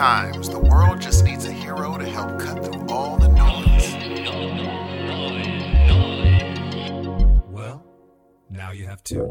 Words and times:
Sometimes 0.00 0.48
the 0.48 0.58
world 0.58 0.98
just 0.98 1.26
needs 1.26 1.44
a 1.44 1.52
hero 1.52 1.98
to 1.98 2.06
help 2.06 2.40
cut 2.40 2.64
through 2.64 2.86
all 2.88 3.18
the 3.18 3.28
noise. 3.28 3.92
Well, 7.50 7.84
now 8.48 8.70
you 8.70 8.86
have 8.86 9.04
two. 9.04 9.26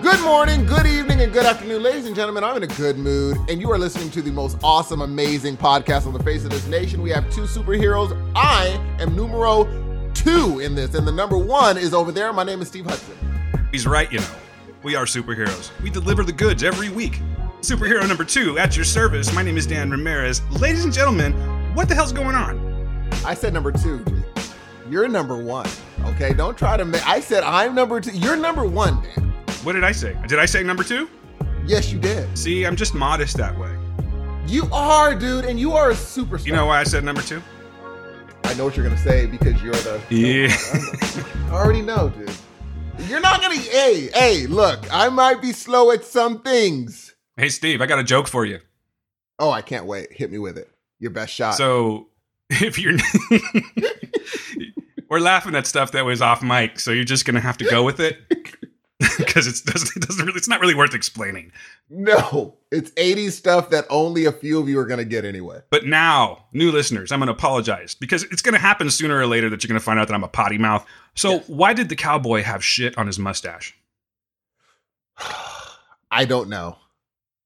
Good 0.00 0.20
morning, 0.22 0.64
good 0.64 0.86
evening, 0.86 1.20
and 1.20 1.30
good 1.30 1.44
afternoon, 1.44 1.82
ladies 1.82 2.06
and 2.06 2.16
gentlemen. 2.16 2.42
I'm 2.42 2.56
in 2.56 2.62
a 2.62 2.66
good 2.68 2.96
mood, 2.96 3.36
and 3.50 3.60
you 3.60 3.70
are 3.70 3.76
listening 3.76 4.10
to 4.12 4.22
the 4.22 4.30
most 4.30 4.56
awesome, 4.62 5.02
amazing 5.02 5.58
podcast 5.58 6.06
on 6.06 6.14
the 6.14 6.22
face 6.22 6.42
of 6.42 6.48
this 6.48 6.66
nation. 6.68 7.02
We 7.02 7.10
have 7.10 7.30
two 7.30 7.42
superheroes. 7.42 8.18
I 8.34 8.80
am 8.98 9.14
numero 9.14 9.64
two 10.14 10.60
in 10.60 10.74
this, 10.74 10.94
and 10.94 11.06
the 11.06 11.12
number 11.12 11.36
one 11.36 11.76
is 11.76 11.92
over 11.92 12.10
there. 12.10 12.32
My 12.32 12.44
name 12.44 12.62
is 12.62 12.68
Steve 12.68 12.86
Hudson. 12.86 13.14
He's 13.70 13.86
right, 13.86 14.10
you 14.10 14.20
know. 14.20 14.26
We 14.84 14.94
are 14.96 15.06
superheroes. 15.06 15.70
We 15.80 15.88
deliver 15.88 16.24
the 16.24 16.32
goods 16.32 16.62
every 16.62 16.90
week. 16.90 17.22
Superhero 17.62 18.06
number 18.06 18.22
two, 18.22 18.58
at 18.58 18.76
your 18.76 18.84
service. 18.84 19.32
My 19.32 19.42
name 19.42 19.56
is 19.56 19.66
Dan 19.66 19.90
Ramirez. 19.90 20.42
Ladies 20.60 20.84
and 20.84 20.92
gentlemen, 20.92 21.32
what 21.74 21.88
the 21.88 21.94
hell's 21.94 22.12
going 22.12 22.36
on? 22.36 23.08
I 23.24 23.32
said 23.32 23.54
number 23.54 23.72
two. 23.72 24.04
You're 24.90 25.08
number 25.08 25.38
one. 25.38 25.66
Okay, 26.04 26.34
don't 26.34 26.58
try 26.58 26.76
to 26.76 26.84
make. 26.84 27.08
I 27.08 27.18
said 27.20 27.42
I'm 27.44 27.74
number 27.74 27.98
two. 27.98 28.10
You're 28.10 28.36
number 28.36 28.66
one, 28.66 29.00
Dan. 29.00 29.32
What 29.62 29.72
did 29.72 29.84
I 29.84 29.92
say? 29.92 30.18
Did 30.28 30.38
I 30.38 30.44
say 30.44 30.62
number 30.62 30.84
two? 30.84 31.08
Yes, 31.64 31.90
you 31.90 31.98
did. 31.98 32.36
See, 32.36 32.66
I'm 32.66 32.76
just 32.76 32.92
modest 32.92 33.38
that 33.38 33.58
way. 33.58 33.74
You 34.46 34.68
are, 34.70 35.14
dude, 35.14 35.46
and 35.46 35.58
you 35.58 35.72
are 35.72 35.92
a 35.92 35.94
superstar. 35.94 36.44
You 36.44 36.52
know 36.52 36.66
why 36.66 36.80
I 36.80 36.84
said 36.84 37.04
number 37.04 37.22
two? 37.22 37.42
I 38.44 38.52
know 38.52 38.66
what 38.66 38.76
you're 38.76 38.84
gonna 38.84 38.98
say 38.98 39.24
because 39.24 39.62
you're 39.62 39.72
the. 39.72 39.98
Yeah. 40.10 40.54
I 41.50 41.54
already 41.54 41.80
know, 41.80 42.10
dude. 42.10 42.30
You're 43.08 43.20
not 43.20 43.40
gonna. 43.40 43.56
Hey, 43.56 44.08
hey, 44.14 44.46
look, 44.46 44.86
I 44.92 45.08
might 45.08 45.40
be 45.42 45.52
slow 45.52 45.90
at 45.90 46.04
some 46.04 46.40
things. 46.42 47.14
hey, 47.36 47.48
Steve, 47.48 47.80
I 47.80 47.86
got 47.86 47.98
a 47.98 48.04
joke 48.04 48.28
for 48.28 48.44
you. 48.44 48.60
Oh, 49.38 49.50
I 49.50 49.62
can't 49.62 49.86
wait. 49.86 50.12
Hit 50.12 50.30
me 50.30 50.38
with 50.38 50.56
it. 50.58 50.70
Your 51.00 51.10
best 51.10 51.32
shot. 51.34 51.54
So, 51.54 52.08
if 52.50 52.78
you're. 52.78 52.96
We're 55.10 55.20
laughing 55.20 55.54
at 55.54 55.66
stuff 55.66 55.92
that 55.92 56.04
was 56.04 56.22
off 56.22 56.42
mic, 56.42 56.80
so 56.80 56.90
you're 56.90 57.04
just 57.04 57.24
going 57.24 57.34
to 57.34 57.40
have 57.40 57.58
to 57.58 57.64
go 57.64 57.84
with 57.84 58.00
it. 58.00 58.18
Because 59.18 59.46
it 59.46 59.64
doesn't, 59.70 59.96
it 59.96 60.06
doesn't 60.06 60.24
really, 60.24 60.36
it's 60.36 60.48
not 60.48 60.60
really 60.60 60.74
worth 60.74 60.94
explaining. 60.94 61.52
no, 61.90 62.56
it's 62.70 62.90
80s 62.92 63.32
stuff 63.32 63.70
that 63.70 63.84
only 63.90 64.24
a 64.24 64.32
few 64.32 64.58
of 64.60 64.68
you 64.68 64.78
are 64.78 64.86
gonna 64.86 65.04
get 65.04 65.24
anyway. 65.24 65.60
But 65.70 65.84
now, 65.86 66.44
new 66.52 66.70
listeners, 66.72 67.10
I'm 67.12 67.18
going 67.20 67.26
to 67.28 67.32
apologize 67.32 67.94
because 67.94 68.22
it's 68.24 68.42
going 68.42 68.54
to 68.54 68.58
happen 68.60 68.90
sooner 68.90 69.16
or 69.18 69.26
later 69.26 69.50
that 69.50 69.62
you're 69.62 69.68
going 69.68 69.78
to 69.80 69.84
find 69.84 69.98
out 69.98 70.08
that 70.08 70.14
I'm 70.14 70.24
a 70.24 70.28
potty 70.28 70.58
mouth. 70.58 70.84
So, 71.14 71.32
Yes. 71.34 71.48
why 71.48 71.72
did 71.74 71.88
the 71.88 71.96
cowboy 71.96 72.42
have 72.42 72.64
shit 72.64 72.96
on 72.98 73.06
his 73.06 73.18
mustache? 73.18 73.76
I 76.10 76.24
don't 76.24 76.48
know. 76.48 76.78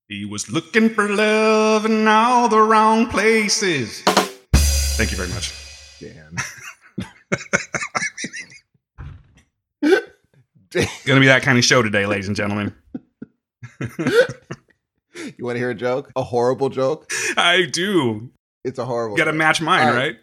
He 0.07 0.25
was 0.25 0.49
looking 0.51 0.89
for 0.89 1.07
love 1.09 1.85
in 1.85 2.07
all 2.07 2.47
the 2.49 2.61
wrong 2.61 3.07
places. 3.07 4.01
Thank 4.53 5.11
you 5.11 5.17
very 5.17 5.29
much. 5.29 5.53
Dan. 5.99 6.35
Going 10.73 10.87
to 11.05 11.19
be 11.19 11.25
that 11.25 11.41
kind 11.41 11.57
of 11.57 11.65
show 11.65 11.81
today, 11.81 12.05
ladies 12.05 12.27
and 12.27 12.35
gentlemen. 12.35 12.75
you 13.79 13.87
want 15.39 15.55
to 15.55 15.59
hear 15.59 15.71
a 15.71 15.75
joke? 15.75 16.11
A 16.15 16.21
horrible 16.21 16.69
joke? 16.69 17.11
I 17.35 17.65
do. 17.65 18.29
It's 18.63 18.77
a 18.77 18.85
horrible. 18.85 19.17
You 19.17 19.23
Got 19.23 19.31
to 19.31 19.37
match 19.37 19.61
mine, 19.61 19.87
right. 19.87 19.95
right? 19.95 20.17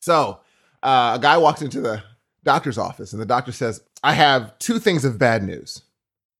So, 0.00 0.40
uh, 0.82 1.16
a 1.16 1.18
guy 1.20 1.36
walks 1.36 1.60
into 1.60 1.82
the 1.82 2.02
doctor's 2.44 2.78
office, 2.78 3.12
and 3.12 3.20
the 3.20 3.26
doctor 3.26 3.52
says, 3.52 3.82
"I 4.02 4.14
have 4.14 4.58
two 4.58 4.78
things 4.78 5.04
of 5.04 5.18
bad 5.18 5.42
news." 5.42 5.82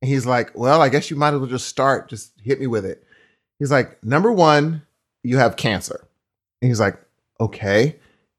And 0.01 0.09
he's 0.09 0.25
like, 0.25 0.51
"Well, 0.55 0.81
I 0.81 0.89
guess 0.89 1.11
you 1.11 1.17
might 1.17 1.35
as 1.35 1.41
well 1.41 1.51
just 1.51 1.69
start. 1.69 2.09
Just 2.09 2.33
hit 2.43 2.61
me 2.61 2.67
with 2.67 2.87
it." 2.87 3.05
He's 3.59 3.71
like, 3.71 4.03
"Number 4.03 4.33
one, 4.33 4.83
you 5.23 5.37
have 5.37 5.57
cancer." 5.57 6.09
And 6.63 6.71
he's 6.71 6.81
like, 6.81 6.99
"Okay." 7.39 7.97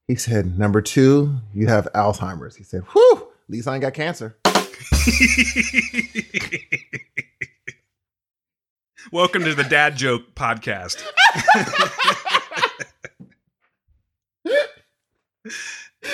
He 0.07 0.15
said, 0.15 0.57
"Number 0.57 0.81
two, 0.81 1.35
you 1.53 1.67
have 1.67 1.87
Alzheimer's." 1.93 2.55
He 2.55 2.63
said, 2.63 2.81
"Whew, 2.93 3.17
at 3.17 3.49
least 3.49 3.67
I 3.67 3.75
ain't 3.75 3.83
got 3.83 3.93
cancer." 3.93 4.35
Welcome 9.11 9.43
to 9.43 9.53
the 9.53 9.63
Dad 9.63 9.95
Joke 9.95 10.33
Podcast. 10.35 11.03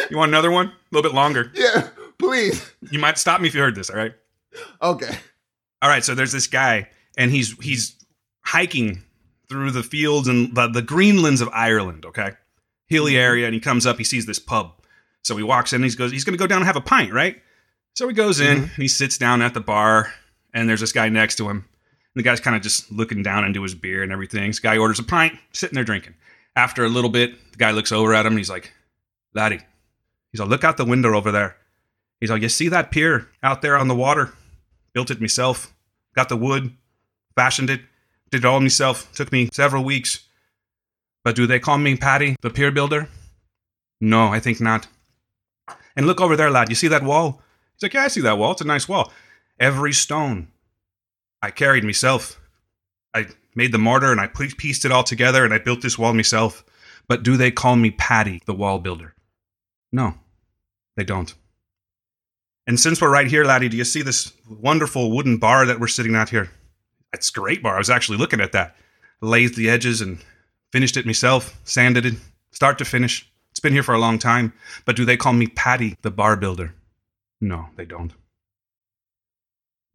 you 0.09 0.17
want 0.17 0.29
another 0.29 0.51
one? 0.51 0.67
A 0.67 0.71
little 0.91 1.09
bit 1.09 1.15
longer. 1.15 1.51
Yeah, 1.53 1.87
please. 2.17 2.73
You 2.91 2.99
might 2.99 3.17
stop 3.17 3.39
me 3.41 3.47
if 3.47 3.55
you 3.55 3.61
heard 3.61 3.75
this, 3.75 3.89
all 3.89 3.95
right? 3.95 4.13
Okay. 4.81 5.15
All 5.81 5.89
right, 5.89 6.03
so 6.03 6.13
there's 6.15 6.33
this 6.33 6.47
guy, 6.47 6.89
and 7.17 7.31
he's 7.31 7.57
he's 7.59 7.95
hiking 8.41 9.03
through 9.47 9.71
the 9.71 9.83
fields 9.83 10.27
and 10.27 10.53
the, 10.55 10.67
the 10.67 10.81
Greenlands 10.81 11.41
of 11.41 11.49
Ireland, 11.53 12.05
okay? 12.05 12.31
Hilly 12.87 13.13
mm-hmm. 13.13 13.21
area, 13.21 13.45
and 13.45 13.53
he 13.53 13.59
comes 13.59 13.85
up, 13.85 13.97
he 13.97 14.03
sees 14.03 14.25
this 14.25 14.39
pub. 14.39 14.73
So 15.23 15.37
he 15.37 15.43
walks 15.43 15.73
in, 15.73 15.83
he 15.83 15.89
goes, 15.91 16.11
he's 16.11 16.23
gonna 16.23 16.37
go 16.37 16.47
down 16.47 16.57
and 16.57 16.65
have 16.65 16.75
a 16.75 16.81
pint, 16.81 17.13
right? 17.13 17.41
So 17.99 18.07
he 18.07 18.13
goes 18.13 18.39
in, 18.39 18.59
and 18.59 18.69
he 18.69 18.87
sits 18.87 19.17
down 19.17 19.41
at 19.41 19.53
the 19.53 19.59
bar, 19.59 20.13
and 20.53 20.69
there's 20.69 20.79
this 20.79 20.93
guy 20.93 21.09
next 21.09 21.35
to 21.35 21.49
him. 21.49 21.57
And 21.57 21.65
the 22.15 22.23
guy's 22.23 22.39
kind 22.39 22.55
of 22.55 22.61
just 22.61 22.89
looking 22.89 23.23
down 23.23 23.43
into 23.43 23.61
his 23.61 23.75
beer 23.75 24.03
and 24.03 24.13
everything. 24.13 24.49
This 24.49 24.61
guy 24.61 24.77
orders 24.77 24.99
a 24.99 25.03
pint, 25.03 25.37
sitting 25.51 25.75
there 25.75 25.83
drinking. 25.83 26.13
After 26.55 26.85
a 26.85 26.88
little 26.88 27.09
bit, 27.09 27.51
the 27.51 27.57
guy 27.57 27.71
looks 27.71 27.91
over 27.91 28.13
at 28.13 28.25
him 28.25 28.31
and 28.31 28.38
he's 28.38 28.49
like, 28.49 28.71
Laddie, 29.33 29.59
he's 30.31 30.39
like, 30.39 30.47
look 30.47 30.63
out 30.63 30.77
the 30.77 30.85
window 30.85 31.13
over 31.13 31.29
there. 31.29 31.57
He's 32.21 32.31
like, 32.31 32.41
you 32.41 32.47
see 32.47 32.69
that 32.69 32.89
pier 32.89 33.27
out 33.43 33.61
there 33.61 33.75
on 33.75 33.89
the 33.89 33.95
water? 33.95 34.31
Built 34.93 35.11
it 35.11 35.19
myself. 35.19 35.73
Got 36.15 36.29
the 36.29 36.38
wood, 36.38 36.71
fashioned 37.35 37.69
it, 37.69 37.81
did 38.31 38.45
it 38.45 38.47
all 38.47 38.61
myself. 38.61 39.11
Took 39.11 39.33
me 39.33 39.49
several 39.51 39.83
weeks. 39.83 40.25
But 41.25 41.35
do 41.35 41.45
they 41.45 41.59
call 41.59 41.77
me 41.77 41.97
Patty, 41.97 42.38
the 42.39 42.49
pier 42.49 42.71
builder? 42.71 43.09
No, 43.99 44.29
I 44.29 44.39
think 44.39 44.61
not. 44.61 44.88
And 45.97 46.07
look 46.07 46.21
over 46.21 46.38
there, 46.38 46.49
lad. 46.49 46.69
You 46.69 46.75
see 46.75 46.88
that 46.88 47.03
wall? 47.03 47.41
He's 47.79 47.85
like, 47.85 47.94
Yeah, 47.94 48.03
I 48.03 48.07
see 48.09 48.22
that 48.22 48.38
wall. 48.38 48.51
It's 48.51 48.62
a 48.62 48.66
nice 48.66 48.90
wall. 48.90 49.12
Every 49.59 49.94
stone 49.94 50.50
I 51.41 51.51
carried 51.51 51.84
myself. 51.84 52.40
I 53.13 53.28
made 53.56 53.72
the 53.72 53.78
mortar 53.78 54.12
and 54.12 54.19
I 54.19 54.28
pieced 54.28 54.85
it 54.85 54.91
all 54.91 55.03
together 55.03 55.45
and 55.45 55.53
I 55.53 55.59
built 55.59 55.81
this 55.81 55.97
wall 55.97 56.13
myself. 56.13 56.63
But 57.07 57.23
do 57.23 57.38
they 57.38 57.51
call 57.51 57.75
me 57.75 57.91
Patty, 57.91 58.41
the 58.45 58.53
wall 58.53 58.79
builder? 58.79 59.16
No, 59.91 60.16
they 60.95 61.03
don't. 61.03 61.34
And 62.68 62.79
since 62.79 63.01
we're 63.01 63.12
right 63.12 63.28
here, 63.28 63.45
laddie, 63.45 63.69
do 63.69 63.78
you 63.78 63.84
see 63.84 64.03
this 64.03 64.34
wonderful 64.47 65.09
wooden 65.09 65.38
bar 65.38 65.66
that 65.66 65.79
we're 65.79 65.88
sitting 65.88 66.16
at 66.16 66.29
here? 66.29 66.51
It's 67.13 67.29
a 67.29 67.34
great 67.34 67.63
bar. 67.63 67.75
I 67.75 67.79
was 67.79 67.89
actually 67.89 68.19
looking 68.19 68.41
at 68.41 68.51
that. 68.51 68.75
Lathed 69.22 69.56
the 69.56 69.69
edges 69.69 70.01
and 70.01 70.19
finished 70.72 70.95
it 70.95 71.06
myself, 71.06 71.59
sanded 71.63 72.06
it, 72.06 72.13
start 72.51 72.78
to 72.78 72.85
finish. 72.85 73.28
It's 73.50 73.59
been 73.59 73.73
here 73.73 73.84
for 73.84 73.95
a 73.95 74.00
long 74.00 74.19
time. 74.19 74.53
But 74.85 74.95
do 74.95 75.03
they 75.03 75.18
call 75.18 75.34
me 75.34 75.47
Patty, 75.47 75.95
the 76.03 76.12
bar 76.12 76.35
builder? 76.35 76.75
No, 77.41 77.67
they 77.75 77.85
don't. 77.85 78.13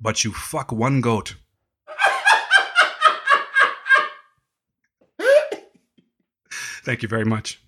But 0.01 0.25
you 0.25 0.33
fuck 0.33 0.73
one 0.73 1.01
goat. 1.01 1.37
Thank 6.85 7.03
you 7.03 7.09
very 7.09 7.25
much. 7.25 7.63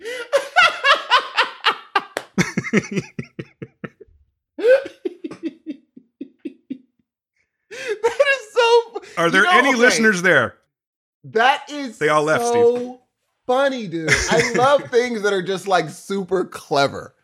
That 7.79 8.27
is 8.29 8.53
so. 8.53 9.01
Are 9.19 9.31
there 9.31 9.45
You 9.45 9.51
know, 9.51 9.59
any 9.59 9.69
okay. 9.71 9.79
listeners 9.79 10.23
there? 10.23 10.57
That 11.25 11.71
is 11.71 11.99
They 11.99 12.09
all 12.09 12.23
left, 12.23 12.45
so 12.45 13.01
funny, 13.47 13.89
dude. 13.89 14.11
I 14.31 14.53
love 14.55 14.83
things 14.91 15.23
that 15.23 15.33
are 15.33 15.43
just 15.43 15.67
like 15.67 15.89
super 15.89 16.45
clever. 16.45 17.15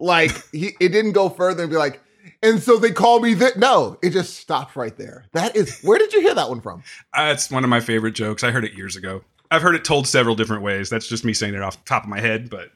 Like 0.00 0.32
he, 0.50 0.74
it 0.80 0.88
didn't 0.88 1.12
go 1.12 1.28
further 1.28 1.62
and 1.64 1.70
be 1.70 1.76
like, 1.76 2.00
and 2.42 2.60
so 2.62 2.78
they 2.78 2.90
call 2.90 3.20
me 3.20 3.34
that. 3.34 3.58
No, 3.58 3.98
it 4.02 4.10
just 4.10 4.34
stopped 4.36 4.74
right 4.74 4.96
there. 4.96 5.26
That 5.32 5.54
is. 5.54 5.80
Where 5.82 5.98
did 5.98 6.12
you 6.12 6.20
hear 6.22 6.34
that 6.34 6.48
one 6.48 6.60
from? 6.60 6.82
That's 7.14 7.50
one 7.50 7.64
of 7.64 7.70
my 7.70 7.80
favorite 7.80 8.12
jokes. 8.12 8.42
I 8.42 8.50
heard 8.50 8.64
it 8.64 8.72
years 8.74 8.96
ago. 8.96 9.22
I've 9.50 9.62
heard 9.62 9.74
it 9.74 9.84
told 9.84 10.06
several 10.08 10.34
different 10.34 10.62
ways. 10.62 10.88
That's 10.90 11.06
just 11.08 11.24
me 11.24 11.32
saying 11.34 11.54
it 11.54 11.62
off 11.62 11.76
the 11.82 11.88
top 11.88 12.04
of 12.04 12.08
my 12.08 12.20
head, 12.20 12.48
but 12.50 12.70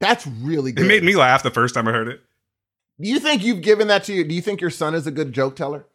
That's 0.00 0.26
really 0.26 0.72
good. 0.72 0.84
it 0.84 0.88
made 0.88 1.02
me 1.02 1.16
laugh 1.16 1.42
the 1.42 1.50
first 1.50 1.74
time 1.74 1.88
I 1.88 1.92
heard 1.92 2.08
it. 2.08 2.20
Do 3.00 3.08
you 3.08 3.18
think 3.18 3.42
you've 3.44 3.62
given 3.62 3.88
that 3.88 4.04
to 4.04 4.12
you? 4.12 4.24
Do 4.24 4.34
you 4.34 4.42
think 4.42 4.60
your 4.60 4.70
son 4.70 4.94
is 4.94 5.06
a 5.06 5.10
good 5.10 5.32
joke 5.32 5.56
teller? 5.56 5.86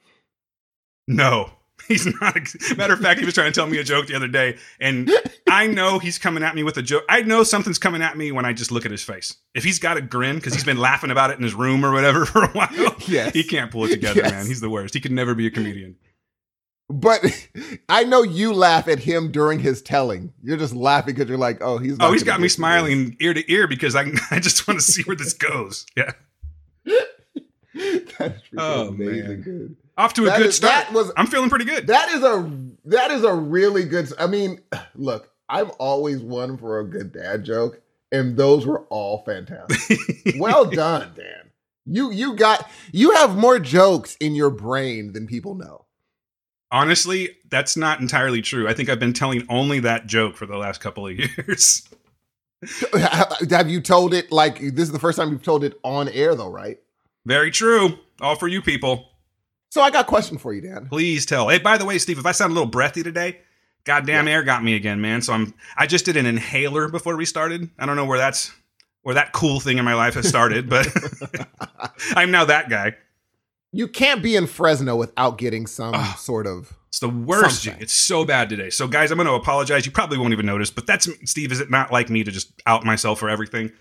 No, 1.08 1.52
he's 1.88 2.06
not. 2.22 2.38
a- 2.38 2.75
Matter 2.75 2.94
of 2.94 3.00
fact, 3.02 3.20
he 3.20 3.25
was 3.25 3.34
trying 3.34 3.52
to 3.52 3.60
tell 3.60 3.68
me 3.68 3.78
a 3.78 3.84
joke 3.84 4.08
the 4.08 4.16
other 4.16 4.28
day, 4.28 4.58
and 4.80 5.12
I 5.50 5.68
know 5.68 6.00
he's 6.00 6.18
coming 6.18 6.44
at 6.44 6.56
me 6.56 6.64
with 6.64 6.78
a 6.78 6.81
joke. 6.81 7.04
I 7.10 7.22
know 7.22 7.44
something's 7.44 7.80
coming 7.80 8.02
at 8.02 8.16
me 8.18 8.31
when 8.31 8.46
I 8.46 8.54
just 8.54 8.72
look 8.72 8.86
at 8.86 8.92
his 8.92 9.04
face. 9.04 9.36
If 9.54 9.64
he's 9.64 9.80
got 9.80 9.98
a 9.98 10.02
grin 10.02 10.36
because 10.38 10.54
he's 10.54 10.64
been 10.64 10.78
laughing 10.78 11.12
about 11.12 11.31
it 11.31 11.38
in 11.38 11.44
his 11.44 11.54
room 11.54 11.84
or 11.86 11.92
whatever 11.92 12.25
for 12.28 12.44
a 12.44 12.50
while, 12.50 12.96
Yes. 13.08 13.34
he 13.34 13.44
can't 13.44 13.70
pull 13.72 13.86
it 13.86 13.90
together, 13.90 14.22
Yes. 14.24 14.31
man. 14.31 14.46
He's 14.46 14.62
the 14.62 14.70
worst. 14.70 14.94
He 14.94 15.00
could 15.02 15.12
never 15.12 15.36
be 15.36 15.48
a 15.48 15.52
comedian. 15.52 15.96
But 16.90 17.22
I 17.90 18.04
know 18.04 18.24
you 18.24 18.54
laugh 18.54 18.88
at 18.88 19.00
him 19.00 19.31
during 19.31 19.60
his 19.60 19.81
telling. 19.81 20.34
You're 20.44 20.58
just 20.58 20.75
laughing 20.75 21.16
because 21.16 21.30
you're 21.30 21.38
like, 21.38 21.58
oh, 21.62 21.78
he's. 21.80 21.98
not 21.98 22.10
Oh, 22.10 22.14
he's 22.14 22.24
got 22.24 22.40
me 22.40 22.44
to 22.44 22.46
this. 22.48 22.54
smiling 22.56 23.16
ear 23.20 23.34
to 23.34 23.52
ear 23.52 23.68
because 23.68 23.96
I 23.96 24.06
I 24.31 24.40
just 24.40 24.68
want 24.68 24.80
to 24.80 24.86
see 24.86 25.02
where 25.04 25.16
this 25.16 25.34
goes. 25.34 25.86
Yeah. 25.98 26.12
That 26.86 27.08
is 27.74 28.12
freaking 28.14 28.40
Oh, 28.58 28.88
amazing, 28.90 29.28
man. 29.28 29.42
dude. 29.42 29.75
Off 29.98 30.13
to 30.16 30.24
a 30.24 30.25
That 30.25 30.38
good 30.40 30.48
is- 30.48 30.56
start. 30.57 30.86
that 30.88 30.94
was- 30.94 31.12
I'm 31.18 31.28
feeling 31.28 31.50
pretty 31.50 31.66
good. 31.66 31.88
That 31.88 32.10
is 32.10 32.24
a 32.24 32.51
that 32.86 33.12
is 33.12 33.24
a 33.24 33.34
really 33.34 33.84
good. 33.86 34.12
I 34.19 34.28
mean, 34.28 34.60
look, 34.95 35.30
I'm 35.50 35.72
always 35.80 36.19
one 36.22 36.57
for 36.57 36.80
a 36.80 36.84
good 36.88 37.12
dad 37.13 37.44
joke, 37.45 37.80
and 38.12 38.36
those 38.38 38.66
were 38.66 38.81
all 38.90 39.24
fantastic. 39.25 40.00
well 40.38 40.66
done, 40.66 41.12
Dan. 41.16 41.51
You 41.86 42.12
you 42.12 42.36
got 42.36 42.69
you 42.92 43.12
have 43.12 43.36
more 43.38 43.60
jokes 43.60 44.16
in 44.19 44.36
your 44.36 44.50
brain 44.50 45.13
than 45.13 45.28
people 45.28 45.54
know. 45.56 45.86
Honestly, 46.72 47.38
that's 47.50 47.78
not 47.78 48.00
entirely 48.00 48.42
true. 48.42 48.68
I 48.68 48.74
think 48.74 48.89
I've 48.89 49.00
been 49.00 49.13
telling 49.13 49.46
only 49.48 49.80
that 49.81 50.07
joke 50.07 50.36
for 50.36 50.48
the 50.48 50.57
last 50.57 50.81
couple 50.81 51.06
of 51.06 51.13
years. 51.19 51.88
have 53.50 53.69
you 53.69 53.81
told 53.81 54.13
it 54.13 54.31
like 54.31 54.60
this 54.60 54.84
is 54.86 54.92
the 54.92 54.98
first 55.00 55.18
time 55.19 55.31
you've 55.31 55.44
told 55.44 55.63
it 55.63 55.78
on 55.84 56.10
air 56.10 56.34
though, 56.36 56.50
right? 56.50 56.80
Very 57.25 57.51
true. 57.51 58.00
All 58.22 58.36
for 58.36 58.48
you 58.48 58.62
people. 58.62 59.10
So 59.74 59.81
I 59.81 59.90
got 59.90 60.06
a 60.06 60.08
question 60.08 60.38
for 60.38 60.54
you, 60.54 60.62
Dan. 60.62 60.86
Please 60.86 61.25
tell. 61.25 61.50
Hey, 61.50 61.58
by 61.58 61.80
the 61.80 61.86
way, 61.86 61.98
Steve, 61.98 62.20
if 62.20 62.28
I 62.28 62.31
sound 62.31 62.52
a 62.52 62.54
little 62.54 62.70
breathy 62.70 63.02
today, 63.02 63.40
goddamn 63.86 64.28
air 64.28 64.44
got 64.44 64.64
me 64.64 64.75
again, 64.75 65.02
man. 65.02 65.24
So 65.24 65.34
I'm 65.34 65.56
I 65.75 65.88
just 65.88 66.06
did 66.06 66.16
an 66.16 66.28
inhaler 66.28 66.90
before 66.90 67.18
we 67.18 67.25
started. 67.25 67.72
I 67.80 67.88
don't 67.88 67.96
know 67.96 68.06
where 68.06 68.20
that's 68.20 68.52
where 69.02 69.16
that 69.16 69.31
cool 69.31 69.60
thing 69.60 69.80
in 69.80 69.84
my 69.84 69.96
life 69.96 70.14
has 70.14 70.28
started, 70.28 70.70
but 70.70 70.88
I'm 72.16 72.30
now 72.30 72.46
that 72.46 72.70
guy. 72.70 72.98
You 73.72 73.88
can't 73.88 74.22
be 74.22 74.36
in 74.36 74.46
Fresno 74.46 74.96
without 74.96 75.40
getting 75.40 75.66
some 75.66 75.96
Ugh. 75.96 76.18
sort 76.20 76.46
of 76.46 76.78
It's 76.90 77.00
the 77.00 77.10
worst. 77.10 77.64
Something. 77.64 77.81
It's 77.81 77.94
so 77.94 78.25
bad 78.25 78.50
today. 78.50 78.70
So, 78.70 78.88
guys, 78.88 79.10
I'm 79.10 79.18
going 79.18 79.25
to 79.25 79.34
apologize. 79.34 79.88
You 79.88 79.92
probably 79.92 80.20
won't 80.20 80.34
even 80.34 80.46
notice, 80.46 80.70
but 80.70 80.86
that's 80.86 81.10
Steve. 81.25 81.52
Is 81.52 81.60
it 81.60 81.72
not 81.72 81.92
like 81.92 82.12
me 82.12 82.24
to 82.24 82.30
just 82.30 82.54
out 82.68 82.86
myself 82.86 83.18
for 83.18 83.28
everything? 83.28 83.72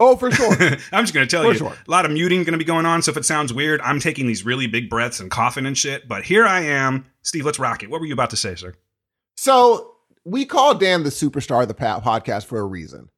Oh, 0.00 0.16
for 0.16 0.30
sure. 0.30 0.52
I'm 0.92 1.04
just 1.04 1.12
going 1.14 1.26
to 1.26 1.30
tell 1.30 1.42
For 1.42 1.52
you, 1.52 1.58
sure. 1.58 1.72
a 1.86 1.90
lot 1.90 2.04
of 2.04 2.12
muting 2.12 2.44
going 2.44 2.52
to 2.52 2.58
be 2.58 2.64
going 2.64 2.86
on. 2.86 3.02
So 3.02 3.10
if 3.10 3.16
it 3.16 3.24
sounds 3.24 3.52
weird, 3.52 3.80
I'm 3.80 3.98
taking 3.98 4.26
these 4.26 4.44
really 4.44 4.66
big 4.66 4.88
breaths 4.88 5.18
and 5.18 5.30
coughing 5.30 5.66
and 5.66 5.76
shit. 5.76 6.06
But 6.06 6.24
here 6.24 6.46
I 6.46 6.60
am, 6.60 7.06
Steve. 7.22 7.44
Let's 7.44 7.58
rock 7.58 7.82
it. 7.82 7.90
What 7.90 8.00
were 8.00 8.06
you 8.06 8.12
about 8.12 8.30
to 8.30 8.36
say, 8.36 8.54
sir? 8.54 8.74
So 9.36 9.96
we 10.24 10.44
call 10.44 10.74
Dan 10.76 11.02
the 11.02 11.10
superstar 11.10 11.62
of 11.62 11.68
the 11.68 11.74
podcast 11.74 12.46
for 12.46 12.58
a 12.60 12.64
reason. 12.64 13.08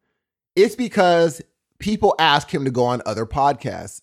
It's 0.56 0.74
because 0.76 1.42
people 1.78 2.14
ask 2.18 2.52
him 2.52 2.64
to 2.64 2.70
go 2.70 2.84
on 2.84 3.02
other 3.04 3.26
podcasts. 3.26 4.00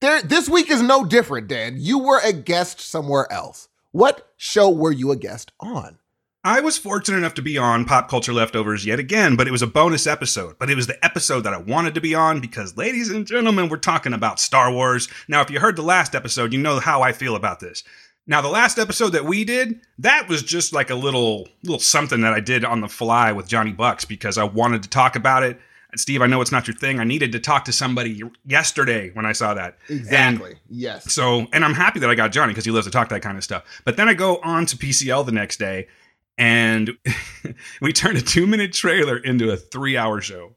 There, 0.00 0.22
this 0.22 0.48
week 0.48 0.70
is 0.70 0.82
no 0.82 1.04
different, 1.04 1.48
Dan. 1.48 1.76
You 1.78 1.98
were 1.98 2.20
a 2.22 2.32
guest 2.32 2.80
somewhere 2.80 3.30
else. 3.32 3.68
What 3.92 4.32
show 4.36 4.70
were 4.70 4.92
you 4.92 5.10
a 5.12 5.16
guest 5.16 5.52
on? 5.60 5.98
I 6.46 6.60
was 6.60 6.76
fortunate 6.76 7.16
enough 7.16 7.32
to 7.34 7.42
be 7.42 7.56
on 7.56 7.86
Pop 7.86 8.10
Culture 8.10 8.34
Leftovers 8.34 8.84
yet 8.84 8.98
again, 8.98 9.34
but 9.34 9.48
it 9.48 9.50
was 9.50 9.62
a 9.62 9.66
bonus 9.66 10.06
episode. 10.06 10.58
But 10.58 10.68
it 10.68 10.74
was 10.74 10.86
the 10.86 11.02
episode 11.02 11.40
that 11.40 11.54
I 11.54 11.56
wanted 11.56 11.94
to 11.94 12.02
be 12.02 12.14
on 12.14 12.40
because, 12.40 12.76
ladies 12.76 13.08
and 13.08 13.26
gentlemen, 13.26 13.70
we're 13.70 13.78
talking 13.78 14.12
about 14.12 14.38
Star 14.38 14.70
Wars. 14.70 15.08
Now, 15.26 15.40
if 15.40 15.48
you 15.48 15.58
heard 15.58 15.76
the 15.76 15.82
last 15.82 16.14
episode, 16.14 16.52
you 16.52 16.58
know 16.58 16.80
how 16.80 17.00
I 17.00 17.12
feel 17.12 17.34
about 17.34 17.60
this. 17.60 17.82
Now, 18.26 18.42
the 18.42 18.48
last 18.50 18.78
episode 18.78 19.10
that 19.10 19.24
we 19.24 19.44
did, 19.44 19.80
that 19.98 20.28
was 20.28 20.42
just 20.42 20.74
like 20.74 20.90
a 20.90 20.94
little 20.94 21.48
little 21.62 21.78
something 21.78 22.20
that 22.20 22.34
I 22.34 22.40
did 22.40 22.62
on 22.62 22.82
the 22.82 22.88
fly 22.88 23.32
with 23.32 23.48
Johnny 23.48 23.72
Bucks 23.72 24.04
because 24.04 24.36
I 24.36 24.44
wanted 24.44 24.82
to 24.82 24.90
talk 24.90 25.16
about 25.16 25.44
it. 25.44 25.58
And 25.92 25.98
Steve, 25.98 26.20
I 26.20 26.26
know 26.26 26.42
it's 26.42 26.52
not 26.52 26.66
your 26.66 26.76
thing. 26.76 27.00
I 27.00 27.04
needed 27.04 27.32
to 27.32 27.40
talk 27.40 27.64
to 27.66 27.72
somebody 27.72 28.22
yesterday 28.44 29.12
when 29.14 29.24
I 29.24 29.32
saw 29.32 29.54
that. 29.54 29.78
Exactly. 29.88 30.56
yes. 30.68 31.10
So, 31.10 31.46
and 31.54 31.64
I'm 31.64 31.72
happy 31.72 32.00
that 32.00 32.10
I 32.10 32.14
got 32.14 32.32
Johnny 32.32 32.52
because 32.52 32.66
he 32.66 32.70
loves 32.70 32.86
to 32.86 32.90
talk 32.90 33.08
that 33.08 33.22
kind 33.22 33.38
of 33.38 33.44
stuff. 33.44 33.62
But 33.86 33.96
then 33.96 34.10
I 34.10 34.14
go 34.14 34.40
on 34.42 34.66
to 34.66 34.76
PCL 34.76 35.24
the 35.24 35.32
next 35.32 35.58
day 35.58 35.86
and 36.38 36.90
we 37.80 37.92
turned 37.92 38.18
a 38.18 38.22
two 38.22 38.46
minute 38.46 38.72
trailer 38.72 39.16
into 39.16 39.50
a 39.50 39.56
three 39.56 39.96
hour 39.96 40.20
show 40.20 40.54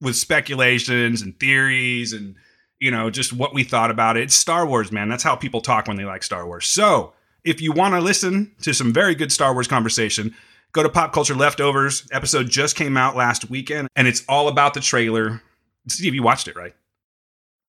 with 0.00 0.16
speculations 0.16 1.22
and 1.22 1.38
theories 1.40 2.12
and, 2.12 2.36
you 2.78 2.90
know, 2.90 3.10
just 3.10 3.32
what 3.32 3.54
we 3.54 3.64
thought 3.64 3.90
about 3.90 4.16
it. 4.16 4.24
It's 4.24 4.34
Star 4.34 4.66
Wars, 4.66 4.92
man. 4.92 5.08
That's 5.08 5.24
how 5.24 5.34
people 5.34 5.60
talk 5.60 5.88
when 5.88 5.96
they 5.96 6.04
like 6.04 6.22
Star 6.22 6.46
Wars. 6.46 6.66
So, 6.66 7.12
if 7.44 7.60
you 7.60 7.72
want 7.72 7.94
to 7.94 8.00
listen 8.00 8.52
to 8.62 8.74
some 8.74 8.92
very 8.92 9.14
good 9.14 9.32
Star 9.32 9.52
Wars 9.54 9.68
conversation, 9.68 10.34
go 10.72 10.82
to 10.82 10.88
Pop 10.88 11.12
Culture 11.12 11.34
Leftovers. 11.34 12.06
Episode 12.12 12.48
just 12.48 12.76
came 12.76 12.96
out 12.96 13.16
last 13.16 13.48
weekend 13.48 13.88
and 13.96 14.06
it's 14.06 14.24
all 14.28 14.48
about 14.48 14.74
the 14.74 14.80
trailer. 14.80 15.40
Steve, 15.86 16.14
you 16.14 16.22
watched 16.22 16.48
it, 16.48 16.56
right? 16.56 16.74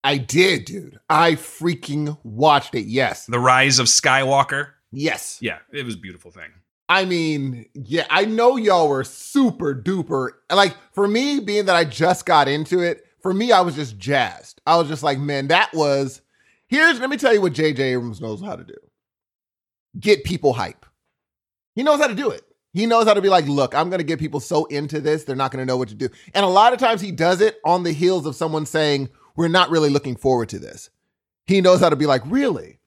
I 0.04 0.18
did, 0.18 0.66
dude. 0.66 1.00
I 1.10 1.34
freaking 1.34 2.18
watched 2.24 2.76
it. 2.76 2.86
Yes. 2.86 3.26
The 3.26 3.40
Rise 3.40 3.80
of 3.80 3.88
Skywalker. 3.88 4.72
Yes. 4.92 5.40
Yeah, 5.42 5.60
it 5.72 5.86
was 5.86 5.96
a 5.96 5.98
beautiful 5.98 6.30
thing. 6.30 6.52
I 6.90 7.06
mean, 7.06 7.66
yeah, 7.74 8.06
I 8.10 8.26
know 8.26 8.58
y'all 8.58 8.90
were 8.90 9.04
super 9.04 9.74
duper. 9.74 10.32
Like, 10.52 10.76
for 10.92 11.08
me, 11.08 11.40
being 11.40 11.66
that 11.66 11.76
I 11.76 11.86
just 11.86 12.26
got 12.26 12.48
into 12.48 12.80
it, 12.80 13.06
for 13.22 13.34
me, 13.34 13.52
I 13.52 13.62
was 13.62 13.76
just 13.76 13.98
jazzed. 13.98 14.62
I 14.68 14.78
was 14.78 14.88
just 14.88 15.04
like, 15.04 15.18
man, 15.18 15.48
that 15.48 15.74
was. 15.74 16.22
Here's, 16.68 17.00
let 17.00 17.10
me 17.10 17.18
tell 17.18 17.34
you 17.34 17.42
what 17.42 17.54
J.J. 17.54 17.94
Abrams 17.94 18.20
knows 18.20 18.42
how 18.42 18.56
to 18.56 18.64
do 18.64 18.76
get 20.00 20.24
people 20.24 20.54
hype. 20.54 20.86
He 21.76 21.84
knows 21.84 22.00
how 22.00 22.08
to 22.08 22.16
do 22.16 22.30
it. 22.30 22.44
He 22.74 22.88
knows 22.88 23.06
how 23.06 23.14
to 23.14 23.22
be 23.22 23.30
like, 23.30 23.46
look, 23.46 23.76
I'm 23.76 23.90
going 23.90 24.00
to 24.00 24.06
get 24.06 24.20
people 24.20 24.40
so 24.40 24.66
into 24.66 25.00
this, 25.00 25.24
they're 25.24 25.36
not 25.36 25.52
going 25.52 25.62
to 25.62 25.72
know 25.72 25.78
what 25.78 25.90
to 25.90 25.96
do. 25.96 26.10
And 26.34 26.44
a 26.44 26.50
lot 26.50 26.74
of 26.74 26.80
times 26.80 27.02
he 27.02 27.12
does 27.12 27.40
it 27.42 27.60
on 27.64 27.84
the 27.84 27.92
heels 27.92 28.26
of 28.26 28.36
someone 28.36 28.66
saying, 28.66 29.10
we're 29.36 29.48
not 29.48 29.70
really 29.70 29.90
looking 29.90 30.16
forward 30.16 30.50
to 30.50 30.60
this. 30.60 30.90
He 31.46 31.62
knows 31.62 31.80
how 31.80 31.90
to 31.90 31.96
be 31.96 32.08
like, 32.08 32.24
really? 32.26 32.80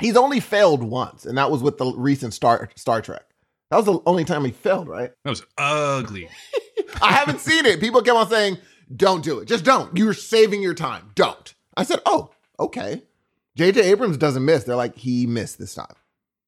He's 0.00 0.16
only 0.16 0.40
failed 0.40 0.82
once, 0.82 1.24
and 1.24 1.38
that 1.38 1.50
was 1.50 1.62
with 1.62 1.78
the 1.78 1.86
recent 1.96 2.34
Star 2.34 2.68
Star 2.76 3.00
Trek. 3.00 3.24
That 3.70 3.76
was 3.76 3.86
the 3.86 4.00
only 4.06 4.24
time 4.24 4.44
he 4.44 4.50
failed, 4.50 4.88
right? 4.88 5.12
That 5.24 5.30
was 5.30 5.44
ugly. 5.58 6.28
I 7.00 7.12
haven't 7.12 7.40
seen 7.40 7.64
it. 7.66 7.80
People 7.80 8.02
kept 8.02 8.16
on 8.16 8.28
saying, 8.28 8.58
"Don't 8.94 9.22
do 9.24 9.38
it. 9.38 9.46
Just 9.46 9.64
don't. 9.64 9.96
You're 9.96 10.14
saving 10.14 10.62
your 10.62 10.74
time. 10.74 11.10
Don't." 11.14 11.54
I 11.76 11.84
said, 11.84 12.00
"Oh, 12.06 12.30
okay." 12.58 13.02
J.J. 13.56 13.82
Abrams 13.82 14.16
doesn't 14.16 14.44
miss. 14.44 14.64
They're 14.64 14.74
like, 14.74 14.96
he 14.96 15.28
missed 15.28 15.60
this 15.60 15.76
time. 15.76 15.94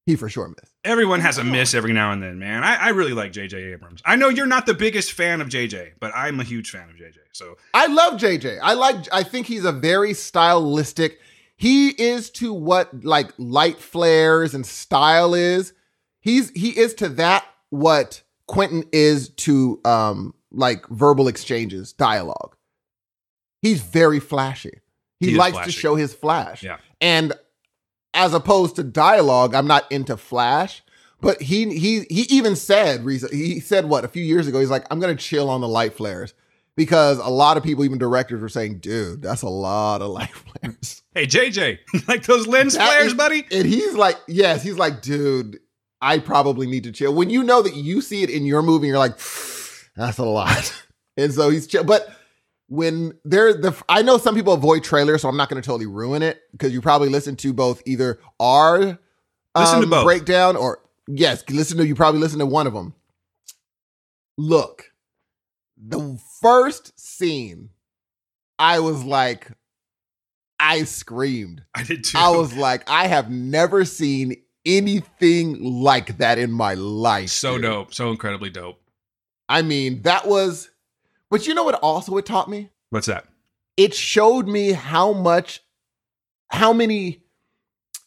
He 0.07 0.17
for 0.17 0.29
sure 0.29 0.49
missed. 0.49 0.73
Everyone 0.85 1.21
has 1.21 1.39
a 1.39 1.45
miss 1.45 1.73
every 1.73 1.93
now 1.93 2.11
and 2.11 2.21
then, 2.21 2.41
man. 2.41 2.65
I, 2.65 2.75
I 2.77 2.89
really 2.89 3.13
like 3.13 3.31
J.J. 3.31 3.57
Abrams. 3.73 4.03
I 4.05 4.17
know 4.17 4.29
you're 4.29 4.45
not 4.47 4.67
the 4.67 4.75
biggest 4.75 5.13
fan 5.13 5.41
of 5.41 5.49
J.J., 5.49 5.93
but 6.01 6.13
I'm 6.17 6.41
a 6.41 6.45
huge 6.45 6.71
fan 6.71 6.89
of 6.91 6.97
J.J. 6.97 7.21
So 7.33 7.57
I 7.75 7.87
love 7.87 8.15
JJ. 8.15 8.59
I 8.63 8.75
like 8.75 8.97
I 9.13 9.23
think 9.23 9.47
he's 9.47 9.65
a 9.65 9.73
very 9.73 10.15
stylistic. 10.15 11.21
He 11.57 11.89
is 11.89 12.31
to 12.33 12.53
what 12.53 13.05
like 13.05 13.33
light 13.39 13.79
flares 13.79 14.55
and 14.55 14.65
style 14.67 15.35
is. 15.35 15.73
He's 16.21 16.51
he 16.51 16.79
is 16.79 16.95
to 16.95 17.09
that 17.11 17.45
what 17.71 18.23
Quentin 18.47 18.85
is 18.93 19.31
to 19.31 19.81
um 19.85 20.35
like 20.53 20.87
verbal 20.89 21.29
exchanges, 21.29 21.93
dialogue. 21.93 22.57
He's 23.63 23.81
very 23.81 24.21
flashy. 24.21 24.81
He, 25.19 25.31
He 25.31 25.37
likes 25.37 25.57
flashy. 25.57 25.73
to 25.73 25.79
show 25.79 25.95
his 25.97 26.13
flash. 26.13 26.63
Yeah. 26.63 26.77
And 27.01 27.33
as 28.13 28.35
opposed 28.35 28.77
to 28.77 28.83
dialogue, 28.83 29.55
I'm 29.55 29.67
not 29.67 29.91
into 29.91 30.17
flash. 30.17 30.83
But 31.23 31.41
he 31.41 31.79
he 31.79 32.01
he 32.11 32.23
even 32.29 32.55
said 32.55 33.01
he 33.33 33.61
said 33.61 33.87
what 33.87 34.05
a 34.05 34.09
few 34.09 34.23
years 34.23 34.47
ago. 34.47 34.61
He's 34.61 34.71
like, 34.71 34.85
I'm 34.91 35.01
gonna 35.01 35.17
chill 35.17 35.49
on 35.49 35.63
the 35.63 35.69
light 35.69 35.95
flares 35.95 36.35
because 36.77 37.19
a 37.19 37.29
lot 37.29 37.57
of 37.57 37.63
people, 37.63 37.85
even 37.85 37.99
directors, 37.99 38.41
were 38.41 38.49
saying, 38.49 38.79
"Dude, 38.79 39.23
that's 39.23 39.43
a 39.43 39.49
lot 39.49 40.03
of 40.03 40.11
light 40.11 40.31
flares." 40.31 41.03
hey, 41.15 41.27
J.J., 41.27 41.81
like 42.09 42.25
those 42.25 42.47
lens 42.47 42.75
That 42.75 42.87
flares, 42.89 43.09
is- 43.09 43.15
buddy? 43.15 43.45
And 43.51 43.67
he's 43.67 43.95
like, 43.95 44.17
"Yes." 44.29 44.63
He's 44.63 44.79
like, 44.79 45.03
"Dude, 45.03 45.59
I 46.01 46.19
probably 46.19 46.67
need 46.67 46.85
to 46.85 46.93
chill." 46.93 47.15
When 47.15 47.31
you 47.31 47.43
know 47.43 47.63
that 47.63 47.75
you 47.75 48.01
see 48.01 48.23
it 48.23 48.31
in 48.31 48.45
your 48.45 48.63
movie, 48.63 48.87
you're 48.87 48.99
like, 48.99 49.17
"That's 49.97 50.19
a 50.19 50.25
lot," 50.25 50.85
and 51.17 51.33
so 51.33 51.51
he's 51.51 51.67
chill. 51.67 51.85
But 51.85 52.09
when 52.69 53.13
they're 53.25 53.55
the, 53.55 53.81
I 53.89 54.03
know 54.03 54.19
some 54.19 54.35
people 54.35 54.53
avoid 54.53 54.85
trailers, 54.85 55.23
so 55.23 55.29
I'm 55.29 55.37
not 55.37 55.49
going 55.49 55.63
to 55.63 55.67
totally 55.67 55.87
ruin 55.87 56.23
it 56.23 56.41
because 56.53 56.73
you 56.73 56.81
probably 56.81 57.09
listen 57.09 57.37
to 57.37 57.53
both 57.53 57.83
either 57.87 58.19
our 58.41 58.99
um, 59.55 59.89
breakdown 60.05 60.57
or 60.57 60.81
yes, 61.07 61.45
listen 61.49 61.79
to 61.79 61.87
you 61.87 61.95
probably 61.95 62.21
listen 62.21 62.41
to 62.41 62.47
one 62.47 62.67
of 62.67 62.75
them. 62.75 62.93
Look, 64.37 64.91
the 65.77 66.19
first 66.41 66.99
scene, 66.99 67.71
I 68.59 68.81
was 68.81 69.05
like, 69.05 69.51
I 70.59 70.85
screamed. 70.85 71.63
I 71.75 71.83
did 71.83 72.05
too. 72.05 72.19
I 72.19 72.31
was 72.31 72.57
like, 72.57 72.89
I 72.89 73.07
have 73.07 73.31
never 73.31 73.85
seen 73.85 74.37
anything 74.65 75.63
like 75.63 76.19
that 76.19 76.39
in 76.39 76.51
my 76.51 76.75
life. 76.75 77.31
so 77.31 77.55
dude. 77.55 77.63
dope, 77.63 77.95
so 77.95 78.11
incredibly 78.11 78.51
dope. 78.51 78.81
I 79.49 79.63
mean, 79.63 80.03
that 80.03 80.27
was, 80.27 80.71
but 81.31 81.47
you 81.47 81.55
know 81.55 81.65
what 81.65 81.77
also 81.77 82.17
it 82.17 82.27
taught 82.27 82.51
me? 82.51 82.71
What's 82.91 83.07
that? 83.07 83.27
It 83.77 83.95
showed 83.95 84.49
me 84.49 84.73
how 84.73 85.13
much, 85.13 85.63
how 86.51 86.73
many 86.73 87.23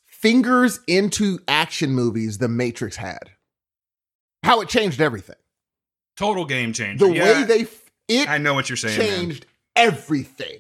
fingers 0.06 0.80
into 0.88 1.40
action 1.48 1.92
movies 1.92 2.40
The 2.40 2.50
Matrix 2.50 2.98
had. 2.98 3.32
How 4.44 4.62
it 4.62 4.70
changed 4.70 5.00
everything. 5.00 5.36
Total 6.20 6.46
game 6.46 6.74
changer. 6.74 7.08
The 7.08 7.14
Yeah, 7.14 7.24
way 7.24 7.44
they, 7.46 7.68
it 8.10 8.30
I 8.30 8.38
know 8.38 8.54
what 8.54 8.70
you're 8.70 8.76
saying. 8.78 9.00
man. 9.00 9.08
changed 9.10 9.46
everything. 9.76 10.60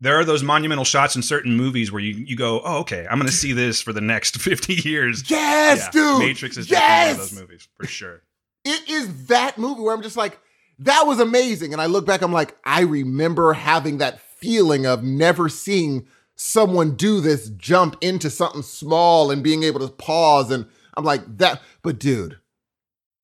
There 0.00 0.16
are 0.18 0.24
those 0.24 0.42
monumental 0.42 0.84
shots 0.84 1.16
in 1.16 1.22
certain 1.22 1.56
movies 1.56 1.90
where 1.90 2.02
you, 2.02 2.12
you 2.26 2.36
go, 2.36 2.60
oh, 2.64 2.80
okay, 2.80 3.06
I'm 3.10 3.18
going 3.18 3.30
to 3.30 3.34
see 3.34 3.52
this 3.52 3.80
for 3.80 3.92
the 3.94 4.02
next 4.02 4.36
50 4.40 4.74
years. 4.88 5.28
Yes, 5.30 5.84
Yeah, 5.86 5.90
dude. 5.90 6.18
Matrix 6.18 6.56
is 6.58 6.66
definitely 6.66 7.12
one 7.14 7.20
of 7.24 7.30
those 7.30 7.40
movies, 7.40 7.68
for 7.74 7.86
sure. 7.86 8.22
it 8.64 8.88
is 8.90 9.26
that 9.28 9.56
movie 9.56 9.80
where 9.80 9.94
I'm 9.94 10.02
just 10.02 10.16
like, 10.18 10.38
that 10.80 11.04
was 11.06 11.20
amazing. 11.20 11.72
And 11.72 11.80
I 11.80 11.86
look 11.86 12.04
back, 12.04 12.20
I'm 12.20 12.32
like, 12.32 12.54
I 12.64 12.82
remember 12.82 13.54
having 13.54 13.98
that 13.98 14.20
feeling 14.20 14.84
of 14.84 15.02
never 15.02 15.48
seeing 15.48 16.06
someone 16.36 16.96
do 16.96 17.20
this 17.22 17.48
jump 17.50 17.96
into 18.02 18.28
something 18.28 18.60
small 18.62 19.30
and 19.30 19.42
being 19.42 19.62
able 19.62 19.80
to 19.80 19.88
pause. 19.88 20.50
And 20.50 20.66
I'm 20.96 21.04
like, 21.04 21.22
that, 21.38 21.62
but 21.82 21.98
dude, 21.98 22.38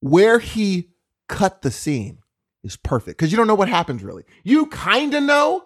where 0.01 0.39
he 0.39 0.89
cut 1.31 1.63
the 1.63 1.71
scene 1.71 2.19
is 2.65 2.77
perfect 2.77 3.17
because 3.19 3.31
you 3.33 3.39
don't 3.39 3.47
know 3.47 3.55
what 3.55 3.69
happens 3.69 4.03
really. 4.03 4.25
You 4.45 4.67
kind 4.67 5.15
of 5.15 5.23
know, 5.23 5.65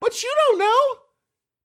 but 0.00 0.22
you 0.22 0.32
don't 0.48 0.58
know. 0.58 0.96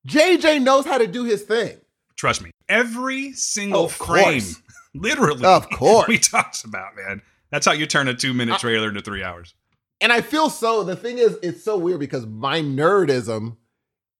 JJ 0.07 0.61
knows 0.61 0.85
how 0.85 0.97
to 0.97 1.07
do 1.07 1.23
his 1.23 1.43
thing. 1.43 1.77
Trust 2.15 2.41
me. 2.43 2.51
Every 2.67 3.31
single 3.33 3.87
frame, 3.87 4.41
literally, 4.93 5.45
Of 5.45 5.69
course. 5.73 6.07
we 6.07 6.17
talks 6.19 6.63
about, 6.63 6.95
man. 6.95 7.21
That's 7.51 7.65
how 7.65 7.71
you 7.73 7.85
turn 7.85 8.07
a 8.07 8.13
two 8.13 8.33
minute 8.33 8.55
I- 8.55 8.57
trailer 8.57 8.89
into 8.89 9.01
three 9.01 9.23
hours. 9.23 9.53
And 10.01 10.11
I 10.11 10.19
feel 10.21 10.49
so, 10.49 10.83
the 10.83 10.95
thing 10.95 11.19
is, 11.19 11.37
it's 11.41 11.63
so 11.63 11.77
weird 11.77 11.99
because 12.01 12.25
my 12.25 12.61
nerdism 12.61 13.55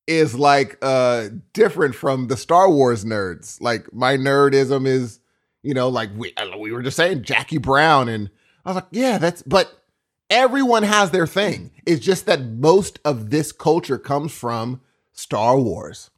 is 0.07 0.35
like 0.35 0.77
uh 0.83 1.29
different 1.53 1.95
from 1.95 2.27
the 2.27 2.37
Star 2.37 2.69
Wars 2.69 3.03
nerds. 3.03 3.59
Like 3.59 3.91
my 3.91 4.15
nerdism 4.17 4.85
is, 4.87 5.19
you 5.63 5.73
know, 5.73 5.89
like 5.89 6.11
we 6.15 6.33
uh, 6.37 6.57
we 6.57 6.71
were 6.71 6.81
just 6.83 6.95
saying 6.95 7.23
Jackie 7.23 7.57
Brown 7.57 8.07
and 8.07 8.29
I 8.65 8.69
was 8.69 8.75
like, 8.75 8.87
yeah, 8.91 9.17
that's 9.17 9.41
but 9.43 9.83
everyone 10.29 10.83
has 10.83 11.11
their 11.11 11.27
thing. 11.27 11.71
It's 11.85 12.03
just 12.03 12.25
that 12.25 12.43
most 12.43 12.99
of 13.05 13.29
this 13.29 13.51
culture 13.51 13.97
comes 13.97 14.33
from 14.33 14.81
Star 15.13 15.59
Wars, 15.59 16.09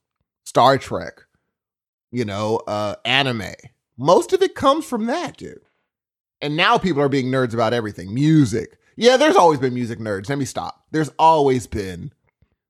Star 0.44 0.78
Trek, 0.78 1.26
you 2.12 2.26
know, 2.26 2.58
uh 2.68 2.96
anime. 3.06 3.54
Most 3.98 4.32
of 4.34 4.42
it 4.42 4.56
comes 4.56 4.86
from 4.86 5.08
that, 5.08 5.38
dude. 5.38 5.62
And 6.42 6.56
now 6.56 6.78
people 6.78 7.02
are 7.02 7.10
being 7.10 7.28
nerds 7.28 7.54
about 7.54 7.74
everything. 7.74 8.14
Music. 8.14 8.78
Yeah, 8.96 9.18
there's 9.18 9.36
always 9.36 9.60
been 9.60 9.74
music 9.74 10.00
nerds. 10.00 10.30
Let 10.30 10.38
me 10.38 10.46
stop. 10.46 10.86
There's 10.92 11.12
always 11.20 11.68
been 11.68 12.12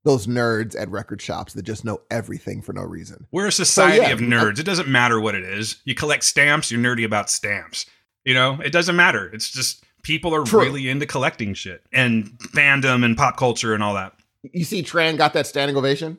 those 0.07 0.25
nerds 0.25 0.79
at 0.79 0.89
record 0.89 1.21
shops 1.21 1.53
that 1.53 1.63
just 1.63 1.83
know 1.83 1.99
everything 2.09 2.61
for 2.61 2.71
no 2.71 2.81
reason. 2.81 3.27
We're 3.31 3.47
a 3.47 3.51
society 3.51 3.97
yeah, 3.97 4.11
of 4.11 4.19
nerds. 4.19 4.57
It 4.57 4.65
doesn't 4.65 4.87
matter 4.87 5.19
what 5.19 5.35
it 5.35 5.43
is. 5.43 5.77
You 5.83 5.95
collect 5.95 6.23
stamps, 6.23 6.71
you're 6.71 6.81
nerdy 6.81 7.05
about 7.05 7.29
stamps. 7.29 7.85
You 8.27 8.33
know, 8.33 8.59
it 8.61 8.73
doesn't 8.73 8.97
matter. 8.97 9.29
It's 9.33 9.49
just 9.49 9.85
people 10.03 10.35
are 10.35 10.43
True. 10.43 10.59
really 10.59 10.89
into 10.89 11.05
collecting 11.05 11.53
shit 11.53 11.81
and 11.93 12.25
fandom 12.39 13.05
and 13.05 13.15
pop 13.15 13.37
culture 13.37 13.73
and 13.73 13.81
all 13.81 13.93
that. 13.93 14.15
You 14.51 14.65
see, 14.65 14.83
Tran 14.83 15.17
got 15.17 15.31
that 15.31 15.47
standing 15.47 15.77
ovation. 15.77 16.17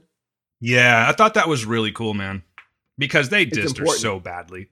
Yeah, 0.58 1.04
I 1.06 1.12
thought 1.12 1.34
that 1.34 1.48
was 1.48 1.66
really 1.66 1.92
cool, 1.92 2.14
man. 2.14 2.44
Because 2.96 3.28
they 3.28 3.44
dissed 3.44 3.76
her 3.76 3.86
so 3.88 4.18
badly. 4.18 4.68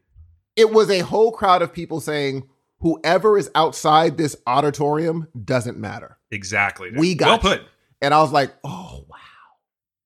It 0.57 0.71
was 0.71 0.89
a 0.89 1.01
whole 1.01 1.31
crowd 1.31 1.61
of 1.61 1.75
people 1.75 2.01
saying, 2.01 2.49
"Whoever 2.79 3.37
is 3.37 3.51
outside 3.55 4.17
this 4.17 4.35
auditorium 4.47 5.29
doesn't 5.45 5.77
matter." 5.77 6.17
Exactly. 6.31 6.91
We 6.97 7.15
got 7.15 7.43
well 7.43 7.53
you. 7.53 7.59
put. 7.59 7.69
And 8.01 8.15
I 8.15 8.23
was 8.23 8.33
like, 8.33 8.55
"Oh 8.65 9.05
wow." 9.11 9.17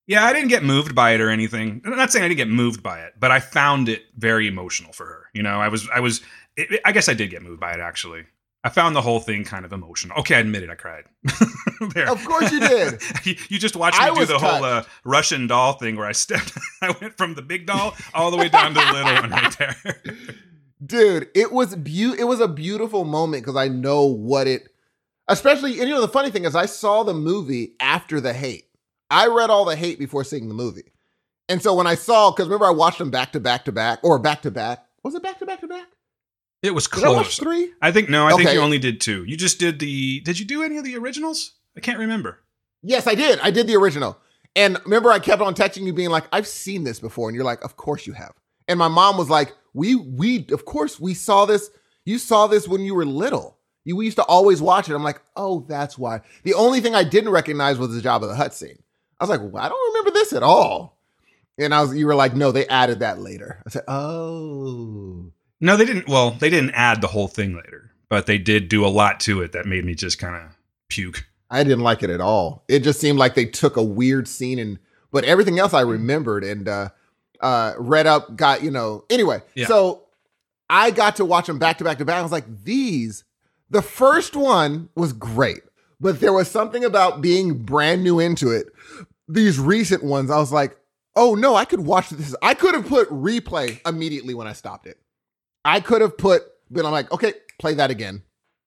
Yeah, 0.09 0.25
I 0.25 0.33
didn't 0.33 0.49
get 0.49 0.65
moved 0.65 0.97
by 0.97 1.13
it 1.13 1.21
or 1.21 1.31
anything. 1.31 1.81
I'm 1.85 1.97
not 1.97 2.11
saying 2.11 2.25
I 2.25 2.29
didn't 2.29 2.39
get 2.39 2.49
moved 2.49 2.83
by 2.83 3.03
it, 3.03 3.13
but 3.21 3.31
I 3.31 3.39
found 3.39 3.89
it 3.89 4.03
very 4.17 4.49
emotional 4.49 4.93
for 4.93 5.07
her. 5.07 5.27
You 5.33 5.45
know, 5.45 5.61
I 5.61 5.69
was, 5.69 5.89
I 5.95 6.01
was, 6.01 6.21
it, 6.57 6.73
it- 6.73 6.81
I 6.85 6.93
guess 6.93 7.09
I 7.09 7.15
did 7.15 7.31
get 7.31 7.43
moved 7.43 7.61
by 7.61 7.73
it 7.73 7.81
actually. 7.81 8.25
I 8.63 8.69
found 8.69 8.95
the 8.95 9.01
whole 9.01 9.21
thing 9.21 9.43
kind 9.45 9.65
of 9.65 9.73
emotional. 9.73 10.19
Okay, 10.19 10.35
I 10.35 10.41
admit 10.41 10.63
it, 10.63 10.69
I 10.69 10.75
cried. 10.75 11.05
there. 11.95 12.11
Of 12.11 12.23
course 12.27 12.53
you 12.53 12.61
did. 12.61 13.01
you, 13.25 13.35
you 13.49 13.59
just 13.59 13.75
watched 13.75 13.99
me 13.99 14.05
I 14.05 14.15
do 14.15 14.27
the 14.27 14.39
whole 14.39 14.63
uh. 14.65 14.83
Russian 15.03 15.47
doll 15.47 15.73
thing 15.75 15.97
where 15.97 16.07
I 16.07 16.13
stepped, 16.13 16.53
I 16.83 16.95
went 17.01 17.17
from 17.17 17.35
the 17.35 17.41
big 17.43 17.65
doll 17.67 17.95
all 18.13 18.31
the 18.31 18.37
way 18.37 18.51
down 18.51 18.75
to 18.75 18.81
the 18.81 18.93
little 18.93 19.15
one 19.15 19.31
right 19.31 19.57
there. 19.59 19.77
dude 20.85 21.29
it 21.35 21.53
was 21.53 21.75
beau- 21.77 22.15
it 22.19 22.25
was 22.25 22.41
a 22.41 22.49
beautiful 22.49 23.05
moment 23.05 23.43
because 23.43 23.55
i 23.57 23.69
know 23.69 24.05
what 24.07 24.47
it 24.47 24.69
especially 25.29 25.79
and 25.79 25.89
you 25.89 25.95
know 25.95 26.01
the 26.01 26.09
funny 26.09 26.31
thing 26.31 26.47
is 26.47 26.55
i 26.55 26.65
saw 26.65 27.03
the 27.03 27.13
movie 27.13 27.75
after 27.81 28.19
the 28.19 28.33
hate 28.33 28.65
i 29.11 29.27
read 29.27 29.51
all 29.51 29.67
the 29.67 29.77
hate 29.77 29.99
before 29.99 30.25
seeing 30.25 30.49
the 30.49 30.55
movie 30.55 30.91
and 31.51 31.61
so 31.63 31.75
when 31.75 31.87
i 31.87 31.95
saw 31.95 32.31
because 32.31 32.47
remember 32.47 32.65
i 32.65 32.71
watched 32.71 32.97
them 32.99 33.11
back 33.11 33.31
to 33.31 33.39
back 33.39 33.63
to 33.67 33.73
back 33.73 33.99
or 34.03 34.19
back 34.19 34.41
to 34.41 34.51
back 34.51 34.83
was 35.03 35.15
it 35.15 35.23
back 35.23 35.39
to 35.39 35.45
back 35.45 35.61
to 35.61 35.69
back 35.69 35.87
it 36.63 36.75
was 36.75 36.87
did 36.87 37.05
i 37.05 37.09
watch 37.09 37.23
close. 37.25 37.39
three 37.39 37.73
I 37.81 37.93
think 37.93 38.09
no, 38.09 38.27
I 38.27 38.31
think 38.31 38.43
Okay. 38.49 38.55
you 38.55 38.61
only 38.61 38.79
did 38.79 39.01
two. 39.01 39.25
You 39.25 39.37
just 39.37 39.59
did 39.59 39.79
the. 39.79 40.21
Did 40.21 40.39
you 40.39 40.45
do 40.45 40.63
any 40.63 40.77
of 40.77 40.85
the 40.85 40.97
originals? 40.97 41.53
I 41.77 41.81
can't 41.81 41.99
remember. 41.99 42.41
yes 42.83 43.07
i 43.07 43.15
did 43.15 43.39
i 43.43 43.51
did 43.51 43.67
the 43.67 43.77
original 43.77 44.19
and 44.57 44.79
remember 44.85 45.11
i 45.11 45.19
kept 45.19 45.41
on 45.43 45.55
texting 45.55 45.83
you 45.85 45.93
being 45.93 46.11
like 46.11 46.25
i've 46.33 46.47
seen 46.47 46.83
this 46.85 46.99
before 47.01 47.29
and 47.29 47.37
you're 47.37 47.45
like 47.45 47.63
of 47.65 47.77
course 47.77 48.07
you 48.07 48.13
have 48.15 48.33
and 48.69 48.79
my 48.79 48.89
mom 48.89 49.17
was 49.17 49.29
like 49.31 49.53
we 49.75 49.95
we 49.95 50.47
of 50.51 50.65
course 50.65 50.99
we 50.99 51.15
saw 51.15 51.45
this 51.47 51.71
you 52.05 52.19
saw 52.19 52.47
this 52.49 52.67
when 52.67 52.81
you 52.83 52.95
were 52.95 53.05
little 53.07 53.57
you 53.85 53.95
we 53.97 54.05
used 54.07 54.17
to 54.17 54.25
always 54.25 54.61
watch 54.61 54.89
it 54.89 54.95
i'm 54.95 55.05
like 55.05 55.21
oh 55.37 55.65
that's 55.69 55.97
why 55.99 56.21
the 56.43 56.55
only 56.55 56.81
thing 56.81 56.95
i 56.95 57.05
didn't 57.05 57.31
recognize 57.31 57.79
was 57.79 57.95
the 57.95 58.01
jabba 58.01 58.27
the 58.27 58.35
hutt 58.35 58.53
scene 58.55 58.83
i 59.21 59.25
was 59.25 59.31
like 59.31 59.41
well, 59.41 59.63
i 59.65 59.69
don't 59.69 59.89
remember 59.95 60.11
this 60.11 60.33
at 60.33 60.43
all 60.43 60.99
and 61.59 61.73
i 61.75 61.81
was 61.83 61.95
you 61.97 62.07
were 62.07 62.15
like 62.17 62.35
no 62.35 62.51
they 62.51 62.67
added 62.67 62.99
that 63.01 63.21
later 63.21 63.63
i 63.67 63.71
said 63.71 63.85
oh 63.89 65.31
No, 65.61 65.77
they 65.77 65.85
didn't. 65.85 66.09
Well, 66.09 66.31
they 66.33 66.51
didn't 66.51 66.71
add 66.71 67.01
the 67.01 67.09
whole 67.09 67.29
thing 67.29 67.55
later, 67.55 67.93
but 68.09 68.27
they 68.27 68.39
did 68.39 68.69
do 68.69 68.85
a 68.85 68.89
lot 68.89 69.21
to 69.21 69.43
it 69.43 69.53
that 69.53 69.67
made 69.67 69.85
me 69.85 69.95
just 69.95 70.19
kind 70.19 70.35
of 70.37 70.57
puke. 70.89 71.27
I 71.51 71.63
didn't 71.65 71.81
like 71.81 72.03
it 72.03 72.11
at 72.11 72.21
all. 72.21 72.65
It 72.69 72.81
just 72.81 73.01
seemed 73.01 73.19
like 73.19 73.35
they 73.35 73.45
took 73.45 73.77
a 73.77 73.83
weird 73.83 74.29
scene 74.29 74.59
and 74.59 74.79
but 75.11 75.25
everything 75.25 75.59
else 75.59 75.75
I 75.75 75.81
remembered 75.81 76.45
and 76.45 76.69
uh 76.69 76.89
uh 77.41 77.75
read 77.79 78.07
up 78.07 78.37
got, 78.37 78.63
you 78.63 78.71
know, 78.71 79.05
anyway. 79.11 79.43
Yeah. 79.55 79.67
So 79.67 80.05
I 80.69 80.93
got 80.93 81.17
to 81.17 81.25
watch 81.25 81.47
them 81.47 81.59
back 81.59 81.79
to 81.79 81.85
back 81.85 81.99
to 81.99 82.05
back. 82.05 82.17
I 82.17 82.23
was 82.23 82.33
like, 82.33 82.65
these 82.65 83.25
the 83.69 83.83
first 83.83 84.37
one 84.37 84.89
was 84.95 85.13
great, 85.13 85.63
but 86.01 86.21
there 86.21 86.33
was 86.33 86.51
something 86.51 86.85
about 86.85 87.21
being 87.21 87.59
brand 87.59 88.03
new 88.05 88.19
into 88.21 88.51
it. 88.51 88.69
These 89.29 89.59
recent 89.59 90.03
ones, 90.03 90.31
I 90.31 90.39
was 90.39 90.53
like, 90.53 90.77
oh 91.17 91.35
no, 91.35 91.55
I 91.57 91.65
could 91.65 91.81
watch 91.81 92.11
this. 92.11 92.35
I 92.43 92.55
could 92.55 92.75
have 92.75 92.87
put 92.87 93.11
replay 93.11 93.81
immediately 93.87 94.35
when 94.35 94.47
I 94.47 94.53
stopped 94.53 94.87
it. 94.87 94.99
I 95.65 95.81
could 95.81 96.01
have 96.01 96.17
put, 96.17 96.43
but 96.71 96.85
I'm 96.85 96.93
like, 96.93 97.11
okay, 97.13 97.35
play 97.59 97.75
that 97.75 97.91
again. 97.91 98.23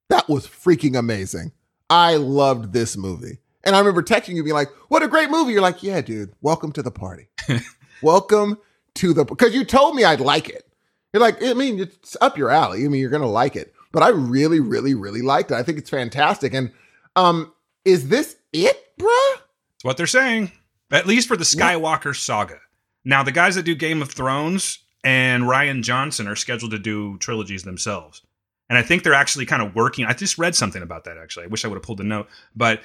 That 0.10 0.30
was 0.30 0.48
freaking 0.48 0.98
amazing. 0.98 1.52
I 1.90 2.16
loved 2.16 2.74
this 2.74 2.98
movie. 2.98 3.40
And 3.64 3.76
I 3.76 3.80
remember 3.80 4.04
texting 4.04 4.36
you 4.36 4.44
being 4.44 4.54
like, 4.54 4.70
what 4.90 5.04
a 5.04 5.08
great 5.08 5.30
movie. 5.30 5.54
You're 5.54 5.62
like, 5.62 5.84
yeah, 5.84 6.02
dude, 6.02 6.34
welcome 6.42 6.72
to 6.74 6.84
the 6.84 6.92
party. 6.92 7.30
welcome 8.02 8.58
to 8.96 9.14
the, 9.14 9.24
because 9.24 9.56
you 9.56 9.64
told 9.64 9.96
me 9.96 10.04
I'd 10.04 10.20
like 10.20 10.50
it. 10.50 10.68
You're 11.14 11.22
like, 11.22 11.42
I 11.42 11.54
mean, 11.54 11.80
it's 11.80 12.18
up 12.22 12.38
your 12.38 12.50
alley. 12.50 12.86
I 12.86 12.88
mean, 12.88 13.00
you're 13.00 13.10
going 13.10 13.22
to 13.22 13.28
like 13.28 13.56
it. 13.56 13.74
But 13.92 14.04
I 14.04 14.10
really, 14.10 14.60
really, 14.60 14.96
really 14.96 15.22
liked 15.22 15.52
it. 15.52 15.56
I 15.56 15.64
think 15.64 15.78
it's 15.78 15.90
fantastic. 15.90 16.54
And 16.54 16.72
um, 17.16 17.54
is 17.86 18.10
this 18.10 18.36
it, 18.52 18.98
bruh? 19.00 19.36
It's 19.76 19.84
what 19.84 19.98
they're 19.98 20.08
saying, 20.08 20.52
at 20.92 21.06
least 21.06 21.28
for 21.28 21.38
the 21.38 21.44
Skywalker 21.44 22.16
saga. 22.16 22.60
Now, 23.06 23.24
the 23.24 23.32
guys 23.32 23.56
that 23.56 23.64
do 23.64 23.76
Game 23.76 24.02
of 24.02 24.12
Thrones 24.12 24.80
and 25.04 25.44
Rian 25.44 25.82
Johnson 25.84 26.28
are 26.28 26.36
scheduled 26.36 26.72
to 26.72 26.80
do 26.80 27.18
trilogies 27.20 27.64
themselves. 27.64 28.22
And 28.70 28.78
I 28.78 28.82
think 28.82 29.04
they're 29.04 29.14
actually 29.14 29.46
kind 29.46 29.62
of 29.62 29.76
working. 29.76 30.06
I 30.06 30.14
just 30.14 30.38
read 30.38 30.56
something 30.56 30.82
about 30.82 31.04
that 31.06 31.18
actually. 31.18 31.46
I 31.46 31.48
wish 31.48 31.66
I 31.66 31.68
would 31.68 31.76
have 31.76 31.84
pulled 31.84 32.00
the 32.00 32.04
note, 32.06 32.28
but 32.56 32.82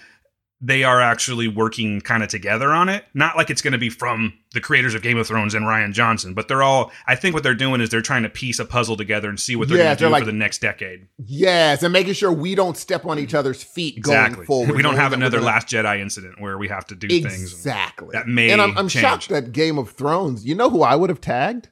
they 0.61 0.83
are 0.83 1.01
actually 1.01 1.47
working 1.47 2.01
kind 2.01 2.21
of 2.21 2.29
together 2.29 2.73
on 2.73 2.89
it. 2.89 3.05
Not 3.15 3.37
like 3.37 3.49
it's 3.49 3.63
going 3.63 3.75
to 3.75 3.79
be 3.79 3.89
from 3.91 4.33
the 4.55 4.61
creators 4.61 4.93
of 4.93 5.03
Game 5.03 5.17
of 5.17 5.25
Thrones 5.25 5.55
and 5.55 5.65
Rian 5.65 5.93
Johnson, 5.93 6.35
but 6.35 6.49
they're 6.49 6.65
all. 6.65 6.91
I 7.07 7.15
think 7.15 7.33
what 7.33 7.45
they're 7.45 7.55
doing 7.55 7.81
is 7.81 7.91
they're 7.91 8.03
trying 8.03 8.25
to 8.25 8.29
piece 8.29 8.59
a 8.59 8.65
puzzle 8.65 8.97
together 8.97 9.29
and 9.29 9.39
see 9.39 9.55
what 9.55 9.69
they're 9.69 9.79
Yeah, 9.79 9.85
going 9.85 9.97
to 9.99 10.05
do 10.07 10.09
like- 10.11 10.23
for 10.23 10.27
the 10.27 10.33
next 10.33 10.61
decade. 10.61 11.07
Yes. 11.25 11.85
And 11.85 11.93
making 11.93 12.15
sure 12.15 12.33
we 12.33 12.57
don't 12.57 12.77
step 12.77 13.07
on 13.07 13.21
each 13.21 13.35
other's 13.35 13.63
feet 13.63 13.97
Exactly. 13.97 14.35
going 14.35 14.47
forward. 14.49 14.75
we 14.77 14.83
don't 14.83 14.97
have 14.97 15.13
another 15.13 15.41
Last 15.41 15.69
Jedi 15.69 16.01
incident 16.01 16.41
where 16.41 16.59
we 16.59 16.67
have 16.67 16.85
to 16.87 16.97
do 16.97 17.07
things. 17.07 17.41
Exactly. 17.41 18.09
that 18.15 18.27
may 18.27 18.51
And 18.51 18.61
I'm, 18.61 18.77
I'm 18.77 18.89
shocked 18.89 19.29
that 19.29 19.53
Game 19.53 19.79
of 19.79 19.91
Thrones, 19.93 20.45
you 20.45 20.57
know 20.57 20.71
who 20.71 20.83
I 20.83 20.97
would 20.97 21.09
have 21.09 21.21
tagged? 21.21 21.69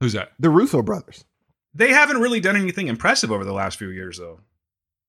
Who's 0.00 0.12
that? 0.14 0.32
The 0.38 0.50
Russo 0.50 0.82
brothers. 0.82 1.24
They 1.74 1.90
haven't 1.90 2.20
really 2.20 2.40
done 2.40 2.56
anything 2.56 2.88
impressive 2.88 3.32
over 3.32 3.44
the 3.44 3.52
last 3.52 3.78
few 3.78 3.88
years, 3.90 4.18
though. 4.18 4.40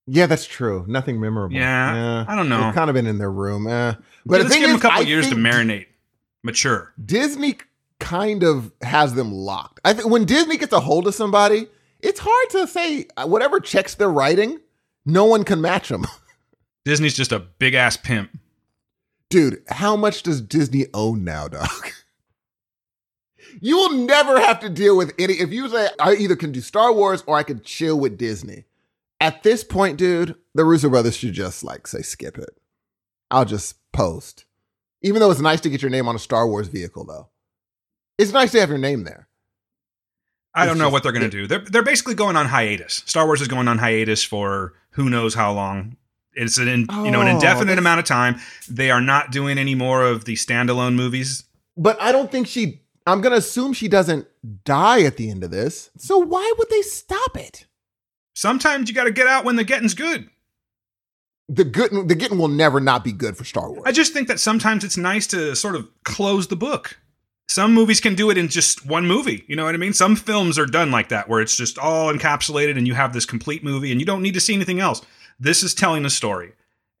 Yeah, 0.08 0.26
that's 0.26 0.46
true. 0.46 0.84
Nothing 0.88 1.20
memorable. 1.20 1.56
Yeah, 1.56 2.24
I 2.28 2.36
don't 2.36 2.48
know. 2.48 2.64
They've 2.66 2.74
kind 2.74 2.90
of 2.90 2.94
been 2.94 3.06
in 3.06 3.18
their 3.18 3.30
room. 3.30 3.66
Eh. 3.66 3.92
But 3.92 4.02
But 4.24 4.36
the 4.38 4.44
let's 4.44 4.54
thing 4.54 4.60
give 4.62 4.68
them 4.70 4.78
a 4.78 4.80
couple 4.80 5.02
I 5.02 5.04
years 5.04 5.28
to 5.30 5.34
marinate, 5.34 5.86
mature. 6.44 6.92
Disney 7.04 7.58
kind 7.98 8.42
of 8.44 8.72
has 8.82 9.14
them 9.14 9.32
locked. 9.32 9.80
I 9.84 9.92
think 9.92 10.08
when 10.08 10.24
Disney 10.24 10.56
gets 10.58 10.72
a 10.72 10.80
hold 10.80 11.06
of 11.08 11.14
somebody, 11.14 11.66
it's 12.00 12.20
hard 12.22 12.50
to 12.50 12.66
say 12.68 13.06
uh, 13.16 13.26
whatever 13.26 13.58
checks 13.58 13.94
they're 13.96 14.08
writing, 14.10 14.60
no 15.04 15.24
one 15.24 15.42
can 15.44 15.60
match 15.60 15.88
them. 15.88 16.04
Disney's 16.84 17.14
just 17.14 17.32
a 17.32 17.40
big 17.40 17.74
ass 17.74 17.96
pimp. 17.96 18.30
Dude, 19.28 19.62
how 19.68 19.96
much 19.96 20.22
does 20.22 20.40
Disney 20.40 20.86
own 20.94 21.24
now, 21.24 21.48
dog? 21.48 21.68
You 23.60 23.76
will 23.76 23.92
never 23.92 24.38
have 24.40 24.60
to 24.60 24.68
deal 24.68 24.96
with 24.96 25.12
any. 25.18 25.34
If 25.34 25.50
you 25.50 25.68
say 25.68 25.88
I 26.00 26.14
either 26.14 26.36
can 26.36 26.52
do 26.52 26.60
Star 26.60 26.92
Wars 26.92 27.22
or 27.26 27.36
I 27.36 27.42
can 27.42 27.60
chill 27.62 27.98
with 27.98 28.18
Disney, 28.18 28.64
at 29.20 29.42
this 29.42 29.64
point, 29.64 29.96
dude, 29.98 30.34
the 30.54 30.64
Russo 30.64 30.88
brothers 30.88 31.16
should 31.16 31.32
just 31.32 31.64
like 31.64 31.86
say 31.86 32.02
skip 32.02 32.38
it. 32.38 32.50
I'll 33.30 33.44
just 33.44 33.76
post. 33.92 34.44
Even 35.02 35.20
though 35.20 35.30
it's 35.30 35.40
nice 35.40 35.60
to 35.62 35.70
get 35.70 35.82
your 35.82 35.90
name 35.90 36.08
on 36.08 36.14
a 36.16 36.18
Star 36.18 36.46
Wars 36.48 36.68
vehicle, 36.68 37.04
though, 37.04 37.28
it's 38.18 38.32
nice 38.32 38.52
to 38.52 38.60
have 38.60 38.68
your 38.70 38.78
name 38.78 39.04
there. 39.04 39.28
I 40.54 40.62
It's 40.62 40.70
don't 40.70 40.78
know 40.78 40.84
just- 40.84 40.92
what 40.92 41.02
they're 41.02 41.12
going 41.12 41.22
to 41.22 41.28
do. 41.30 41.46
They're 41.46 41.58
they're 41.60 41.82
basically 41.82 42.14
going 42.14 42.36
on 42.36 42.46
hiatus. 42.46 43.02
Star 43.06 43.26
Wars 43.26 43.40
is 43.40 43.48
going 43.48 43.68
on 43.68 43.78
hiatus 43.78 44.22
for 44.24 44.74
who 44.90 45.10
knows 45.10 45.34
how 45.34 45.52
long. 45.52 45.96
It's 46.38 46.58
an 46.58 46.68
in, 46.68 46.80
you 47.04 47.10
know 47.10 47.22
an 47.22 47.28
Oh, 47.28 47.34
indefinite 47.36 47.78
amount 47.78 47.98
of 48.00 48.04
time. 48.06 48.36
They 48.68 48.90
are 48.90 49.00
not 49.00 49.32
doing 49.32 49.56
any 49.58 49.74
more 49.74 50.02
of 50.04 50.24
the 50.26 50.34
standalone 50.34 50.94
movies. 50.94 51.44
but 51.78 52.00
I 52.00 52.12
don't 52.12 52.30
think 52.30 52.46
she. 52.46 52.82
I'm 53.06 53.20
gonna 53.20 53.36
assume 53.36 53.72
she 53.72 53.88
doesn't 53.88 54.26
die 54.64 55.02
at 55.02 55.16
the 55.16 55.30
end 55.30 55.44
of 55.44 55.50
this. 55.50 55.90
So 55.96 56.18
why 56.18 56.52
would 56.58 56.68
they 56.70 56.82
stop 56.82 57.36
it? 57.36 57.66
Sometimes 58.34 58.88
you 58.88 58.94
got 58.94 59.04
to 59.04 59.12
get 59.12 59.26
out 59.26 59.46
when 59.46 59.56
the 59.56 59.64
getting's 59.64 59.94
good. 59.94 60.28
The 61.48 61.64
good, 61.64 62.08
the 62.08 62.14
getting 62.14 62.36
will 62.36 62.48
never 62.48 62.80
not 62.80 63.02
be 63.02 63.12
good 63.12 63.36
for 63.36 63.44
Star 63.44 63.70
Wars. 63.70 63.84
I 63.86 63.92
just 63.92 64.12
think 64.12 64.28
that 64.28 64.38
sometimes 64.38 64.84
it's 64.84 64.98
nice 64.98 65.26
to 65.28 65.56
sort 65.56 65.74
of 65.74 65.88
close 66.04 66.48
the 66.48 66.56
book. 66.56 66.98
Some 67.48 67.72
movies 67.72 68.00
can 68.00 68.14
do 68.14 68.28
it 68.28 68.36
in 68.36 68.48
just 68.48 68.84
one 68.84 69.06
movie. 69.06 69.44
You 69.46 69.56
know 69.56 69.64
what 69.64 69.74
I 69.74 69.78
mean? 69.78 69.94
Some 69.94 70.16
films 70.16 70.58
are 70.58 70.66
done 70.66 70.90
like 70.90 71.08
that, 71.08 71.28
where 71.28 71.40
it's 71.40 71.56
just 71.56 71.78
all 71.78 72.12
encapsulated 72.12 72.76
and 72.76 72.86
you 72.86 72.92
have 72.94 73.14
this 73.14 73.24
complete 73.24 73.64
movie 73.64 73.90
and 73.90 74.00
you 74.00 74.06
don't 74.06 74.20
need 74.20 74.34
to 74.34 74.40
see 74.40 74.54
anything 74.54 74.80
else. 74.80 75.00
This 75.40 75.62
is 75.62 75.72
telling 75.72 76.04
a 76.04 76.10
story. 76.10 76.52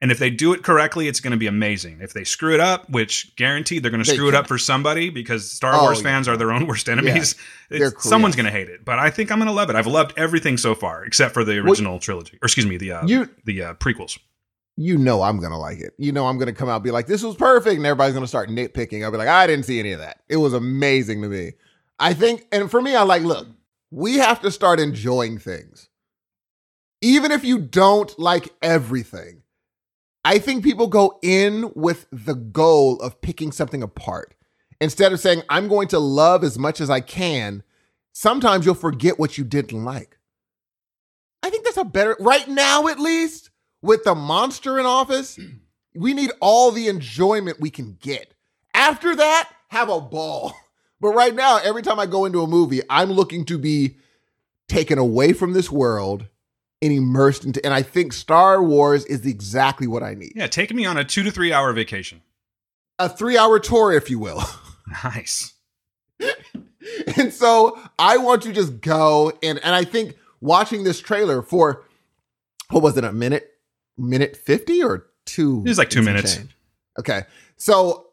And 0.02 0.12
if 0.12 0.18
they 0.18 0.28
do 0.28 0.52
it 0.52 0.62
correctly, 0.62 1.08
it's 1.08 1.20
going 1.20 1.30
to 1.30 1.38
be 1.38 1.46
amazing. 1.46 2.00
If 2.02 2.12
they 2.12 2.22
screw 2.24 2.52
it 2.52 2.60
up, 2.60 2.90
which 2.90 3.34
guaranteed 3.36 3.82
they're 3.82 3.90
going 3.90 4.04
to 4.04 4.08
They 4.10 4.14
screw 4.16 4.28
it 4.28 4.34
up 4.34 4.46
for 4.46 4.58
somebody 4.58 5.08
because 5.08 5.50
Star 5.50 5.72
Oh, 5.74 5.82
Wars 5.84 5.98
yeah. 5.98 6.02
fans 6.04 6.28
are 6.28 6.36
their 6.36 6.52
own 6.52 6.66
worst 6.68 6.88
enemies, 6.90 7.34
They're 7.70 7.88
it's- 7.88 8.04
someone's 8.04 8.36
going 8.36 8.44
to 8.44 8.52
hate 8.52 8.68
it. 8.68 8.84
But 8.84 8.98
I 8.98 9.08
think 9.08 9.32
I'm 9.32 9.38
going 9.38 9.46
to 9.48 9.54
love 9.54 9.70
it. 9.70 9.76
I've 9.76 9.86
loved 9.86 10.12
everything 10.18 10.58
so 10.58 10.74
far 10.74 11.02
except 11.04 11.32
for 11.32 11.44
the 11.44 11.56
original 11.58 11.98
trilogy, 11.98 12.36
or 12.42 12.46
excuse 12.46 12.66
me, 12.66 12.76
the 12.76 12.92
uh, 12.92 13.06
You 13.06 13.30
the 13.44 13.62
uh, 13.62 13.74
prequels. 13.74 14.18
you 14.76 14.98
know 14.98 15.22
I'm 15.22 15.40
gonna 15.40 15.58
like 15.58 15.78
it. 15.78 15.94
You 15.96 16.12
know 16.12 16.26
I'm 16.26 16.36
gonna 16.36 16.52
come 16.52 16.68
out 16.68 16.74
and 16.76 16.84
be 16.84 16.90
like, 16.90 17.06
this 17.06 17.22
was 17.22 17.34
perfect, 17.34 17.76
and 17.78 17.86
everybody's 17.86 18.12
gonna 18.12 18.26
start 18.26 18.50
nitpicking. 18.50 19.02
I'll 19.02 19.10
be 19.10 19.16
like, 19.16 19.28
I 19.28 19.46
didn't 19.46 19.64
see 19.64 19.78
any 19.80 19.92
of 19.92 20.00
that. 20.00 20.20
It 20.28 20.36
was 20.36 20.52
amazing 20.52 21.22
to 21.22 21.28
me. 21.28 21.52
I 21.98 22.12
think, 22.12 22.46
and 22.52 22.70
for 22.70 22.82
me, 22.82 22.94
I 22.94 23.02
like, 23.04 23.22
look, 23.22 23.48
we 23.90 24.16
have 24.18 24.42
to 24.42 24.50
start 24.50 24.78
enjoying 24.78 25.38
things. 25.38 25.88
Even 27.00 27.30
if 27.32 27.44
you 27.44 27.58
don't 27.58 28.16
like 28.18 28.50
everything. 28.60 29.40
I 30.26 30.40
think 30.40 30.64
people 30.64 30.88
go 30.88 31.20
in 31.22 31.70
with 31.76 32.08
the 32.10 32.34
goal 32.34 33.00
of 33.00 33.20
picking 33.20 33.52
something 33.52 33.80
apart. 33.80 34.34
Instead 34.80 35.12
of 35.12 35.20
saying, 35.20 35.42
I'm 35.48 35.68
going 35.68 35.86
to 35.88 36.00
love 36.00 36.42
as 36.42 36.58
much 36.58 36.80
as 36.80 36.90
I 36.90 36.98
can, 36.98 37.62
sometimes 38.12 38.66
you'll 38.66 38.74
forget 38.74 39.20
what 39.20 39.38
you 39.38 39.44
didn't 39.44 39.84
like. 39.84 40.18
I 41.44 41.50
think 41.50 41.64
that's 41.64 41.76
a 41.76 41.84
better, 41.84 42.16
right 42.18 42.48
now 42.48 42.88
at 42.88 42.98
least, 42.98 43.50
with 43.82 44.02
the 44.02 44.16
monster 44.16 44.80
in 44.80 44.84
office, 44.84 45.38
we 45.94 46.12
need 46.12 46.32
all 46.40 46.72
the 46.72 46.88
enjoyment 46.88 47.60
we 47.60 47.70
can 47.70 47.96
get. 48.00 48.34
After 48.74 49.14
that, 49.14 49.48
have 49.68 49.88
a 49.88 50.00
ball. 50.00 50.52
But 50.98 51.10
right 51.10 51.34
now, 51.34 51.58
every 51.58 51.82
time 51.82 52.00
I 52.00 52.06
go 52.06 52.24
into 52.24 52.40
a 52.40 52.46
movie, 52.46 52.80
I'm 52.88 53.12
looking 53.12 53.44
to 53.44 53.58
be 53.58 53.98
taken 54.66 54.96
away 54.98 55.34
from 55.34 55.52
this 55.52 55.70
world 55.70 56.26
and 56.86 56.96
immersed 56.96 57.44
into, 57.44 57.62
and 57.64 57.74
I 57.74 57.82
think 57.82 58.12
Star 58.12 58.62
Wars 58.62 59.04
is 59.06 59.26
exactly 59.26 59.86
what 59.86 60.02
I 60.02 60.14
need. 60.14 60.32
Yeah, 60.36 60.46
take 60.46 60.72
me 60.72 60.86
on 60.86 60.96
a 60.96 61.04
two 61.04 61.22
to 61.24 61.30
three 61.30 61.52
hour 61.52 61.72
vacation. 61.72 62.22
A 62.98 63.08
three 63.08 63.36
hour 63.36 63.58
tour, 63.58 63.92
if 63.92 64.08
you 64.10 64.18
will. 64.18 64.42
Nice. 65.02 65.52
and 67.16 67.32
so 67.34 67.76
I 67.98 68.18
want 68.18 68.42
to 68.42 68.52
just 68.52 68.80
go 68.80 69.32
and 69.42 69.58
and 69.64 69.74
I 69.74 69.82
think 69.82 70.14
watching 70.40 70.84
this 70.84 71.00
trailer 71.00 71.42
for 71.42 71.82
what 72.70 72.84
was 72.84 72.96
it 72.96 73.02
a 73.02 73.12
minute 73.12 73.50
minute 73.98 74.36
50 74.36 74.84
or 74.84 75.06
2 75.24 75.62
It 75.66 75.68
was 75.68 75.78
like 75.78 75.90
two 75.90 76.02
minutes. 76.02 76.36
change? 76.36 76.56
Okay. 77.00 77.24
So 77.56 78.06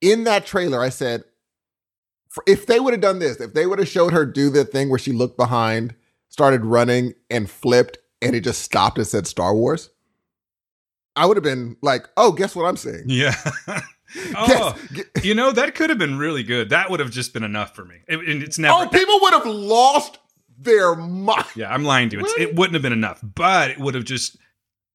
in 0.00 0.22
that 0.24 0.46
trailer 0.46 0.80
I 0.80 0.90
said 0.90 1.24
if 2.46 2.66
they 2.66 2.78
would 2.78 2.94
have 2.94 3.00
done 3.02 3.18
this, 3.18 3.40
if 3.40 3.52
they 3.52 3.66
would 3.66 3.80
have 3.80 3.88
showed 3.88 4.12
her 4.12 4.24
do 4.24 4.48
the 4.48 4.64
thing 4.64 4.88
where 4.90 5.00
she 5.00 5.10
looked 5.10 5.36
behind, 5.36 5.94
started 6.28 6.64
running 6.64 7.14
and 7.30 7.50
flipped 7.50 7.98
and 8.22 8.34
it 8.36 8.40
just 8.40 8.62
stopped 8.62 8.98
and 8.98 9.06
said 9.06 9.26
Star 9.26 9.54
Wars, 9.54 9.90
I 11.16 11.26
would 11.26 11.36
have 11.36 11.44
been 11.44 11.76
like, 11.82 12.08
"Oh, 12.16 12.32
guess 12.32 12.54
what 12.56 12.64
I'm 12.64 12.76
saying?" 12.76 13.04
Yeah. 13.06 13.34
oh, 14.36 14.78
Guess- 14.92 15.24
you 15.24 15.34
know 15.34 15.52
that 15.52 15.74
could 15.74 15.90
have 15.90 15.98
been 15.98 16.18
really 16.18 16.42
good. 16.42 16.70
That 16.70 16.90
would 16.90 17.00
have 17.00 17.10
just 17.10 17.32
been 17.32 17.44
enough 17.44 17.74
for 17.74 17.84
me. 17.84 17.96
It, 18.08 18.18
and 18.18 18.42
it's 18.42 18.58
never. 18.58 18.84
oh, 18.84 18.88
people 18.88 19.18
would 19.22 19.34
have 19.34 19.46
lost 19.46 20.18
their 20.58 20.94
mind. 20.94 21.46
yeah, 21.56 21.72
I'm 21.72 21.84
lying 21.84 22.08
to 22.10 22.16
you. 22.16 22.22
Really? 22.22 22.42
it 22.42 22.54
wouldn't 22.56 22.74
have 22.74 22.82
been 22.82 22.92
enough, 22.92 23.20
but 23.22 23.70
it 23.70 23.78
would 23.78 23.94
have 23.94 24.04
just. 24.04 24.36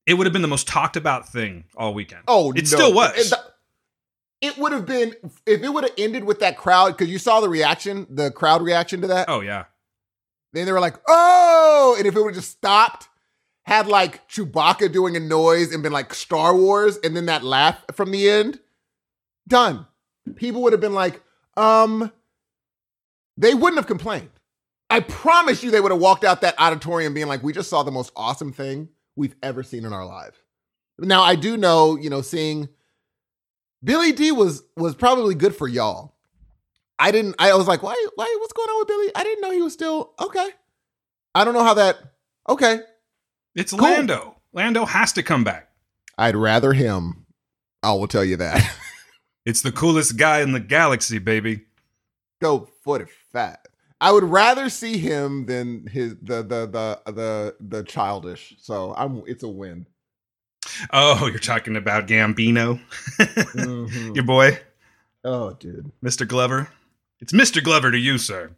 It 0.06 0.14
would 0.14 0.26
have 0.26 0.34
been 0.34 0.42
the 0.42 0.48
most 0.48 0.68
talked 0.68 0.96
about 0.96 1.28
thing 1.28 1.66
all 1.76 1.94
weekend. 1.94 2.24
Oh, 2.28 2.52
it 2.52 2.62
no. 2.62 2.64
still 2.64 2.94
was. 2.94 3.32
It, 3.32 3.38
it 4.40 4.58
would 4.58 4.72
have 4.72 4.86
been 4.86 5.14
if 5.46 5.62
it 5.64 5.70
would 5.70 5.84
have 5.84 5.94
ended 5.98 6.24
with 6.24 6.40
that 6.40 6.58
crowd 6.58 6.96
because 6.96 7.12
you 7.12 7.20
saw 7.20 7.42
the 7.42 7.50
reaction, 7.50 8.08
the 8.10 8.32
crowd 8.32 8.62
reaction 8.62 9.02
to 9.02 9.08
that. 9.08 9.30
oh 9.30 9.42
yeah. 9.42 9.66
Then 10.54 10.66
they 10.66 10.72
were 10.72 10.80
like, 10.80 10.96
"Oh!" 11.08 11.96
And 11.98 12.08
if 12.08 12.16
it 12.16 12.20
would 12.20 12.34
have 12.34 12.36
just 12.36 12.52
stopped, 12.52 13.07
had 13.68 13.86
like 13.86 14.26
Chewbacca 14.30 14.92
doing 14.94 15.18
a 15.18 15.20
noise 15.20 15.74
and 15.74 15.84
been 15.84 15.92
like 15.92 16.14
Star 16.14 16.56
Wars, 16.56 16.98
and 17.04 17.16
then 17.16 17.26
that 17.26 17.44
laugh 17.44 17.84
from 17.92 18.12
the 18.12 18.30
end, 18.30 18.62
done. 19.46 19.86
People 20.36 20.64
would 20.64 20.72
have 20.72 20.80
been 20.80 20.94
like, 20.94 21.22
"Um," 21.58 22.12
they 23.36 23.54
wouldn't 23.54 23.78
have 23.78 23.86
complained. 23.86 24.30
I 24.90 25.02
promise 25.02 25.64
you, 25.64 25.70
they 25.72 25.82
would 25.82 25.92
have 25.92 26.00
walked 26.00 26.24
out 26.24 26.40
that 26.42 26.56
auditorium 26.58 27.14
being 27.14 27.28
like, 27.28 27.44
"We 27.44 27.52
just 27.52 27.70
saw 27.70 27.84
the 27.84 27.92
most 27.92 28.14
awesome 28.16 28.54
thing 28.54 28.88
we've 29.18 29.36
ever 29.44 29.64
seen 29.64 29.84
in 29.84 29.92
our 29.92 30.06
lives." 30.06 30.38
Now, 30.98 31.22
I 31.22 31.36
do 31.36 31.58
know, 31.58 31.98
you 31.98 32.10
know, 32.10 32.22
seeing 32.22 32.70
Billy 33.84 34.14
Dee 34.14 34.32
was 34.32 34.64
was 34.78 34.96
probably 34.96 35.36
good 35.36 35.54
for 35.54 35.68
y'all. 35.68 36.16
I 37.00 37.12
didn't. 37.12 37.36
I 37.38 37.54
was 37.54 37.68
like, 37.68 37.84
why? 37.84 38.02
Why? 38.16 38.34
What's 38.40 38.54
going 38.54 38.70
on 38.70 38.80
with 38.80 38.88
Billy? 38.88 39.12
I 39.14 39.24
didn't 39.26 39.42
know 39.42 39.52
he 39.52 39.62
was 39.62 39.74
still 39.74 40.14
okay. 40.22 40.50
I 41.36 41.44
don't 41.44 41.54
know 41.54 41.66
how 41.66 41.74
that. 41.74 41.98
Okay, 42.50 42.80
It's 43.58 43.72
Cool. 43.74 43.82
Lando. 43.82 44.38
Lando 44.54 44.86
has 44.86 45.12
to 45.14 45.24
come 45.24 45.44
back. 45.44 45.68
I'd 46.18 46.36
rather 46.38 46.72
him. 46.72 47.26
I 47.84 47.92
will 47.92 48.08
tell 48.08 48.24
you 48.24 48.38
that. 48.38 48.64
It's 49.46 49.62
the 49.62 49.72
coolest 49.72 50.18
guy 50.18 50.42
in 50.42 50.52
the 50.52 50.60
galaxy, 50.60 51.20
baby. 51.20 51.62
Go 52.42 52.68
forty 52.84 53.06
five. 53.32 53.56
I 54.02 54.12
would 54.12 54.26
rather 54.26 54.68
see 54.70 54.98
him 54.98 55.46
than 55.46 55.88
his 55.88 56.16
the 56.22 56.44
the 56.44 56.66
the 56.68 57.12
the 57.14 57.56
the 57.62 57.84
childish. 57.86 58.56
So 58.60 58.94
I'm. 58.98 59.24
It's 59.26 59.44
a 59.44 59.48
win. 59.48 59.86
Oh, 60.92 61.28
you're 61.28 61.40
talking 61.40 61.78
about 61.78 62.08
Gambino, 62.08 62.82
Mhm. 63.20 64.16
your 64.16 64.26
boy, 64.26 64.60
Oh, 65.24 65.54
dude. 65.54 65.94
Mr. 66.04 66.28
Glover. 66.28 66.68
It's 67.22 67.32
Mr. 67.32 67.64
Glover 67.64 67.90
to 67.92 67.98
you, 67.98 68.18
sir. 68.18 68.52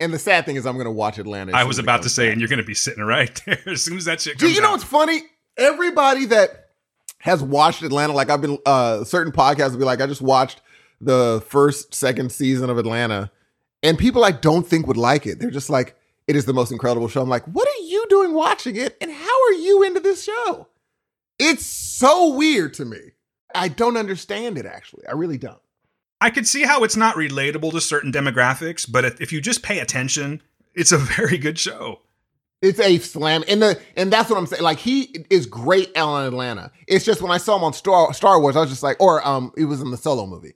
And 0.00 0.12
the 0.14 0.18
sad 0.18 0.46
thing 0.46 0.56
is, 0.56 0.66
I'm 0.66 0.74
going 0.74 0.86
to 0.86 0.90
watch 0.90 1.18
Atlanta. 1.18 1.52
I 1.54 1.64
was 1.64 1.78
about 1.78 2.02
to 2.04 2.08
say, 2.08 2.26
back. 2.26 2.32
and 2.32 2.40
you're 2.40 2.48
going 2.48 2.58
to 2.60 2.64
be 2.64 2.74
sitting 2.74 3.04
right 3.04 3.38
there 3.46 3.58
as 3.66 3.84
soon 3.84 3.98
as 3.98 4.06
that 4.06 4.20
shit 4.20 4.38
Do 4.38 4.46
comes 4.46 4.56
you 4.56 4.62
know 4.62 4.68
out. 4.68 4.72
what's 4.72 4.84
funny? 4.84 5.20
Everybody 5.58 6.24
that 6.26 6.70
has 7.18 7.42
watched 7.42 7.82
Atlanta, 7.82 8.14
like 8.14 8.30
I've 8.30 8.40
been, 8.40 8.58
uh, 8.64 9.04
certain 9.04 9.32
podcasts 9.32 9.72
will 9.72 9.78
be 9.78 9.84
like, 9.84 10.00
I 10.00 10.06
just 10.06 10.22
watched 10.22 10.62
the 11.02 11.44
first, 11.46 11.94
second 11.94 12.32
season 12.32 12.70
of 12.70 12.78
Atlanta, 12.78 13.30
and 13.82 13.98
people 13.98 14.24
I 14.24 14.30
don't 14.32 14.66
think 14.66 14.86
would 14.86 14.96
like 14.96 15.26
it. 15.26 15.38
They're 15.38 15.50
just 15.50 15.68
like, 15.70 15.96
it 16.26 16.34
is 16.36 16.44
the 16.46 16.52
most 16.54 16.72
incredible 16.72 17.08
show. 17.08 17.20
I'm 17.22 17.28
like, 17.28 17.44
what 17.44 17.68
are 17.68 17.82
you 17.82 18.06
doing 18.08 18.32
watching 18.32 18.76
it, 18.76 18.96
and 19.00 19.10
how 19.10 19.42
are 19.48 19.52
you 19.52 19.82
into 19.82 20.00
this 20.00 20.24
show? 20.24 20.68
It's 21.38 21.64
so 21.66 22.34
weird 22.34 22.74
to 22.74 22.84
me. 22.84 22.98
I 23.54 23.68
don't 23.68 23.96
understand 23.96 24.56
it. 24.58 24.64
Actually, 24.66 25.06
I 25.06 25.12
really 25.12 25.38
don't. 25.38 25.58
I 26.20 26.30
could 26.30 26.46
see 26.46 26.64
how 26.64 26.84
it's 26.84 26.96
not 26.96 27.16
relatable 27.16 27.72
to 27.72 27.80
certain 27.80 28.12
demographics, 28.12 28.90
but 28.90 29.04
if 29.20 29.32
you 29.32 29.40
just 29.40 29.62
pay 29.62 29.78
attention, 29.78 30.42
it's 30.74 30.92
a 30.92 30.98
very 31.16 31.38
good 31.38 31.58
show. 31.58 32.00
It's 32.62 32.78
a 32.78 32.98
slam, 32.98 33.42
and 33.48 33.62
the 33.62 33.80
and 33.96 34.12
that's 34.12 34.28
what 34.28 34.38
I'm 34.38 34.44
saying. 34.44 34.62
Like 34.62 34.78
he 34.78 35.24
is 35.30 35.46
great 35.46 35.96
on 35.96 36.26
Atlanta. 36.26 36.70
It's 36.86 37.06
just 37.06 37.22
when 37.22 37.32
I 37.32 37.38
saw 37.38 37.56
him 37.56 37.64
on 37.64 37.72
Star 37.72 38.12
Star 38.12 38.38
Wars, 38.38 38.54
I 38.54 38.60
was 38.60 38.68
just 38.68 38.82
like, 38.82 39.00
or 39.00 39.26
um, 39.26 39.50
it 39.56 39.64
was 39.64 39.80
in 39.80 39.90
the 39.90 39.96
Solo 39.96 40.26
movie. 40.26 40.52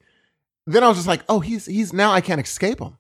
Then 0.67 0.85
I 0.85 0.89
was 0.89 0.99
just 0.99 1.09
like, 1.09 1.23
oh, 1.31 1.41
he's 1.41 1.65
he's 1.65 1.95
now 1.95 2.13
I 2.13 2.21
can't 2.21 2.41
escape 2.41 2.79
him. 2.79 2.99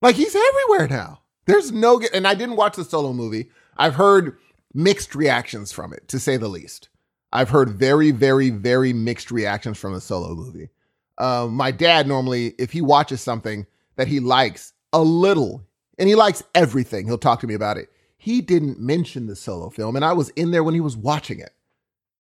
Like 0.00 0.14
he's 0.14 0.36
everywhere 0.36 0.86
now. 0.86 1.22
There's 1.46 1.72
no 1.72 1.98
get, 1.98 2.14
and 2.14 2.26
I 2.26 2.34
didn't 2.34 2.56
watch 2.56 2.76
the 2.76 2.84
Solo 2.84 3.12
movie. 3.12 3.50
I've 3.76 3.96
heard 3.96 4.38
mixed 4.72 5.16
reactions 5.16 5.72
from 5.72 5.92
it, 5.92 6.06
to 6.08 6.20
say 6.20 6.36
the 6.36 6.48
least. 6.48 6.90
I've 7.32 7.50
heard 7.50 7.70
very, 7.70 8.12
very, 8.12 8.50
very 8.50 8.92
mixed 8.92 9.32
reactions 9.32 9.76
from 9.76 9.92
the 9.92 10.00
Solo 10.00 10.36
movie. 10.36 10.68
Um, 11.18 11.54
my 11.54 11.70
dad 11.70 12.06
normally, 12.08 12.54
if 12.58 12.72
he 12.72 12.80
watches 12.80 13.20
something 13.20 13.66
that 13.96 14.08
he 14.08 14.20
likes 14.20 14.72
a 14.92 15.02
little, 15.02 15.62
and 15.98 16.08
he 16.08 16.14
likes 16.14 16.42
everything, 16.54 17.06
he'll 17.06 17.18
talk 17.18 17.40
to 17.40 17.46
me 17.46 17.54
about 17.54 17.76
it. 17.76 17.90
He 18.16 18.40
didn't 18.40 18.80
mention 18.80 19.26
the 19.26 19.36
solo 19.36 19.70
film, 19.70 19.96
and 19.96 20.04
I 20.04 20.12
was 20.12 20.30
in 20.30 20.50
there 20.50 20.64
when 20.64 20.74
he 20.74 20.80
was 20.80 20.96
watching 20.96 21.38
it. 21.40 21.50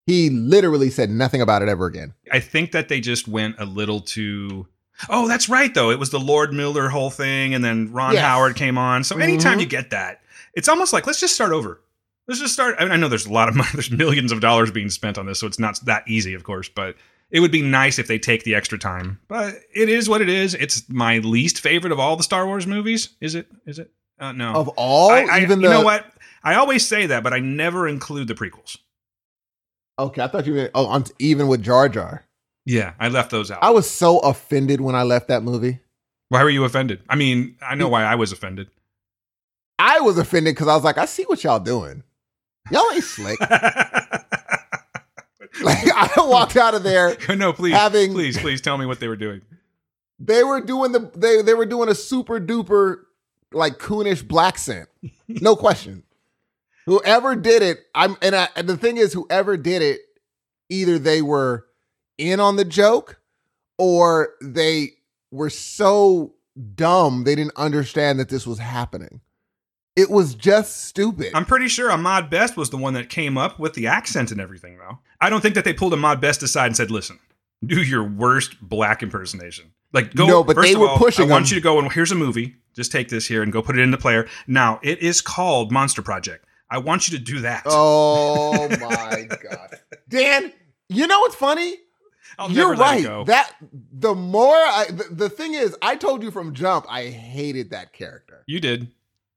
He 0.06 0.30
literally 0.30 0.90
said 0.90 1.10
nothing 1.10 1.40
about 1.40 1.62
it 1.62 1.68
ever 1.68 1.86
again. 1.86 2.14
I 2.30 2.38
think 2.38 2.70
that 2.72 2.88
they 2.88 3.00
just 3.00 3.26
went 3.26 3.56
a 3.58 3.64
little 3.64 4.00
too. 4.00 4.68
Oh, 5.08 5.26
that's 5.26 5.48
right, 5.48 5.72
though. 5.74 5.90
It 5.90 5.98
was 5.98 6.10
the 6.10 6.20
Lord 6.20 6.52
Miller 6.52 6.88
whole 6.88 7.10
thing, 7.10 7.54
and 7.54 7.64
then 7.64 7.92
Ron 7.92 8.12
Yes. 8.14 8.22
Howard 8.22 8.54
came 8.56 8.78
on. 8.78 9.02
So 9.04 9.18
anytime 9.18 9.58
Mhm. 9.58 9.62
you 9.62 9.66
get 9.66 9.90
that, 9.90 10.20
it's 10.54 10.68
almost 10.68 10.92
like 10.92 11.06
let's 11.06 11.20
just 11.20 11.34
start 11.34 11.52
over. 11.52 11.80
Let's 12.28 12.40
just 12.40 12.54
start. 12.54 12.76
I, 12.78 12.84
mean, 12.84 12.92
I 12.92 12.96
know 12.96 13.08
there's 13.08 13.26
a 13.26 13.32
lot 13.32 13.48
of 13.48 13.54
money, 13.56 13.68
there's 13.72 13.90
millions 13.90 14.30
of 14.32 14.40
dollars 14.40 14.70
being 14.70 14.90
spent 14.90 15.18
on 15.18 15.26
this, 15.26 15.40
so 15.40 15.46
it's 15.46 15.58
not 15.58 15.80
that 15.86 16.04
easy, 16.08 16.34
of 16.34 16.44
course. 16.44 16.68
But 16.68 16.94
it 17.30 17.40
would 17.40 17.50
be 17.52 17.62
nice 17.62 17.98
if 17.98 18.06
they 18.06 18.18
take 18.18 18.44
the 18.44 18.54
extra 18.54 18.78
time. 18.78 19.20
But 19.28 19.54
it 19.74 19.88
is 19.88 20.08
what 20.08 20.20
it 20.22 20.28
is. 20.28 20.54
It's 20.54 20.88
my 20.88 21.18
least 21.18 21.60
favorite 21.60 21.92
of 21.92 21.98
all 21.98 22.16
the 22.16 22.22
Star 22.22 22.46
Wars 22.46 22.66
movies. 22.66 23.10
Is 23.20 23.34
it? 23.34 23.48
Is 23.66 23.78
it? 23.78 23.90
Uh, 24.18 24.32
no. 24.32 24.52
Of 24.54 24.68
all, 24.76 25.10
I, 25.10 25.22
I- 25.30 25.40
even 25.40 25.60
you 25.60 25.68
the 25.68 25.74
know 25.74 25.82
what? 25.82 26.06
I 26.42 26.54
always 26.54 26.86
say 26.86 27.06
that, 27.06 27.22
but 27.24 27.32
I 27.32 27.40
never 27.40 27.88
include 27.88 28.28
the 28.28 28.34
prequels. 28.34 28.76
okay, 29.98 30.22
I 30.22 30.28
thought 30.28 30.46
you 30.46 30.54
meant 30.54 30.70
oh, 30.74 30.86
on, 30.86 31.04
even 31.18 31.48
with 31.48 31.62
Jar 31.62 31.88
Jar. 31.88 32.24
Yeah, 32.64 32.94
I 33.00 33.08
left 33.08 33.30
those 33.30 33.50
out. 33.50 33.62
I 33.62 33.70
was 33.70 33.88
so 33.90 34.18
offended 34.20 34.80
when 34.80 34.94
I 34.94 35.02
left 35.02 35.28
that 35.28 35.42
movie. 35.42 35.80
why 36.28 36.42
were 36.44 36.50
you 36.50 36.64
offended? 36.64 37.00
I 37.08 37.16
mean, 37.16 37.56
I 37.62 37.74
know 37.74 37.88
why 37.88 38.02
I 38.04 38.14
was 38.14 38.30
offended. 38.32 38.68
I 39.78 40.00
was 40.00 40.18
offended 40.18 40.54
because 40.54 40.68
I 40.68 40.74
was 40.74 40.84
like, 40.84 40.98
I 40.98 41.04
see 41.06 41.24
what 41.24 41.42
y'all 41.44 41.60
doing. 41.60 42.02
Y'all 42.70 42.84
ain't 42.92 43.04
slick. 43.04 43.38
like 45.62 45.78
I 45.94 46.10
walked 46.18 46.56
out 46.56 46.74
of 46.74 46.82
there. 46.82 47.16
no, 47.36 47.52
please, 47.52 47.74
Having- 47.74 48.12
please, 48.12 48.38
please 48.38 48.60
tell 48.60 48.78
me 48.78 48.86
what 48.86 49.00
they 49.00 49.08
were 49.08 49.16
doing. 49.16 49.42
They 50.18 50.42
were 50.44 50.60
doing 50.60 50.92
the 50.92 51.10
they 51.14 51.42
they 51.42 51.54
were 51.54 51.66
doing 51.66 51.88
a 51.88 51.94
super 51.94 52.40
duper 52.40 52.96
like 53.52 53.78
coonish 53.78 54.26
black 54.26 54.56
scent. 54.58 54.88
No 55.28 55.54
question. 55.64 56.04
whoever 56.86 57.36
did 57.36 57.62
it, 57.62 57.80
I'm 57.94 58.16
and, 58.22 58.34
I, 58.34 58.48
and 58.56 58.66
the 58.68 58.76
thing 58.76 58.96
is, 58.96 59.12
whoever 59.12 59.56
did 59.56 59.82
it, 59.82 60.00
either 60.68 60.98
they 60.98 61.20
were 61.22 61.66
in 62.18 62.40
on 62.40 62.56
the 62.56 62.64
joke 62.64 63.20
or 63.78 64.30
they 64.40 64.92
were 65.30 65.50
so 65.50 66.32
dumb 66.74 67.24
they 67.24 67.34
didn't 67.34 67.56
understand 67.56 68.18
that 68.18 68.30
this 68.30 68.46
was 68.46 68.58
happening. 68.58 69.20
It 69.96 70.10
was 70.10 70.34
just 70.34 70.84
stupid. 70.84 71.32
I'm 71.34 71.44
pretty 71.44 71.68
sure 71.68 71.90
Ahmed 71.90 72.30
Best 72.30 72.56
was 72.56 72.70
the 72.70 72.76
one 72.78 72.94
that 72.94 73.08
came 73.10 73.36
up 73.38 73.58
with 73.58 73.74
the 73.74 73.86
accent 73.86 74.30
and 74.30 74.40
everything, 74.40 74.78
though. 74.78 74.98
I 75.20 75.30
don't 75.30 75.40
think 75.40 75.54
that 75.54 75.64
they 75.64 75.72
pulled 75.72 75.92
Ahmed 75.92 76.20
Best 76.20 76.42
aside 76.42 76.66
and 76.66 76.76
said, 76.76 76.90
"Listen, 76.90 77.18
do 77.64 77.82
your 77.82 78.04
worst 78.04 78.60
black 78.60 79.02
impersonation." 79.02 79.72
Like, 79.92 80.14
go. 80.14 80.26
No, 80.26 80.44
but 80.44 80.56
first 80.56 80.68
they 80.68 80.76
were 80.76 80.88
all, 80.88 80.98
pushing 80.98 81.28
I 81.28 81.30
want 81.30 81.46
him. 81.50 81.54
you 81.56 81.60
to 81.60 81.64
go 81.64 81.78
and 81.78 81.90
here's 81.92 82.12
a 82.12 82.16
movie. 82.16 82.56
Just 82.74 82.92
take 82.92 83.08
this 83.08 83.26
here 83.26 83.42
and 83.42 83.52
go 83.52 83.62
put 83.62 83.78
it 83.78 83.82
in 83.82 83.90
the 83.90 83.96
player. 83.98 84.28
Now 84.46 84.78
it 84.82 84.98
is 85.00 85.20
called 85.22 85.72
Monster 85.72 86.02
Project. 86.02 86.44
I 86.68 86.78
want 86.78 87.08
you 87.08 87.16
to 87.16 87.22
do 87.24 87.40
that. 87.40 87.62
Oh 87.66 88.68
my 88.68 89.28
god, 89.42 89.78
Dan! 90.08 90.52
You 90.88 91.06
know 91.06 91.20
what's 91.20 91.36
funny? 91.36 91.76
I'll 92.38 92.50
You're 92.50 92.70
never 92.74 92.76
let 92.76 93.00
it 93.00 93.08
right. 93.08 93.26
That 93.26 93.54
the 93.92 94.14
more 94.14 94.54
I, 94.54 94.86
the, 94.90 95.04
the 95.10 95.28
thing 95.30 95.54
is, 95.54 95.74
I 95.80 95.96
told 95.96 96.22
you 96.22 96.30
from 96.30 96.52
jump, 96.52 96.84
I 96.88 97.04
hated 97.04 97.70
that 97.70 97.92
character. 97.92 98.44
you 98.46 98.60
did. 98.60 98.88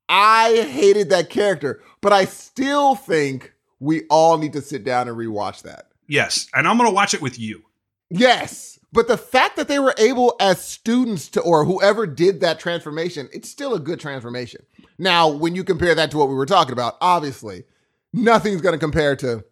I 0.10 0.66
hated 0.70 1.10
that 1.12 1.30
character, 1.30 1.82
but 2.02 2.12
I 2.12 2.26
still 2.26 2.96
think 2.96 3.54
we 3.80 4.04
all 4.10 4.38
need 4.38 4.54
to 4.54 4.62
sit 4.62 4.84
down 4.84 5.08
and 5.08 5.18
rewatch 5.18 5.64
that. 5.64 5.88
Yes, 6.08 6.48
and 6.54 6.68
I'm 6.68 6.78
gonna 6.78 6.92
watch 6.92 7.14
it 7.14 7.22
with 7.22 7.40
you. 7.40 7.64
Yes, 8.10 8.80
but 8.92 9.08
the 9.08 9.18
fact 9.18 9.56
that 9.58 9.68
they 9.68 9.80
were 9.80 9.94
able 9.98 10.36
as 10.40 10.64
students 10.64 11.28
to, 11.30 11.42
or 11.42 11.66
whoever 11.66 12.08
did 12.08 12.42
that 12.42 12.60
transformation, 12.60 13.30
it's 13.32 13.50
still 13.50 13.76
a 13.76 13.80
good 13.80 14.00
transformation. 14.00 14.66
Now, 14.98 15.30
when 15.30 15.56
you 15.56 15.64
compare 15.64 15.94
that 15.94 16.12
to 16.12 16.18
what 16.18 16.28
we 16.28 16.34
were 16.36 16.48
talking 16.48 16.74
about, 16.74 16.98
obviously, 17.00 17.66
nothing's 18.14 18.62
going 18.62 18.74
to 18.74 18.80
compare 18.80 19.16
to 19.18 19.46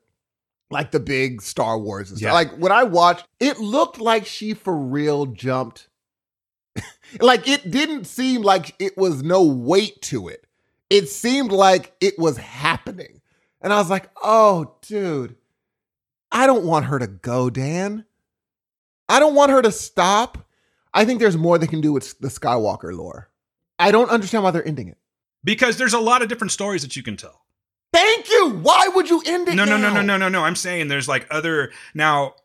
like 0.69 0.91
the 0.91 0.99
big 0.99 1.41
Star 1.41 1.77
Wars 1.77 2.09
and 2.09 2.17
stuff. 2.17 2.27
Yeah. 2.27 2.33
Like 2.33 2.57
when 2.57 2.71
I 2.71 2.83
watched, 2.83 3.25
it 3.39 3.59
looked 3.59 3.99
like 3.99 4.25
she 4.25 4.53
for 4.53 4.75
real 4.75 5.27
jumped. 5.27 5.87
like 7.19 7.47
it 7.47 7.69
didn't 7.69 8.05
seem 8.05 8.41
like 8.41 8.75
it 8.79 8.97
was 8.97 9.23
no 9.23 9.43
weight 9.43 10.01
to 10.03 10.27
it. 10.27 10.45
It 10.89 11.09
seemed 11.09 11.51
like 11.51 11.93
it 12.01 12.17
was 12.17 12.37
happening. 12.37 13.21
And 13.67 13.73
I 13.73 13.79
was 13.79 13.89
like, 13.89 14.09
oh, 14.23 14.75
dude, 14.81 15.35
I 16.31 16.47
don't 16.47 16.63
want 16.63 16.85
her 16.85 16.99
to 16.99 17.07
go, 17.07 17.49
Dan. 17.49 18.05
I 19.09 19.19
don't 19.19 19.35
want 19.35 19.51
her 19.51 19.61
to 19.61 19.73
stop. 19.73 20.37
I 20.93 21.03
think 21.03 21.19
there's 21.19 21.35
more 21.35 21.57
they 21.57 21.67
can 21.67 21.81
do 21.81 21.91
with 21.91 22.17
the 22.19 22.29
Skywalker 22.29 22.95
lore. 22.95 23.29
I 23.77 23.91
don't 23.91 24.09
understand 24.09 24.45
why 24.45 24.51
they're 24.51 24.65
ending 24.65 24.87
it. 24.87 24.97
Because 25.43 25.75
there's 25.75 25.91
a 25.91 25.99
lot 25.99 26.21
of 26.21 26.29
different 26.29 26.53
stories 26.53 26.81
that 26.83 26.95
you 26.95 27.03
can 27.03 27.17
tell. 27.17 27.41
Thank 27.91 28.29
you. 28.29 28.51
Why 28.51 28.87
would 28.95 29.09
you 29.09 29.21
end 29.25 29.49
it? 29.49 29.55
No, 29.55 29.65
no, 29.65 29.75
no, 29.75 29.91
no, 29.91 30.01
no, 30.01 30.15
no, 30.15 30.29
no. 30.29 30.45
I'm 30.45 30.55
saying 30.55 30.87
there's 30.87 31.09
like 31.09 31.27
other 31.29 31.73
now. 31.93 32.35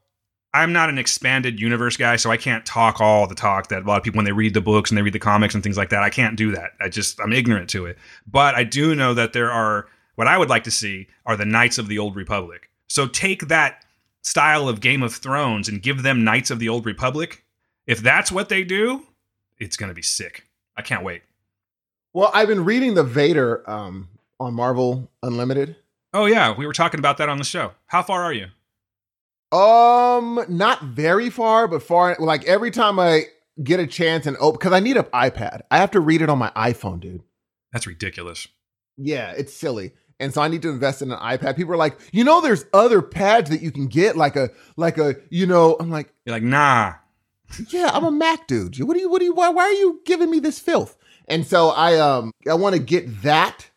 I'm 0.53 0.73
not 0.73 0.89
an 0.89 0.99
expanded 0.99 1.61
universe 1.61 1.97
guy, 1.97 2.17
so 2.17 2.33
I 2.33 2.37
can't 2.37 2.67
talk 2.67 3.01
all 3.01 3.29
the 3.29 3.37
talk 3.37 3.69
that 3.69 3.85
a 3.85 3.87
lot 3.87 3.99
of 3.99 4.03
people 4.03 4.19
when 4.19 4.25
they 4.25 4.33
read 4.33 4.55
the 4.55 4.61
books 4.61 4.91
and 4.91 4.99
they 4.99 5.03
read 5.03 5.15
the 5.15 5.21
comics 5.21 5.55
and 5.55 5.63
things 5.63 5.77
like 5.77 5.91
that. 5.91 6.03
I 6.03 6.11
can't 6.11 6.37
do 6.37 6.51
that. 6.51 6.73
I 6.81 6.89
just 6.89 7.21
I'm 7.21 7.33
ignorant 7.33 7.71
to 7.71 7.87
it. 7.87 7.97
But 8.27 8.57
I 8.57 8.65
do 8.65 8.97
know 8.97 9.15
that 9.15 9.35
there 9.35 9.53
are 9.53 9.87
what 10.15 10.27
I 10.27 10.39
would 10.39 10.49
like 10.51 10.65
to 10.65 10.71
see 10.71 11.09
are 11.27 11.37
the 11.37 11.45
Knights 11.45 11.79
of 11.79 11.89
the 11.89 11.99
Old 11.99 12.17
Republic. 12.17 12.71
So 12.89 13.07
take 13.07 13.49
that 13.49 13.85
style 14.23 14.69
of 14.69 14.81
Game 14.81 15.03
of 15.03 15.15
Thrones 15.15 15.69
and 15.69 15.83
give 15.83 16.03
them 16.03 16.25
Knights 16.25 16.51
of 16.51 16.59
the 16.59 16.69
Old 16.69 16.87
Republic. 16.87 17.45
If 17.87 18.01
that's 18.01 18.31
what 18.31 18.49
they 18.49 18.65
do, 18.65 19.07
it's 19.59 19.77
gonna 19.77 19.95
be 19.95 20.03
sick. 20.03 20.47
I 20.77 20.83
can't 20.83 21.05
wait. 21.05 21.23
Well, 22.13 22.31
I've 22.35 22.49
been 22.49 22.65
reading 22.65 22.95
the 22.95 23.05
Vader 23.05 23.69
um, 23.69 24.09
on 24.39 24.55
Marvel 24.55 25.11
Unlimited. 25.23 25.77
Oh 26.15 26.27
yeah, 26.27 26.55
we 26.55 26.67
were 26.67 26.73
talking 26.73 27.01
about 27.01 27.17
that 27.19 27.29
on 27.29 27.39
the 27.39 27.45
show. 27.45 27.73
How 27.87 28.03
far 28.03 28.23
are 28.23 28.33
you? 28.33 28.47
Um, 29.57 30.45
not 30.49 30.83
very 30.85 31.31
far, 31.31 31.69
but 31.69 31.83
far. 31.83 32.17
Like 32.19 32.45
every 32.45 32.71
time 32.71 32.99
I 32.99 33.25
get 33.63 33.81
a 33.81 33.87
chance 33.87 34.27
and 34.27 34.37
open, 34.39 34.59
because 34.59 34.73
I 34.73 34.81
need 34.81 34.97
an 34.97 35.05
iPad. 35.05 35.63
I 35.71 35.79
have 35.79 35.91
to 35.93 36.01
read 36.01 36.23
it 36.23 36.29
on 36.29 36.39
my 36.39 36.51
iPhone, 36.57 37.01
dude. 37.01 37.23
That's 37.73 37.87
ridiculous. 37.87 38.49
Yeah, 38.97 39.33
it's 39.33 39.55
silly. 39.55 39.93
And 40.23 40.33
so 40.33 40.41
I 40.41 40.47
need 40.47 40.63
to 40.63 40.71
invest 40.71 41.03
in 41.03 41.11
an 41.11 41.19
iPad. 41.19 41.57
People 41.57 41.73
are 41.75 41.77
like, 41.77 41.99
you 42.13 42.23
know, 42.23 42.41
there's 42.41 42.65
other 42.73 43.03
pads 43.03 43.51
that 43.51 43.61
you 43.61 43.73
can 43.73 43.89
get, 43.89 44.17
like 44.17 44.37
a, 44.37 44.51
like 44.77 44.97
a, 44.97 45.17
you 45.31 45.47
know. 45.47 45.77
I'm 45.81 45.91
like, 45.91 46.15
You're 46.25 46.37
like, 46.37 46.45
nah, 46.45 46.95
yeah, 47.71 47.91
I'm 47.93 48.05
a 48.05 48.11
Mac 48.13 48.47
dude. 48.47 48.79
What 48.81 48.95
do 48.95 49.01
you, 49.01 49.11
what 49.11 49.19
do 49.19 49.25
you, 49.25 49.35
why, 49.35 49.49
why 49.49 49.65
are 49.65 49.73
you 49.73 50.01
giving 50.07 50.31
me 50.31 50.39
this 50.39 50.61
filth? 50.61 50.97
And 51.27 51.45
so 51.45 51.71
I, 51.71 51.99
um, 51.99 52.31
I 52.49 52.55
want 52.55 52.77
to 52.77 52.81
get 52.81 53.23
that, 53.23 53.69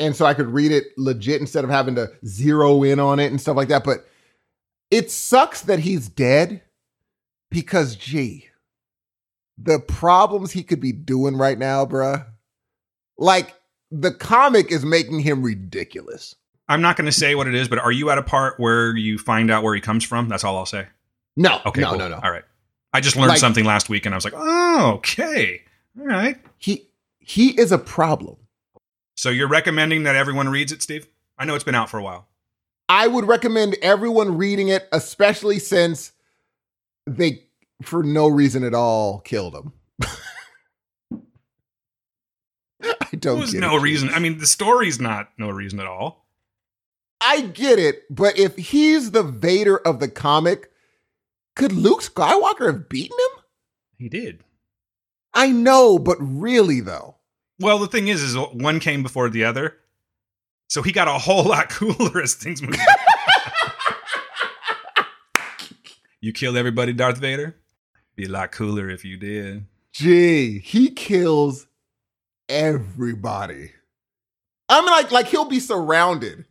and 0.00 0.16
so 0.16 0.24
I 0.24 0.32
could 0.32 0.48
read 0.48 0.72
it 0.72 0.84
legit 0.96 1.42
instead 1.42 1.64
of 1.64 1.70
having 1.70 1.94
to 1.96 2.10
zero 2.24 2.82
in 2.82 2.98
on 2.98 3.20
it 3.20 3.30
and 3.30 3.40
stuff 3.40 3.56
like 3.56 3.68
that. 3.68 3.84
But 3.84 4.06
it 4.90 5.10
sucks 5.10 5.60
that 5.62 5.80
he's 5.80 6.08
dead 6.08 6.62
because, 7.50 7.96
gee, 7.96 8.48
the 9.58 9.78
problems 9.78 10.52
he 10.52 10.62
could 10.62 10.80
be 10.80 10.92
doing 10.92 11.36
right 11.36 11.58
now, 11.58 11.84
bruh. 11.84 12.26
Like 13.18 13.54
the 14.00 14.12
comic 14.12 14.70
is 14.72 14.84
making 14.84 15.20
him 15.20 15.42
ridiculous. 15.42 16.34
I'm 16.68 16.82
not 16.82 16.96
going 16.96 17.06
to 17.06 17.12
say 17.12 17.34
what 17.34 17.46
it 17.46 17.54
is, 17.54 17.68
but 17.68 17.78
are 17.78 17.92
you 17.92 18.10
at 18.10 18.18
a 18.18 18.22
part 18.22 18.58
where 18.58 18.96
you 18.96 19.18
find 19.18 19.50
out 19.50 19.62
where 19.62 19.74
he 19.74 19.80
comes 19.80 20.04
from? 20.04 20.28
That's 20.28 20.42
all 20.44 20.56
I'll 20.56 20.66
say. 20.66 20.86
No, 21.36 21.60
Okay, 21.66 21.80
no, 21.80 21.90
cool. 21.90 21.98
no, 21.98 22.08
no. 22.08 22.16
All 22.22 22.30
right. 22.30 22.44
I 22.92 23.00
just 23.00 23.14
learned 23.16 23.28
Like- 23.30 23.38
something 23.38 23.64
last 23.64 23.88
week 23.88 24.06
and 24.06 24.14
I 24.14 24.16
was 24.16 24.24
like, 24.24 24.34
oh, 24.36 24.92
okay. 24.96 25.62
All 25.98 26.06
right. 26.06 26.38
He 26.58 26.88
he 27.18 27.50
is 27.58 27.72
a 27.72 27.78
problem. 27.78 28.36
So 29.16 29.30
you're 29.30 29.48
recommending 29.48 30.02
that 30.04 30.14
everyone 30.16 30.48
reads 30.48 30.72
it, 30.72 30.82
Steve? 30.82 31.06
I 31.38 31.44
know 31.44 31.54
it's 31.54 31.64
been 31.64 31.74
out 31.74 31.88
for 31.90 31.98
a 31.98 32.02
while. 32.02 32.26
I 32.88 33.06
would 33.08 33.26
recommend 33.26 33.76
everyone 33.82 34.36
reading 34.38 34.68
it, 34.68 34.88
especially 34.92 35.58
since 35.58 36.12
they, 37.06 37.42
for 37.82 38.02
no 38.02 38.28
reason 38.28 38.62
at 38.64 38.74
all, 38.74 39.18
killed 39.20 39.54
him. 39.54 39.72
I 43.12 43.16
don't. 43.16 43.34
There 43.34 43.40
was 43.40 43.52
get 43.52 43.60
no 43.60 43.76
it. 43.76 43.82
reason. 43.82 44.10
I 44.10 44.18
mean, 44.18 44.38
the 44.38 44.46
story's 44.46 45.00
not 45.00 45.30
no 45.38 45.50
reason 45.50 45.80
at 45.80 45.86
all. 45.86 46.26
I 47.20 47.40
get 47.42 47.78
it, 47.78 48.02
but 48.10 48.38
if 48.38 48.56
he's 48.56 49.10
the 49.12 49.22
Vader 49.22 49.78
of 49.78 50.00
the 50.00 50.08
comic, 50.08 50.70
could 51.54 51.72
Luke 51.72 52.02
Skywalker 52.02 52.66
have 52.66 52.88
beaten 52.88 53.16
him? 53.18 53.42
He 53.98 54.08
did. 54.08 54.44
I 55.32 55.50
know, 55.50 55.98
but 55.98 56.16
really 56.20 56.80
though, 56.80 57.16
Well, 57.58 57.78
the 57.78 57.86
thing 57.86 58.08
is, 58.08 58.22
is 58.22 58.36
one 58.36 58.80
came 58.80 59.02
before 59.02 59.28
the 59.30 59.44
other. 59.44 59.76
So 60.68 60.82
he 60.82 60.92
got 60.92 61.08
a 61.08 61.12
whole 61.12 61.44
lot 61.48 61.68
cooler 61.70 62.20
as 62.20 62.34
things 62.34 62.60
moved. 62.60 62.78
you 66.20 66.32
killed 66.32 66.56
everybody, 66.56 66.92
Darth 66.92 67.18
Vader? 67.18 67.56
Be 68.14 68.24
a 68.24 68.28
lot 68.28 68.52
cooler 68.52 68.88
if 68.90 69.04
you 69.04 69.16
did. 69.16 69.66
gee, 69.92 70.58
he 70.58 70.90
kills 70.90 71.65
everybody. 72.48 73.72
I 74.68 74.80
mean, 74.80 74.90
like, 74.90 75.12
like 75.12 75.26
he'll 75.28 75.44
be 75.44 75.60
surrounded, 75.60 76.44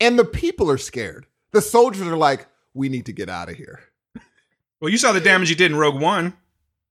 and 0.00 0.18
the 0.18 0.24
people 0.24 0.70
are 0.70 0.78
scared. 0.78 1.26
The 1.52 1.62
soldiers 1.62 2.06
are 2.06 2.16
like, 2.16 2.46
"We 2.74 2.88
need 2.88 3.06
to 3.06 3.12
get 3.12 3.28
out 3.28 3.48
of 3.48 3.56
here." 3.56 3.80
Well, 4.80 4.90
you 4.90 4.98
saw 4.98 5.12
the 5.12 5.20
damage 5.20 5.48
he 5.48 5.54
did 5.54 5.70
in 5.70 5.76
Rogue 5.78 6.00
One. 6.00 6.34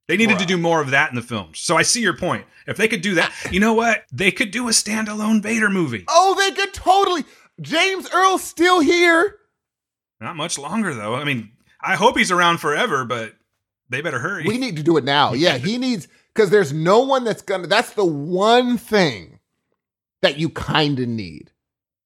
They 0.08 0.18
needed 0.18 0.38
to 0.40 0.46
do 0.46 0.58
more 0.58 0.82
of 0.82 0.92
that 0.92 1.10
in 1.10 1.16
the 1.16 1.22
films. 1.22 1.60
So 1.60 1.78
I 1.78 1.82
see 1.82 2.02
your 2.02 2.16
point. 2.16 2.46
If 2.68 2.78
they 2.78 2.88
could 2.88 3.02
do 3.02 3.16
that, 3.16 3.32
you 3.52 3.60
know 3.60 3.74
what? 3.74 4.04
They 4.12 4.32
could 4.32 4.52
do 4.52 4.68
a 4.68 4.72
standalone 4.72 5.42
Vader 5.42 5.70
movie. 5.70 6.06
Oh, 6.08 6.36
they 6.38 6.52
could 6.52 6.74
totally. 6.74 7.26
James 7.60 8.08
Earl's 8.14 8.44
still 8.44 8.82
here. 8.82 9.38
Not 10.20 10.36
much 10.36 10.60
longer, 10.60 10.94
though. 10.94 11.16
I 11.16 11.24
mean, 11.24 11.52
I 11.82 11.96
hope 11.96 12.18
he's 12.18 12.32
around 12.32 12.60
forever, 12.60 13.04
but 13.04 13.34
they 13.90 14.02
better 14.02 14.20
hurry. 14.20 14.44
We 14.46 14.58
need 14.58 14.78
to 14.78 14.84
do 14.84 14.98
it 14.98 15.04
now. 15.04 15.34
Yeah, 15.34 15.58
he 15.58 15.78
needs 15.80 16.08
because 16.36 16.50
there's 16.50 16.74
no 16.74 17.00
one 17.00 17.24
that's 17.24 17.42
gonna. 17.42 17.68
That's 17.68 17.94
the 17.94 18.06
one 18.06 18.78
thing 18.78 19.40
that 20.22 20.38
you 20.38 20.50
kind 20.50 21.00
of 21.00 21.08
need. 21.08 21.52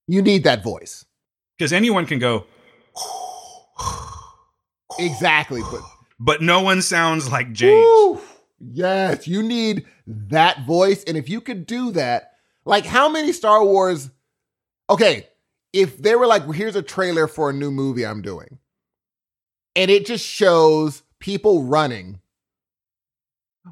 You 0.08 0.22
need 0.22 0.44
that 0.44 0.63
voice. 0.63 1.06
Because 1.58 1.74
anyone 1.74 2.06
can 2.06 2.20
go, 2.20 2.46
Exactly, 4.98 5.62
but 5.72 5.82
but 6.20 6.42
no 6.42 6.62
one 6.62 6.82
sounds 6.82 7.32
like 7.32 7.52
James. 7.52 7.86
Woo! 7.86 8.22
Yes, 8.60 9.28
you 9.28 9.42
need 9.42 9.86
that 10.06 10.65
voice. 10.65 11.04
And 11.06 11.15
if 11.15 11.30
you 11.30 11.42
could 11.42 11.65
do 11.65 11.92
that, 11.92 12.34
like 12.65 12.86
how 12.86 13.10
many 13.10 13.32
Star 13.32 13.63
Wars? 13.63 14.10
Okay, 14.89 15.28
if 15.72 15.98
they 15.98 16.15
were 16.15 16.28
like, 16.28 16.52
here's 16.54 16.76
a 16.76 16.82
trailer 16.82 17.28
for 17.28 17.50
a 17.50 17.54
new 17.54 17.72
movie 17.72 18.06
I'm 18.06 18.22
doing, 18.22 18.58
and 19.76 19.89
it 19.89 20.06
just 20.06 20.26
shows 20.26 21.04
people 21.20 21.63
running. 21.63 22.20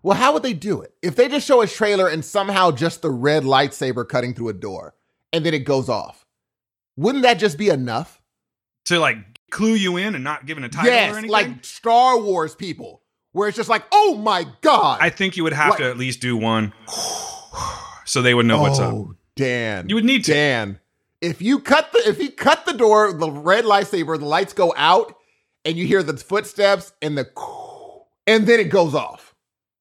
Well, 0.03 0.17
how 0.17 0.33
would 0.33 0.43
they 0.43 0.53
do 0.53 0.81
it? 0.81 0.93
If 1.01 1.15
they 1.15 1.27
just 1.27 1.45
show 1.47 1.62
a 1.62 1.67
trailer 1.67 2.07
and 2.07 2.23
somehow 2.23 2.71
just 2.71 3.01
the 3.01 3.12
red 3.12 3.43
lightsaber 3.43 4.07
cutting 4.07 4.33
through 4.33 4.49
a 4.49 4.53
door 4.53 4.95
and 5.33 5.45
then 5.45 5.53
it 5.53 5.60
goes 5.65 5.89
off, 5.89 6.25
wouldn't 6.95 7.23
that 7.23 7.39
just 7.39 7.57
be 7.57 7.69
enough? 7.69 8.21
To 8.86 8.99
like 8.99 9.17
clue 9.51 9.73
you 9.73 9.97
in 9.97 10.15
and 10.15 10.23
not 10.23 10.45
giving 10.45 10.63
a 10.63 10.69
title 10.69 10.91
or 10.91 10.95
anything. 11.17 11.29
like 11.29 11.65
Star 11.65 12.19
Wars 12.19 12.55
people, 12.55 13.01
where 13.33 13.47
it's 13.49 13.57
just 13.57 13.69
like, 13.69 13.83
oh 13.91 14.15
my 14.15 14.45
God. 14.62 14.99
I 15.01 15.10
think 15.10 15.36
you 15.38 15.43
would 15.43 15.53
have 15.53 15.71
Like- 15.71 15.79
to 15.79 15.89
at 15.89 15.97
least 15.97 16.21
do 16.21 16.38
one, 16.38 16.73
so 18.05 18.21
they 18.21 18.33
would 18.33 18.45
know 18.45 18.62
what's 18.62 18.79
up. 18.79 18.93
Oh, 18.93 19.15
Dan. 19.36 19.89
You 19.89 19.95
would 19.95 20.05
need 20.05 20.23
to. 20.25 20.33
Dan. 20.33 20.79
If 21.21 21.41
you 21.41 21.60
cut 21.60 21.91
the 21.91 22.01
if 22.07 22.19
you 22.21 22.29
cut 22.31 22.65
the 22.65 22.73
door, 22.73 23.12
the 23.12 23.31
red 23.31 23.65
lightsaber, 23.65 24.17
the 24.19 24.25
lights 24.25 24.53
go 24.53 24.73
out, 24.77 25.15
and 25.65 25.75
you 25.75 25.86
hear 25.88 26.03
the 26.03 26.15
footsteps 26.15 26.93
and 27.01 27.17
the 27.17 27.27
and 28.27 28.45
then 28.45 28.60
it 28.60 28.65
goes 28.69 28.93
off. 28.93 29.27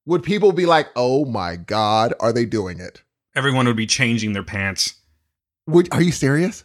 Would 0.07 0.23
people 0.23 0.51
be 0.53 0.65
like, 0.65 0.87
"Oh 0.95 1.25
my 1.25 1.55
god, 1.57 2.13
are 2.19 2.33
they 2.33 2.45
doing 2.45 2.79
it?" 2.79 3.03
Everyone 3.35 3.67
would 3.67 3.75
be 3.75 3.85
changing 3.85 4.33
their 4.33 4.41
pants. 4.43 4.95
Would 5.67 5.89
are 5.93 6.01
you 6.01 6.11
serious? 6.11 6.63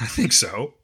I 0.00 0.06
think 0.06 0.32
so. 0.32 0.74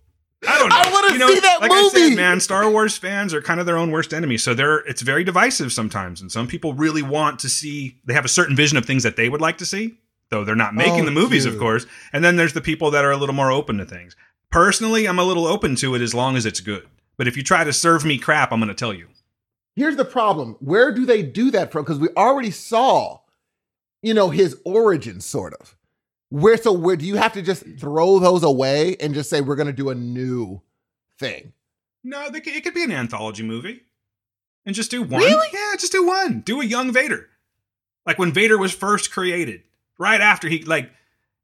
I 0.46 0.58
don't 0.58 0.68
know. 0.68 0.76
I 0.76 0.90
wanna 0.92 1.12
You 1.12 1.18
know, 1.18 1.28
see 1.28 1.40
that 1.40 1.60
like 1.60 1.70
I 1.72 1.88
said, 1.88 2.00
movie. 2.00 2.16
man, 2.16 2.40
Star 2.40 2.70
Wars 2.70 2.96
fans 2.96 3.34
are 3.34 3.42
kind 3.42 3.58
of 3.58 3.66
their 3.66 3.76
own 3.76 3.90
worst 3.90 4.14
enemy. 4.14 4.38
So 4.38 4.54
they're 4.54 4.78
it's 4.86 5.02
very 5.02 5.24
divisive 5.24 5.72
sometimes, 5.72 6.20
and 6.20 6.30
some 6.30 6.46
people 6.46 6.72
really 6.72 7.02
want 7.02 7.38
to 7.40 7.48
see. 7.48 7.98
They 8.06 8.14
have 8.14 8.24
a 8.24 8.28
certain 8.28 8.54
vision 8.56 8.78
of 8.78 8.84
things 8.86 9.02
that 9.02 9.16
they 9.16 9.28
would 9.28 9.40
like 9.40 9.58
to 9.58 9.66
see, 9.66 9.98
though 10.30 10.44
they're 10.44 10.54
not 10.54 10.74
making 10.74 11.02
Oh, 11.02 11.04
the 11.04 11.10
movies, 11.10 11.46
of 11.46 11.58
course. 11.58 11.84
And 12.12 12.24
then 12.24 12.36
there's 12.36 12.52
the 12.52 12.60
people 12.60 12.90
that 12.92 13.04
are 13.04 13.10
a 13.10 13.16
little 13.16 13.34
more 13.34 13.50
open 13.50 13.78
to 13.78 13.84
things. 13.84 14.14
Personally, 14.52 15.06
I'm 15.08 15.18
a 15.18 15.24
little 15.24 15.46
open 15.46 15.74
to 15.76 15.94
it 15.96 16.00
as 16.02 16.14
long 16.14 16.36
as 16.36 16.46
it's 16.46 16.60
good. 16.60 16.86
But 17.16 17.26
if 17.26 17.36
you 17.36 17.42
try 17.42 17.64
to 17.64 17.72
serve 17.72 18.04
me 18.04 18.18
crap, 18.18 18.52
I'm 18.52 18.60
going 18.60 18.68
to 18.68 18.74
tell 18.74 18.94
you. 18.94 19.08
Here's 19.76 19.96
the 19.96 20.06
problem. 20.06 20.56
Where 20.60 20.90
do 20.90 21.04
they 21.04 21.22
do 21.22 21.50
that 21.50 21.70
from? 21.70 21.84
Because 21.84 21.98
we 21.98 22.08
already 22.16 22.50
saw, 22.50 23.20
you 24.02 24.14
know, 24.14 24.30
his 24.30 24.56
origin 24.64 25.20
sort 25.20 25.52
of. 25.54 25.76
Where 26.30 26.56
so 26.56 26.72
where 26.72 26.96
do 26.96 27.06
you 27.06 27.16
have 27.16 27.34
to 27.34 27.42
just 27.42 27.64
throw 27.78 28.18
those 28.18 28.42
away 28.42 28.96
and 28.96 29.14
just 29.14 29.30
say 29.30 29.40
we're 29.40 29.54
gonna 29.54 29.72
do 29.72 29.90
a 29.90 29.94
new 29.94 30.60
thing? 31.18 31.52
No, 32.02 32.30
they, 32.30 32.38
it 32.38 32.64
could 32.64 32.74
be 32.74 32.82
an 32.82 32.90
anthology 32.90 33.44
movie, 33.44 33.82
and 34.64 34.74
just 34.74 34.90
do 34.90 35.02
one. 35.02 35.20
Really? 35.20 35.46
Yeah, 35.52 35.74
just 35.78 35.92
do 35.92 36.04
one. 36.04 36.40
Do 36.40 36.60
a 36.60 36.64
young 36.64 36.92
Vader, 36.92 37.28
like 38.06 38.18
when 38.18 38.32
Vader 38.32 38.58
was 38.58 38.72
first 38.72 39.12
created. 39.12 39.62
Right 39.98 40.20
after 40.20 40.48
he 40.48 40.62
like 40.62 40.90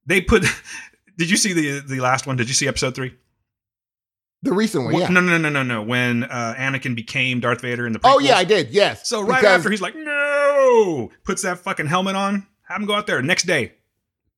they 0.04 0.20
put. 0.20 0.44
Did 1.16 1.30
you 1.30 1.36
see 1.36 1.52
the 1.52 1.80
the 1.80 2.00
last 2.00 2.26
one? 2.26 2.36
Did 2.36 2.48
you 2.48 2.54
see 2.54 2.66
episode 2.66 2.94
three? 2.94 3.14
The 4.44 4.52
recent 4.52 4.84
one, 4.84 4.94
yeah. 4.96 5.08
No, 5.08 5.20
no, 5.20 5.38
no, 5.38 5.48
no, 5.48 5.62
no. 5.62 5.82
When 5.82 6.24
uh, 6.24 6.54
Anakin 6.58 6.96
became 6.96 7.38
Darth 7.40 7.60
Vader 7.60 7.86
in 7.86 7.92
the. 7.92 8.00
Oh 8.02 8.18
yeah, 8.18 8.36
I 8.36 8.44
did. 8.44 8.70
Yes. 8.70 9.08
So 9.08 9.20
right 9.22 9.40
Because- 9.40 9.58
after 9.58 9.70
he's 9.70 9.80
like, 9.80 9.94
no, 9.94 11.10
puts 11.24 11.42
that 11.42 11.58
fucking 11.60 11.86
helmet 11.86 12.16
on. 12.16 12.46
Have 12.62 12.80
him 12.80 12.86
go 12.86 12.94
out 12.94 13.06
there 13.06 13.22
next 13.22 13.44
day. 13.44 13.72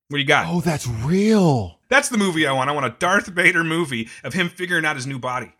What 0.09 0.17
do 0.17 0.21
you 0.21 0.27
got? 0.27 0.47
Oh, 0.49 0.61
that's 0.61 0.87
real. 0.87 1.79
That's 1.88 2.11
the 2.11 2.19
movie 2.19 2.47
I 2.47 2.53
want. 2.53 2.69
I 2.69 2.75
want 2.75 2.85
a 2.87 2.95
Darth 2.99 3.29
Vader 3.29 3.64
movie 3.64 4.09
of 4.23 4.35
him 4.35 4.49
figuring 4.51 4.85
out 4.85 4.97
his 4.97 5.07
new 5.07 5.19
body. 5.19 5.55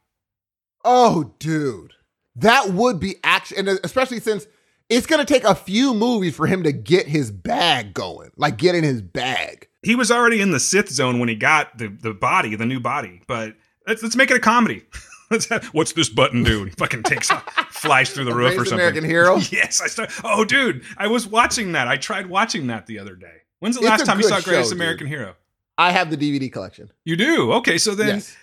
Oh, 0.85 1.33
dude, 1.39 1.93
that 2.37 2.71
would 2.71 3.01
be 3.01 3.17
action, 3.25 3.57
and 3.69 3.81
especially 3.85 4.21
since 4.21 4.47
it's 4.91 5.07
gonna 5.07 5.25
take 5.25 5.45
a 5.45 5.55
few 5.55 5.95
movies 5.95 6.37
for 6.37 6.47
him 6.47 6.63
to 6.65 6.73
get 6.73 7.07
his 7.07 7.31
bag 7.31 7.95
going, 7.95 8.31
like 8.37 8.59
get 8.59 8.75
in 8.75 8.85
his 8.85 9.01
bag. 9.01 9.69
he 9.83 9.95
was 9.95 10.11
already 10.11 10.41
in 10.43 10.51
the 10.51 10.61
Sith 10.61 10.91
zone 10.91 11.19
when 11.19 11.29
he 11.31 11.35
got 11.35 11.79
the, 11.79 11.89
the 11.89 12.13
body, 12.13 12.55
the 12.55 12.67
new 12.67 12.81
body. 12.81 13.23
But 13.27 13.55
let's 13.87 14.03
let's 14.03 14.17
make 14.17 14.31
it 14.31 14.37
a 14.37 14.41
comedy. 14.41 14.85
Let's 15.31 15.47
have, 15.51 15.67
what's 15.67 15.93
this 15.93 16.09
button 16.09 16.45
do? 16.45 16.65
He 16.65 16.71
fucking 16.71 17.05
takes 17.05 17.31
off, 17.31 17.43
flies 17.71 18.11
through 18.11 18.25
the 18.25 18.35
roof 18.35 18.53
or 18.53 18.57
Greatest 18.57 18.71
something. 18.71 18.81
American 18.81 19.05
Hero? 19.05 19.37
yes, 19.51 19.81
I 19.81 19.87
start. 19.87 20.11
Oh, 20.23 20.45
dude, 20.45 20.83
I 20.97 21.07
was 21.07 21.27
watching 21.27 21.73
that. 21.73 21.89
I 21.89 21.97
tried 21.97 22.27
watching 22.27 22.67
that 22.69 22.87
the 22.87 22.99
other 22.99 23.15
day. 23.15 23.43
When's 23.61 23.77
the 23.77 23.81
It's 23.81 23.89
last 23.89 24.07
time 24.07 24.19
you 24.19 24.25
saw 24.25 24.41
Greatest 24.41 24.71
show, 24.71 24.77
American 24.77 25.07
dude. 25.07 25.19
Hero? 25.19 25.35
I 25.79 25.91
have 25.91 26.11
the 26.11 26.17
DVD 26.17 26.53
collection. 26.53 26.91
You 27.05 27.17
do. 27.17 27.53
Okay, 27.55 27.79
so 27.79 27.95
then 27.95 28.17
yes, 28.17 28.37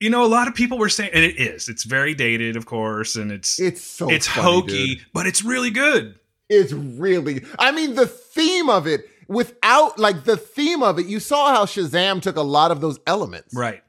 you 0.00 0.10
know 0.10 0.24
a 0.24 0.26
lot 0.26 0.48
of 0.48 0.54
people 0.54 0.78
were 0.78 0.88
saying, 0.88 1.10
and 1.14 1.24
it 1.24 1.36
is. 1.38 1.68
It's 1.68 1.84
very 1.84 2.14
dated, 2.14 2.56
of 2.56 2.66
course, 2.66 3.14
and 3.14 3.30
it's 3.30 3.60
it's 3.60 3.82
so 3.82 4.10
it's 4.10 4.26
funny, 4.26 4.42
hokey, 4.42 4.94
dude. 4.96 5.06
but 5.12 5.26
it's 5.26 5.44
really 5.44 5.70
good. 5.70 6.18
It's 6.48 6.72
really. 6.72 7.44
I 7.58 7.70
mean, 7.70 7.94
the 7.94 8.06
theme 8.06 8.68
of 8.68 8.86
it, 8.86 9.08
without 9.28 9.98
like 9.98 10.24
the 10.24 10.36
theme 10.36 10.82
of 10.82 10.98
it, 10.98 11.06
you 11.06 11.20
saw 11.20 11.54
how 11.54 11.66
Shazam 11.66 12.20
took 12.20 12.36
a 12.36 12.42
lot 12.42 12.70
of 12.70 12.80
those 12.80 12.98
elements. 13.06 13.54
Right. 13.54 13.82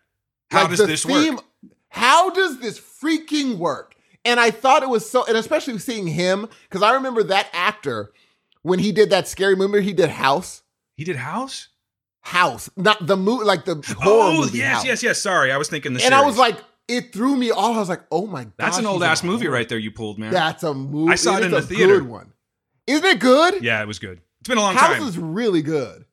How 0.54 0.62
Like, 0.68 0.78
does 0.78 0.88
this 0.88 1.04
theme- 1.04 1.36
work? 1.36 1.44
How 1.90 2.30
does 2.32 2.60
this 2.60 2.80
freaking 2.80 3.58
work? 3.58 3.96
And 4.26 4.40
I 4.40 4.52
thought 4.52 4.84
it 4.84 4.90
was 4.90 5.10
so, 5.10 5.26
and 5.26 5.36
especially 5.38 5.78
seeing 5.80 6.08
him, 6.08 6.48
because 6.70 6.82
I 6.82 6.94
remember 6.94 7.24
that 7.24 7.50
actor 7.54 8.12
when 8.62 8.80
he 8.80 8.92
did 8.92 9.10
that 9.10 9.28
scary 9.28 9.56
movie, 9.56 9.82
he 9.82 9.94
did 9.94 10.10
House. 10.10 10.64
He 10.96 11.04
did 11.04 11.18
House. 11.18 11.68
House, 12.22 12.70
not 12.78 13.06
the 13.06 13.18
movie, 13.18 13.44
like 13.44 13.66
the 13.66 13.76
horror 14.00 14.32
Oh 14.34 14.38
movie. 14.42 14.60
yes, 14.60 14.76
House. 14.78 14.86
yes, 14.86 15.04
yes. 15.04 15.22
Sorry, 15.22 15.52
I 15.52 15.58
was 15.58 15.68
thinking 15.68 15.94
the. 15.94 16.04
And 16.06 16.16
I 16.16 16.26
was 16.26 16.38
like, 16.38 16.56
it 16.88 17.12
threw 17.12 17.36
me 17.36 17.52
off. 17.52 17.76
I 17.76 17.80
was 17.80 17.90
like, 17.90 18.04
oh 18.12 18.26
my 18.28 18.46
god, 18.46 18.54
That's 18.58 18.78
an 18.78 18.86
old 18.86 19.04
ass 19.04 19.24
movie 19.24 19.48
right 19.50 19.68
there 19.68 19.78
you 19.78 19.92
pulled, 19.92 20.18
man. 20.18 20.32
That's 20.32 20.64
a 20.64 20.74
movie. 20.74 21.12
I 21.12 21.16
saw 21.16 21.36
it 21.38 21.44
in 21.44 21.52
the 21.52 21.62
theater. 21.62 22.02
One. 22.02 22.32
Isn't 22.88 23.06
it 23.06 23.20
good? 23.20 23.62
Yeah, 23.62 23.82
it 23.82 23.88
was 23.88 24.00
good. 24.00 24.22
It's 24.40 24.48
been 24.48 24.58
a 24.58 24.62
long 24.62 24.74
House 24.76 24.88
time. 24.94 25.02
House 25.02 25.10
is 25.10 25.18
really 25.18 25.62
good. 25.62 26.06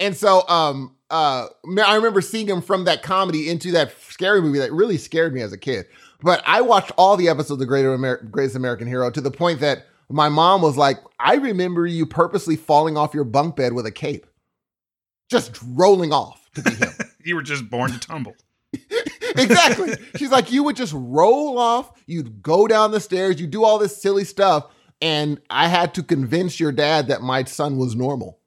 And 0.00 0.14
so, 0.14 0.46
um, 0.48 0.93
uh, 1.10 1.46
I 1.84 1.94
remember 1.96 2.20
seeing 2.20 2.48
him 2.48 2.62
from 2.62 2.84
that 2.84 3.02
comedy 3.02 3.48
into 3.48 3.70
that 3.72 3.92
scary 4.08 4.40
movie 4.40 4.58
that 4.58 4.72
really 4.72 4.98
scared 4.98 5.34
me 5.34 5.42
as 5.42 5.52
a 5.52 5.58
kid. 5.58 5.86
But 6.22 6.42
I 6.46 6.62
watched 6.62 6.92
all 6.96 7.16
the 7.16 7.28
episodes 7.28 7.60
of 7.60 7.68
Greater 7.68 7.94
Amer- 7.94 8.28
Greatest 8.30 8.56
American 8.56 8.86
Hero 8.86 9.10
to 9.10 9.20
the 9.20 9.30
point 9.30 9.60
that 9.60 9.86
my 10.08 10.28
mom 10.28 10.62
was 10.62 10.76
like, 10.76 10.98
"I 11.18 11.34
remember 11.34 11.86
you 11.86 12.06
purposely 12.06 12.56
falling 12.56 12.96
off 12.96 13.14
your 13.14 13.24
bunk 13.24 13.56
bed 13.56 13.72
with 13.72 13.86
a 13.86 13.90
cape, 13.90 14.26
just 15.30 15.58
rolling 15.62 16.12
off 16.12 16.48
to 16.54 16.62
be 16.62 16.74
him." 16.74 16.92
you 17.24 17.34
were 17.34 17.42
just 17.42 17.68
born 17.68 17.90
to 17.92 17.98
tumble. 17.98 18.34
exactly. 19.36 19.94
She's 20.16 20.30
like, 20.30 20.52
you 20.52 20.62
would 20.62 20.76
just 20.76 20.94
roll 20.96 21.58
off, 21.58 21.92
you'd 22.06 22.42
go 22.42 22.66
down 22.66 22.90
the 22.90 23.00
stairs, 23.00 23.40
you 23.40 23.46
do 23.46 23.64
all 23.64 23.78
this 23.78 24.00
silly 24.00 24.24
stuff, 24.24 24.66
and 25.00 25.40
I 25.50 25.68
had 25.68 25.94
to 25.94 26.02
convince 26.02 26.60
your 26.60 26.72
dad 26.72 27.08
that 27.08 27.22
my 27.22 27.44
son 27.44 27.76
was 27.76 27.94
normal. 27.94 28.40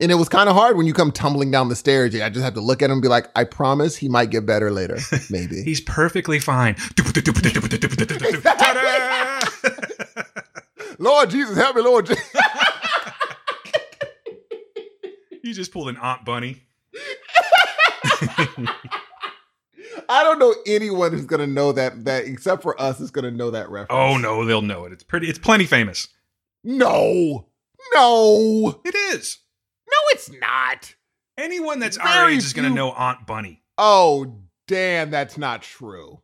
And 0.00 0.10
it 0.10 0.14
was 0.14 0.30
kind 0.30 0.48
of 0.48 0.56
hard 0.56 0.78
when 0.78 0.86
you 0.86 0.94
come 0.94 1.12
tumbling 1.12 1.50
down 1.50 1.68
the 1.68 1.76
stairs. 1.76 2.14
I 2.18 2.30
just 2.30 2.42
have 2.42 2.54
to 2.54 2.62
look 2.62 2.80
at 2.80 2.86
him 2.86 2.92
and 2.92 3.02
be 3.02 3.08
like, 3.08 3.26
I 3.36 3.44
promise 3.44 3.96
he 3.96 4.08
might 4.08 4.30
get 4.30 4.46
better 4.46 4.70
later. 4.70 4.96
Maybe. 5.30 5.62
He's 5.62 5.82
perfectly 5.82 6.38
fine. 6.38 6.76
Lord 10.98 11.30
Jesus, 11.30 11.56
help 11.56 11.76
me, 11.76 11.82
Lord. 11.82 12.06
Je- 12.06 12.14
you 15.42 15.54
just 15.54 15.72
pulled 15.72 15.88
an 15.88 15.96
Aunt 15.98 16.24
Bunny. 16.24 16.62
I 20.08 20.22
don't 20.24 20.38
know 20.38 20.54
anyone 20.66 21.12
who's 21.12 21.24
gonna 21.26 21.46
know 21.46 21.72
that 21.72 22.04
that 22.04 22.24
except 22.24 22.62
for 22.62 22.80
us 22.80 23.00
is 23.00 23.10
gonna 23.10 23.30
know 23.30 23.50
that 23.52 23.70
reference. 23.70 23.88
Oh 23.90 24.16
no, 24.18 24.44
they'll 24.44 24.62
know 24.62 24.84
it. 24.84 24.92
It's 24.92 25.04
pretty. 25.04 25.28
It's 25.28 25.38
plenty 25.38 25.66
famous. 25.66 26.08
no, 26.64 27.46
no, 27.94 28.80
It 28.84 28.94
is. 29.14 29.38
No, 30.10 30.16
it's 30.16 30.30
not. 30.40 30.94
Anyone 31.38 31.78
that's 31.78 31.96
our 31.96 32.06
Very 32.24 32.34
age 32.34 32.38
is 32.44 32.52
going 32.52 32.64
to 32.64 32.70
few- 32.70 32.76
know 32.76 32.90
Aunt 32.92 33.26
Bunny. 33.26 33.62
Oh, 33.78 34.34
damn, 34.68 35.10
that's 35.10 35.38
not 35.38 35.62
true. 35.62 36.20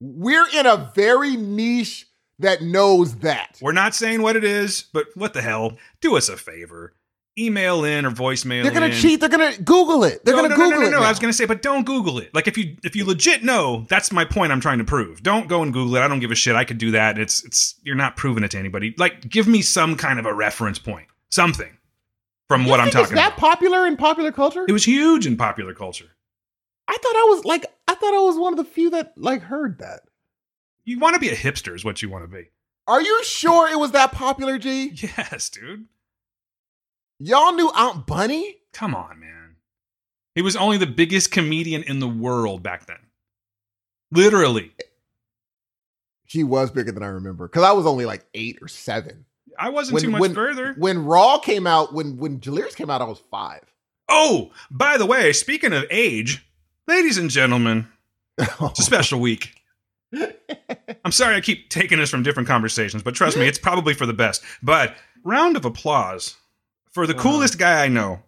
We're 0.00 0.46
in 0.54 0.66
a 0.66 0.92
very 0.94 1.36
niche 1.36 2.06
that 2.38 2.60
knows 2.60 3.16
that. 3.16 3.58
We're 3.62 3.72
not 3.72 3.94
saying 3.94 4.20
what 4.20 4.36
it 4.36 4.44
is, 4.44 4.84
but 4.92 5.06
what 5.14 5.32
the 5.32 5.40
hell? 5.40 5.76
Do 6.02 6.16
us 6.16 6.28
a 6.28 6.36
favor. 6.36 6.92
Email 7.38 7.84
in 7.84 8.06
or 8.06 8.10
voicemail. 8.10 8.62
They're 8.62 8.72
gonna 8.72 8.86
in. 8.86 8.92
cheat. 8.92 9.20
They're 9.20 9.28
gonna 9.28 9.56
Google 9.58 10.04
it. 10.04 10.24
They're 10.24 10.34
no, 10.34 10.42
gonna 10.42 10.56
no, 10.56 10.56
no, 10.56 10.64
Google 10.64 10.80
no, 10.80 10.80
no, 10.80 10.88
it. 10.88 10.90
no. 10.92 11.00
now. 11.00 11.06
I 11.06 11.10
was 11.10 11.18
gonna 11.18 11.34
say, 11.34 11.44
but 11.44 11.60
don't 11.60 11.84
Google 11.84 12.18
it. 12.18 12.34
Like 12.34 12.48
if 12.48 12.56
you 12.56 12.76
if 12.82 12.96
you 12.96 13.04
legit 13.04 13.44
know, 13.44 13.84
that's 13.90 14.10
my 14.10 14.24
point. 14.24 14.52
I'm 14.52 14.60
trying 14.60 14.78
to 14.78 14.84
prove. 14.84 15.22
Don't 15.22 15.46
go 15.46 15.62
and 15.62 15.70
Google 15.70 15.96
it. 15.96 16.00
I 16.00 16.08
don't 16.08 16.20
give 16.20 16.30
a 16.30 16.34
shit. 16.34 16.56
I 16.56 16.64
could 16.64 16.78
do 16.78 16.92
that. 16.92 17.18
It's 17.18 17.44
it's 17.44 17.74
you're 17.82 17.94
not 17.94 18.16
proving 18.16 18.42
it 18.42 18.52
to 18.52 18.58
anybody. 18.58 18.94
Like 18.96 19.28
give 19.28 19.46
me 19.46 19.60
some 19.60 19.96
kind 19.96 20.18
of 20.18 20.24
a 20.24 20.32
reference 20.32 20.78
point, 20.78 21.08
something 21.30 21.75
from 22.48 22.62
You 22.64 22.68
what 22.70 22.80
I'm 22.80 22.90
talking 22.90 23.16
that 23.16 23.28
about. 23.36 23.38
popular 23.38 23.86
in 23.86 23.96
popular 23.96 24.32
culture? 24.32 24.64
it 24.68 24.72
was 24.72 24.84
huge 24.84 25.26
in 25.26 25.36
popular 25.36 25.74
culture. 25.74 26.10
I 26.88 26.92
thought 26.96 27.16
I 27.16 27.26
was 27.30 27.44
like, 27.44 27.66
I 27.88 27.94
thought 27.94 28.14
I 28.14 28.20
was 28.20 28.36
one 28.38 28.52
of 28.52 28.58
the 28.58 28.64
few 28.64 28.90
that 28.90 29.14
like 29.16 29.42
heard 29.42 29.78
that. 29.80 30.00
You 30.84 30.98
want 31.00 31.14
to 31.14 31.20
be 31.20 31.28
a 31.30 31.34
hipster, 31.36 31.74
is 31.74 31.84
what 31.84 32.00
you 32.02 32.08
want 32.08 32.24
to 32.24 32.28
be. 32.28 32.44
Are 32.86 33.02
you 33.02 33.24
sure 33.24 33.68
it 33.68 33.78
was 33.78 33.90
that 33.92 34.12
popular, 34.12 34.58
G? 34.58 34.92
Yes, 34.94 35.50
dude. 35.50 35.86
Y'all 37.18 37.52
knew 37.52 37.70
Aunt 37.74 38.06
Bunny? 38.06 38.58
Come 38.72 38.94
on, 38.94 39.18
man. 39.18 39.56
He 40.36 40.42
was 40.42 40.54
only 40.54 40.76
the 40.78 40.86
biggest 40.86 41.32
comedian 41.32 41.82
in 41.82 41.98
the 41.98 42.06
world 42.08 42.62
back 42.62 42.86
then. 42.86 42.98
Literally. 44.12 44.70
She 46.26 46.44
was 46.44 46.70
bigger 46.70 46.92
than 46.92 47.02
I 47.02 47.06
remember 47.08 47.48
because 47.48 47.62
I 47.64 47.72
was 47.72 47.86
only 47.86 48.04
like 48.04 48.26
eight 48.34 48.58
or 48.60 48.68
seven. 48.68 49.24
I 49.58 49.70
wasn't 49.70 49.94
When- 49.94 50.02
too 50.04 50.10
much 50.10 50.20
when- 50.20 50.34
further. 50.34 50.74
When 50.78 51.04
Raw 51.04 51.38
came 51.38 51.66
out, 51.66 51.92
when 51.94 52.16
when 52.16 52.38
Delirious 52.38 52.74
came 52.74 52.90
out, 52.90 53.00
I 53.00 53.04
was 53.04 53.20
five. 53.30 53.60
Oh, 54.08 54.52
by 54.70 54.98
the 54.98 55.06
way, 55.06 55.32
speaking 55.32 55.72
of 55.72 55.84
age, 55.90 56.46
ladies 56.86 57.18
and 57.18 57.30
gentlemen, 57.30 57.88
it's 58.38 58.78
a 58.78 58.82
special 58.82 59.20
week. 59.20 59.54
I'm 61.04 61.12
sorry 61.12 61.34
I 61.34 61.40
keep 61.40 61.68
taking 61.68 61.98
us 62.00 62.10
from 62.10 62.22
different 62.22 62.48
conversations, 62.48 63.02
but 63.02 63.14
trust 63.14 63.36
me, 63.36 63.46
it's 63.48 63.58
probably 63.58 63.92
for 63.94 64.06
the 64.06 64.12
best. 64.12 64.42
But 64.62 64.94
round 65.24 65.56
of 65.56 65.64
applause 65.64 66.36
for 66.92 67.06
the 67.06 67.14
Uh-huh. 67.14 67.22
coolest 67.22 67.58
guy 67.58 67.84
I 67.84 67.88
know. 67.88 68.22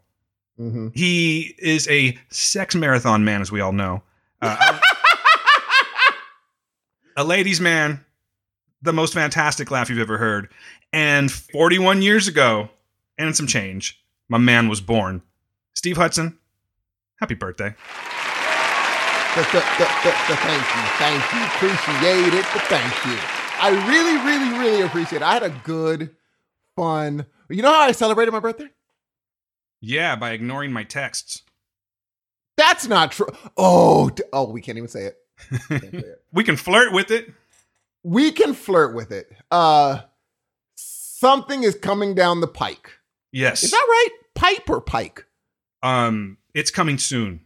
Mhm. 0.61 0.95
He 0.97 1.55
is 1.59 1.87
a 1.89 2.19
sex 2.31 2.75
marathon 2.75 3.25
man, 3.25 3.41
as 3.41 3.53
we 3.53 3.61
all 3.61 3.73
know. 3.73 4.03
Uh, 4.43 4.79
a 7.17 7.25
ladies' 7.25 7.61
man, 7.61 8.05
the 8.83 8.93
most 8.93 9.15
fantastic 9.15 9.71
laugh 9.71 9.91
you've 9.91 9.99
ever 9.99 10.19
heard. 10.19 10.49
And 10.93 11.31
41 11.31 12.03
years 12.03 12.29
ago, 12.29 12.71
and 13.19 13.37
some 13.37 13.47
change, 13.47 14.03
my 14.29 14.39
man 14.39 14.69
was 14.69 14.81
born. 14.81 15.23
Steve 15.75 15.97
Hudson, 15.97 16.39
happy 17.21 17.35
birthday. 17.35 17.75
The, 19.35 19.43
the, 19.43 19.61
the, 19.79 19.87
the, 20.03 20.13
the 20.29 20.37
thank 20.37 20.63
you, 20.75 20.83
thank 20.99 21.33
you, 21.33 21.45
appreciate 21.45 22.35
it. 22.35 22.47
The 22.53 22.61
thank 22.61 23.05
you. 23.07 23.19
I 23.61 23.71
really, 23.89 24.17
really, 24.25 24.59
really 24.59 24.83
appreciate 24.83 25.23
it. 25.23 25.25
I 25.25 25.35
had 25.35 25.43
a 25.43 25.51
good, 25.65 26.15
fun. 26.77 27.27
You 27.49 27.63
know 27.63 27.73
how 27.73 27.81
I 27.81 27.93
celebrated 27.93 28.31
my 28.31 28.41
birthday? 28.41 28.69
Yeah, 29.81 30.17
by 30.17 30.31
ignoring 30.31 30.73
my 30.73 30.85
texts. 30.85 31.43
That's 32.57 32.89
not 32.89 33.13
true. 33.13 33.29
Oh, 33.57 34.11
oh, 34.33 34.51
we 34.51 34.61
can't 34.61 34.79
even 34.79 34.89
say 34.89 35.05
it. 35.05 35.19
Can't 35.69 35.83
say 35.83 35.99
it. 35.99 36.25
We 36.33 36.45
can 36.45 36.57
flirt 36.57 36.93
with 36.93 37.11
it. 37.11 37.33
We 38.09 38.33
can 38.33 38.55
flirt 38.55 38.95
with 38.95 39.13
it. 39.13 39.31
Uh, 39.51 40.01
something 40.77 41.63
is 41.63 41.75
coming 41.75 42.15
down 42.15 42.41
the 42.41 42.49
pike. 42.49 42.93
Yes. 43.33 43.63
Is 43.63 43.71
that 43.71 43.87
right? 43.89 44.09
Pipe 44.35 44.71
or 44.71 44.81
pike? 44.81 45.27
Um, 45.83 46.39
it's 46.55 46.71
coming 46.71 46.97
soon. 46.97 47.41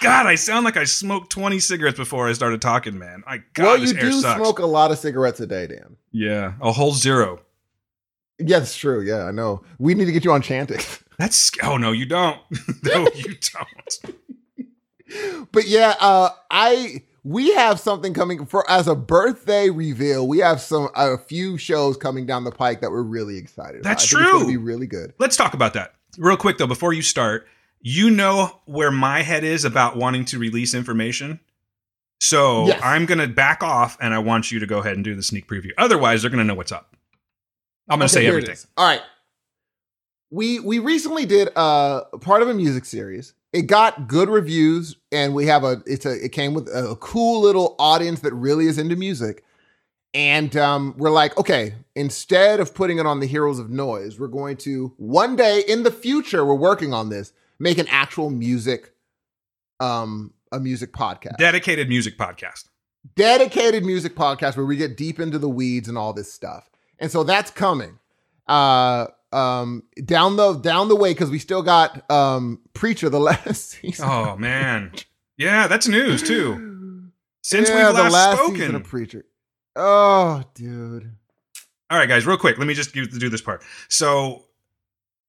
God, 0.00 0.26
I 0.26 0.36
sound 0.36 0.64
like 0.64 0.78
I 0.78 0.84
smoked 0.84 1.30
20 1.30 1.58
cigarettes 1.60 1.98
before 1.98 2.28
I 2.28 2.32
started 2.32 2.62
talking, 2.62 2.98
man. 2.98 3.22
I 3.26 3.42
God, 3.52 3.64
well, 3.64 3.78
this 3.78 3.92
you 3.92 4.00
do 4.00 4.12
smoke 4.20 4.58
a 4.58 4.66
lot 4.66 4.90
of 4.90 4.98
cigarettes 4.98 5.40
a 5.40 5.46
day, 5.46 5.66
Dan. 5.66 5.96
Yeah, 6.12 6.54
a 6.60 6.72
whole 6.72 6.92
zero. 6.92 7.40
Yeah, 8.38 8.58
that's 8.58 8.76
true. 8.76 9.02
Yeah, 9.02 9.24
I 9.24 9.30
know. 9.30 9.62
We 9.78 9.94
need 9.94 10.06
to 10.06 10.12
get 10.12 10.24
you 10.24 10.32
on 10.32 10.42
Chantix. 10.42 11.02
That's 11.18 11.52
oh 11.62 11.76
no, 11.76 11.92
you 11.92 12.06
don't. 12.06 12.40
no, 12.82 13.06
you 13.14 13.34
don't. 13.36 14.16
But 15.52 15.66
yeah, 15.66 15.94
uh, 16.00 16.30
I 16.50 17.02
we 17.24 17.52
have 17.54 17.78
something 17.78 18.14
coming 18.14 18.46
for 18.46 18.68
as 18.70 18.88
a 18.88 18.94
birthday 18.96 19.70
reveal. 19.70 20.26
We 20.26 20.38
have 20.38 20.60
some 20.60 20.88
a 20.94 21.16
few 21.18 21.56
shows 21.58 21.96
coming 21.96 22.26
down 22.26 22.44
the 22.44 22.50
pike 22.50 22.80
that 22.80 22.90
we're 22.90 23.02
really 23.02 23.36
excited. 23.38 23.80
about. 23.80 23.88
That's 23.90 24.12
I 24.14 24.18
think 24.18 24.28
It's 24.34 24.38
true. 24.40 24.46
be 24.48 24.56
really 24.56 24.86
good. 24.86 25.14
Let's 25.18 25.36
talk 25.36 25.54
about 25.54 25.74
that 25.74 25.94
real 26.18 26.36
quick 26.36 26.58
though. 26.58 26.66
Before 26.66 26.92
you 26.92 27.02
start, 27.02 27.46
you 27.80 28.10
know 28.10 28.60
where 28.64 28.90
my 28.90 29.22
head 29.22 29.44
is 29.44 29.64
about 29.64 29.96
wanting 29.96 30.24
to 30.26 30.38
release 30.38 30.74
information. 30.74 31.40
So 32.20 32.66
Yes. 32.66 32.80
I'm 32.84 33.06
gonna 33.06 33.26
back 33.28 33.62
off, 33.62 33.96
and 34.00 34.14
I 34.14 34.18
want 34.18 34.50
you 34.52 34.58
to 34.60 34.66
go 34.66 34.78
ahead 34.78 34.94
and 34.94 35.04
do 35.04 35.14
the 35.14 35.22
sneak 35.22 35.48
preview. 35.48 35.70
Otherwise, 35.78 36.22
they're 36.22 36.30
gonna 36.30 36.44
know 36.44 36.54
what's 36.54 36.72
up. 36.72 36.96
I'm 37.88 37.98
gonna 37.98 38.04
Okay, 38.04 38.12
say 38.14 38.26
everything. 38.26 38.56
All 38.76 38.86
right. 38.86 39.02
We 40.30 40.60
we 40.60 40.78
recently 40.78 41.26
did 41.26 41.50
uh 41.56 42.02
part 42.20 42.42
of 42.42 42.48
a 42.48 42.54
music 42.54 42.84
series. 42.84 43.34
It 43.52 43.62
got 43.62 44.08
good 44.08 44.28
reviews, 44.30 44.96
and 45.10 45.34
we 45.34 45.46
have 45.46 45.62
a 45.64 45.82
it's 45.86 46.06
a 46.06 46.24
it 46.24 46.32
came 46.32 46.54
with 46.54 46.68
a 46.68 46.96
cool 47.00 47.42
little 47.42 47.76
audience 47.78 48.20
that 48.20 48.32
really 48.34 48.66
is 48.66 48.78
into 48.78 48.96
music. 48.96 49.44
And 50.14 50.54
um, 50.58 50.94
we're 50.98 51.10
like, 51.10 51.36
okay, 51.38 51.74
instead 51.94 52.60
of 52.60 52.74
putting 52.74 52.98
it 52.98 53.06
on 53.06 53.20
the 53.20 53.26
Heroes 53.26 53.58
of 53.58 53.70
Noise, 53.70 54.20
we're 54.20 54.26
going 54.28 54.58
to 54.58 54.92
one 54.98 55.36
day 55.36 55.62
in 55.66 55.84
the 55.84 55.90
future, 55.90 56.44
we're 56.44 56.54
working 56.54 56.92
on 56.92 57.08
this, 57.08 57.32
make 57.58 57.78
an 57.78 57.86
actual 57.88 58.28
music, 58.28 58.92
um, 59.80 60.34
a 60.50 60.60
music 60.60 60.92
podcast 60.92 61.38
Dedicated 61.38 61.88
music 61.88 62.18
podcast. 62.18 62.64
dedicated 63.16 63.84
music 63.84 64.14
podcast 64.14 64.56
where 64.56 64.66
we 64.66 64.76
get 64.76 64.96
deep 64.98 65.18
into 65.18 65.38
the 65.38 65.48
weeds 65.48 65.88
and 65.88 65.96
all 65.96 66.12
this 66.12 66.30
stuff. 66.32 66.68
And 66.98 67.10
so 67.10 67.24
that's 67.24 67.50
coming. 67.50 67.98
Uh 68.46 69.06
um 69.32 69.82
down 70.04 70.36
the 70.36 70.54
down 70.54 70.88
the 70.88 70.96
way 70.96 71.12
because 71.12 71.30
we 71.30 71.38
still 71.38 71.62
got 71.62 72.10
um 72.10 72.60
Preacher 72.74 73.08
the 73.08 73.20
last 73.30 73.70
season. 73.70 74.06
Oh 74.08 74.36
man, 74.36 74.92
yeah, 75.36 75.66
that's 75.66 75.88
news 75.88 76.22
too. 76.22 77.10
Since 77.42 77.68
Yeah, 77.68 77.88
we've 77.88 77.96
the 77.96 78.02
last, 78.04 78.12
last 78.12 78.36
spoken. 78.38 78.56
season 78.56 78.74
of 78.76 78.84
Preacher. 78.84 79.24
Oh, 79.74 80.42
dude. 80.54 81.10
All 81.90 81.98
right, 81.98 82.08
guys, 82.08 82.26
real 82.26 82.36
quick. 82.36 82.56
Let 82.58 82.66
me 82.66 82.74
just 82.74 82.94
do, 82.94 83.04
do 83.06 83.28
this 83.28 83.40
part. 83.42 83.62
So, 83.88 84.44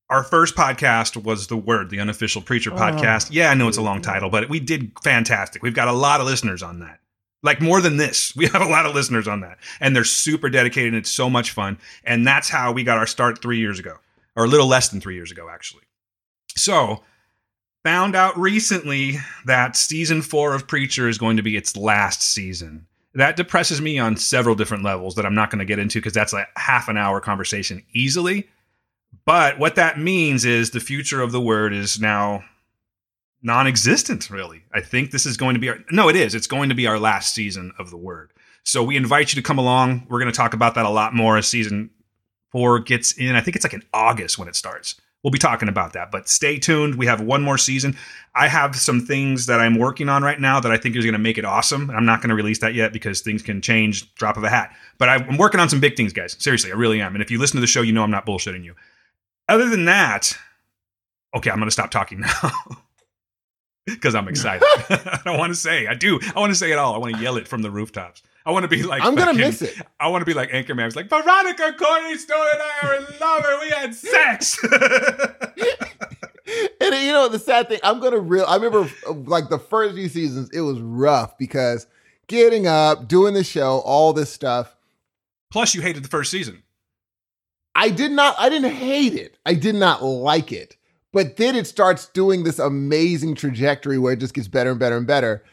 our 0.10 0.24
first 0.24 0.56
podcast 0.56 1.22
was 1.22 1.48
the 1.48 1.58
Word, 1.58 1.89
the 1.89 2.00
unofficial 2.00 2.42
preacher 2.42 2.72
Oh, 2.72 2.78
podcast. 2.78 3.30
Yeah, 3.32 3.50
I 3.50 3.54
know 3.54 3.68
it's 3.68 3.78
a 3.78 3.82
long 3.82 4.02
title, 4.02 4.30
but 4.30 4.48
we 4.50 4.60
did 4.60 4.92
fantastic. 5.04 5.63
We've 5.63 5.74
got 5.74 5.88
a 5.88 5.92
lot 5.94 6.20
of 6.22 6.26
listeners 6.28 6.62
on 6.62 6.80
that. 6.80 7.00
Like 7.43 7.62
more 7.62 7.82
than 7.82 7.97
this, 7.97 8.36
we 8.38 8.47
have 8.47 8.62
a 8.62 8.67
lot 8.67 8.86
of 8.86 8.95
listeners 8.95 9.27
on 9.27 9.41
that, 9.41 9.60
and 9.79 9.95
they're 9.95 10.03
super 10.03 10.49
dedicated. 10.49 10.93
and 10.93 11.01
It's 11.01 11.12
so 11.12 11.29
much 11.29 11.51
fun, 11.51 11.77
and 12.03 12.25
that's 12.25 12.49
how 12.49 12.71
we 12.71 12.84
got 12.84 12.97
our 12.97 13.08
start 13.08 13.41
three 13.41 13.60
years 13.60 13.79
ago, 13.79 13.97
or 14.36 14.45
a 14.45 14.47
little 14.47 14.67
less 14.67 14.89
than 14.89 15.01
three 15.01 15.15
years 15.15 15.32
ago, 15.32 15.49
actually. 15.49 15.84
So, 16.56 17.03
found 17.84 18.15
out 18.15 18.38
recently 18.38 19.17
that 19.45 19.75
season 19.75 20.21
four 20.21 20.56
of 20.56 20.67
Preacher 20.67 21.08
is 21.08 21.17
going 21.17 21.38
to 21.38 21.43
be 21.43 21.58
its 21.58 21.75
last 21.75 22.21
season. 22.21 22.88
That 23.15 23.36
depresses 23.36 23.79
me 23.79 23.99
on 23.99 24.17
several 24.17 24.56
different 24.56 24.84
levels 24.84 25.15
that 25.15 25.25
I'm 25.25 25.36
not 25.36 25.51
going 25.51 25.60
to 25.60 25.65
get 25.65 25.77
into 25.77 25.99
because 25.99 26.13
that's 26.13 26.34
like 26.34 26.47
half 26.56 26.88
an 26.88 26.97
hour 26.97 27.19
conversation 27.19 27.84
easily. 27.93 28.49
But 29.25 29.60
what 29.60 29.75
that 29.75 29.99
means 29.99 30.45
is 30.45 30.71
the 30.71 30.79
future 30.79 31.21
of 31.21 31.32
the 31.32 31.41
word 31.41 31.73
is 31.73 31.99
now 31.99 32.43
non-existent 33.43 34.29
really. 34.29 34.63
I 34.73 34.82
think 34.82 35.12
this 35.12 35.25
is 35.25 35.38
going 35.38 35.53
to 35.53 35.60
be 35.60 35.69
our 35.69 35.79
No, 35.91 36.10
it 36.10 36.15
is. 36.15 36.34
It's 36.34 36.47
going 36.47 36.69
to 36.69 36.75
be 36.75 36.88
our 36.88 36.97
last 36.97 37.36
season 37.36 37.73
of 37.77 37.91
the 37.91 37.97
word. 37.97 38.32
So 38.63 38.82
we 38.82 38.95
invite 38.95 39.34
you 39.34 39.41
to 39.41 39.45
come 39.45 39.60
along. 39.60 40.08
We're 40.10 40.19
going 40.19 40.32
to 40.32 40.36
talk 40.36 40.53
about 40.53 40.75
that 40.75 40.86
a 40.86 40.89
lot 40.89 41.13
more 41.13 41.38
as 41.38 41.47
season 41.47 41.89
4 42.51 42.79
gets 42.79 43.12
in. 43.12 43.36
I 43.36 43.41
think 43.41 43.56
it's 43.56 43.65
like 43.65 43.73
in 43.73 43.84
August 43.93 44.38
when 44.39 44.47
it 44.47 44.56
starts. 44.56 44.95
We'll 45.23 45.32
be 45.32 45.39
talking 45.39 45.69
about 45.69 45.93
that, 45.93 46.12
but 46.12 46.27
stay 46.27 46.60
tuned. 46.60 46.95
We 46.95 47.06
have 47.06 47.21
one 47.21 47.41
more 47.41 47.58
season. 47.58 47.95
I 48.36 48.49
have 48.49 48.75
some 48.75 48.99
things 48.99 49.45
that 49.45 49.62
I'm 49.62 49.77
working 49.77 50.10
on 50.10 50.21
right 50.21 50.39
now 50.39 50.60
that 50.60 50.71
I 50.71 50.77
think 50.77 50.97
is 50.97 51.06
going 51.06 51.13
to 51.13 51.19
make 51.19 51.38
it 51.38 51.45
awesome. 51.45 51.89
I'm 51.91 52.06
not 52.06 52.19
going 52.19 52.29
to 52.29 52.36
release 52.36 52.60
that 52.60 52.73
yet 52.73 52.91
because 52.91 53.21
things 53.21 53.41
can 53.41 53.62
change 53.62 54.13
drop 54.15 54.36
of 54.36 54.43
a 54.43 54.49
hat. 54.49 54.75
But 54.97 55.08
I'm 55.08 55.38
working 55.38 55.62
on 55.62 55.69
some 55.69 55.79
big 55.79 55.95
things, 55.95 56.12
guys. 56.12 56.36
Seriously, 56.39 56.73
I 56.73 56.75
really 56.75 56.99
am. 56.99 57.15
And 57.15 57.21
if 57.21 57.32
you 57.32 57.39
listen 57.39 57.56
to 57.56 57.62
the 57.62 57.67
show, 57.67 57.82
you 57.82 57.93
know 57.93 58.03
I'm 58.03 58.12
not 58.12 58.25
bullshitting 58.25 58.65
you. 58.65 58.75
Other 59.47 59.69
than 59.69 59.86
that, 59.86 60.38
okay, 61.34 61.49
I'm 61.49 61.58
going 61.58 61.67
to 61.67 61.71
stop 61.71 61.89
talking 61.89 62.19
now 62.41 62.51
because 63.86 64.15
I'm 64.15 64.28
excited. 64.28 64.63
I 64.89 65.22
don't 65.26 65.38
want 65.38 65.52
to 65.52 65.60
say. 65.60 65.88
I 65.88 65.93
do. 65.93 66.19
I 66.36 66.39
want 66.39 66.52
to 66.52 66.56
say 66.56 66.72
it 66.72 66.78
all. 66.78 66.93
I 66.93 66.98
want 66.98 67.15
to 67.15 67.22
yell 67.22 67.38
it 67.38 67.48
from 67.48 67.62
the 67.62 67.72
rooftops. 67.72 68.24
I 68.46 68.52
want 68.52 68.63
to 68.63 68.69
be 68.69 68.84
like. 68.84 69.04
I'm 69.04 69.15
gonna 69.15 69.34
miss 69.34 69.62
it. 69.62 69.76
I 70.00 70.08
want 70.08 70.22
to 70.22 70.26
be 70.26 70.34
like 70.34 70.50
Anchorman. 70.52 70.86
It's 70.88 70.96
like 70.96 71.10
Veronica 71.10 71.74
Stone 72.17 72.48
and 72.54 72.62
I 72.62 72.80
are 72.84 72.96
in 72.96 73.06
love 73.19 73.46
and 73.46 73.62
we 73.62 73.69
had 73.69 73.96
sex. 73.96 74.60
And 76.82 76.93
you 76.96 77.12
know 77.13 77.30
the 77.30 77.39
sad 77.39 77.69
thing, 77.69 77.80
I'm 77.84 78.00
gonna 78.00 78.19
real. 78.19 78.46
I 78.46 78.56
remember 78.56 78.89
like 79.10 79.50
the 79.50 79.58
first 79.58 79.96
few 79.96 80.10
seasons, 80.10 80.50
it 80.52 80.60
was 80.62 80.80
rough 80.80 81.38
because 81.38 81.88
getting 82.28 82.67
up, 82.67 83.08
doing 83.08 83.34
the 83.34 83.43
show, 83.43 83.80
all 83.80 84.12
this 84.13 84.32
stuff. 84.32 84.76
Plus, 85.50 85.74
you 85.74 85.82
hated 85.82 86.04
the 86.04 86.10
first 86.10 86.30
season. 86.30 86.62
I 87.76 87.89
did 87.89 88.12
not. 88.12 88.36
I 88.38 88.50
didn't 88.50 88.74
hate 88.74 89.13
it. 89.13 89.38
I 89.46 89.54
did 89.54 89.76
not 89.76 90.04
like 90.04 90.52
it. 90.52 90.76
But 91.13 91.38
then 91.38 91.56
it 91.56 91.65
starts 91.67 92.08
doing 92.08 92.43
this 92.43 92.60
amazing 92.60 93.36
trajectory 93.36 93.97
where 93.97 94.13
it 94.13 94.19
just 94.19 94.34
gets 94.34 94.47
better 94.49 94.71
and 94.71 94.80
better 94.80 94.97
and 94.97 95.08
better. 95.08 95.43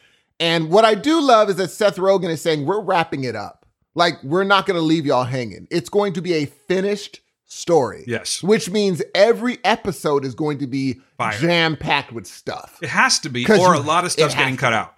And 0.41 0.71
what 0.71 0.85
I 0.85 0.95
do 0.95 1.21
love 1.21 1.51
is 1.51 1.57
that 1.57 1.71
Seth 1.71 1.97
Rogen 1.97 2.31
is 2.31 2.41
saying 2.41 2.65
we're 2.67 2.81
wrapping 2.81 3.25
it 3.25 3.37
up. 3.37 3.67
Like 3.95 4.15
we're 4.25 4.45
not 4.45 4.67
going 4.67 4.77
to 4.79 4.83
leave 4.83 5.05
y'all 5.07 5.25
hanging. 5.25 5.69
It's 5.71 5.89
going 5.91 6.15
to 6.15 6.23
be 6.23 6.33
a 6.35 6.47
finished 6.47 7.21
story. 7.45 8.05
Yes. 8.07 8.43
Which 8.43 8.71
means 8.71 9.03
every 9.15 9.59
episode 9.65 10.25
is 10.25 10.35
going 10.35 10.59
to 10.59 10.67
be 10.67 11.01
jam 11.41 11.77
packed 11.77 12.13
with 12.13 12.27
stuff. 12.27 12.79
It 12.81 12.89
has 12.89 13.19
to 13.21 13.29
be, 13.29 13.45
or 13.47 13.75
a 13.75 13.81
lot 13.81 14.05
of 14.05 14.13
stuff's 14.13 14.35
getting 14.35 14.57
cut 14.57 14.73
out. 14.73 14.95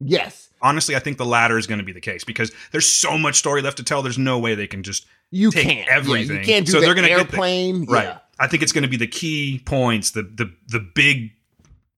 Yes. 0.00 0.48
Honestly, 0.62 0.94
I 0.96 1.00
think 1.00 1.18
the 1.18 1.26
latter 1.26 1.58
is 1.58 1.66
going 1.66 1.80
to 1.80 1.84
be 1.84 1.92
the 1.92 2.00
case 2.00 2.24
because 2.24 2.52
there's 2.70 2.88
so 2.88 3.18
much 3.18 3.34
story 3.36 3.62
left 3.62 3.76
to 3.78 3.82
tell. 3.84 4.00
There's 4.02 4.18
no 4.18 4.38
way 4.38 4.54
they 4.54 4.68
can 4.68 4.82
just 4.84 5.06
You 5.32 5.50
Take 5.50 5.64
can't. 5.64 5.86
Yeah, 5.86 5.94
everything. 5.96 6.38
you 6.38 6.44
can't 6.44 6.64
do 6.66 6.72
So 6.72 6.80
the 6.80 6.86
they're 6.86 6.94
gonna 6.94 7.08
get 7.08 7.16
the- 7.28 7.34
airplane. 7.34 7.84
right. 7.86 8.04
Yeah. 8.04 8.18
I 8.38 8.46
think 8.48 8.62
it's 8.62 8.72
going 8.72 8.82
to 8.82 8.88
be 8.88 8.96
the 8.96 9.06
key 9.06 9.60
points, 9.64 10.10
the 10.12 10.22
the 10.22 10.52
the 10.68 10.80
big 10.80 11.32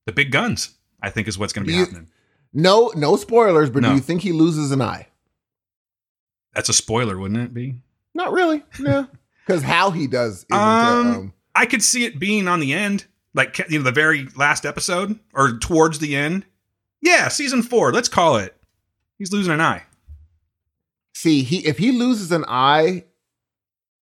the 0.06 0.12
big 0.12 0.30
guns. 0.30 0.74
I 1.02 1.10
think 1.10 1.28
is 1.28 1.38
what's 1.38 1.52
going 1.52 1.66
to 1.66 1.68
be 1.70 1.74
You- 1.76 1.84
happening. 1.84 2.08
No, 2.56 2.92
no 2.94 3.16
spoilers, 3.16 3.68
but 3.68 3.82
No. 3.82 3.88
do 3.90 3.94
you 3.96 4.00
think 4.00 4.22
he 4.22 4.30
loses 4.32 4.70
an 4.70 4.80
eye? 4.80 5.08
That's 6.54 6.68
a 6.68 6.72
spoiler, 6.72 7.18
wouldn't 7.18 7.40
it 7.40 7.52
be? 7.52 7.74
Not 8.14 8.32
really. 8.32 8.62
No. 8.78 9.08
Because 9.46 9.62
how 9.62 9.90
he 9.90 10.06
does 10.06 10.46
isn't, 10.50 10.52
Um, 10.54 11.06
um, 11.06 11.32
I 11.54 11.66
could 11.66 11.82
see 11.82 12.06
it 12.06 12.18
being 12.18 12.48
on 12.48 12.60
the 12.60 12.72
end, 12.72 13.04
like 13.34 13.58
you 13.68 13.76
know, 13.78 13.84
the 13.84 13.92
very 13.92 14.26
last 14.36 14.64
episode 14.64 15.18
or 15.34 15.58
towards 15.58 15.98
the 15.98 16.16
end. 16.16 16.46
Yeah, 17.02 17.28
season 17.28 17.62
four. 17.62 17.92
Let's 17.92 18.08
call 18.08 18.38
it. 18.38 18.56
He's 19.18 19.32
losing 19.32 19.52
an 19.52 19.60
eye. 19.60 19.82
see 21.14 21.42
he 21.42 21.58
if 21.66 21.76
he 21.76 21.92
loses 21.92 22.32
an 22.32 22.46
eye 22.48 23.04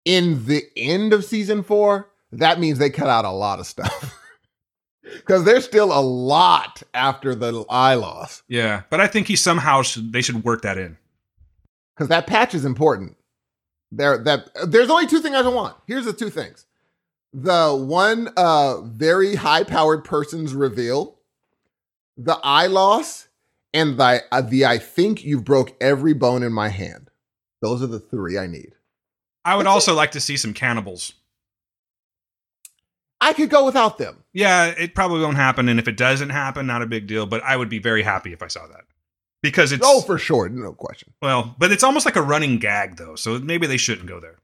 in 0.05 0.45
the 0.45 0.65
end 0.77 1.15
of 1.15 1.25
season 1.25 1.63
four, 1.63 2.10
that 2.33 2.61
means 2.61 2.79
they 2.79 2.91
cut 2.91 3.09
out 3.09 3.25
a 3.25 3.31
lot 3.31 3.59
of 3.59 3.67
stuff. 3.67 4.17
Because 5.03 5.45
there's 5.45 5.65
still 5.65 5.93
a 5.93 6.01
lot 6.01 6.83
after 6.95 7.35
the 7.35 7.65
eye 7.69 7.95
loss. 7.95 8.43
Yeah, 8.49 8.83
but 8.91 9.01
I 9.01 9.07
think 9.07 9.27
he 9.27 9.37
somehow 9.37 9.83
should. 9.83 10.13
They 10.13 10.23
should 10.23 10.45
work 10.45 10.63
that 10.63 10.79
in. 10.79 10.97
Because 11.95 12.09
that 12.09 12.27
patch 12.27 12.55
is 12.55 12.65
important. 12.65 13.17
There, 13.91 14.19
that 14.19 14.51
there's 14.67 14.91
only 14.91 15.07
two 15.07 15.21
things 15.21 15.35
I 15.35 15.43
don't 15.43 15.55
want. 15.55 15.77
Here's 15.87 16.05
the 16.05 16.13
two 16.13 16.31
things: 16.31 16.67
the 17.33 17.75
one 17.75 18.29
uh 18.37 18.83
very 18.83 19.35
high 19.35 19.65
powered 19.65 20.05
person's 20.05 20.55
reveal, 20.55 21.19
the 22.17 22.39
eye 22.45 22.67
loss, 22.67 23.29
and 23.73 23.99
the 23.99 24.23
uh, 24.31 24.43
the 24.43 24.67
I 24.67 24.79
think 24.79 25.25
you've 25.25 25.45
broke 25.45 25.75
every 25.81 26.15
bone 26.15 26.43
in 26.43 26.53
my 26.53 26.69
hand. 26.69 27.11
Those 27.63 27.83
are 27.83 27.89
the 27.89 28.01
three 28.01 28.39
I 28.39 28.47
need. 28.47 28.75
I 29.45 29.57
would 29.57 29.67
also 29.67 29.95
like 29.95 30.13
to 30.13 30.21
see 30.21 30.37
some 30.37 30.55
cannibals. 30.55 31.15
I 33.21 33.33
could 33.35 33.51
go 33.51 33.65
without 33.67 33.99
them. 33.99 34.25
Yeah, 34.33 34.67
it 34.67 34.95
probably 34.95 35.21
won't 35.21 35.37
happen, 35.37 35.69
and 35.69 35.79
if 35.79 35.87
it 35.89 35.97
doesn't 35.97 36.31
happen, 36.31 36.67
not 36.67 36.83
a 36.83 36.87
big 36.87 37.07
deal. 37.07 37.27
But 37.27 37.43
I 37.43 37.57
would 37.57 37.69
be 37.69 37.79
very 37.79 38.03
happy 38.03 38.33
if 38.33 38.43
I 38.43 38.47
saw 38.49 38.67
that 38.69 38.85
because 39.43 39.73
it's 39.73 39.85
Oh, 39.87 40.01
for 40.01 40.17
sure, 40.19 40.49
no 40.49 40.73
question. 40.73 41.13
well, 41.21 41.55
but 41.59 41.71
it's 41.73 41.83
almost 41.85 42.07
like 42.07 42.17
a 42.17 42.23
running 42.23 42.59
gag 42.59 42.97
though, 42.97 43.17
so 43.17 43.39
maybe 43.39 43.67
they 43.67 43.77
shouldn't 43.77 44.09
go 44.09 44.21
there. 44.21 44.37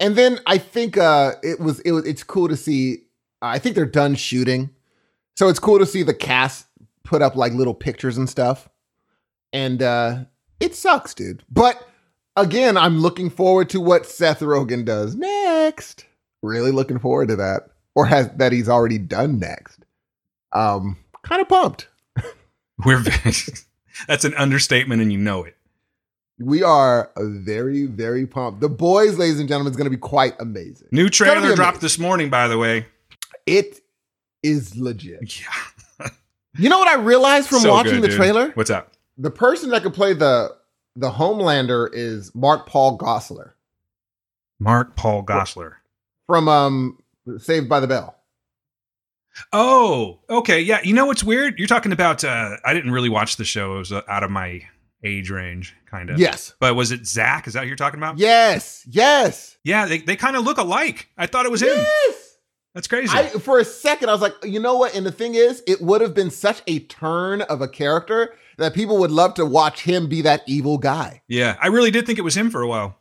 And 0.00 0.16
then 0.16 0.40
I 0.46 0.58
think 0.58 0.96
uh 0.96 1.32
it 1.42 1.60
was 1.60 1.80
it 1.80 1.92
was 1.92 2.06
it's 2.06 2.22
cool 2.24 2.48
to 2.48 2.56
see 2.56 3.02
I 3.42 3.58
think 3.58 3.74
they're 3.76 3.84
done 3.86 4.14
shooting. 4.14 4.70
So 5.36 5.48
it's 5.48 5.58
cool 5.58 5.78
to 5.78 5.86
see 5.86 6.02
the 6.02 6.14
cast 6.14 6.66
put 7.04 7.22
up 7.22 7.36
like 7.36 7.52
little 7.52 7.74
pictures 7.74 8.16
and 8.18 8.28
stuff. 8.28 8.68
And 9.52 9.82
uh 9.82 10.24
it 10.58 10.74
sucks, 10.74 11.14
dude. 11.14 11.42
But 11.50 11.86
again, 12.36 12.76
I'm 12.76 12.98
looking 13.00 13.30
forward 13.30 13.68
to 13.70 13.80
what 13.80 14.06
Seth 14.06 14.40
Rogen 14.40 14.84
does 14.84 15.14
next. 15.14 16.06
Really 16.42 16.70
looking 16.70 16.98
forward 16.98 17.28
to 17.28 17.36
that. 17.36 17.68
Or 17.94 18.06
has 18.06 18.30
that 18.36 18.52
he's 18.52 18.68
already 18.68 18.98
done 18.98 19.38
next. 19.38 19.80
Um 20.52 20.96
kind 21.22 21.40
of 21.42 21.48
pumped. 21.48 21.88
We're 22.84 23.02
that's 24.08 24.24
an 24.24 24.34
understatement, 24.34 25.02
and 25.02 25.12
you 25.12 25.18
know 25.18 25.44
it. 25.44 25.56
We 26.38 26.62
are 26.62 27.10
very, 27.18 27.84
very 27.84 28.26
pumped. 28.26 28.60
The 28.60 28.68
boys, 28.70 29.18
ladies 29.18 29.38
and 29.40 29.48
gentlemen, 29.48 29.70
is 29.72 29.76
going 29.76 29.84
to 29.84 29.90
be 29.90 29.98
quite 29.98 30.34
amazing. 30.40 30.88
New 30.90 31.10
trailer 31.10 31.54
dropped 31.54 31.82
this 31.82 31.98
morning, 31.98 32.30
by 32.30 32.48
the 32.48 32.56
way. 32.56 32.86
It 33.44 33.80
is 34.42 34.74
legit. 34.74 35.38
Yeah, 35.38 36.08
You 36.56 36.70
know 36.70 36.78
what 36.78 36.88
I 36.88 36.94
realized 36.94 37.48
from 37.50 37.58
So 37.58 37.70
watching 37.70 37.96
good, 37.96 38.04
the 38.04 38.08
dude. 38.08 38.16
trailer? 38.16 38.50
What's 38.54 38.70
up? 38.70 38.92
The 39.18 39.30
person 39.30 39.68
that 39.70 39.82
could 39.82 39.92
play 39.92 40.14
the 40.14 40.56
the 40.96 41.10
Homelander 41.10 41.90
is 41.92 42.34
Mark 42.34 42.66
Paul 42.66 42.96
Gosselaar 42.96 43.52
Mark 44.58 44.96
Paul 44.96 45.22
Gosselaar. 45.22 45.74
From 46.30 46.48
um 46.48 46.98
Saved 47.38 47.68
by 47.68 47.80
the 47.80 47.88
Bell. 47.88 48.16
Oh, 49.52 50.20
okay. 50.28 50.60
Yeah. 50.60 50.80
You 50.82 50.94
know 50.94 51.06
what's 51.06 51.24
weird? 51.24 51.58
You're 51.58 51.66
talking 51.68 51.90
about, 51.92 52.22
uh, 52.24 52.56
I 52.64 52.72
didn't 52.72 52.92
really 52.92 53.08
watch 53.08 53.36
the 53.36 53.44
show. 53.44 53.74
It 53.76 53.78
was 53.78 53.92
uh, 53.92 54.02
out 54.08 54.22
of 54.22 54.30
my 54.30 54.62
age 55.02 55.30
range, 55.30 55.74
kind 55.86 56.08
of. 56.08 56.18
Yes. 56.20 56.54
But 56.60 56.74
was 56.76 56.92
it 56.92 57.04
Zach? 57.06 57.46
Is 57.48 57.54
that 57.54 57.62
who 57.62 57.66
you're 57.66 57.76
talking 57.76 57.98
about? 57.98 58.18
Yes. 58.18 58.84
Yes. 58.88 59.56
Yeah, 59.64 59.86
they, 59.86 59.98
they 59.98 60.14
kind 60.16 60.36
of 60.36 60.44
look 60.44 60.58
alike. 60.58 61.08
I 61.18 61.26
thought 61.26 61.46
it 61.46 61.50
was 61.50 61.62
him. 61.62 61.68
Yes. 61.76 62.36
That's 62.74 62.86
crazy. 62.86 63.16
I 63.16 63.28
for 63.30 63.58
a 63.58 63.64
second 63.64 64.08
I 64.08 64.12
was 64.12 64.20
like, 64.20 64.34
you 64.44 64.60
know 64.60 64.76
what? 64.76 64.94
And 64.94 65.04
the 65.04 65.10
thing 65.10 65.34
is, 65.34 65.62
it 65.66 65.80
would 65.80 66.00
have 66.00 66.14
been 66.14 66.30
such 66.30 66.62
a 66.68 66.78
turn 66.78 67.42
of 67.42 67.60
a 67.60 67.66
character 67.66 68.34
that 68.58 68.74
people 68.74 68.98
would 68.98 69.10
love 69.10 69.34
to 69.34 69.46
watch 69.46 69.82
him 69.82 70.08
be 70.08 70.22
that 70.22 70.42
evil 70.46 70.78
guy. 70.78 71.22
yeah, 71.26 71.56
I 71.60 71.66
really 71.68 71.90
did 71.90 72.06
think 72.06 72.18
it 72.20 72.22
was 72.22 72.36
him 72.36 72.50
for 72.50 72.62
a 72.62 72.68
while. 72.68 72.99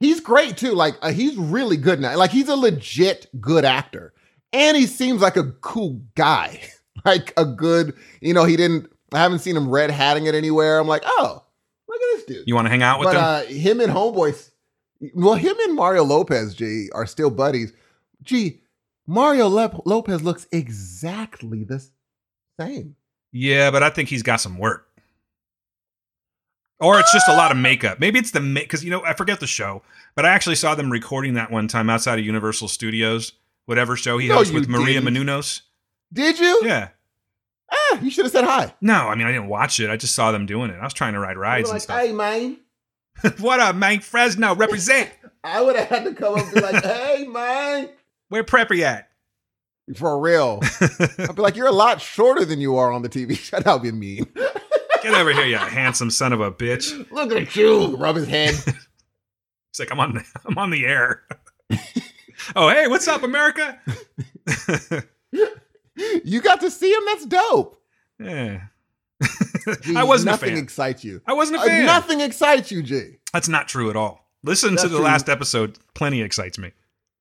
He's 0.00 0.20
great 0.20 0.56
too. 0.56 0.72
Like 0.72 0.94
uh, 1.02 1.10
he's 1.12 1.36
really 1.36 1.76
good 1.76 2.00
now. 2.00 2.16
Like 2.16 2.30
he's 2.30 2.48
a 2.48 2.56
legit 2.56 3.26
good 3.40 3.64
actor, 3.64 4.12
and 4.52 4.76
he 4.76 4.86
seems 4.86 5.20
like 5.20 5.36
a 5.36 5.52
cool 5.60 6.00
guy. 6.14 6.60
like 7.04 7.32
a 7.36 7.44
good, 7.44 7.94
you 8.20 8.34
know. 8.34 8.44
He 8.44 8.56
didn't. 8.56 8.90
I 9.12 9.18
haven't 9.18 9.38
seen 9.40 9.56
him 9.56 9.68
red 9.70 9.90
hatting 9.90 10.26
it 10.26 10.34
anywhere. 10.34 10.78
I'm 10.78 10.86
like, 10.86 11.02
oh, 11.04 11.44
look 11.88 12.00
at 12.00 12.16
this 12.16 12.24
dude. 12.24 12.44
You 12.46 12.54
want 12.54 12.66
to 12.66 12.70
hang 12.70 12.82
out 12.82 13.00
with 13.00 13.06
but 13.08 13.16
him? 13.16 13.22
uh, 13.22 13.42
him 13.52 13.80
and 13.80 13.90
homeboys, 13.92 14.50
well, 15.14 15.34
him 15.34 15.56
and 15.64 15.74
Mario 15.74 16.04
Lopez, 16.04 16.54
G, 16.54 16.88
are 16.92 17.06
still 17.06 17.30
buddies. 17.30 17.72
Gee, 18.22 18.60
Mario 19.06 19.48
Lep- 19.48 19.86
Lopez 19.86 20.22
looks 20.22 20.46
exactly 20.52 21.64
the 21.64 21.82
same. 22.60 22.96
yeah, 23.32 23.70
but 23.70 23.82
I 23.82 23.90
think 23.90 24.08
he's 24.08 24.22
got 24.22 24.36
some 24.40 24.58
work. 24.58 24.87
Or 26.80 27.00
it's 27.00 27.12
just 27.12 27.28
a 27.28 27.32
lot 27.34 27.50
of 27.50 27.56
makeup. 27.56 27.98
Maybe 27.98 28.18
it's 28.20 28.30
the 28.30 28.40
because 28.40 28.84
you 28.84 28.90
know 28.90 29.02
I 29.04 29.12
forget 29.14 29.40
the 29.40 29.46
show, 29.48 29.82
but 30.14 30.24
I 30.24 30.28
actually 30.30 30.54
saw 30.56 30.74
them 30.76 30.90
recording 30.90 31.34
that 31.34 31.50
one 31.50 31.66
time 31.66 31.90
outside 31.90 32.18
of 32.20 32.24
Universal 32.24 32.68
Studios, 32.68 33.32
whatever 33.66 33.96
show 33.96 34.16
he 34.18 34.28
No, 34.28 34.36
hosts 34.36 34.52
with 34.52 34.68
Maria 34.68 35.00
didn't. 35.00 35.14
Menounos. 35.14 35.62
Did 36.12 36.38
you? 36.38 36.60
Yeah, 36.62 36.90
Ah, 37.70 38.00
you 38.00 38.10
should 38.10 38.24
have 38.24 38.32
said 38.32 38.44
hi. 38.44 38.72
no, 38.80 38.94
I 39.08 39.14
mean 39.16 39.26
I 39.26 39.32
didn't 39.32 39.48
watch 39.48 39.80
it. 39.80 39.90
I 39.90 39.96
just 39.96 40.14
saw 40.14 40.30
them 40.30 40.46
doing 40.46 40.70
it. 40.70 40.76
I 40.80 40.84
was 40.84 40.94
trying 40.94 41.14
to 41.14 41.18
ride 41.18 41.36
rides 41.36 41.68
were 41.68 41.74
and 41.74 41.82
stuff. 41.82 41.98
hey, 42.00 42.12
man. 42.12 42.58
what 43.40 43.58
up, 43.58 43.74
man? 43.74 43.98
Fresno 44.00 44.54
represent. 44.54 45.10
I 45.44 45.60
would 45.60 45.74
have 45.74 45.88
had 45.88 46.04
to 46.04 46.14
come 46.14 46.34
up 46.34 46.44
and 46.44 46.54
be 46.54 46.60
like, 46.60 46.84
hey, 46.84 47.26
man. 47.28 47.88
Where 48.28 48.44
Preppy 48.44 48.80
at? 48.82 49.08
For 49.96 50.20
real. 50.20 50.60
I'd 51.18 51.34
be 51.34 51.42
like, 51.42 51.56
you're 51.56 51.66
a 51.66 51.72
lot 51.72 52.00
shorter 52.00 52.44
than 52.44 52.60
you 52.60 52.76
are 52.76 52.92
on 52.92 53.02
the 53.02 53.08
TV. 53.08 53.50
That 53.50 53.66
would 53.72 53.82
be 53.82 53.90
mean. 53.92 54.26
Get 55.08 55.20
over 55.20 55.32
here, 55.32 55.46
you 55.46 55.56
handsome 55.56 56.10
son 56.10 56.32
of 56.34 56.40
a 56.40 56.52
bitch. 56.52 57.10
Look 57.10 57.32
at 57.32 57.56
you. 57.56 57.96
Rub 57.96 58.16
his 58.16 58.28
head. 58.28 58.54
He's 58.64 59.80
like, 59.80 59.90
I'm 59.90 60.00
on, 60.00 60.22
I'm 60.44 60.58
on 60.58 60.70
the 60.70 60.84
air. 60.84 61.22
oh, 62.54 62.68
hey, 62.68 62.88
what's 62.88 63.08
up, 63.08 63.22
America? 63.22 63.78
you 66.24 66.40
got 66.42 66.60
to 66.60 66.70
see 66.70 66.92
him. 66.92 67.02
That's 67.06 67.26
dope. 67.26 67.80
yeah. 68.20 68.60
I 69.96 70.04
wasn't 70.04 70.28
a 70.28 70.32
nothing 70.32 70.54
fan. 70.54 70.58
excites 70.62 71.04
you. 71.04 71.20
I 71.26 71.32
wasn't 71.32 71.58
a 71.58 71.62
Uh, 71.62 71.66
fan. 71.66 71.86
nothing 71.86 72.20
excites 72.20 72.70
you, 72.70 72.82
G. 72.82 73.16
That's 73.32 73.48
not 73.48 73.66
true 73.66 73.90
at 73.90 73.96
all. 73.96 74.26
Listen 74.44 74.76
to 74.76 74.88
the 74.88 74.96
true. 74.96 75.04
last 75.04 75.28
episode. 75.28 75.78
Plenty 75.94 76.22
excites 76.22 76.58
me. 76.58 76.72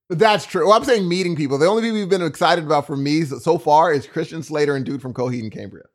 That's 0.10 0.46
true. 0.46 0.68
Well, 0.68 0.78
I'm 0.78 0.84
saying 0.84 1.08
meeting 1.08 1.36
people. 1.36 1.58
The 1.58 1.66
only 1.66 1.82
people 1.84 1.98
you've 1.98 2.10
been 2.10 2.22
excited 2.22 2.64
about 2.66 2.86
for 2.86 2.96
me 2.96 3.24
so 3.24 3.58
far 3.58 3.92
is 3.92 4.06
Christian 4.08 4.44
Slater 4.44 4.76
and 4.76 4.86
dude 4.86 5.02
from 5.02 5.14
Coheed 5.14 5.42
and 5.42 5.52
Cambria 5.52 5.86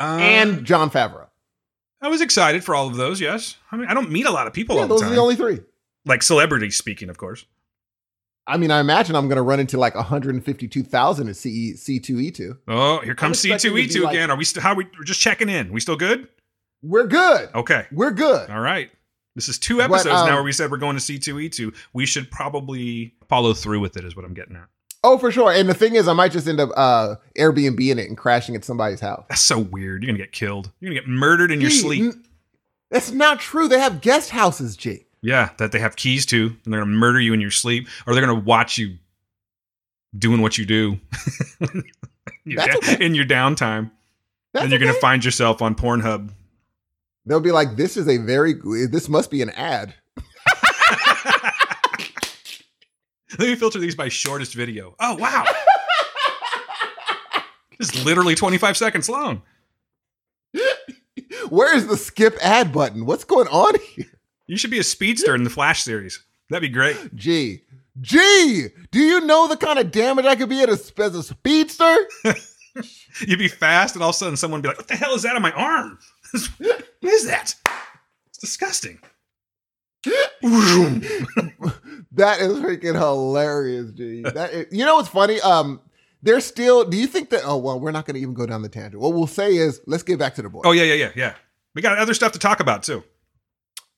Uh, 0.00 0.18
and 0.20 0.64
Jon 0.64 0.90
Favreau. 0.90 1.28
I 2.00 2.08
was 2.08 2.20
excited 2.20 2.62
for 2.64 2.74
all 2.74 2.86
of 2.86 2.96
those. 2.96 3.20
Yes, 3.20 3.56
I 3.72 3.76
mean 3.76 3.86
I 3.88 3.94
don't 3.94 4.10
meet 4.10 4.26
a 4.26 4.30
lot 4.30 4.46
of 4.46 4.52
people 4.52 4.76
Yeah, 4.76 4.82
all 4.82 4.88
the 4.88 4.94
those 4.94 5.02
are 5.04 5.10
the 5.10 5.20
only 5.20 5.36
three. 5.36 5.60
like 6.04 6.22
celebrities 6.22 6.76
speaking, 6.76 7.08
of 7.08 7.16
course. 7.18 7.46
I 8.46 8.58
mean, 8.58 8.70
I 8.70 8.80
imagine 8.80 9.16
I'm 9.16 9.26
going 9.26 9.36
to 9.36 9.42
run 9.42 9.58
into 9.58 9.78
like 9.78 9.94
152,000 9.94 11.28
at 11.30 11.46
E, 11.46 11.72
CE, 11.76 11.88
C2E2. 11.88 12.58
Oh, 12.68 13.00
here 13.00 13.14
comes 13.14 13.38
C 13.38 13.56
two 13.56 13.78
E 13.78 13.88
two 13.88 14.02
like- 14.02 14.12
again. 14.14 14.30
Are 14.30 14.36
we 14.36 14.44
still? 14.44 14.62
How 14.62 14.72
are 14.72 14.76
we? 14.76 14.84
We're 14.98 15.04
just 15.04 15.20
checking 15.20 15.48
in. 15.48 15.72
We 15.72 15.80
still 15.80 15.96
good? 15.96 16.28
We're 16.82 17.06
good. 17.06 17.48
Okay. 17.54 17.86
We're 17.90 18.10
good. 18.10 18.50
All 18.50 18.60
right. 18.60 18.90
This 19.34 19.48
is 19.48 19.58
two 19.58 19.78
But, 19.78 19.84
episodes 19.84 20.20
um, 20.20 20.26
now 20.28 20.34
where 20.34 20.42
we 20.44 20.52
said 20.52 20.70
we're 20.70 20.76
going 20.76 20.96
to 20.98 21.00
C2E2. 21.02 21.74
We 21.94 22.04
should 22.04 22.30
probably 22.30 23.14
follow 23.30 23.54
through 23.54 23.80
with 23.80 23.96
it, 23.96 24.04
is 24.04 24.14
what 24.14 24.26
I'm 24.26 24.34
getting 24.34 24.56
at. 24.56 24.66
Oh, 25.06 25.18
for 25.18 25.30
sure. 25.30 25.52
And 25.52 25.68
the 25.68 25.74
thing 25.74 25.94
is, 25.96 26.08
I 26.08 26.14
might 26.14 26.32
just 26.32 26.48
end 26.48 26.58
up 26.60 26.70
uh, 26.76 27.16
Airbnb 27.38 27.78
in 27.90 27.98
it 27.98 28.08
and 28.08 28.16
crashing 28.16 28.56
at 28.56 28.64
somebody's 28.64 29.00
house. 29.00 29.26
That's 29.28 29.42
so 29.42 29.58
weird. 29.58 30.02
You're 30.02 30.08
going 30.08 30.18
to 30.18 30.24
get 30.24 30.32
killed. 30.32 30.70
You're 30.80 30.90
going 30.92 30.96
to 30.96 31.00
get 31.02 31.08
murdered 31.08 31.50
in 31.52 31.60
your 31.60 31.68
Gee, 31.70 31.78
sleep. 31.78 32.02
n- 32.14 32.24
That's 32.90 33.10
not 33.12 33.38
true. 33.38 33.68
They 33.68 33.78
have 33.80 34.00
guest 34.00 34.30
houses, 34.30 34.76
G. 34.76 35.04
Yeah, 35.20 35.50
that 35.58 35.72
they 35.72 35.78
have 35.78 35.94
keys 35.96 36.24
to, 36.26 36.46
and 36.64 36.72
they're 36.72 36.80
going 36.80 36.90
to 36.90 36.96
murder 36.96 37.20
you 37.20 37.32
in 37.34 37.40
your 37.40 37.50
sleep, 37.50 37.86
or 38.06 38.14
they're 38.14 38.24
going 38.24 38.38
to 38.40 38.44
watch 38.44 38.78
you 38.78 38.96
doing 40.18 40.40
what 40.40 40.56
you 40.56 40.64
do 40.64 40.98
Your 42.44 42.56
That's 42.64 42.78
da- 42.86 42.92
okay. 42.94 43.04
in 43.04 43.14
your 43.14 43.24
downtime. 43.24 43.90
That's 44.52 44.62
and 44.64 44.70
you're 44.70 44.78
gonna 44.78 44.92
find 44.94 45.24
yourself 45.24 45.60
on 45.60 45.74
Pornhub. 45.74 46.30
They'll 47.26 47.40
be 47.40 47.50
like, 47.50 47.74
this 47.76 47.96
is 47.96 48.06
a 48.06 48.18
very, 48.18 48.54
this 48.86 49.08
must 49.08 49.30
be 49.30 49.42
an 49.42 49.50
ad. 49.50 49.94
Let 53.38 53.48
me 53.48 53.54
filter 53.56 53.78
these 53.78 53.94
by 53.94 54.08
shortest 54.08 54.54
video. 54.54 54.94
Oh, 55.00 55.14
wow. 55.16 55.44
it's 57.80 58.04
literally 58.04 58.34
25 58.34 58.76
seconds 58.76 59.08
long. 59.08 59.42
Where 61.48 61.76
is 61.76 61.86
the 61.86 61.96
skip 61.96 62.36
ad 62.40 62.72
button? 62.72 63.06
What's 63.06 63.24
going 63.24 63.48
on 63.48 63.74
here? 63.94 64.06
You 64.46 64.56
should 64.56 64.70
be 64.70 64.78
a 64.78 64.84
speedster 64.84 65.34
in 65.34 65.44
the 65.44 65.50
Flash 65.50 65.82
series. 65.82 66.22
That'd 66.50 66.68
be 66.68 66.72
great. 66.72 67.14
Gee. 67.14 67.62
Gee, 68.00 68.68
Do 68.90 68.98
you 68.98 69.20
know 69.20 69.46
the 69.46 69.56
kind 69.56 69.78
of 69.78 69.92
damage 69.92 70.24
I 70.24 70.34
could 70.34 70.48
be 70.48 70.60
at 70.62 70.68
a, 70.68 70.72
as 70.72 71.14
a 71.14 71.22
speedster? 71.22 71.96
You'd 73.20 73.38
be 73.38 73.46
fast, 73.46 73.94
and 73.94 74.02
all 74.02 74.10
of 74.10 74.16
a 74.16 74.18
sudden 74.18 74.36
someone 74.36 74.58
would 74.58 74.62
be 74.62 74.68
like, 74.68 74.78
What 74.78 74.88
the 74.88 74.96
hell 74.96 75.14
is 75.14 75.22
that 75.22 75.36
on 75.36 75.42
my 75.42 75.52
arm? 75.52 75.98
what 76.58 76.82
is 77.04 77.26
that? 77.26 77.54
It's 78.28 78.38
disgusting. 78.38 78.98
That 82.16 82.40
is 82.40 82.52
freaking 82.60 82.94
hilarious, 82.94 83.90
G. 83.90 84.22
That 84.22 84.52
is, 84.52 84.66
you 84.70 84.84
know 84.84 84.94
what's 84.96 85.08
funny? 85.08 85.40
Um, 85.40 85.80
they're 86.22 86.40
still. 86.40 86.84
Do 86.84 86.96
you 86.96 87.08
think 87.08 87.30
that? 87.30 87.42
Oh 87.44 87.56
well, 87.56 87.80
we're 87.80 87.90
not 87.90 88.06
going 88.06 88.14
to 88.14 88.20
even 88.20 88.34
go 88.34 88.46
down 88.46 88.62
the 88.62 88.68
tangent. 88.68 89.02
What 89.02 89.14
we'll 89.14 89.26
say 89.26 89.56
is, 89.56 89.80
let's 89.86 90.04
get 90.04 90.18
back 90.18 90.36
to 90.36 90.42
the 90.42 90.48
boy. 90.48 90.60
Oh, 90.64 90.70
yeah, 90.70 90.84
yeah, 90.84 90.94
yeah, 90.94 91.10
yeah. 91.16 91.34
We 91.74 91.82
got 91.82 91.98
other 91.98 92.14
stuff 92.14 92.30
to 92.32 92.38
talk 92.38 92.60
about, 92.60 92.84
too. 92.84 93.02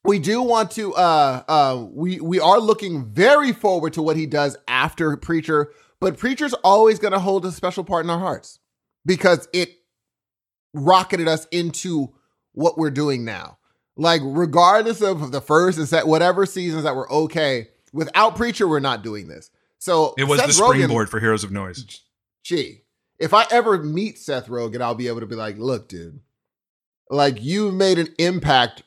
we 0.04 0.18
do 0.18 0.40
want 0.40 0.70
to. 0.72 0.94
Uh, 0.94 1.42
uh, 1.46 1.86
we 1.90 2.18
we 2.20 2.40
are 2.40 2.58
looking 2.58 3.04
very 3.12 3.52
forward 3.52 3.92
to 3.92 4.02
what 4.02 4.16
he 4.16 4.24
does 4.24 4.56
after 4.66 5.14
Preacher. 5.18 5.70
but 6.00 6.16
Preacher's 6.16 6.54
always 6.54 6.98
going 6.98 7.12
to 7.12 7.18
hold 7.18 7.44
a 7.44 7.52
special 7.52 7.84
part 7.84 8.06
in 8.06 8.10
our 8.10 8.18
hearts 8.18 8.60
because 9.04 9.46
it 9.52 9.68
rocketed 10.72 11.28
us 11.28 11.46
into 11.50 12.14
what 12.52 12.78
we're 12.78 12.90
doing 12.90 13.26
now. 13.26 13.58
Like, 13.96 14.20
regardless 14.24 15.00
of 15.00 15.32
the 15.32 15.40
first 15.40 15.78
and 15.78 15.88
set, 15.88 16.06
whatever 16.06 16.44
seasons 16.46 16.82
that 16.84 16.94
were 16.96 17.10
okay, 17.10 17.68
without 17.92 18.36
Preacher, 18.36 18.68
we're 18.68 18.78
not 18.80 19.02
doing 19.02 19.26
this. 19.28 19.50
So 19.78 20.14
It 20.18 20.24
was 20.24 20.40
Seth 20.40 20.48
the 20.56 20.62
Rogen- 20.62 20.74
springboard 20.74 21.08
for 21.08 21.18
Heroes 21.20 21.44
of 21.44 21.50
Noise. 21.50 22.02
gee, 22.44 22.82
if 23.18 23.32
I 23.32 23.46
ever 23.50 23.78
meet 23.82 24.18
Seth 24.18 24.48
Rogen, 24.48 24.80
I'll 24.82 24.94
be 24.94 25.08
able 25.08 25.20
to 25.20 25.26
be 25.26 25.34
like, 25.36 25.56
look, 25.58 25.88
dude, 25.88 26.20
like 27.08 27.42
you 27.42 27.70
made 27.72 27.98
an 27.98 28.08
impact 28.18 28.82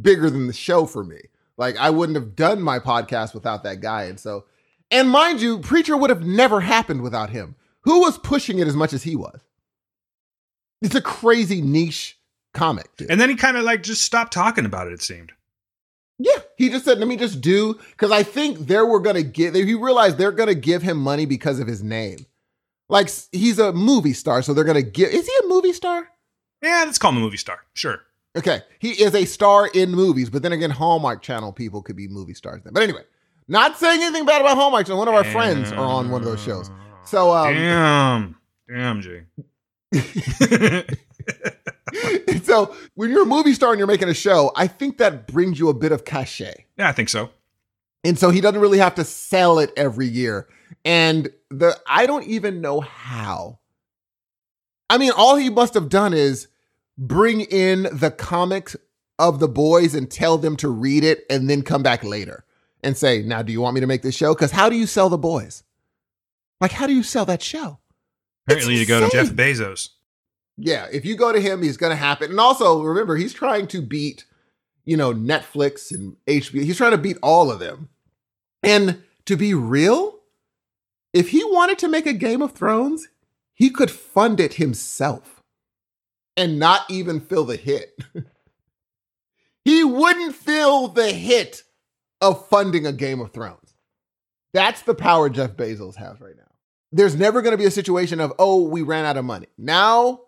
bigger 0.00 0.28
than 0.30 0.46
the 0.48 0.52
show 0.52 0.86
for 0.86 1.04
me. 1.04 1.18
Like 1.56 1.76
I 1.76 1.90
wouldn't 1.90 2.16
have 2.16 2.34
done 2.34 2.60
my 2.60 2.78
podcast 2.80 3.32
without 3.34 3.62
that 3.62 3.80
guy. 3.80 4.04
And 4.04 4.18
so, 4.18 4.44
and 4.90 5.08
mind 5.08 5.40
you, 5.40 5.58
Preacher 5.60 5.96
would 5.96 6.10
have 6.10 6.24
never 6.26 6.60
happened 6.60 7.02
without 7.02 7.30
him. 7.30 7.54
Who 7.82 8.00
was 8.00 8.18
pushing 8.18 8.58
it 8.58 8.66
as 8.66 8.74
much 8.76 8.92
as 8.92 9.04
he 9.04 9.14
was? 9.16 9.38
It's 10.82 10.94
a 10.94 11.00
crazy 11.00 11.60
niche 11.62 12.18
comic, 12.56 12.96
dude. 12.96 13.10
And 13.10 13.20
then 13.20 13.28
he 13.28 13.36
kind 13.36 13.56
of 13.56 13.64
like 13.64 13.82
just 13.82 14.02
stopped 14.02 14.32
talking 14.32 14.64
about 14.64 14.88
it, 14.88 14.94
it 14.94 15.02
seemed. 15.02 15.32
Yeah, 16.18 16.38
he 16.56 16.70
just 16.70 16.84
said, 16.86 16.98
"Let 16.98 17.08
me 17.08 17.16
just 17.16 17.40
do," 17.42 17.78
because 17.90 18.10
I 18.10 18.22
think 18.22 18.58
they 18.58 18.80
were 18.80 19.00
gonna 19.00 19.22
give. 19.22 19.54
He 19.54 19.74
realized 19.74 20.16
they're 20.16 20.32
gonna 20.32 20.54
give 20.54 20.82
him 20.82 20.96
money 20.96 21.26
because 21.26 21.60
of 21.60 21.66
his 21.66 21.82
name. 21.82 22.26
Like 22.88 23.10
he's 23.32 23.58
a 23.58 23.72
movie 23.72 24.14
star, 24.14 24.40
so 24.40 24.54
they're 24.54 24.64
gonna 24.64 24.80
give. 24.82 25.10
Is 25.10 25.26
he 25.26 25.32
a 25.44 25.48
movie 25.48 25.74
star? 25.74 26.08
Yeah, 26.62 26.84
let's 26.86 26.98
call 26.98 27.10
him 27.12 27.18
a 27.18 27.20
movie 27.20 27.36
star. 27.36 27.58
Sure. 27.74 28.00
Okay, 28.36 28.62
he 28.78 28.90
is 28.90 29.14
a 29.14 29.24
star 29.26 29.66
in 29.66 29.90
movies, 29.90 30.30
but 30.30 30.42
then 30.42 30.52
again, 30.52 30.70
Hallmark 30.70 31.22
Channel 31.22 31.52
people 31.52 31.82
could 31.82 31.96
be 31.96 32.08
movie 32.08 32.34
stars. 32.34 32.62
Then, 32.64 32.72
but 32.72 32.82
anyway, 32.82 33.02
not 33.48 33.78
saying 33.78 34.02
anything 34.02 34.24
bad 34.24 34.40
about 34.40 34.56
Hallmark 34.56 34.86
Channel. 34.86 34.98
One 34.98 35.08
of 35.08 35.14
our 35.14 35.24
friends 35.24 35.70
are 35.72 35.78
on 35.78 36.10
one 36.10 36.22
of 36.22 36.26
those 36.26 36.42
shows. 36.42 36.70
So, 37.04 37.32
um, 37.32 37.54
Damn. 37.54 38.36
Damn, 38.68 39.00
Jay. 39.00 39.24
so 42.42 42.74
when 42.94 43.10
you're 43.10 43.22
a 43.22 43.26
movie 43.26 43.52
star 43.52 43.70
and 43.70 43.78
you're 43.78 43.86
making 43.86 44.08
a 44.08 44.14
show, 44.14 44.52
I 44.56 44.66
think 44.66 44.98
that 44.98 45.26
brings 45.26 45.58
you 45.58 45.68
a 45.68 45.74
bit 45.74 45.92
of 45.92 46.04
cachet. 46.04 46.66
yeah, 46.76 46.88
I 46.88 46.92
think 46.92 47.08
so. 47.08 47.30
And 48.04 48.18
so 48.18 48.30
he 48.30 48.40
doesn't 48.40 48.60
really 48.60 48.78
have 48.78 48.94
to 48.96 49.04
sell 49.04 49.58
it 49.58 49.72
every 49.76 50.06
year. 50.06 50.48
And 50.84 51.28
the 51.50 51.78
I 51.86 52.06
don't 52.06 52.24
even 52.24 52.60
know 52.60 52.80
how. 52.80 53.58
I 54.88 54.98
mean, 54.98 55.10
all 55.16 55.36
he 55.36 55.50
must 55.50 55.74
have 55.74 55.88
done 55.88 56.14
is 56.14 56.46
bring 56.96 57.40
in 57.40 57.88
the 57.92 58.12
comics 58.12 58.76
of 59.18 59.40
the 59.40 59.48
boys 59.48 59.94
and 59.94 60.10
tell 60.10 60.38
them 60.38 60.56
to 60.58 60.68
read 60.68 61.02
it 61.02 61.24
and 61.28 61.50
then 61.50 61.62
come 61.62 61.82
back 61.82 62.04
later 62.04 62.44
and 62.82 62.96
say, 62.96 63.22
"Now, 63.22 63.42
do 63.42 63.52
you 63.52 63.60
want 63.60 63.74
me 63.74 63.80
to 63.80 63.86
make 63.88 64.02
this 64.02 64.14
show?" 64.14 64.34
Cuz 64.34 64.52
how 64.52 64.68
do 64.68 64.76
you 64.76 64.86
sell 64.86 65.08
the 65.08 65.18
boys? 65.18 65.64
Like 66.60 66.72
how 66.72 66.86
do 66.86 66.94
you 66.94 67.02
sell 67.02 67.24
that 67.26 67.42
show? 67.42 67.80
Apparently, 68.46 68.76
you 68.76 68.86
go 68.86 69.00
to 69.00 69.10
Jeff. 69.10 69.30
Bezos. 69.30 69.88
Yeah, 70.56 70.86
if 70.90 71.04
you 71.04 71.16
go 71.16 71.32
to 71.32 71.40
him, 71.40 71.62
he's 71.62 71.76
going 71.76 71.90
to 71.90 71.96
happen. 71.96 72.30
And 72.30 72.40
also, 72.40 72.82
remember, 72.82 73.16
he's 73.16 73.34
trying 73.34 73.66
to 73.68 73.82
beat, 73.82 74.24
you 74.84 74.96
know, 74.96 75.12
Netflix 75.12 75.92
and 75.92 76.16
HBO. 76.26 76.62
He's 76.62 76.78
trying 76.78 76.92
to 76.92 76.98
beat 76.98 77.18
all 77.22 77.50
of 77.50 77.58
them. 77.58 77.90
And 78.62 79.02
to 79.26 79.36
be 79.36 79.52
real, 79.54 80.20
if 81.12 81.30
he 81.30 81.44
wanted 81.44 81.78
to 81.80 81.88
make 81.88 82.06
a 82.06 82.12
Game 82.12 82.42
of 82.42 82.52
Thrones, 82.52 83.08
he 83.52 83.70
could 83.70 83.90
fund 83.90 84.40
it 84.40 84.54
himself 84.54 85.42
and 86.36 86.58
not 86.58 86.82
even 86.90 87.20
feel 87.20 87.44
the 87.44 87.56
hit. 87.56 87.98
he 89.64 89.84
wouldn't 89.84 90.34
feel 90.34 90.88
the 90.88 91.10
hit 91.12 91.62
of 92.20 92.46
funding 92.48 92.86
a 92.86 92.92
Game 92.92 93.20
of 93.20 93.32
Thrones. 93.32 93.74
That's 94.52 94.82
the 94.82 94.94
power 94.94 95.28
Jeff 95.28 95.52
Bezos 95.52 95.96
has 95.96 96.20
right 96.20 96.36
now. 96.36 96.42
There's 96.92 97.16
never 97.16 97.42
going 97.42 97.52
to 97.52 97.58
be 97.58 97.66
a 97.66 97.70
situation 97.70 98.20
of, 98.20 98.32
oh, 98.38 98.68
we 98.68 98.82
ran 98.82 99.04
out 99.04 99.16
of 99.16 99.24
money. 99.24 99.48
Now, 99.58 100.20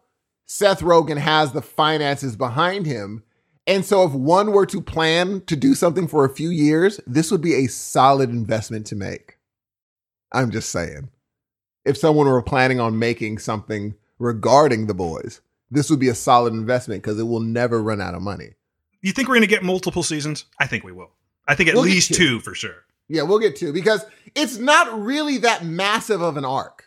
Seth 0.51 0.81
Rogen 0.81 1.19
has 1.19 1.53
the 1.53 1.61
finances 1.63 2.35
behind 2.35 2.87
him. 2.87 3.23
And 3.67 3.85
so, 3.85 4.03
if 4.05 4.13
one 4.13 4.53
were 4.53 4.65
to 4.67 4.81
plan 4.81 5.43
to 5.43 5.55
do 5.55 5.75
something 5.75 6.09
for 6.09 6.25
a 6.25 6.35
few 6.35 6.49
years, 6.49 7.01
this 7.07 7.31
would 7.31 7.43
be 7.43 7.55
a 7.55 7.67
solid 7.67 8.31
investment 8.31 8.87
to 8.87 8.97
make. 8.97 9.37
I'm 10.33 10.51
just 10.51 10.71
saying. 10.71 11.11
If 11.85 11.99
someone 11.99 12.27
were 12.27 12.43
planning 12.43 12.81
on 12.81 12.99
making 12.99 13.39
something 13.39 13.95
regarding 14.19 14.87
the 14.87 14.95
boys, 14.95 15.43
this 15.71 15.91
would 15.91 15.99
be 16.01 16.09
a 16.09 16.15
solid 16.15 16.55
investment 16.55 17.03
because 17.03 17.19
it 17.19 17.25
will 17.25 17.41
never 17.41 17.83
run 17.83 18.01
out 18.01 18.15
of 18.15 18.23
money. 18.23 18.55
You 19.03 19.13
think 19.13 19.29
we're 19.29 19.35
going 19.35 19.43
to 19.43 19.55
get 19.55 19.63
multiple 19.63 20.03
seasons? 20.03 20.47
I 20.59 20.67
think 20.67 20.83
we 20.83 20.93
will. 20.93 21.11
I 21.47 21.55
think 21.55 21.69
at 21.69 21.75
We'll 21.75 21.85
least 21.85 22.09
two. 22.15 22.39
two 22.39 22.41
for 22.41 22.55
sure. 22.55 22.85
Yeah, 23.09 23.23
we'll 23.23 23.39
get 23.39 23.57
two 23.57 23.73
because 23.73 24.05
it's 24.35 24.57
not 24.57 24.99
really 25.01 25.39
that 25.39 25.65
massive 25.65 26.21
of 26.23 26.37
an 26.39 26.45
arc. 26.45 26.85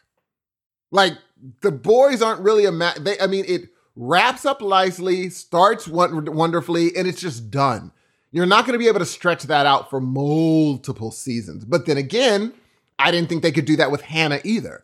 Like 0.91 1.13
the 1.61 1.71
boys 1.71 2.21
aren't 2.21 2.41
really 2.41 2.65
a 2.65 2.71
ma- 2.71 2.93
they 2.99 3.19
I 3.19 3.27
mean 3.27 3.45
it 3.47 3.69
wraps 3.95 4.45
up 4.45 4.61
nicely, 4.61 5.29
starts 5.29 5.87
won- 5.87 6.33
wonderfully 6.33 6.95
and 6.95 7.07
it's 7.07 7.21
just 7.21 7.51
done. 7.51 7.91
You're 8.31 8.45
not 8.45 8.65
going 8.65 8.73
to 8.73 8.83
be 8.83 8.87
able 8.87 8.99
to 8.99 9.05
stretch 9.05 9.43
that 9.43 9.65
out 9.65 9.89
for 9.89 9.99
multiple 9.99 11.11
seasons. 11.11 11.65
But 11.65 11.85
then 11.85 11.97
again, 11.97 12.53
I 12.97 13.11
didn't 13.11 13.27
think 13.27 13.41
they 13.41 13.51
could 13.51 13.65
do 13.65 13.75
that 13.77 13.91
with 13.91 14.01
Hanna 14.01 14.39
either. 14.43 14.83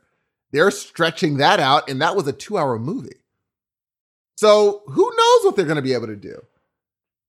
They're 0.51 0.71
stretching 0.71 1.37
that 1.37 1.59
out 1.59 1.89
and 1.89 2.01
that 2.01 2.15
was 2.15 2.27
a 2.27 2.33
2-hour 2.33 2.79
movie. 2.79 3.15
So, 4.35 4.83
who 4.85 5.11
knows 5.17 5.45
what 5.45 5.55
they're 5.55 5.65
going 5.65 5.77
to 5.77 5.81
be 5.81 5.93
able 5.93 6.07
to 6.07 6.15
do? 6.15 6.43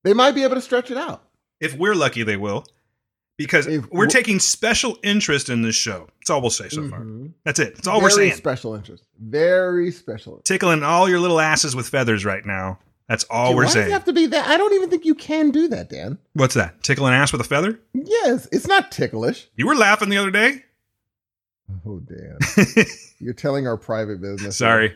They 0.03 0.13
might 0.13 0.35
be 0.35 0.43
able 0.43 0.55
to 0.55 0.61
stretch 0.61 0.91
it 0.91 0.97
out. 0.97 1.23
If 1.59 1.75
we're 1.75 1.95
lucky, 1.95 2.23
they 2.23 2.37
will. 2.37 2.65
Because 3.39 3.65
If- 3.67 3.89
we're 3.89 4.05
taking 4.07 4.37
special 4.39 4.97
interest 5.01 5.49
in 5.49 5.61
this 5.63 5.73
show. 5.75 6.07
That's 6.19 6.29
all 6.29 6.41
we'll 6.41 6.49
say 6.51 6.69
so 6.69 6.87
far. 6.89 6.99
Mhm. 6.99 7.31
That's 7.45 7.57
it. 7.57 7.73
That's 7.75 7.87
all 7.87 8.01
we're 8.01 8.09
saying. 8.11 8.33
special 8.33 8.75
interest. 8.75 9.05
Very 9.19 9.89
special. 9.91 10.33
interest. 10.33 10.45
Tickling 10.47 10.83
all 10.83 11.09
your 11.09 11.19
little 11.21 11.39
asses 11.39 11.73
with 11.75 11.87
feathers 11.87 12.25
right 12.25 12.45
now. 12.45 12.79
That's 13.07 13.23
all 13.29 13.51
Dude, 13.51 13.55
we're 13.55 13.61
why 13.63 13.65
does 13.67 13.75
it 13.75 13.79
saying. 13.79 13.91
have 13.91 14.03
to 14.05 14.13
be 14.13 14.25
that? 14.27 14.47
I 14.49 14.57
don't 14.57 14.73
even 14.73 14.89
think 14.89 15.05
you 15.05 15.15
can 15.15 15.49
do 15.51 15.67
that, 15.69 15.89
Dan. 15.89 16.17
What's 16.33 16.53
that? 16.55 16.83
Tickle 16.83 17.07
an 17.07 17.13
ass 17.13 17.31
with 17.31 17.39
a 17.41 17.45
feather? 17.45 17.79
Yes, 17.93 18.47
it's 18.51 18.67
not 18.67 18.91
ticklish. 18.91 19.47
You 19.55 19.65
were 19.67 19.73
laughing 19.75 20.09
the 20.09 20.17
other 20.17 20.29
day. 20.31 20.65
Oh, 21.85 21.99
Dan. 21.99 22.37
You're 23.19 23.33
telling 23.33 23.67
our 23.67 23.77
private 23.77 24.21
business. 24.21 24.57
Sorry. 24.57 24.95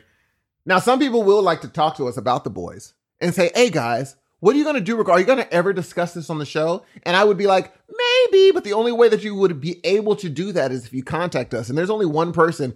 Now, 0.66 0.80
some 0.80 1.00
people 1.00 1.24
will 1.24 1.42
like 1.42 1.62
to 1.62 1.68
talk 1.70 1.96
to 1.98 2.08
us 2.08 2.18
about 2.18 2.44
the 2.44 2.50
boys 2.50 2.94
and 3.22 3.34
say, 3.34 3.52
hey, 3.56 3.70
guys, 3.70 4.16
what 4.44 4.56
are 4.56 4.58
you 4.58 4.66
going 4.66 4.76
to 4.76 4.82
do? 4.82 4.98
Rick? 4.98 5.08
Are 5.08 5.18
you 5.18 5.26
going 5.26 5.38
to 5.38 5.54
ever 5.54 5.72
discuss 5.72 6.14
this 6.14 6.30
on 6.30 6.38
the 6.38 6.46
show? 6.46 6.84
And 7.04 7.16
I 7.16 7.24
would 7.24 7.38
be 7.38 7.48
like, 7.48 7.74
maybe, 7.88 8.52
but 8.52 8.66
the 8.66 8.74
only 8.74 8.92
way 8.92 9.08
that 9.08 9.24
you 9.24 9.34
would 9.36 9.62
be 9.62 9.80
able 9.86 10.18
to 10.18 10.28
do 10.28 10.52
that 10.52 10.70
is 10.74 10.86
if 10.86 10.92
you 10.92 11.02
contact 11.02 11.54
us. 11.54 11.70
And 11.70 11.78
there's 11.78 11.90
only 11.90 12.06
one 12.06 12.34
person. 12.34 12.74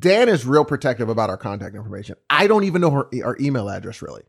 Dan 0.00 0.28
is 0.28 0.44
real 0.44 0.64
protective 0.64 1.08
about 1.08 1.30
our 1.30 1.36
contact 1.36 1.76
information. 1.76 2.16
I 2.28 2.48
don't 2.48 2.64
even 2.64 2.80
know 2.80 2.90
her, 2.90 3.08
our 3.24 3.36
email 3.38 3.70
address 3.70 4.02
really. 4.02 4.22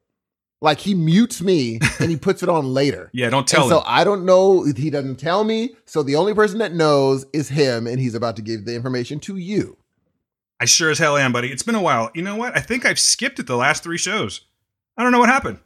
Like 0.61 0.77
he 0.77 0.93
mutes 0.93 1.41
me 1.41 1.79
and 1.99 2.11
he 2.11 2.17
puts 2.17 2.43
it 2.43 2.49
on 2.49 2.71
later. 2.71 3.09
Yeah, 3.13 3.31
don't 3.31 3.47
tell 3.47 3.63
and 3.63 3.69
so. 3.69 3.83
I 3.83 4.03
don't 4.03 4.23
know. 4.23 4.63
He 4.63 4.91
doesn't 4.91 5.15
tell 5.15 5.43
me. 5.43 5.75
So 5.85 6.03
the 6.03 6.17
only 6.17 6.35
person 6.35 6.59
that 6.59 6.75
knows 6.75 7.25
is 7.33 7.49
him, 7.49 7.87
and 7.87 7.99
he's 7.99 8.13
about 8.13 8.35
to 8.35 8.43
give 8.43 8.65
the 8.65 8.75
information 8.75 9.19
to 9.21 9.37
you. 9.37 9.77
I 10.59 10.65
sure 10.65 10.91
as 10.91 10.99
hell 10.99 11.17
am, 11.17 11.31
buddy. 11.31 11.51
It's 11.51 11.63
been 11.63 11.73
a 11.73 11.81
while. 11.81 12.11
You 12.13 12.21
know 12.21 12.35
what? 12.35 12.55
I 12.55 12.61
think 12.61 12.85
I've 12.85 12.99
skipped 12.99 13.39
it 13.39 13.47
the 13.47 13.57
last 13.57 13.81
three 13.81 13.97
shows. 13.97 14.41
I 14.95 15.01
don't 15.01 15.11
know 15.11 15.19
what 15.19 15.29
happened. 15.29 15.61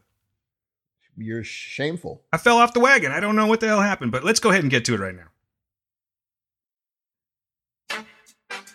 You're 1.21 1.43
shameful. 1.43 2.21
I 2.31 2.37
fell 2.37 2.57
off 2.57 2.73
the 2.73 2.79
wagon. 2.79 3.11
I 3.11 3.19
don't 3.19 3.35
know 3.35 3.45
what 3.45 3.59
the 3.59 3.67
hell 3.67 3.81
happened, 3.81 4.11
but 4.11 4.23
let's 4.23 4.39
go 4.39 4.51
ahead 4.51 4.63
and 4.63 4.71
get 4.71 4.85
to 4.85 4.93
it 4.93 4.99
right 4.99 5.15
now. 5.15 5.27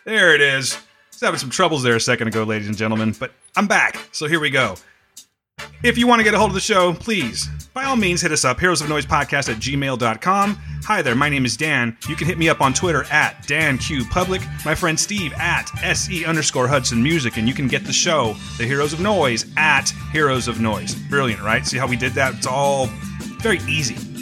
There 0.05 0.35
it 0.35 0.43
is. 0.43 0.77
Was 1.13 1.21
having 1.23 1.39
some 1.39 1.49
troubles 1.49 1.83
there 1.83 1.97
a 1.97 2.01
second 2.01 2.29
ago, 2.29 2.45
ladies 2.45 2.69
and 2.69 2.77
gentlemen, 2.77 3.15
but 3.19 3.33
I'm 3.57 3.67
back. 3.67 3.99
So 4.13 4.27
here 4.27 4.41
we 4.41 4.51
go. 4.51 4.77
If 5.83 5.99
you 5.99 6.07
want 6.07 6.21
to 6.21 6.25
get 6.25 6.35
a 6.35 6.39
hold 6.39 6.51
of 6.51 6.55
the 6.55 6.61
show, 6.61 6.95
please, 6.95 7.49
by 7.75 7.85
all 7.85 7.97
means, 7.97 8.23
hit 8.23 8.33
us 8.33 8.45
up, 8.45 8.59
heroes 8.59 8.81
of 8.81 8.89
noise 8.89 9.07
podcast 9.07 9.51
at 9.53 9.61
gmail.com. 9.61 10.57
Hi 10.85 11.03
there, 11.03 11.15
my 11.15 11.29
name 11.29 11.45
is 11.45 11.57
Dan. 11.57 11.97
You 12.09 12.17
can 12.17 12.27
hit 12.27 12.39
me 12.39 12.49
up 12.49 12.61
on 12.61 12.73
Twitter 12.75 13.05
at 13.11 13.43
DanQPublic, 13.47 14.65
my 14.65 14.75
friend 14.75 14.99
Steve 14.99 15.33
at 15.35 15.71
SE 15.83 16.25
underscore 16.25 16.69
Hudson 16.69 17.03
Music, 17.03 17.37
and 17.37 17.47
you 17.47 17.55
can 17.55 17.69
get 17.69 17.85
the 17.85 17.93
show, 17.93 18.35
The 18.59 18.65
Heroes 18.65 18.93
of 18.93 19.01
Noise, 19.01 19.47
at 19.57 19.91
Heroes 20.13 20.49
of 20.49 20.61
Noise. 20.61 20.95
Brilliant, 20.95 21.43
right? 21.43 21.65
See 21.67 21.79
how 21.79 21.87
we 21.87 21.97
did 21.97 22.13
that? 22.15 22.35
It's 22.35 22.47
all 22.47 22.87
very 23.41 23.59
easy. 23.69 24.14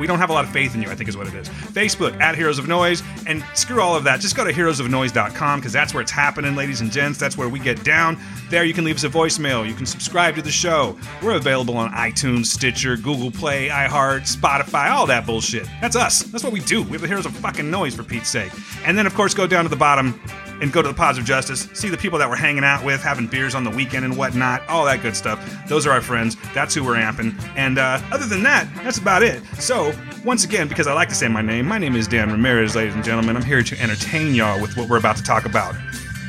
We 0.00 0.06
don't 0.06 0.18
have 0.18 0.30
a 0.30 0.32
lot 0.32 0.44
of 0.44 0.50
faith 0.50 0.74
in 0.74 0.82
you, 0.82 0.90
I 0.90 0.94
think 0.94 1.08
is 1.08 1.16
what 1.16 1.28
it 1.28 1.34
is. 1.34 1.48
Facebook 1.48 2.18
at 2.20 2.34
Heroes 2.34 2.58
of 2.58 2.66
Noise, 2.66 3.02
and 3.26 3.44
screw 3.54 3.80
all 3.80 3.94
of 3.94 4.04
that. 4.04 4.20
Just 4.20 4.36
go 4.36 4.44
to 4.44 4.52
heroesofnoise.com 4.52 5.60
because 5.60 5.72
that's 5.72 5.94
where 5.94 6.00
it's 6.00 6.10
happening, 6.10 6.56
ladies 6.56 6.80
and 6.80 6.90
gents. 6.90 7.18
That's 7.18 7.36
where 7.36 7.48
we 7.48 7.60
get 7.60 7.84
down. 7.84 8.18
There 8.48 8.64
you 8.64 8.74
can 8.74 8.84
leave 8.84 8.96
us 8.96 9.04
a 9.04 9.08
voicemail. 9.08 9.68
You 9.68 9.74
can 9.74 9.86
subscribe 9.86 10.34
to 10.36 10.42
the 10.42 10.50
show. 10.50 10.98
We're 11.22 11.36
available 11.36 11.76
on 11.76 11.92
iTunes, 11.92 12.46
Stitcher, 12.46 12.96
Google 12.96 13.30
Play, 13.30 13.68
iHeart, 13.68 14.22
Spotify, 14.34 14.90
all 14.90 15.06
that 15.06 15.26
bullshit. 15.26 15.68
That's 15.80 15.96
us. 15.96 16.22
That's 16.24 16.42
what 16.42 16.52
we 16.52 16.60
do. 16.60 16.82
We're 16.82 16.98
the 16.98 17.06
Heroes 17.06 17.26
of 17.26 17.36
fucking 17.36 17.70
Noise, 17.70 17.94
for 17.94 18.02
Pete's 18.02 18.28
sake. 18.28 18.52
And 18.84 18.96
then, 18.96 19.06
of 19.06 19.14
course, 19.14 19.34
go 19.34 19.46
down 19.46 19.64
to 19.64 19.70
the 19.70 19.76
bottom 19.76 20.18
and 20.60 20.72
go 20.72 20.82
to 20.82 20.88
the 20.88 20.94
Pods 20.94 21.18
of 21.18 21.24
Justice, 21.24 21.68
see 21.72 21.88
the 21.88 21.96
people 21.96 22.18
that 22.18 22.28
we're 22.28 22.36
hanging 22.36 22.64
out 22.64 22.84
with, 22.84 23.00
having 23.02 23.26
beers 23.26 23.54
on 23.54 23.64
the 23.64 23.70
weekend 23.70 24.04
and 24.04 24.16
whatnot, 24.16 24.66
all 24.68 24.84
that 24.84 25.02
good 25.02 25.16
stuff. 25.16 25.40
Those 25.68 25.86
are 25.86 25.90
our 25.90 26.00
friends. 26.00 26.36
That's 26.54 26.74
who 26.74 26.84
we're 26.84 26.96
amping. 26.96 27.34
And 27.56 27.78
uh, 27.78 28.00
other 28.12 28.26
than 28.26 28.42
that, 28.42 28.68
that's 28.84 28.98
about 28.98 29.22
it. 29.22 29.42
So, 29.58 29.92
once 30.24 30.44
again, 30.44 30.68
because 30.68 30.86
I 30.86 30.92
like 30.92 31.08
to 31.08 31.14
say 31.14 31.28
my 31.28 31.42
name, 31.42 31.66
my 31.66 31.78
name 31.78 31.96
is 31.96 32.06
Dan 32.06 32.30
Ramirez, 32.30 32.76
ladies 32.76 32.94
and 32.94 33.04
gentlemen. 33.04 33.36
I'm 33.36 33.44
here 33.44 33.62
to 33.62 33.80
entertain 33.80 34.34
y'all 34.34 34.60
with 34.60 34.76
what 34.76 34.88
we're 34.88 34.98
about 34.98 35.16
to 35.16 35.22
talk 35.22 35.44
about. 35.44 35.74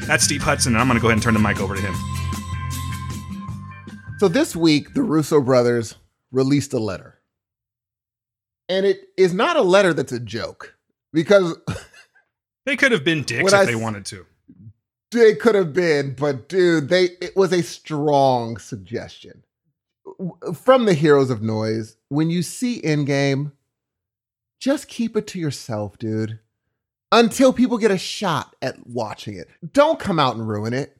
That's 0.05 0.23
Steve 0.23 0.41
Hudson, 0.41 0.73
and 0.73 0.81
I'm 0.81 0.87
going 0.87 0.97
to 0.97 1.01
go 1.01 1.07
ahead 1.07 1.17
and 1.17 1.23
turn 1.23 1.33
the 1.33 1.39
mic 1.39 1.59
over 1.59 1.75
to 1.75 1.81
him. 1.81 1.93
So 4.19 4.27
this 4.27 4.55
week, 4.55 4.93
the 4.93 5.01
Russo 5.01 5.41
brothers 5.41 5.95
released 6.31 6.73
a 6.73 6.79
letter. 6.79 7.19
And 8.69 8.85
it 8.85 9.01
is 9.17 9.33
not 9.33 9.57
a 9.57 9.61
letter 9.61 9.93
that's 9.93 10.11
a 10.11 10.19
joke 10.19 10.75
because 11.11 11.57
They 12.65 12.75
could 12.77 12.91
have 12.91 13.03
been 13.03 13.23
dicks 13.23 13.43
What 13.43 13.53
if 13.53 13.59
I 13.59 13.65
they 13.65 13.75
wanted 13.75 14.05
to. 14.07 14.25
they 15.11 15.35
could 15.35 15.55
have 15.55 15.73
been, 15.73 16.13
but 16.13 16.47
dude, 16.47 16.89
they 16.89 17.05
it 17.21 17.35
was 17.35 17.51
a 17.51 17.63
strong 17.63 18.57
suggestion 18.57 19.43
from 20.53 20.85
the 20.85 20.93
heroes 20.93 21.29
of 21.29 21.41
noise. 21.41 21.97
When 22.09 22.29
you 22.29 22.43
see 22.43 22.81
Endgame, 22.81 23.51
just 24.59 24.87
keep 24.87 25.17
it 25.17 25.27
to 25.27 25.39
yourself, 25.39 25.97
dude. 25.97 26.39
Until 27.11 27.51
people 27.51 27.77
get 27.77 27.91
a 27.91 27.97
shot 27.97 28.55
at 28.61 28.87
watching 28.87 29.35
it. 29.35 29.49
Don't 29.73 29.99
come 29.99 30.17
out 30.19 30.35
and 30.35 30.47
ruin 30.47 30.73
it. 30.73 30.95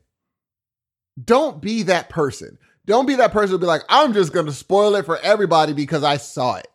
Don't 1.23 1.61
be 1.61 1.83
that 1.83 2.09
person. 2.09 2.57
Don't 2.85 3.05
be 3.05 3.15
that 3.15 3.31
person 3.31 3.51
who'll 3.51 3.59
be 3.59 3.65
like, 3.65 3.83
I'm 3.87 4.11
just 4.13 4.33
gonna 4.33 4.51
spoil 4.51 4.95
it 4.95 5.05
for 5.05 5.19
everybody 5.19 5.73
because 5.73 6.03
I 6.03 6.17
saw 6.17 6.55
it. 6.55 6.67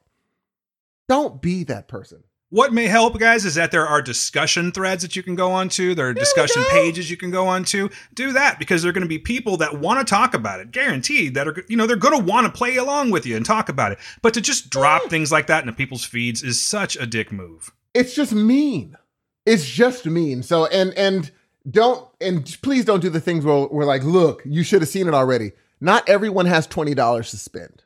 Don't 1.08 1.42
be 1.42 1.64
that 1.64 1.88
person. 1.88 2.22
What 2.50 2.72
may 2.72 2.86
help, 2.86 3.18
guys, 3.18 3.44
is 3.44 3.56
that 3.56 3.72
there 3.72 3.86
are 3.86 4.00
discussion 4.00 4.70
threads 4.70 5.02
that 5.02 5.16
you 5.16 5.22
can 5.24 5.34
go 5.34 5.50
onto. 5.50 5.96
There 5.96 6.08
are 6.08 6.14
discussion 6.14 6.62
go. 6.62 6.70
pages 6.70 7.10
you 7.10 7.16
can 7.16 7.32
go 7.32 7.48
onto. 7.48 7.88
Do 8.14 8.32
that 8.34 8.60
because 8.60 8.82
there 8.82 8.90
are 8.90 8.92
going 8.92 9.02
to 9.02 9.08
be 9.08 9.18
people 9.18 9.56
that 9.56 9.80
want 9.80 9.98
to 9.98 10.08
talk 10.08 10.32
about 10.32 10.60
it, 10.60 10.70
guaranteed. 10.70 11.34
That 11.34 11.48
are, 11.48 11.64
you 11.68 11.76
know, 11.76 11.88
they're 11.88 11.96
going 11.96 12.16
to 12.16 12.24
want 12.24 12.46
to 12.46 12.52
play 12.56 12.76
along 12.76 13.10
with 13.10 13.26
you 13.26 13.36
and 13.36 13.44
talk 13.44 13.68
about 13.68 13.90
it. 13.90 13.98
But 14.22 14.32
to 14.34 14.40
just 14.40 14.70
drop 14.70 15.10
things 15.10 15.32
like 15.32 15.48
that 15.48 15.64
into 15.64 15.72
people's 15.72 16.04
feeds 16.04 16.44
is 16.44 16.60
such 16.60 16.96
a 16.96 17.04
dick 17.04 17.32
move. 17.32 17.72
it's 17.94 18.14
just 18.14 18.32
mean. 18.32 18.96
It's 19.44 19.68
just 19.68 20.06
mean. 20.06 20.44
So 20.44 20.66
and 20.66 20.92
and 20.94 21.32
don't 21.68 22.08
and 22.20 22.56
please 22.62 22.84
don't 22.84 23.00
do 23.00 23.10
the 23.10 23.20
things 23.20 23.44
where 23.44 23.66
we're 23.66 23.84
like, 23.84 24.04
look, 24.04 24.42
you 24.44 24.62
should 24.62 24.82
have 24.82 24.88
seen 24.88 25.08
it 25.08 25.14
already. 25.14 25.50
Not 25.80 26.08
everyone 26.08 26.46
has 26.46 26.66
twenty 26.68 26.94
dollars 26.94 27.30
to 27.32 27.38
spend. 27.38 27.82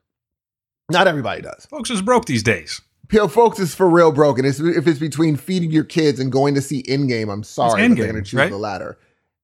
Not 0.91 1.07
everybody 1.07 1.41
does. 1.41 1.67
Folks 1.67 1.89
is 1.91 2.03
broke 2.03 2.27
these 2.27 2.43
days. 2.43 2.83
People, 3.11 3.29
folks 3.29 3.59
is 3.59 3.75
for 3.75 3.89
real 3.89 4.13
broken. 4.13 4.45
It's, 4.45 4.61
if 4.61 4.87
it's 4.87 5.01
between 5.01 5.37
feeding 5.37 5.73
your 5.73 5.85
kids 5.85 6.21
and 6.21 6.31
going 6.31 6.55
to 6.55 6.63
see 6.63 6.85
Endgame, 6.85 7.33
I'm 7.33 7.43
sorry, 7.43 7.89
but 7.89 7.97
they're 7.97 8.13
going 8.13 8.23
to 8.23 8.23
choose 8.23 8.39
right? 8.39 8.51
the 8.51 8.57
latter. 8.57 8.99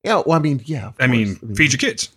Yeah, 0.05 0.23
well, 0.25 0.39
I 0.39 0.39
mean, 0.39 0.62
yeah. 0.64 0.89
of 0.89 0.95
I 1.01 1.09
mean, 1.09 1.35
feed 1.57 1.73
your 1.73 1.79
kids. 1.79 2.11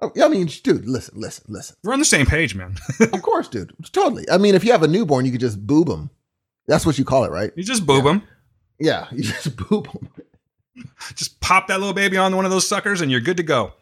Oh, 0.00 0.10
yeah, 0.14 0.24
I 0.24 0.28
mean, 0.28 0.46
dude, 0.46 0.86
listen, 0.86 1.20
listen, 1.20 1.44
listen. 1.48 1.76
We're 1.84 1.92
on 1.92 1.98
the 1.98 2.06
same 2.06 2.24
page, 2.24 2.54
man. 2.54 2.76
of 3.00 3.20
course, 3.20 3.48
dude, 3.48 3.74
totally. 3.92 4.24
I 4.30 4.38
mean, 4.38 4.54
if 4.54 4.64
you 4.64 4.72
have 4.72 4.82
a 4.82 4.88
newborn, 4.88 5.26
you 5.26 5.32
could 5.32 5.40
just 5.40 5.64
boob 5.66 5.88
them. 5.88 6.08
That's 6.66 6.86
what 6.86 6.98
you 6.98 7.04
call 7.04 7.24
it, 7.24 7.30
right? 7.30 7.52
you 7.56 7.62
just 7.62 7.84
boob 7.84 8.04
them. 8.04 8.22
Yeah, 8.78 9.06
you 9.12 9.22
just 9.22 9.54
boob 9.56 9.92
them. 9.92 10.08
Just 11.14 11.38
pop 11.40 11.68
that 11.68 11.78
little 11.78 11.92
baby 11.92 12.16
on 12.16 12.34
one 12.36 12.46
of 12.46 12.50
those 12.50 12.66
suckers, 12.66 13.02
and 13.02 13.10
you're 13.10 13.20
good 13.20 13.36
to 13.36 13.42
go. 13.42 13.74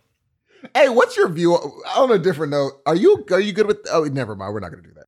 Hey, 0.75 0.89
what's 0.89 1.17
your 1.17 1.29
view 1.29 1.55
on 1.55 2.11
a 2.11 2.19
different 2.19 2.51
note? 2.51 2.73
Are 2.85 2.97
you 2.97 3.25
are 3.31 3.39
you 3.39 3.53
good 3.53 3.67
with? 3.69 3.79
Oh, 3.93 4.03
never 4.03 4.35
mind. 4.35 4.53
We're 4.53 4.59
not 4.59 4.73
going 4.73 4.83
to 4.83 4.89
do 4.89 4.95
that. 4.97 5.07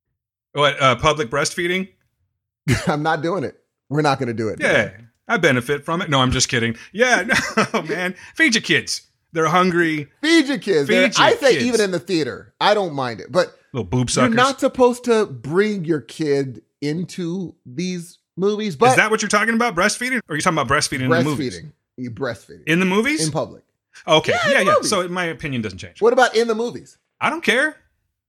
What 0.53 0.81
uh, 0.81 0.95
public 0.97 1.29
breastfeeding? 1.29 1.89
I'm 2.87 3.03
not 3.03 3.21
doing 3.21 3.43
it. 3.43 3.57
We're 3.89 4.01
not 4.01 4.19
going 4.19 4.27
to 4.27 4.33
do 4.33 4.49
it. 4.49 4.59
Yeah, 4.61 4.91
I 5.27 5.37
benefit 5.37 5.83
from 5.85 6.01
it. 6.01 6.09
No, 6.09 6.19
I'm 6.19 6.31
just 6.31 6.49
kidding. 6.49 6.75
Yeah, 6.93 7.23
no, 7.73 7.81
man. 7.83 8.15
Feed 8.35 8.55
your 8.55 8.61
kids. 8.61 9.07
They're 9.33 9.47
hungry. 9.47 10.07
Feed 10.21 10.47
your 10.47 10.57
kids. 10.57 10.89
Feed 10.89 11.17
your 11.17 11.25
I 11.25 11.35
say 11.35 11.53
kids. 11.53 11.65
even 11.65 11.81
in 11.81 11.91
the 11.91 11.99
theater, 11.99 12.53
I 12.59 12.73
don't 12.73 12.93
mind 12.93 13.21
it. 13.21 13.31
But 13.31 13.57
Little 13.73 13.85
boob 13.85 14.09
suckers. 14.09 14.29
you're 14.29 14.35
not 14.35 14.59
supposed 14.59 15.05
to 15.05 15.25
bring 15.25 15.85
your 15.85 16.01
kid 16.01 16.61
into 16.81 17.55
these 17.65 18.17
movies. 18.35 18.75
But 18.75 18.89
Is 18.91 18.95
that 18.97 19.09
what 19.09 19.21
you're 19.21 19.29
talking 19.29 19.53
about? 19.53 19.73
Breastfeeding? 19.75 20.17
Or 20.27 20.33
are 20.33 20.35
you 20.35 20.41
talking 20.41 20.57
about 20.59 20.67
breastfeeding 20.67 21.03
in 21.03 21.09
the 21.09 21.23
movies? 21.23 21.59
breastfeeding? 21.61 21.71
You 21.97 22.11
breastfeeding 22.11 22.63
In 22.67 22.79
the 22.79 22.85
movies? 22.85 23.25
in 23.25 23.31
public. 23.31 23.63
okay. 24.07 24.33
Yeah, 24.47 24.51
Yeah, 24.51 24.61
yeah. 24.61 24.75
So 24.81 25.07
my 25.07 25.25
opinion 25.25 25.61
doesn't 25.61 25.77
change. 25.79 26.01
What 26.01 26.11
about 26.13 26.35
in 26.35 26.47
the 26.49 26.55
movies? 26.55 26.97
I 27.21 27.29
don't 27.29 27.43
care. 27.43 27.77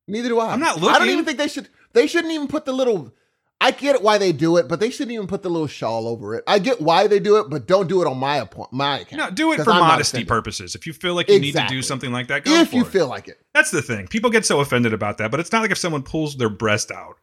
Neither 0.07 0.29
do 0.29 0.39
I. 0.39 0.53
I'm 0.53 0.61
not 0.61 0.77
looking. 0.81 0.95
I 0.95 0.99
don't 0.99 1.09
even 1.11 1.25
think 1.25 1.39
they 1.39 1.49
should. 1.49 1.69
They 1.93 2.07
shouldn't 2.07 2.33
even 2.33 2.49
put 2.49 2.65
the 2.65 2.73
little. 2.73 3.13
I 3.61 3.71
get 3.71 4.03
why 4.03 4.19
they 4.19 4.33
do 4.33 4.57
it, 4.57 4.67
but 4.67 4.81
they 4.81 4.91
shouldn't 4.91 5.13
even 5.13 5.29
put 5.29 5.43
the 5.45 5.49
little 5.49 5.69
shawl 5.69 6.09
over 6.09 6.35
it. 6.35 6.43
I 6.49 6.59
get 6.59 6.81
why 6.81 7.07
they 7.07 7.21
do 7.21 7.37
it, 7.37 7.49
but 7.49 7.69
don't 7.69 7.89
do 7.89 8.03
it 8.03 8.09
on 8.09 8.19
my 8.19 8.39
appoint, 8.39 8.73
my 8.73 8.99
account. 9.01 9.13
No, 9.23 9.31
do 9.31 9.53
it 9.53 9.61
for 9.63 9.71
I'm 9.71 9.79
modesty 9.79 10.25
purposes. 10.25 10.75
If 10.75 10.85
you 10.85 10.93
feel 10.93 11.15
like 11.15 11.29
you 11.29 11.39
need 11.39 11.55
to 11.55 11.67
do 11.69 11.81
something 11.81 12.11
like 12.11 12.27
that, 12.27 12.45
go 12.45 12.53
If 12.55 12.75
you 12.75 12.81
it. 12.83 12.89
feel 12.89 13.07
like 13.07 13.29
it, 13.29 13.39
That's 13.55 13.71
the 13.71 13.81
thing. 13.81 14.09
People 14.09 14.31
get 14.31 14.45
so 14.45 14.59
offended 14.59 14.93
about 14.93 15.19
that, 15.19 15.31
but 15.31 15.39
it's 15.39 15.53
not 15.53 15.63
like 15.63 15.71
if 15.71 15.79
someone 15.79 16.03
pulls 16.03 16.37
their 16.39 16.49
breast 16.49 16.91
out 16.91 17.19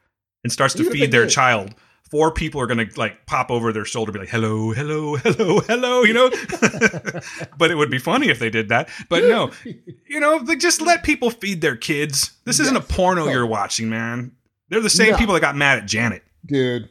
and 0.46 0.52
starts 0.54 0.74
to 0.76 0.84
Even 0.84 0.94
feed 0.94 1.12
their 1.12 1.24
did. 1.26 1.32
child, 1.32 1.76
four 2.10 2.32
people 2.32 2.62
are 2.62 2.68
going 2.68 2.88
to 2.88 2.98
like 2.98 3.26
pop 3.26 3.52
over 3.52 3.74
their 3.74 3.84
shoulder, 3.84 4.14
be 4.14 4.20
like, 4.20 4.30
"Hello, 4.30 4.72
hello, 4.72 5.16
hello, 5.18 5.60
hello," 5.60 6.04
you 6.04 6.14
know. 6.14 6.30
but 7.58 7.70
it 7.70 7.76
would 7.76 7.92
be 7.92 8.00
funny 8.00 8.30
if 8.30 8.40
they 8.40 8.50
did 8.50 8.70
that. 8.70 8.88
But 9.10 9.24
no, 9.26 9.52
you 10.08 10.22
know, 10.22 10.38
like 10.38 10.60
just 10.60 10.82
let 10.82 11.04
people 11.04 11.32
feed 11.32 11.60
their 11.60 11.76
kids. 11.76 12.32
This 12.46 12.62
isn't 12.62 12.78
a 12.78 12.82
porno 12.82 13.26
No. 13.26 13.32
you're 13.32 13.46
watching, 13.46 13.90
man. 13.90 14.32
They're 14.70 14.82
the 14.82 14.90
same 14.90 15.12
No. 15.12 15.18
people 15.18 15.34
that 15.34 15.40
got 15.42 15.56
mad 15.56 15.80
at 15.80 15.86
Janet. 15.88 16.24
dude. 16.46 16.90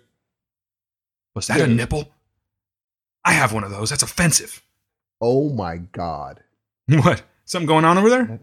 Was 1.35 1.47
that 1.47 1.61
a 1.61 1.67
nipple? 1.69 2.09
I 3.25 3.33
have 3.33 3.53
one 3.53 3.63
of 3.65 3.71
those. 3.71 3.91
That's 3.91 4.03
offensive. 4.03 4.63
Oh 5.21 5.51
my 5.51 5.77
god. 5.77 6.43
What? 6.89 7.23
Something 7.45 7.67
going 7.67 7.85
on 7.85 7.97
over 7.99 8.09
there? 8.11 8.41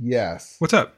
Yes. 0.00 0.56
What's 0.58 0.74
up? 0.74 0.94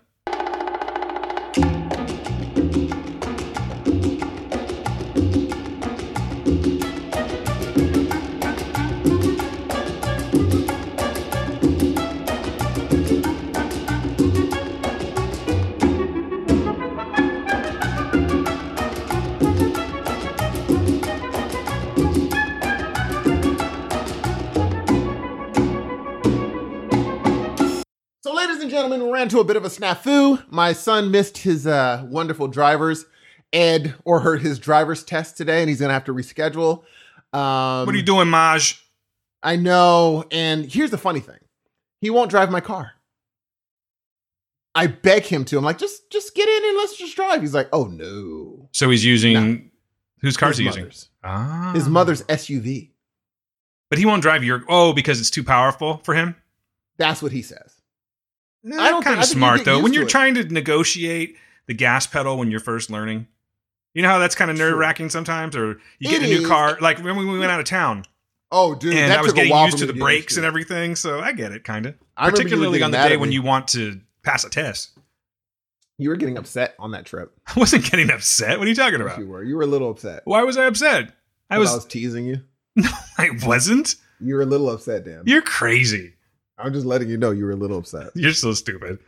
Gentlemen, 28.79 29.05
we 29.07 29.13
ran 29.13 29.23
into 29.25 29.41
a 29.41 29.45
bit 29.45 29.57
of 29.57 29.65
a 29.65 29.69
snafu. 29.69 30.45
My 30.51 30.73
son 30.73 31.11
missed 31.11 31.39
his 31.39 31.67
uh, 31.67 32.07
wonderful 32.09 32.47
driver's 32.47 33.07
ed 33.53 33.95
or 34.05 34.21
her, 34.21 34.37
his 34.37 34.59
driver's 34.61 35.03
test 35.03 35.37
today, 35.37 35.61
and 35.61 35.69
he's 35.69 35.81
gonna 35.81 35.93
have 35.93 36.05
to 36.05 36.15
reschedule. 36.15 36.85
Um, 37.33 37.87
What 37.87 37.95
are 37.95 37.97
you 37.99 38.03
doing, 38.05 38.29
Maj? 38.29 38.81
I 39.43 39.57
know. 39.57 40.25
And 40.31 40.65
here's 40.71 40.91
the 40.93 40.99
funny 40.99 41.19
thing: 41.21 41.39
he 42.01 42.11
won't 42.11 42.31
drive 42.31 42.51
my 42.53 42.61
car. 42.61 42.93
I 44.77 44.87
beg 44.87 45.25
him 45.25 45.45
to. 45.47 45.59
I'm 45.59 45.65
like, 45.65 45.79
just 45.79 46.09
just 46.11 46.35
get 46.37 46.49
in 46.49 46.65
and 46.69 46.77
let's 46.77 46.97
just 46.97 47.17
drive. 47.17 47.41
He's 47.41 47.55
like, 47.55 47.69
oh 47.73 47.85
no. 47.87 48.69
So 48.73 48.91
he's 48.91 49.05
using 49.05 49.33
No. 49.35 49.61
whose 50.21 50.37
car's 50.37 50.53
his 50.53 50.59
he 50.61 50.65
using? 50.67 50.83
mother's. 50.85 51.09
Ah, 51.25 51.73
His 51.75 51.89
mother's 51.89 52.23
SUV. 52.25 52.91
But 53.91 53.99
he 53.99 54.07
won't 54.07 54.23
drive 54.23 54.45
your. 54.45 54.63
Oh, 54.69 54.93
because 54.93 55.19
it's 55.19 55.31
too 55.31 55.43
powerful 55.43 56.01
for 56.05 56.15
him. 56.15 56.37
That's 56.97 57.21
what 57.23 57.33
he 57.33 57.43
says. 57.43 57.78
I 58.73 58.91
don't 58.91 59.03
kinda, 59.03 59.21
think 59.23 59.33
smart 59.33 59.65
though. 59.65 59.81
When 59.81 59.93
you're 59.93 60.05
it. 60.05 60.09
trying 60.09 60.35
to 60.35 60.45
negotiate 60.45 61.37
the 61.67 61.75
gas 61.75 62.07
pedal 62.07 62.39
when 62.39 62.51
you're 62.51 62.61
first 62.61 62.91
learning, 62.91 63.27
you 63.95 64.03
know 64.03 64.09
how 64.09 64.19
that's 64.19 64.35
kind 64.35 64.51
of 64.51 64.57
nerve 64.59 64.77
wracking 64.77 65.11
sometimes. 65.11 65.57
Or 65.57 65.79
you 65.99 66.11
get 66.11 66.23
It 66.23 66.27
a 66.27 66.29
new 66.29 66.43
is. 66.43 66.47
car, 66.47 66.79
like 66.81 66.99
when 67.03 67.17
we 67.17 67.39
went 67.39 67.51
out 67.51 67.61
of 67.61 67.67
town, 67.67 68.05
Oh, 68.51 68.75
dude, 68.75 68.95
and 68.95 69.11
that 69.11 69.19
I 69.19 69.23
was 69.23 69.33
getting 69.35 69.55
used 69.65 69.79
to 69.79 69.87
the 69.87 69.93
brakes 69.93 70.37
and 70.39 70.47
everything. 70.47 70.97
So 70.97 71.21
I 71.21 71.33
get 71.33 71.53
it, 71.53 71.65
kind 71.65 71.85
of. 71.87 71.95
I 72.17 72.27
remember 72.27 72.39
you 72.39 72.45
were 72.45 72.49
Particularly 72.71 72.83
on 72.83 72.91
the 72.91 72.97
day 73.09 73.17
when 73.19 73.31
you 73.33 73.43
want 73.43 73.69
to 73.69 74.01
pass 74.23 74.43
a 74.45 74.49
test. 74.51 74.91
you 75.99 76.09
were 76.09 76.17
getting 76.17 76.39
upset 76.39 76.75
on 76.79 76.93
that 76.93 77.05
trip. 77.05 77.33
I 77.47 77.59
wasn't 77.61 77.91
getting 77.91 78.11
upset. 78.11 78.59
What 78.59 78.67
are 78.67 78.71
you 78.71 78.75
talking 78.77 79.01
about? 79.03 79.19
you 79.19 79.27
were. 79.27 79.43
You 79.43 79.57
were 79.57 79.63
a 79.63 79.67
little 79.67 79.91
upset. 79.91 80.23
Why 80.25 80.43
was 80.45 80.57
I 80.57 80.65
upset? 80.65 81.13
I 81.51 81.59
was. 81.59 81.71
I 81.71 81.75
was 81.75 81.85
teasing 81.87 82.25
you. 82.27 82.41
No, 82.77 82.89
I 83.19 83.31
wasn't. 83.45 83.97
You 84.21 84.37
were 84.37 84.43
a 84.43 84.47
little 84.47 84.71
upset, 84.71 85.05
Dan. 85.05 85.25
You're 85.27 85.43
crazy. 85.43 86.15
I'm 86.59 86.73
just 86.73 86.87
letting 86.87 87.09
you 87.09 87.17
know 87.17 87.31
you 87.31 87.45
were 87.45 87.53
a 87.53 87.57
little 87.57 87.79
upset. 87.79 88.11
You're 88.15 88.33
so 88.33 88.53
stupid. 88.53 88.99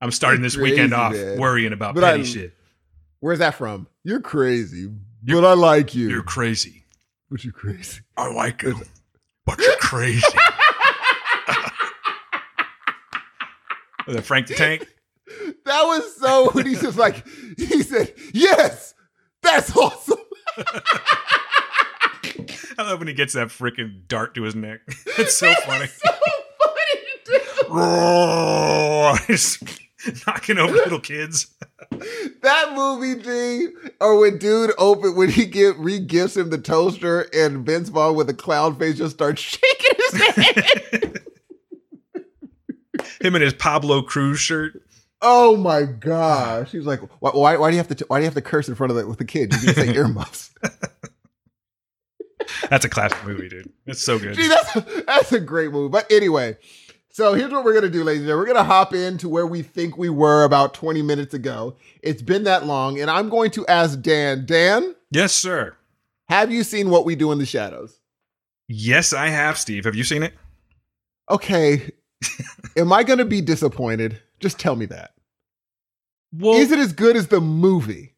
I'm 0.00 0.10
starting 0.10 0.42
this 0.42 0.56
Crazy, 0.56 0.70
weekend 0.72 0.94
off 0.94 1.12
man. 1.12 1.38
worrying 1.38 1.72
about 1.72 1.94
But 1.94 2.02
petty 2.02 2.22
I- 2.22 2.24
shit. 2.24 2.54
Where's 3.20 3.38
that 3.38 3.54
from? 3.54 3.86
You're 4.02 4.20
crazy, 4.20 4.90
You're- 5.22 5.40
but 5.40 5.46
I 5.48 5.54
like 5.54 5.94
you. 5.94 6.08
You're 6.10 6.22
crazy. 6.22 6.84
but 7.30 7.42
you're 7.44 7.52
crazy. 7.54 8.00
I 8.16 8.30
like 8.30 8.62
you, 8.62 8.78
but 9.46 9.58
you're 9.58 9.76
crazy. 9.76 10.22
Was 14.06 14.16
that 14.16 14.22
Frank 14.24 14.48
the 14.48 14.54
Tank? 14.54 14.86
That 15.64 15.82
was 15.84 16.16
so. 16.20 16.50
When 16.50 16.66
he's 16.66 16.82
just 16.82 16.98
like, 16.98 17.26
he 17.56 17.82
said, 17.82 18.12
"Yes, 18.34 18.92
that's 19.42 19.74
awesome." 19.74 20.18
I 22.76 22.82
love 22.82 22.98
when 22.98 23.08
he 23.08 23.14
gets 23.14 23.32
that 23.32 23.48
freaking 23.48 24.06
dart 24.06 24.34
to 24.34 24.42
his 24.42 24.54
neck. 24.54 24.80
It's 25.16 25.36
so 25.36 25.54
funny. 25.64 25.86
so 25.86 26.12
funny, 26.12 26.12
dude. 26.12 26.12
Roar! 26.12 26.12
Just 26.12 26.13
knocking 30.26 30.58
over 30.58 30.74
little 30.74 31.00
kids. 31.00 31.54
That 32.42 32.72
movie, 32.74 33.22
G, 33.22 33.68
or 34.00 34.18
when 34.18 34.38
dude 34.38 34.72
open 34.78 35.14
when 35.16 35.30
he 35.30 35.46
give 35.46 35.78
re 35.78 35.98
gifts 35.98 36.36
him 36.36 36.50
the 36.50 36.58
toaster 36.58 37.22
and 37.32 37.64
Vince 37.64 37.88
Vaughn 37.88 38.16
with 38.16 38.28
a 38.28 38.34
clown 38.34 38.76
face 38.76 38.98
just 38.98 39.14
starts 39.14 39.40
shaking 39.42 39.96
his 39.96 40.20
head. 40.22 41.20
Him 43.20 43.36
in 43.36 43.42
his 43.42 43.54
Pablo 43.54 44.02
Cruz 44.02 44.40
shirt. 44.40 44.82
oh 45.22 45.56
my 45.56 45.82
gosh! 45.84 46.72
He's 46.72 46.86
like, 46.86 47.00
why, 47.20 47.30
why, 47.30 47.56
why 47.56 47.70
do 47.70 47.76
you 47.76 47.82
have 47.82 47.96
to 47.96 48.04
why 48.08 48.18
do 48.18 48.22
you 48.22 48.26
have 48.26 48.34
to 48.34 48.42
curse 48.42 48.68
in 48.68 48.74
front 48.74 48.90
of 48.90 48.96
the 48.96 49.06
with 49.06 49.18
the 49.18 49.24
kid? 49.24 49.52
You 49.52 49.58
can 49.60 49.74
say 49.74 49.88
earmuffs. 49.94 50.50
That's 52.68 52.84
a 52.84 52.88
classic 52.88 53.24
movie, 53.24 53.48
dude. 53.48 53.70
It's 53.86 54.02
so 54.02 54.18
good. 54.18 54.34
Gee, 54.34 54.48
that's 54.48 54.76
a, 54.76 54.80
that's 55.06 55.32
a 55.32 55.40
great 55.40 55.70
movie. 55.70 55.90
But 55.90 56.10
anyway, 56.10 56.56
so 57.14 57.32
here's 57.34 57.52
what 57.52 57.64
we're 57.64 57.74
gonna 57.74 57.88
do, 57.88 58.02
ladies 58.02 58.22
and 58.22 58.26
gentlemen. 58.28 58.48
We're 58.48 58.54
gonna 58.54 58.66
hop 58.66 58.92
into 58.92 59.28
where 59.28 59.46
we 59.46 59.62
think 59.62 59.96
we 59.96 60.08
were 60.08 60.42
about 60.42 60.74
20 60.74 61.00
minutes 61.00 61.32
ago. 61.32 61.76
It's 62.02 62.22
been 62.22 62.42
that 62.44 62.66
long, 62.66 62.98
and 63.00 63.08
I'm 63.08 63.28
going 63.28 63.52
to 63.52 63.64
ask 63.68 64.00
Dan. 64.00 64.44
Dan, 64.46 64.96
Yes, 65.12 65.32
sir. 65.32 65.76
have 66.28 66.50
you 66.50 66.64
seen 66.64 66.90
what 66.90 67.04
we 67.04 67.14
do 67.14 67.30
in 67.30 67.38
the 67.38 67.46
shadows? 67.46 68.00
Yes, 68.66 69.12
I 69.12 69.28
have, 69.28 69.56
Steve. 69.58 69.84
Have 69.84 69.94
you 69.94 70.02
seen 70.02 70.24
it? 70.24 70.34
Okay. 71.30 71.92
Am 72.76 72.92
I 72.92 73.04
gonna 73.04 73.24
be 73.24 73.40
disappointed? 73.40 74.20
Just 74.40 74.58
tell 74.58 74.74
me 74.74 74.86
that. 74.86 75.12
Well, 76.32 76.54
Is 76.54 76.72
it 76.72 76.80
as 76.80 76.92
good 76.92 77.14
as 77.16 77.28
the 77.28 77.40
movie? 77.40 78.16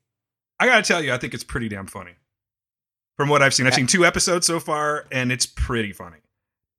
I 0.59 0.65
gotta 0.67 0.83
tell 0.83 1.03
you, 1.03 1.13
I 1.13 1.19
think 1.19 1.35
it's 1.35 1.45
pretty 1.45 1.69
damn 1.69 1.87
funny. 1.87 2.13
From 3.19 3.29
what 3.29 3.43
I've 3.43 3.53
seen, 3.53 3.67
I've 3.67 3.75
seen 3.75 3.87
two 3.87 4.07
episodes 4.07 4.47
so 4.47 4.59
far, 4.59 5.05
and 5.13 5.31
it's 5.31 5.45
pretty 5.45 5.93
funny. 5.93 6.17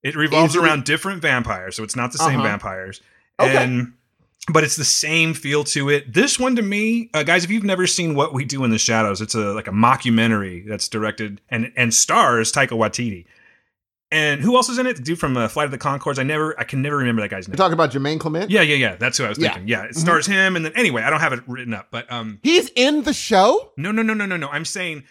It 0.07 0.15
revolves 0.15 0.55
Is 0.55 0.61
it- 0.61 0.63
around 0.65 0.83
different 0.85 1.21
vampires, 1.21 1.75
so 1.75 1.83
it's 1.83 1.95
not 1.95 2.11
the 2.11 2.17
same 2.17 2.39
Uh-huh. 2.39 2.43
vampires. 2.47 3.01
Okay. 3.39 3.55
And 3.55 3.93
but 4.49 4.63
it's 4.63 4.77
the 4.77 4.85
same 4.85 5.33
feel 5.33 5.65
to 5.65 5.89
it. 5.89 6.13
This 6.13 6.39
one 6.39 6.55
to 6.55 6.61
me, 6.61 7.09
uh, 7.13 7.23
guys, 7.23 7.43
if 7.43 7.51
you've 7.51 7.65
never 7.65 7.85
seen 7.85 8.15
What 8.15 8.33
We 8.33 8.45
Do 8.45 8.63
in 8.63 8.71
the 8.71 8.77
Shadows, 8.77 9.19
it's 9.19 9.35
a 9.35 9.51
like 9.53 9.67
a 9.67 9.71
mockumentary 9.71 10.65
that's 10.67 10.87
directed 10.87 11.41
and 11.49 11.71
and 11.75 11.93
stars 11.93 12.51
Taika 12.53 12.69
Waititi. 12.69 13.25
And 14.09 14.39
who 14.39 14.55
else 14.55 14.69
is 14.69 14.77
in 14.77 14.87
it? 14.87 14.95
The 14.95 15.01
dude 15.01 15.19
from 15.19 15.35
uh, 15.35 15.49
Flight 15.49 15.65
of 15.65 15.71
the 15.71 15.77
Conchords. 15.77 16.17
I 16.17 16.23
never, 16.23 16.57
I 16.57 16.63
can 16.63 16.81
never 16.81 16.95
remember 16.95 17.21
that 17.23 17.27
guy's 17.29 17.45
name. 17.49 17.53
You're 17.55 17.57
talking 17.57 17.73
about 17.73 17.91
Jermaine 17.91 18.21
Clement? 18.21 18.49
yeah, 18.49 18.61
yeah, 18.61 18.75
yeah. 18.75 18.95
That's 18.95 19.17
who 19.17 19.25
I 19.25 19.29
was 19.29 19.37
Yeah. 19.37 19.49
thinking. 19.49 19.67
Yeah, 19.67 19.83
it 19.83 19.91
Mhm. 19.91 19.95
stars 19.99 20.25
him, 20.25 20.55
and 20.55 20.63
then 20.63 20.71
anyway, 20.75 21.03
I 21.03 21.09
don't 21.09 21.19
have 21.19 21.33
it 21.33 21.41
written 21.45 21.73
up, 21.73 21.87
but 21.91 22.09
um, 22.09 22.39
He's 22.41 22.69
in 22.77 23.03
the 23.03 23.11
show? 23.11 23.73
no, 23.75 23.91
no, 23.91 24.01
no, 24.03 24.13
no, 24.13 24.25
no, 24.25 24.37
no. 24.37 24.47
I'm 24.47 24.63
saying 24.63 25.03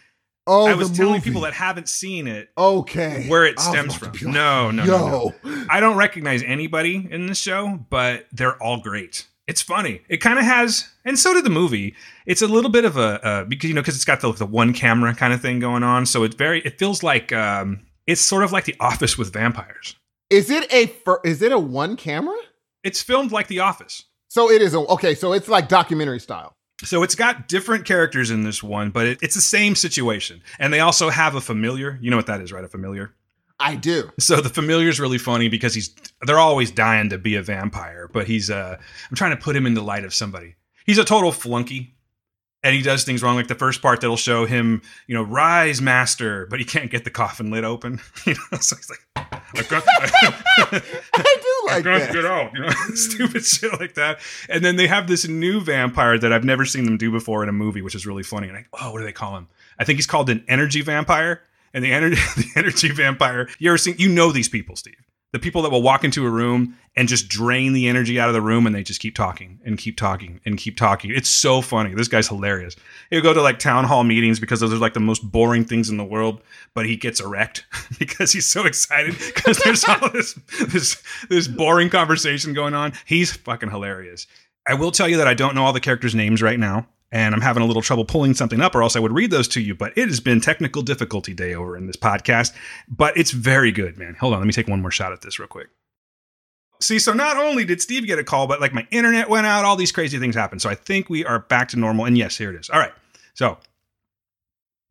Oh, 0.47 0.67
I 0.67 0.75
was 0.75 0.91
telling 0.91 1.15
movie. 1.15 1.25
people 1.25 1.41
that 1.43 1.53
haven't 1.55 1.89
seen 1.89 2.27
it 2.29 2.51
Okay. 2.57 3.27
where 3.29 3.45
it 3.45 3.59
stems 3.59 3.95
from. 3.95 4.13
like, 4.13 4.23
No, 4.23 4.71
no, 4.71 4.85
no, 4.85 5.35
no. 5.45 5.67
I 5.69 5.81
don't 5.81 5.97
recognize 5.97 6.43
anybody 6.45 7.07
in 7.11 7.27
this 7.27 7.39
show, 7.39 7.85
but 7.91 8.27
they're 8.33 8.61
all 8.63 8.81
great. 8.81 9.27
It's 9.49 9.63
funny. 9.63 10.03
It 10.09 10.19
kind 10.19 10.39
of 10.39 10.45
has, 10.45 10.89
and 11.05 11.19
so 11.19 11.33
did 11.35 11.45
the 11.45 11.51
movie. 11.51 11.95
It's 12.27 12.43
a 12.43 12.49
little 12.49 12.71
bit 12.71 12.85
of 12.85 12.97
a 12.97 13.25
uh, 13.25 13.45
because 13.45 13.69
you 13.69 13.75
know 13.75 13.81
because 13.81 13.95
it's 13.95 14.05
got 14.05 14.21
the, 14.21 14.33
the 14.33 14.47
one 14.47 14.73
camera 14.73 15.15
kind 15.15 15.33
of 15.33 15.41
thing 15.41 15.61
going 15.61 15.83
on. 15.85 16.05
So 16.07 16.25
it's 16.25 16.35
very. 16.35 16.61
It 16.63 16.79
feels 16.81 17.03
like 17.05 17.33
um, 17.33 17.87
it's 18.09 18.21
sort 18.21 18.43
of 18.43 18.51
like 18.51 18.65
The 18.65 18.75
Office 18.81 19.17
with 19.17 19.33
vampires. 19.33 19.95
Is 20.31 20.51
it 20.51 20.73
a 20.73 20.93
is 21.25 21.43
it 21.43 21.53
a 21.53 21.59
one 21.61 21.97
camera? 21.97 22.37
It's 22.83 23.01
filmed 23.03 23.31
like 23.31 23.47
The 23.47 23.61
Office. 23.61 24.05
So 24.29 24.51
it 24.51 24.61
is 24.63 24.75
a 24.75 24.79
okay, 24.81 25.15
so 25.15 25.33
it's 25.33 25.47
like 25.49 25.69
documentary 25.69 26.19
style. 26.19 26.56
So 26.85 27.03
it's 27.03 27.15
got 27.15 27.49
different 27.49 27.87
characters 27.87 28.31
in 28.31 28.43
this 28.43 28.63
one, 28.63 28.91
but 28.91 29.07
it, 29.07 29.19
it's 29.23 29.35
the 29.35 29.41
same 29.41 29.75
situation. 29.75 30.43
And 30.59 30.73
they 30.73 30.81
also 30.81 31.09
have 31.09 31.35
a 31.35 31.41
familiar. 31.41 31.99
You 32.03 32.11
know 32.11 32.17
what 32.17 32.27
that 32.27 32.41
is, 32.41 32.53
right? 32.53 32.65
A 32.65 32.69
familiar. 32.69 33.15
I 33.59 33.77
do. 33.77 34.11
So 34.19 34.41
the 34.41 34.51
familiar's 34.51 35.01
really 35.01 35.19
funny 35.19 35.49
because 35.49 35.75
he's 35.75 35.95
they're 36.23 36.39
always 36.39 36.71
dying 36.71 37.09
to 37.11 37.19
be 37.19 37.37
a 37.37 37.43
vampire, 37.43 38.09
but 38.13 38.27
he's 38.27 38.51
uh 38.51 38.77
I'm 39.11 39.17
trying 39.17 39.31
to 39.31 39.37
put 39.43 39.57
him 39.57 39.65
in 39.67 39.75
the 39.75 39.83
light 39.83 40.05
of 40.05 40.13
somebody. 40.13 40.57
He's 40.85 40.99
a 40.99 41.05
total 41.05 41.33
flunky. 41.33 41.95
And 42.63 42.75
he 42.75 42.83
does 42.83 43.05
things 43.05 43.23
wrong. 43.23 43.37
Like 43.37 43.47
the 43.47 43.55
first 43.55 43.81
part 43.81 44.01
that'll 44.01 44.17
show 44.17 44.45
him, 44.45 44.83
you 45.07 45.15
know, 45.15 45.23
rise 45.23 45.81
master, 45.81 46.47
but 46.51 46.59
he 46.59 46.65
can't 46.65 46.91
get 46.91 47.05
the 47.05 47.11
coffin 47.11 47.51
lid 47.51 47.65
open. 47.65 48.01
You 48.27 48.35
know, 48.35 48.59
so 48.59 48.75
he's 48.75 48.91
like, 48.91 49.06
I 49.33 49.63
got, 49.69 49.85
I 49.89 50.81
do 51.41 51.71
I 51.71 51.75
like 51.77 51.85
can't 51.85 52.03
that. 52.03 52.13
get 52.13 52.25
out. 52.25 52.53
You 52.55 52.61
know, 52.61 52.69
stupid 52.95 53.45
shit 53.45 53.79
like 53.81 53.95
that. 53.95 54.19
And 54.49 54.65
then 54.65 54.77
they 54.77 54.87
have 54.87 55.07
this 55.09 55.27
new 55.27 55.61
vampire 55.61 56.19
that 56.19 56.33
I've 56.33 56.45
never 56.45 56.65
seen 56.65 56.85
them 56.85 56.97
do 56.97 57.11
before 57.11 57.43
in 57.43 57.49
a 57.49 57.53
movie, 57.53 57.83
which 57.83 57.95
is 57.95 58.07
really 58.07 58.23
funny. 58.23 58.49
And 58.49 58.57
I, 58.59 58.67
oh, 58.81 58.93
what 58.93 58.99
do 58.99 59.05
they 59.05 59.13
call 59.13 59.37
him? 59.37 59.49
I 59.79 59.85
think 59.85 59.97
he's 59.99 60.07
called 60.07 60.31
an 60.31 60.45
energy 60.49 60.83
vampire. 60.83 61.43
And 61.75 61.85
the 61.85 61.93
energy, 61.93 62.17
the 62.37 62.47
energy 62.57 62.91
vampire. 62.91 63.49
You 63.59 63.71
ever 63.71 63.79
seen? 63.79 63.97
You 63.99 64.09
know 64.09 64.33
these 64.33 64.49
people, 64.49 64.77
Steve. 64.77 64.97
The 65.37 65.41
people 65.41 65.61
that 65.61 65.71
will 65.71 65.83
walk 65.83 66.03
into 66.03 66.25
a 66.25 66.31
room 66.31 66.79
and 66.97 67.09
just 67.09 67.29
drain 67.29 67.75
the 67.75 67.89
energy 67.89 68.19
out 68.19 68.31
of 68.31 68.33
the 68.33 68.41
room, 68.41 68.65
and 68.65 68.75
they 68.75 68.83
just 68.83 69.03
keep 69.03 69.15
talking 69.15 69.61
and 69.67 69.77
keep 69.77 69.99
talking 69.99 70.41
and 70.47 70.57
keep 70.57 70.79
talking. 70.79 71.13
It's 71.15 71.29
so 71.29 71.61
funny. 71.61 71.93
This 71.93 72.09
guy's 72.09 72.27
hilarious. 72.27 72.75
He'll 73.11 73.21
go 73.21 73.35
to 73.35 73.43
like 73.43 73.59
town 73.59 73.85
hall 73.85 74.03
meetings 74.03 74.41
because 74.41 74.61
those 74.61 74.73
are 74.73 74.79
like 74.79 74.95
the 74.95 75.01
most 75.01 75.31
boring 75.31 75.67
things 75.67 75.91
in 75.91 75.99
the 75.99 76.07
world, 76.07 76.41
but 76.73 76.87
he 76.87 76.97
gets 76.97 77.21
erect 77.21 77.67
because 77.99 78.33
he's 78.33 78.47
so 78.47 78.65
excited 78.65 79.15
because 79.35 79.59
there's 79.59 79.85
all 79.85 80.09
this 80.09 80.33
this 80.69 81.03
this 81.29 81.49
boring 81.49 81.91
conversation 81.91 82.55
going 82.55 82.73
on. 82.73 82.95
He's 83.05 83.31
fucking 83.37 83.69
hilarious. 83.69 84.27
I 84.67 84.73
will 84.73 84.91
tell 84.91 85.07
you 85.07 85.19
that 85.19 85.29
I 85.29 85.35
don't 85.35 85.55
know 85.55 85.67
all 85.67 85.75
the 85.75 85.81
characters' 85.81 86.15
names 86.15 86.41
right 86.41 86.59
now, 86.59 86.87
and 87.17 87.35
I'm 87.35 87.41
having 87.41 87.63
a 87.63 87.67
little 87.67 87.81
trouble 87.81 88.05
pulling 88.05 88.35
something 88.35 88.61
up, 88.61 88.75
or 88.75 88.83
else 88.83 88.95
I 88.95 89.01
would 89.01 89.15
read 89.15 89.31
those 89.31 89.49
to 89.49 89.61
you. 89.63 89.75
But 89.75 89.97
it 89.97 90.09
has 90.09 90.21
been 90.21 90.39
technical 90.39 90.83
difficulty 90.83 91.33
day 91.33 91.55
over 91.55 91.75
in 91.75 91.87
this 91.87 91.97
podcast, 91.97 92.55
but 92.91 93.17
it's 93.17 93.31
very 93.31 93.73
good, 93.73 93.97
man. 93.97 94.15
Hold 94.21 94.35
on, 94.35 94.41
let 94.41 94.47
me 94.47 94.53
take 94.53 94.69
one 94.69 94.83
more 94.83 94.91
shot 94.91 95.13
at 95.13 95.23
this 95.23 95.39
real 95.39 95.49
quick. 95.49 95.69
See, 96.83 96.99
so 96.99 97.15
not 97.15 97.39
only 97.39 97.65
did 97.65 97.81
Steve 97.81 98.07
get 98.07 98.19
a 98.19 98.25
call, 98.25 98.47
but 98.47 98.61
like 98.61 98.75
my 98.75 98.87
internet 98.91 99.31
went 99.31 99.47
out, 99.47 99.65
all 99.65 99.77
these 99.77 99.93
crazy 99.93 100.19
things 100.19 100.35
happened. 100.35 100.61
So 100.61 100.69
I 100.69 100.75
think 100.75 101.09
we 101.09 101.25
are 101.25 101.39
back 101.39 101.69
to 101.69 101.79
normal. 101.79 102.05
And 102.05 102.19
yes, 102.19 102.37
here 102.37 102.51
it 102.51 102.61
is. 102.61 102.69
All 102.69 102.79
right. 102.79 102.93
So 103.33 103.57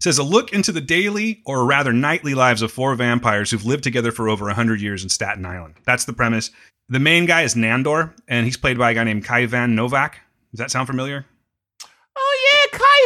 says 0.02 0.18
a 0.18 0.24
look 0.24 0.52
into 0.52 0.72
the 0.72 0.82
daily 0.82 1.44
or 1.46 1.64
rather 1.64 1.94
nightly 1.94 2.34
lives 2.34 2.64
of 2.64 2.72
four 2.72 2.96
vampires 2.96 3.52
who've 3.52 3.68
lived 3.68 3.84
together 3.84 4.12
for 4.12 4.30
over 4.30 4.46
100 4.46 4.82
years 4.82 5.04
in 5.04 5.10
Staten 5.10 5.46
Island. 5.46 5.76
That's 5.86 6.06
the 6.06 6.14
premise. 6.14 6.50
The 6.90 7.00
main 7.00 7.28
guy 7.28 7.44
is 7.44 7.54
Nandor, 7.54 8.14
and 8.28 8.46
he's 8.46 8.58
played 8.58 8.80
by 8.80 8.92
a 8.92 8.94
guy 8.96 9.04
named 9.04 9.26
Kayvan 9.26 9.74
Novak. 9.74 10.22
Does 10.52 10.60
that 10.60 10.72
sound 10.72 10.88
familiar? 10.88 11.26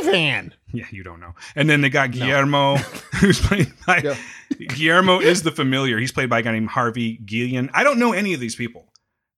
Yeah, 0.04 0.86
you 0.91 1.04
don't 1.04 1.20
know. 1.20 1.34
And 1.56 1.70
then 1.70 1.82
they 1.82 1.89
got 1.89 2.12
Guillermo, 2.12 2.76
who's 3.20 3.39
played 3.41 3.72
by 3.88 4.02
Yeah. 4.04 4.16
Guillermo 4.70 5.20
is 5.20 5.43
the 5.43 5.52
familiar. 5.52 5.97
He's 6.00 6.12
played 6.12 6.30
by 6.30 6.39
a 6.39 6.41
guy 6.41 6.52
named 6.52 6.70
Harvey 6.70 7.18
Guillén. 7.26 7.70
I 7.74 7.84
don't 7.84 8.00
know 8.00 8.14
any 8.14 8.34
of 8.34 8.39
these 8.39 8.56
people, 8.56 8.91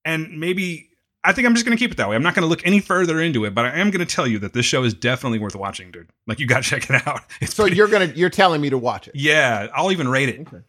and 0.06 0.40
maybe 0.40 0.90
I 1.24 1.34
think 1.34 1.46
I'm 1.48 1.54
just 1.54 1.66
going 1.66 1.78
to 1.78 1.82
keep 1.82 1.92
it 1.92 1.98
that 1.98 2.10
way. 2.10 2.16
I'm 2.16 2.24
not 2.24 2.34
going 2.34 2.44
to 2.44 2.48
look 2.48 2.66
any 2.66 2.80
further 2.80 3.22
into 3.22 3.46
it, 3.46 3.54
but 3.54 3.66
I 3.66 3.70
am 3.80 3.92
going 3.92 4.06
to 4.06 4.12
tell 4.16 4.26
you 4.26 4.40
that 4.40 4.54
this 4.54 4.66
show 4.66 4.84
is 4.84 4.94
definitely 4.94 5.38
worth 5.40 5.56
watching, 5.56 5.92
dude. 5.92 6.10
Like 6.28 6.40
you 6.40 6.48
got 6.48 6.64
to 6.64 6.70
check 6.70 6.90
it 6.90 7.08
out. 7.08 7.22
It's 7.40 7.54
So 7.56 7.64
pretty- 7.64 7.78
you're 7.78 7.88
gonna 7.88 8.12
you're 8.16 8.30
telling 8.30 8.60
me 8.62 8.70
to 8.70 8.78
watch 8.78 9.08
it. 9.08 9.16
yeah, 9.16 9.68
I'll 9.74 9.92
even 9.92 10.08
rate 10.08 10.30
it. 10.30 10.40
Okay. 10.42 10.62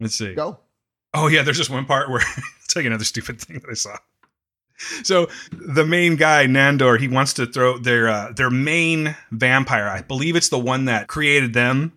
Let's 0.00 0.14
see. 0.14 0.34
Go. 0.34 0.58
Oh 1.14 1.28
yeah, 1.28 1.42
there's 1.42 1.56
just 1.56 1.70
one 1.70 1.86
part 1.86 2.10
where 2.10 2.20
I'll 2.20 2.42
tell 2.68 2.82
you 2.82 2.88
another 2.88 3.04
stupid 3.04 3.40
thing 3.40 3.58
that 3.60 3.70
I 3.70 3.74
saw. 3.74 3.96
So 5.04 5.28
the 5.52 5.84
main 5.86 6.16
guy, 6.16 6.46
Nandor, 6.46 6.98
he 7.00 7.08
wants 7.08 7.32
to 7.34 7.46
throw 7.46 7.78
their 7.78 8.08
uh, 8.08 8.32
their 8.32 8.50
main 8.50 9.16
vampire. 9.30 9.88
I 9.88 10.02
believe 10.02 10.36
it's 10.36 10.48
the 10.50 10.58
one 10.58 10.84
that 10.86 11.06
created 11.08 11.54
them, 11.54 11.92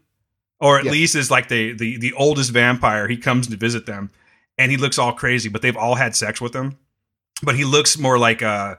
or 0.59 0.79
at 0.79 0.85
Yes. 0.85 0.91
least 0.93 1.15
is 1.15 1.29
like 1.31 1.49
the, 1.49 1.73
the 1.73 1.97
the 1.97 2.13
oldest 2.13 2.51
vampire. 2.51 3.07
He 3.07 3.17
comes 3.17 3.47
to 3.47 3.57
visit 3.57 3.85
them, 3.85 4.11
and 4.57 4.71
he 4.71 4.77
looks 4.77 4.97
all 4.97 5.11
crazy, 5.13 5.49
but 5.49 5.61
they've 5.61 5.75
all 5.77 5.95
had 5.95 6.15
sex 6.15 6.39
with 6.39 6.55
him. 6.55 6.77
But 7.43 7.55
he 7.55 7.65
looks 7.65 7.97
more 7.97 8.17
like 8.17 8.41
a 8.41 8.77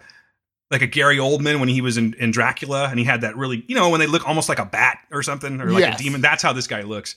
like 0.70 0.82
a 0.82 0.86
Gary 0.86 1.16
Oldman 1.18 1.58
when 1.60 1.68
he 1.68 1.80
was 1.80 1.96
in, 1.98 2.14
in 2.14 2.30
Dracula, 2.30 2.88
and 2.88 2.98
he 2.98 3.04
had 3.04 3.20
that 3.22 3.36
really, 3.36 3.64
you 3.66 3.74
know, 3.74 3.90
when 3.90 3.98
they 4.00 4.06
look 4.06 4.26
almost 4.28 4.48
like 4.48 4.60
a 4.60 4.64
bat 4.64 4.98
or 5.10 5.22
something, 5.22 5.60
or 5.60 5.70
like 5.72 5.80
Yes. 5.80 6.00
a 6.00 6.02
demon. 6.02 6.20
That's 6.20 6.42
how 6.42 6.52
this 6.52 6.66
guy 6.68 6.82
looks. 6.82 7.16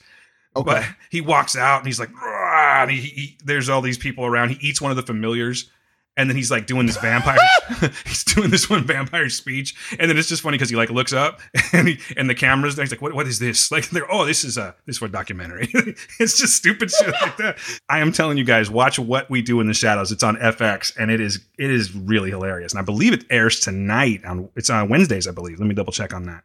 Okay. 0.56 0.64
But 0.64 0.84
he 1.10 1.20
walks 1.20 1.56
out 1.56 1.78
and 1.78 1.86
he's 1.86 1.98
like, 2.00 2.10
and 2.22 2.90
he, 2.90 3.00
he, 3.00 3.38
there's 3.44 3.68
all 3.68 3.80
these 3.80 3.98
people 3.98 4.24
around. 4.26 4.50
He 4.50 4.68
eats 4.68 4.80
one 4.80 4.90
of 4.90 4.96
the 4.96 5.02
familiars, 5.02 5.70
and 6.16 6.30
then 6.30 6.36
he's 6.36 6.50
like 6.50 6.66
doing 6.66 6.86
this 6.86 6.96
vampire. 6.96 7.38
he's 8.06 8.24
doing 8.24 8.50
this 8.50 8.68
one 8.68 8.84
vampire 8.84 9.28
speech, 9.28 9.74
and 9.98 10.10
then 10.10 10.16
it's 10.18 10.28
just 10.28 10.42
funny 10.42 10.56
because 10.56 10.70
he 10.70 10.76
like 10.76 10.90
looks 10.90 11.12
up 11.12 11.40
and 11.72 11.88
he 11.88 11.98
and 12.16 12.28
the 12.28 12.34
cameras 12.34 12.76
there. 12.76 12.84
He's 12.84 12.92
like, 12.92 13.02
"What? 13.02 13.14
What 13.14 13.26
is 13.26 13.38
this?" 13.38 13.70
Like, 13.70 13.88
they're 13.90 14.10
oh, 14.10 14.24
this 14.24 14.44
is 14.44 14.56
a 14.56 14.74
this 14.86 14.94
is 14.94 14.98
for 14.98 15.06
a 15.06 15.10
documentary. 15.10 15.68
it's 15.72 16.38
just 16.38 16.56
stupid 16.56 16.90
shit 16.90 17.14
like 17.20 17.36
that. 17.38 17.58
I 17.88 17.98
am 17.98 18.12
telling 18.12 18.38
you 18.38 18.44
guys, 18.44 18.70
watch 18.70 18.98
what 18.98 19.28
we 19.30 19.42
do 19.42 19.60
in 19.60 19.66
the 19.66 19.74
shadows. 19.74 20.12
It's 20.12 20.22
on 20.22 20.36
FX, 20.36 20.92
and 20.98 21.10
it 21.10 21.20
is 21.20 21.40
it 21.58 21.70
is 21.70 21.94
really 21.94 22.30
hilarious. 22.30 22.72
And 22.72 22.78
I 22.80 22.84
believe 22.84 23.12
it 23.12 23.24
airs 23.30 23.60
tonight 23.60 24.24
on 24.24 24.48
it's 24.56 24.70
on 24.70 24.88
Wednesdays. 24.88 25.26
I 25.26 25.32
believe. 25.32 25.58
Let 25.58 25.66
me 25.66 25.74
double 25.74 25.92
check 25.92 26.14
on 26.14 26.24
that. 26.24 26.44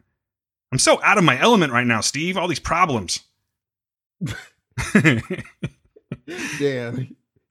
I'm 0.72 0.78
so 0.78 1.02
out 1.02 1.18
of 1.18 1.24
my 1.24 1.38
element 1.40 1.72
right 1.72 1.86
now, 1.86 2.00
Steve. 2.00 2.36
All 2.36 2.48
these 2.48 2.60
problems. 2.60 3.20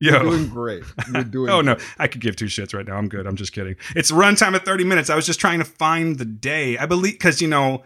Dan, 0.02 0.14
you're 0.14 0.24
doing 0.24 0.50
great. 0.50 0.84
You're 1.14 1.24
doing. 1.26 1.50
Oh 1.50 1.62
no, 1.62 1.78
I 1.98 2.08
could 2.08 2.22
give 2.22 2.36
two 2.36 2.46
shits 2.46 2.74
right 2.74 2.86
now. 2.88 2.96
I'm 2.96 3.10
good. 3.10 3.28
I'm 3.28 3.36
just 3.36 3.54
kidding. 3.54 3.76
It's 3.96 4.12
runtime 4.12 4.54
at 4.56 4.66
30 4.66 4.84
minutes. 4.86 5.10
I 5.10 5.16
was 5.16 5.26
just 5.26 5.40
trying 5.40 5.60
to 5.60 5.66
find 5.66 6.18
the 6.18 6.26
day. 6.26 6.78
I 6.78 6.86
believe 6.86 7.14
because 7.14 7.42
you 7.42 7.48
know 7.48 7.84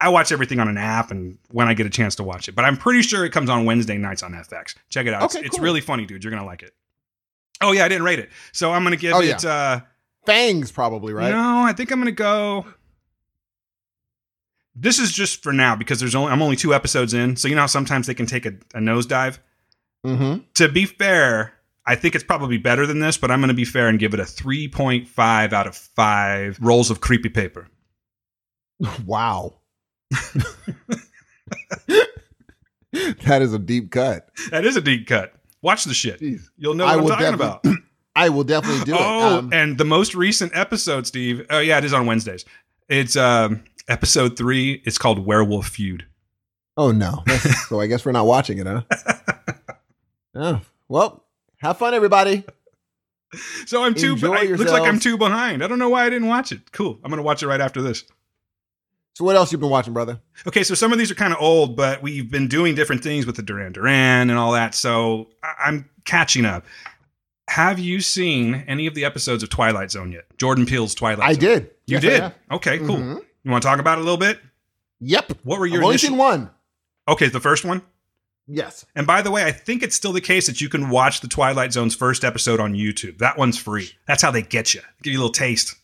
I 0.00 0.10
watch 0.10 0.30
everything 0.30 0.60
on 0.60 0.68
an 0.68 0.78
app 0.78 1.10
and 1.10 1.38
when 1.50 1.68
I 1.68 1.74
get 1.74 1.86
a 1.86 1.90
chance 1.90 2.14
to 2.16 2.22
watch 2.22 2.48
it. 2.48 2.54
But 2.54 2.64
I'm 2.64 2.76
pretty 2.76 3.02
sure 3.02 3.24
it 3.24 3.30
comes 3.32 3.50
on 3.50 3.64
Wednesday 3.64 3.96
nights 3.98 4.22
on 4.22 4.32
FX. 4.32 4.74
Check 4.90 5.06
it 5.06 5.14
out. 5.14 5.22
Okay, 5.24 5.38
it's, 5.40 5.48
it's 5.48 5.58
really 5.58 5.80
funny, 5.80 6.06
dude. 6.06 6.22
You're 6.22 6.30
gonna 6.32 6.44
like 6.46 6.62
it. 6.62 6.72
Oh 7.60 7.72
yeah, 7.72 7.84
I 7.84 7.88
didn't 7.88 8.04
rate 8.04 8.18
it, 8.18 8.30
so 8.52 8.72
I'm 8.72 8.84
gonna 8.84 8.96
give 8.96 9.14
Oh, 9.14 9.20
it. 9.20 9.44
uh 9.44 9.80
Fangs, 10.26 10.72
probably 10.72 11.12
right. 11.12 11.30
No, 11.30 11.62
I 11.62 11.72
think 11.72 11.90
I'm 11.92 11.98
gonna 11.98 12.10
go. 12.12 12.66
This 14.74 14.98
is 14.98 15.10
just 15.12 15.42
for 15.42 15.52
now 15.52 15.74
because 15.74 15.98
there's 16.00 16.14
only 16.14 16.30
I'm 16.32 16.42
only 16.42 16.56
two 16.56 16.74
episodes 16.74 17.14
in, 17.14 17.36
so 17.36 17.48
you 17.48 17.54
know 17.54 17.62
how 17.62 17.66
sometimes 17.66 18.06
they 18.06 18.14
can 18.14 18.26
take 18.26 18.44
a, 18.44 18.50
a 18.74 18.78
nosedive. 18.80 19.38
Mm-hmm. 20.04 20.42
To 20.54 20.68
be 20.68 20.84
fair, 20.84 21.54
I 21.86 21.94
think 21.94 22.14
it's 22.14 22.24
probably 22.24 22.58
better 22.58 22.86
than 22.86 22.98
this, 22.98 23.16
but 23.16 23.30
I'm 23.30 23.40
going 23.40 23.48
to 23.48 23.54
be 23.54 23.64
fair 23.64 23.88
and 23.88 23.98
give 23.98 24.12
it 24.12 24.20
a 24.20 24.24
3.5 24.24 25.52
out 25.52 25.66
of 25.66 25.76
5 25.76 26.58
rolls 26.60 26.90
of 26.90 27.00
creepy 27.00 27.28
paper. 27.28 27.68
Wow. 29.06 29.54
that 32.92 33.40
is 33.40 33.54
a 33.54 33.58
deep 33.58 33.90
cut. 33.90 34.28
That 34.50 34.66
is 34.66 34.76
a 34.76 34.82
deep 34.82 35.06
cut. 35.06 35.32
Watch 35.62 35.84
the 35.84 35.94
shit. 35.94 36.20
Jeez. 36.20 36.48
You'll 36.58 36.74
know 36.74 36.84
what 36.84 36.98
I'm 36.98 37.06
talking 37.08 37.34
about. 37.34 37.64
I 38.16 38.28
will 38.28 38.44
definitely 38.44 38.84
do 38.84 38.96
oh, 38.98 38.98
it. 38.98 39.38
Um, 39.38 39.50
and 39.52 39.78
the 39.78 39.84
most 39.84 40.14
recent 40.14 40.54
episode, 40.54 41.06
Steve. 41.06 41.46
Oh, 41.50 41.58
yeah, 41.58 41.78
it 41.78 41.84
is 41.84 41.92
on 41.92 42.06
Wednesdays. 42.06 42.44
It's 42.88 43.16
um, 43.16 43.64
episode 43.88 44.36
three. 44.36 44.82
It's 44.84 44.98
called 44.98 45.24
Werewolf 45.24 45.68
Feud. 45.68 46.06
oh 46.76 46.92
no. 46.92 47.24
So 47.68 47.80
I 47.80 47.86
guess 47.86 48.04
we're 48.04 48.12
not 48.12 48.26
watching 48.26 48.58
it, 48.58 48.66
huh? 48.66 48.82
oh, 50.34 50.60
well, 50.88 51.25
have 51.58 51.78
fun, 51.78 51.94
everybody. 51.94 52.44
So 53.66 53.82
I'm 53.82 53.92
too. 53.94 54.12
Enjoy 54.12 54.32
I, 54.32 54.44
looks 54.44 54.70
like 54.70 54.84
I'm 54.84 55.00
too 55.00 55.18
behind. 55.18 55.62
I 55.62 55.66
don't 55.66 55.80
know 55.80 55.88
why 55.88 56.06
I 56.06 56.10
didn't 56.10 56.28
watch 56.28 56.52
it. 56.52 56.70
Cool. 56.72 56.98
I'm 57.02 57.10
going 57.10 57.18
to 57.18 57.24
watch 57.24 57.42
it 57.42 57.48
right 57.48 57.60
after 57.60 57.82
this. 57.82 58.04
So 59.14 59.24
what 59.24 59.34
else 59.34 59.50
you've 59.50 59.60
been 59.60 59.68
watching, 59.68 59.92
brother? 59.92 60.20
Okay, 60.46 60.62
so 60.62 60.74
some 60.74 60.92
of 60.92 60.98
these 60.98 61.10
are 61.10 61.16
kind 61.16 61.32
of 61.34 61.40
old, 61.40 61.76
but 61.76 62.00
we've 62.02 62.30
been 62.30 62.46
doing 62.46 62.76
different 62.76 63.02
things 63.02 63.26
with 63.26 63.34
the 63.36 63.42
Duran 63.42 63.72
Duran 63.72 64.30
and 64.30 64.38
all 64.38 64.52
that. 64.52 64.74
So 64.76 65.28
I- 65.42 65.54
I'm 65.66 65.90
catching 66.04 66.44
up. 66.46 66.64
Have 67.48 67.78
you 67.80 68.00
seen 68.00 68.64
any 68.68 68.86
of 68.86 68.94
the 68.94 69.04
episodes 69.04 69.42
of 69.42 69.50
Twilight 69.50 69.90
Zone 69.90 70.12
yet? 70.12 70.24
Jordan 70.38 70.64
Peele's 70.64 70.94
Twilight 70.94 71.28
I 71.28 71.32
Zone. 71.32 71.40
did. 71.40 71.62
You 71.86 71.98
Yes, 71.98 72.02
did? 72.02 72.32
Okay, 72.52 72.78
cool. 72.78 72.96
Mhm. 72.96 73.24
You 73.42 73.50
want 73.50 73.62
to 73.62 73.68
talk 73.68 73.80
about 73.80 73.98
it 73.98 74.02
a 74.02 74.04
little 74.04 74.18
bit? 74.18 74.40
Yep. 75.00 75.32
What 75.42 75.58
were 75.58 75.66
your 75.66 75.78
I've 75.80 75.84
only 75.84 75.94
initial- 75.94 76.08
seen 76.10 76.16
one. 76.18 76.50
Okay, 77.08 77.28
the 77.28 77.40
first 77.40 77.64
one. 77.64 77.82
Yes. 78.48 78.86
And 78.94 79.06
by 79.06 79.22
the 79.22 79.30
way, 79.30 79.44
I 79.44 79.52
think 79.52 79.82
it's 79.82 79.96
still 79.96 80.12
the 80.12 80.20
case 80.20 80.46
that 80.46 80.60
you 80.60 80.68
can 80.68 80.88
watch 80.88 81.20
the 81.20 81.28
Twilight 81.28 81.72
Zone's 81.72 81.94
first 81.94 82.24
episode 82.24 82.60
on 82.60 82.74
YouTube. 82.74 83.18
That 83.18 83.36
one's 83.36 83.58
free. 83.58 83.90
That's 84.06 84.22
how 84.22 84.30
they 84.30 84.42
get 84.42 84.72
you. 84.72 84.80
Give 85.02 85.12
you 85.12 85.18
a 85.18 85.22
little 85.22 85.32
taste. 85.32 85.74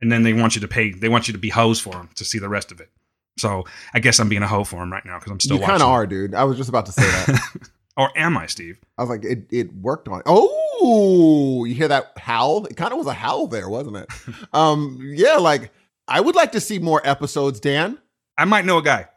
And 0.00 0.12
then 0.12 0.22
they 0.22 0.32
want 0.32 0.54
you 0.54 0.60
to 0.60 0.68
pay, 0.68 0.92
they 0.92 1.08
want 1.08 1.28
you 1.28 1.32
to 1.32 1.38
be 1.38 1.48
hoes 1.48 1.80
for 1.80 1.90
them 1.90 2.10
to 2.14 2.24
see 2.24 2.38
the 2.38 2.48
rest 2.48 2.70
of 2.70 2.80
it. 2.80 2.90
So 3.36 3.64
I 3.92 3.98
guess 3.98 4.20
I'm 4.20 4.28
being 4.28 4.42
a 4.42 4.46
hoe 4.46 4.64
for 4.64 4.76
them 4.76 4.92
right 4.92 5.04
now 5.04 5.18
because 5.18 5.32
I'm 5.32 5.40
still 5.40 5.56
you 5.56 5.62
watching. 5.62 5.72
kind 5.72 5.82
of 5.82 5.88
are, 5.88 6.06
dude. 6.06 6.34
I 6.34 6.44
was 6.44 6.56
just 6.56 6.68
about 6.68 6.86
to 6.86 6.92
say 6.92 7.02
that. 7.02 7.68
Or 7.96 8.10
am 8.16 8.36
I, 8.36 8.46
Steve? 8.46 8.80
I 8.98 9.02
was 9.02 9.10
like, 9.10 9.24
it, 9.24 9.46
it 9.50 9.72
worked 9.72 10.08
on. 10.08 10.22
Oh, 10.26 11.64
you 11.64 11.74
hear 11.74 11.88
that 11.88 12.12
howl? 12.16 12.66
It 12.66 12.76
kind 12.76 12.92
of 12.92 12.98
was 12.98 13.06
a 13.06 13.12
howl 13.12 13.46
there, 13.46 13.68
wasn't 13.68 13.96
it? 13.98 14.08
um, 14.52 14.98
yeah, 15.00 15.36
like 15.36 15.70
I 16.08 16.20
would 16.20 16.34
like 16.34 16.52
to 16.52 16.60
see 16.60 16.78
more 16.78 17.00
episodes, 17.04 17.60
Dan. 17.60 17.98
I 18.36 18.46
might 18.46 18.64
know 18.64 18.78
a 18.78 18.82
guy. 18.82 19.08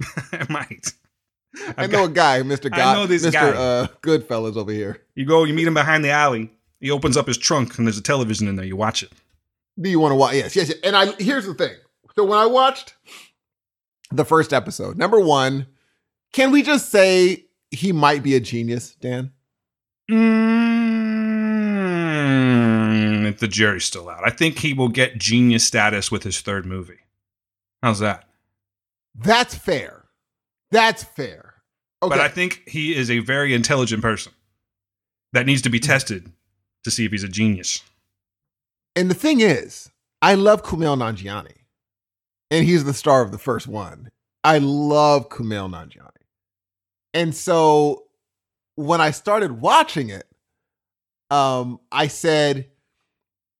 I 0.32 0.46
might. 0.48 0.92
I 1.76 1.86
know 1.86 2.06
got- 2.06 2.10
a 2.10 2.12
guy, 2.12 2.40
Mr. 2.42 2.68
I 2.72 2.94
know 2.94 3.06
this 3.06 3.24
Mr. 3.26 3.32
guy. 3.32 3.48
Uh, 3.50 3.86
Goodfellas 4.02 4.56
over 4.56 4.72
here. 4.72 5.02
You 5.14 5.26
go, 5.26 5.44
you 5.44 5.52
meet 5.54 5.66
him 5.66 5.74
behind 5.74 6.04
the 6.04 6.10
alley. 6.10 6.50
He 6.80 6.90
opens 6.90 7.16
up 7.16 7.26
his 7.26 7.38
trunk 7.38 7.78
and 7.78 7.86
there's 7.86 7.98
a 7.98 8.02
television 8.02 8.48
in 8.48 8.56
there. 8.56 8.64
You 8.66 8.76
watch 8.76 9.02
it. 9.02 9.12
Do 9.80 9.88
you 9.88 10.00
want 10.00 10.12
to 10.12 10.16
watch? 10.16 10.34
Yes, 10.34 10.56
yes, 10.56 10.68
yes. 10.68 10.78
And 10.84 10.96
I 10.96 11.12
here's 11.12 11.46
the 11.46 11.54
thing. 11.54 11.74
So 12.16 12.24
when 12.24 12.38
I 12.38 12.46
watched 12.46 12.94
the 14.10 14.24
first 14.24 14.52
episode, 14.52 14.98
number 14.98 15.18
one, 15.20 15.66
can 16.32 16.50
we 16.50 16.62
just 16.62 16.90
say 16.90 17.46
he 17.70 17.92
might 17.92 18.22
be 18.22 18.34
a 18.34 18.40
genius, 18.40 18.94
Dan? 18.96 19.32
Mm, 22.02 23.28
if 23.28 23.38
the 23.38 23.48
jury's 23.48 23.84
still 23.84 24.08
out. 24.08 24.26
I 24.26 24.30
think 24.30 24.58
he 24.58 24.74
will 24.74 24.88
get 24.88 25.18
genius 25.18 25.64
status 25.64 26.10
with 26.10 26.22
his 26.24 26.40
third 26.40 26.66
movie. 26.66 26.98
How's 27.82 27.98
that? 28.00 28.28
That's 29.14 29.54
fair. 29.54 30.01
That's 30.72 31.04
fair. 31.04 31.54
Okay. 32.02 32.08
But 32.16 32.20
I 32.20 32.28
think 32.28 32.62
he 32.66 32.96
is 32.96 33.10
a 33.10 33.20
very 33.20 33.54
intelligent 33.54 34.02
person 34.02 34.32
that 35.32 35.46
needs 35.46 35.62
to 35.62 35.70
be 35.70 35.78
tested 35.78 36.32
to 36.82 36.90
see 36.90 37.04
if 37.04 37.12
he's 37.12 37.22
a 37.22 37.28
genius. 37.28 37.82
And 38.96 39.08
the 39.08 39.14
thing 39.14 39.40
is, 39.40 39.90
I 40.20 40.34
love 40.34 40.62
Kumail 40.62 40.96
Nanjiani, 40.96 41.54
and 42.50 42.64
he's 42.64 42.84
the 42.84 42.94
star 42.94 43.22
of 43.22 43.30
the 43.30 43.38
first 43.38 43.68
one. 43.68 44.10
I 44.42 44.58
love 44.58 45.28
Kumail 45.28 45.70
Nanjiani, 45.70 46.10
and 47.14 47.34
so 47.34 48.04
when 48.74 49.00
I 49.00 49.12
started 49.12 49.60
watching 49.60 50.08
it, 50.10 50.26
um, 51.30 51.78
I 51.92 52.08
said, 52.08 52.68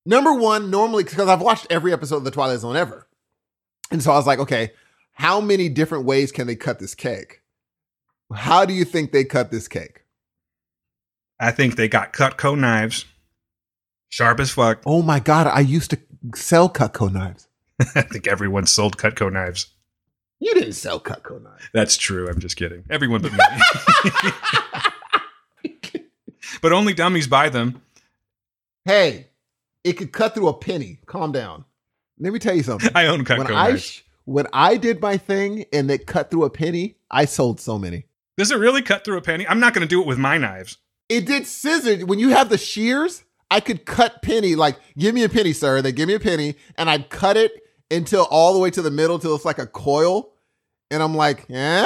number 0.05 0.33
one, 0.33 0.71
normally 0.71 1.05
because 1.05 1.29
I've 1.29 1.43
watched 1.43 1.67
every 1.71 1.93
episode 1.93 2.17
of 2.17 2.25
the 2.25 2.31
Twilight 2.31 2.59
Zone 2.59 2.77
ever, 2.77 3.07
and 3.91 4.03
so 4.03 4.13
I 4.13 4.17
was 4.17 4.27
like, 4.27 4.41
okay, 4.41 4.73
how 5.13 5.41
many 5.41 5.69
different 5.69 6.05
ways 6.05 6.33
can 6.33 6.47
they 6.47 6.57
cut 6.57 6.79
this 6.79 6.95
cake? 6.95 7.41
How 8.35 8.65
do 8.65 8.73
you 8.73 8.85
think 8.85 9.13
they 9.13 9.25
cut 9.25 9.51
this 9.51 9.69
cake? 9.69 10.05
I 11.39 11.51
think 11.51 11.77
they 11.77 11.89
got 11.89 12.13
Cutco 12.13 12.59
knives, 12.59 13.05
sharp 14.09 14.41
as 14.41 14.51
fuck. 14.51 14.81
Oh 14.87 15.03
my 15.03 15.21
god, 15.21 15.47
I 15.49 15.61
used 15.61 15.91
to 15.91 15.99
sell 16.35 16.69
Cutco 16.71 17.13
knives. 17.13 17.49
I 17.95 18.03
think 18.03 18.27
everyone 18.27 18.67
sold 18.67 18.97
Cutco 18.97 19.31
knives. 19.33 19.67
You 20.39 20.55
didn't 20.55 20.73
sell 20.75 20.99
Cutco 21.01 21.43
knives. 21.43 21.69
That's 21.73 21.97
true. 21.97 22.29
I'm 22.29 22.41
just 22.41 22.57
kidding. 22.57 22.85
Everyone 22.91 23.23
but 23.23 23.33
me. 23.33 23.39
but 26.63 26.73
only 26.73 26.95
dummies 26.95 27.27
buy 27.27 27.49
them. 27.49 27.83
hey, 28.85 29.29
it 29.85 29.95
could 29.95 30.13
cut 30.13 30.35
through 30.35 30.49
a 30.49 30.55
penny. 30.55 30.99
Calm 31.07 31.33
down. 31.33 31.65
Let 32.19 32.33
me 32.33 32.39
tell 32.39 32.55
you 32.55 32.63
something. 32.63 32.91
I 32.95 33.07
own 33.07 33.25
Cutco 33.25 33.39
when 33.39 33.47
I 33.49 33.69
knives. 33.71 33.83
sh- 33.83 34.03
when 34.25 34.47
I 34.53 34.77
did 34.77 35.01
my 35.01 35.17
thing 35.17 35.65
and 35.73 35.91
it 35.91 36.07
cut 36.07 36.31
through 36.31 36.45
a 36.45 36.51
penny, 36.51 36.97
I 37.11 37.25
sold 37.25 37.61
so 37.61 37.79
many. 37.79 38.05
Does 38.39 38.51
it 38.51 38.57
really 38.59 38.83
cut 38.83 39.05
through 39.05 39.19
a 39.19 39.23
penny? 39.23 39.47
I'm 39.47 39.61
not 39.61 39.75
going 39.75 39.83
to 39.87 39.89
do 39.89 40.01
it 40.01 40.07
with 40.07 40.19
my 40.19 40.39
knives. 40.39 40.79
It 41.09 41.27
did 41.27 41.47
scissors. 41.47 42.05
When 42.05 42.19
you 42.19 42.31
have 42.31 42.49
the 42.49 42.57
shears, 42.59 43.25
I 43.51 43.61
could 43.61 43.85
cut 43.85 44.23
penny. 44.23 44.55
Like, 44.55 44.77
give 44.97 45.15
me 45.15 45.25
a 45.25 45.29
penny, 45.29 45.53
sir. 45.53 45.83
They 45.83 45.93
give 45.93 46.09
me 46.09 46.15
a 46.15 46.21
penny, 46.21 46.55
and 46.79 46.89
I'd 46.89 47.11
cut 47.11 47.37
it 47.37 47.53
until 47.91 48.25
all 48.31 48.55
the 48.55 48.59
way 48.59 48.71
to 48.71 48.81
the 48.81 48.91
middle, 48.91 49.19
till 49.19 49.35
it's 49.35 49.45
like 49.45 49.59
a 49.59 49.67
coil. 49.67 50.33
And 50.91 51.03
I'm 51.03 51.15
like, 51.15 51.45
eh? 51.51 51.85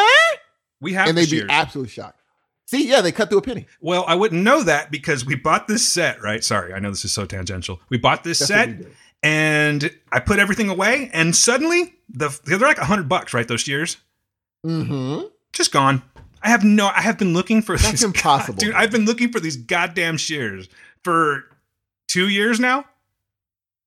We 0.81 0.93
have 0.93 1.09
And 1.09 1.19
they'd 1.19 1.23
be 1.31 1.39
shears. 1.39 1.49
absolutely 1.51 1.91
shocked. 1.91 2.21
See, 2.67 2.89
yeah, 2.89 3.01
they 3.01 3.11
cut 3.13 3.29
through 3.29 3.39
a 3.39 3.43
penny. 3.43 3.67
well, 3.81 4.05
I 4.07 4.15
wouldn't 4.15 4.43
know 4.43 4.63
that 4.63 4.91
because 4.93 5.25
we 5.27 5.35
bought 5.35 5.67
this 5.67 5.87
set, 5.87 6.23
right? 6.23 6.45
Sorry, 6.45 6.73
I 6.73 6.79
know 6.79 6.91
this 6.91 7.05
is 7.05 7.13
so 7.13 7.25
tangential. 7.25 7.81
We 7.89 7.97
bought 7.99 8.23
this 8.23 8.39
That's 8.41 8.49
set 8.49 8.69
what 8.69 8.77
we 8.79 8.85
did. 8.85 8.93
and 9.25 9.91
I 10.13 10.21
put 10.21 10.39
everything 10.39 10.69
away, 10.69 11.11
and 11.13 11.35
suddenly 11.35 11.95
the 12.09 12.39
they're 12.45 12.59
like 12.59 12.79
a 12.79 12.85
hundred 12.85 13.09
bucks, 13.09 13.35
right? 13.35 13.47
Those 13.47 13.61
shears 13.63 13.97
Mm-hmm. 14.65 15.27
just 15.53 15.73
gone. 15.73 16.03
I 16.43 16.49
have 16.49 16.65
no. 16.65 16.89
I 16.89 17.01
have 17.03 17.19
been 17.19 17.33
looking 17.35 17.63
for 17.63 17.77
That's 17.77 18.03
impossible. 18.05 18.59
dude. 18.59 18.75
I've 18.75 18.91
been 18.91 19.05
looking 19.05 19.31
for 19.33 19.41
these 19.41 19.57
goddamn 19.57 20.17
shears 20.17 20.69
for 21.05 21.45
two 22.09 22.29
years 22.29 22.59
now. 22.61 22.85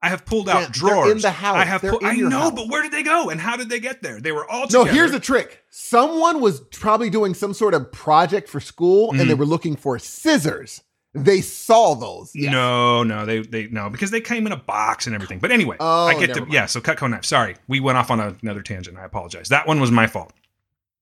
I 0.01 0.07
have 0.09 0.24
pulled 0.26 0.47
out 0.47 0.61
Yeah, 0.61 0.67
drawers. 0.72 1.11
in 1.11 1.17
the 1.20 1.32
house. 1.32 1.57
I 1.57 1.65
have. 1.65 1.84
In 1.84 1.97
I 2.03 2.15
know, 2.15 2.30
house. 2.39 2.51
but 2.55 2.70
where 2.70 2.82
did 2.82 2.91
they 2.93 3.03
go? 3.03 3.30
And 3.30 3.39
how 3.41 3.57
did 3.57 3.67
they 3.70 3.82
get 3.82 4.01
there? 4.01 4.22
They 4.22 4.32
were 4.32 4.49
all 4.49 4.67
No, 4.72 4.86
here's 4.86 5.11
the 5.11 5.20
trick. 5.20 5.63
Someone 5.70 6.39
was 6.39 6.61
probably 6.61 7.09
doing 7.09 7.34
some 7.34 7.53
sort 7.53 7.74
of 7.74 7.91
project 7.91 8.47
for 8.47 8.61
school 8.61 9.11
and 9.11 9.20
they 9.20 9.34
Mhm. 9.34 9.39
were 9.39 9.45
looking 9.45 9.76
for 9.76 9.99
scissors. 9.99 10.82
They 11.16 11.41
saw 11.41 11.95
those. 11.95 12.32
Yes. 12.36 12.51
No, 12.51 13.01
no, 13.03 13.26
they 13.26 13.39
they 13.39 13.68
no 13.68 13.89
because 13.89 14.12
they 14.12 14.22
came 14.22 14.45
in 14.45 14.51
a 14.51 14.57
box 14.57 15.07
and 15.07 15.16
everything. 15.16 15.39
But 15.39 15.51
anyway, 15.51 15.78
Oh, 15.80 16.05
I 16.05 16.14
get 16.20 16.34
to 16.36 16.41
mind. 16.41 16.53
yeah. 16.53 16.66
So 16.68 16.80
Cutco 16.82 17.10
knife. 17.10 17.26
Sorry, 17.26 17.55
we 17.68 17.80
went 17.80 17.97
off 17.97 18.12
on 18.12 18.20
a- 18.20 18.36
another 18.43 18.62
tangent. 18.62 18.97
I 18.97 19.05
apologize. 19.05 19.49
That 19.49 19.66
one 19.68 19.80
was 19.80 19.89
my 19.91 20.05
fault. 20.07 20.32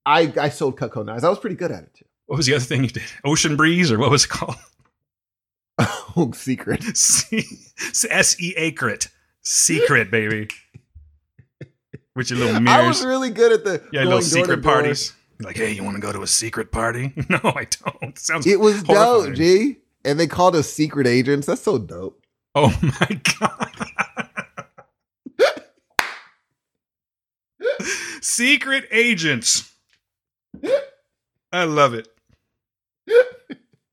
I, 0.05 0.31
I 0.39 0.47
sold 0.49 0.77
Cutco 0.79 1.05
knives. 1.05 1.25
I 1.25 1.29
was 1.29 1.39
pretty 1.39 1.57
good 1.57 1.71
at 1.71 1.83
it 1.83 1.93
too. 1.93 2.05
What 2.27 2.37
was 2.37 2.45
the 2.45 2.53
other 2.55 2.63
thing 2.63 2.83
you 2.85 2.89
did? 2.89 3.03
Ocean 3.25 3.57
breeze 3.57 3.91
or 3.91 3.99
what 3.99 4.09
was 4.11 4.23
it 4.23 4.29
called? 4.29 4.55
Oh, 6.19 6.31
secret. 6.31 6.83
S 6.87 8.35
E 8.39 8.53
A 8.57 8.71
crit 8.71 9.09
secret 9.43 10.09
baby. 10.09 10.47
With 12.15 12.31
your 12.31 12.39
little 12.39 12.59
mirrors. 12.59 12.83
I 12.83 12.87
was 12.87 13.05
really 13.05 13.29
good 13.29 13.51
at 13.51 13.63
the 13.63 13.83
yeah, 13.91 14.03
going 14.03 14.05
little 14.05 14.09
door 14.11 14.19
to 14.21 14.25
secret 14.25 14.61
door. 14.63 14.73
parties. 14.73 15.13
Like, 15.39 15.55
hey, 15.57 15.71
you 15.73 15.83
want 15.83 15.95
to 15.95 16.01
go 16.01 16.11
to 16.11 16.23
a 16.23 16.27
secret 16.27 16.71
party? 16.71 17.13
No, 17.29 17.39
I 17.43 17.67
don't. 17.69 18.03
It 18.03 18.17
sounds 18.17 18.47
It 18.47 18.59
was 18.59 18.81
horrifying. 18.81 19.25
dope, 19.25 19.35
G. 19.35 19.77
And 20.07 20.17
they 20.17 20.25
called 20.25 20.55
us 20.55 20.71
secret 20.71 21.05
agents. 21.05 21.45
That's 21.45 21.61
so 21.61 21.77
dope. 21.77 22.23
Oh 22.55 22.73
my 22.81 23.21
god. 23.39 23.73
Secret 28.21 28.87
agents. 28.89 29.71
I 31.51 31.65
love 31.65 31.93
it. 31.93 32.07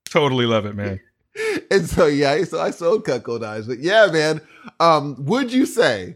Totally 0.05 0.45
love 0.45 0.65
it, 0.65 0.75
man. 0.75 1.01
And 1.69 1.89
so 1.89 2.05
yeah, 2.05 2.41
so 2.45 2.61
I 2.61 2.71
sold 2.71 3.05
Cutco 3.05 3.39
knives. 3.39 3.67
But 3.67 3.79
yeah, 3.79 4.07
man, 4.07 4.39
um, 4.79 5.17
would 5.25 5.51
you 5.51 5.65
say 5.65 6.15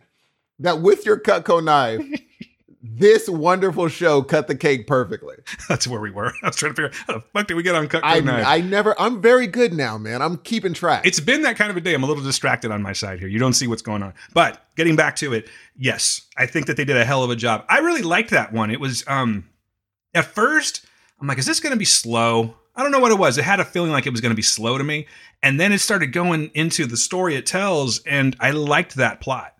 that 0.59 0.81
with 0.81 1.05
your 1.05 1.19
Cutco 1.19 1.61
knife, 1.61 2.01
this 2.81 3.27
wonderful 3.27 3.87
show 3.89 4.21
cut 4.21 4.47
the 4.47 4.55
cake 4.55 4.87
perfectly. 4.87 5.35
That's 5.69 5.87
where 5.87 5.99
we 5.99 6.11
were. 6.11 6.33
I 6.43 6.47
was 6.47 6.55
trying 6.55 6.73
to 6.73 6.81
figure 6.81 6.89
out 6.89 6.95
how 7.07 7.13
the 7.13 7.21
fuck 7.33 7.47
did 7.47 7.55
we 7.55 7.63
get 7.63 7.75
on 7.75 7.87
cut 7.87 8.01
I, 8.03 8.19
Nine? 8.21 8.43
I 8.45 8.61
never. 8.61 8.99
I'm 8.99 9.21
very 9.21 9.47
good 9.47 9.73
now, 9.73 9.97
man. 9.97 10.21
I'm 10.21 10.37
keeping 10.37 10.73
track. 10.73 11.05
It's 11.05 11.19
been 11.19 11.41
that 11.41 11.57
kind 11.57 11.71
of 11.71 11.77
a 11.77 11.81
day. 11.81 11.93
I'm 11.93 12.03
a 12.03 12.07
little 12.07 12.23
distracted 12.23 12.71
on 12.71 12.81
my 12.81 12.93
side 12.93 13.19
here. 13.19 13.27
You 13.27 13.39
don't 13.39 13.53
see 13.53 13.67
what's 13.67 13.81
going 13.81 14.03
on. 14.03 14.13
But 14.33 14.65
getting 14.75 14.95
back 14.95 15.15
to 15.17 15.33
it, 15.33 15.49
yes, 15.75 16.21
I 16.37 16.45
think 16.45 16.67
that 16.67 16.77
they 16.77 16.85
did 16.85 16.97
a 16.97 17.05
hell 17.05 17.23
of 17.23 17.29
a 17.29 17.35
job. 17.35 17.65
I 17.67 17.79
really 17.79 18.01
liked 18.01 18.29
that 18.31 18.53
one. 18.53 18.71
It 18.71 18.79
was 18.79 19.03
um 19.07 19.49
at 20.13 20.25
first, 20.25 20.85
I'm 21.19 21.27
like, 21.27 21.37
is 21.37 21.45
this 21.45 21.59
gonna 21.59 21.75
be 21.75 21.85
slow? 21.85 22.55
I 22.75 22.83
don't 22.83 22.91
know 22.91 22.99
what 22.99 23.11
it 23.11 23.19
was. 23.19 23.37
It 23.37 23.43
had 23.43 23.59
a 23.59 23.65
feeling 23.65 23.91
like 23.91 24.05
it 24.05 24.11
was 24.11 24.21
gonna 24.21 24.35
be 24.35 24.41
slow 24.41 24.77
to 24.77 24.83
me. 24.83 25.05
And 25.43 25.59
then 25.59 25.73
it 25.73 25.79
started 25.79 26.07
going 26.13 26.51
into 26.53 26.85
the 26.85 26.97
story 26.97 27.35
it 27.35 27.45
tells, 27.45 27.99
and 28.03 28.35
I 28.39 28.51
liked 28.51 28.95
that 28.95 29.19
plot. 29.19 29.53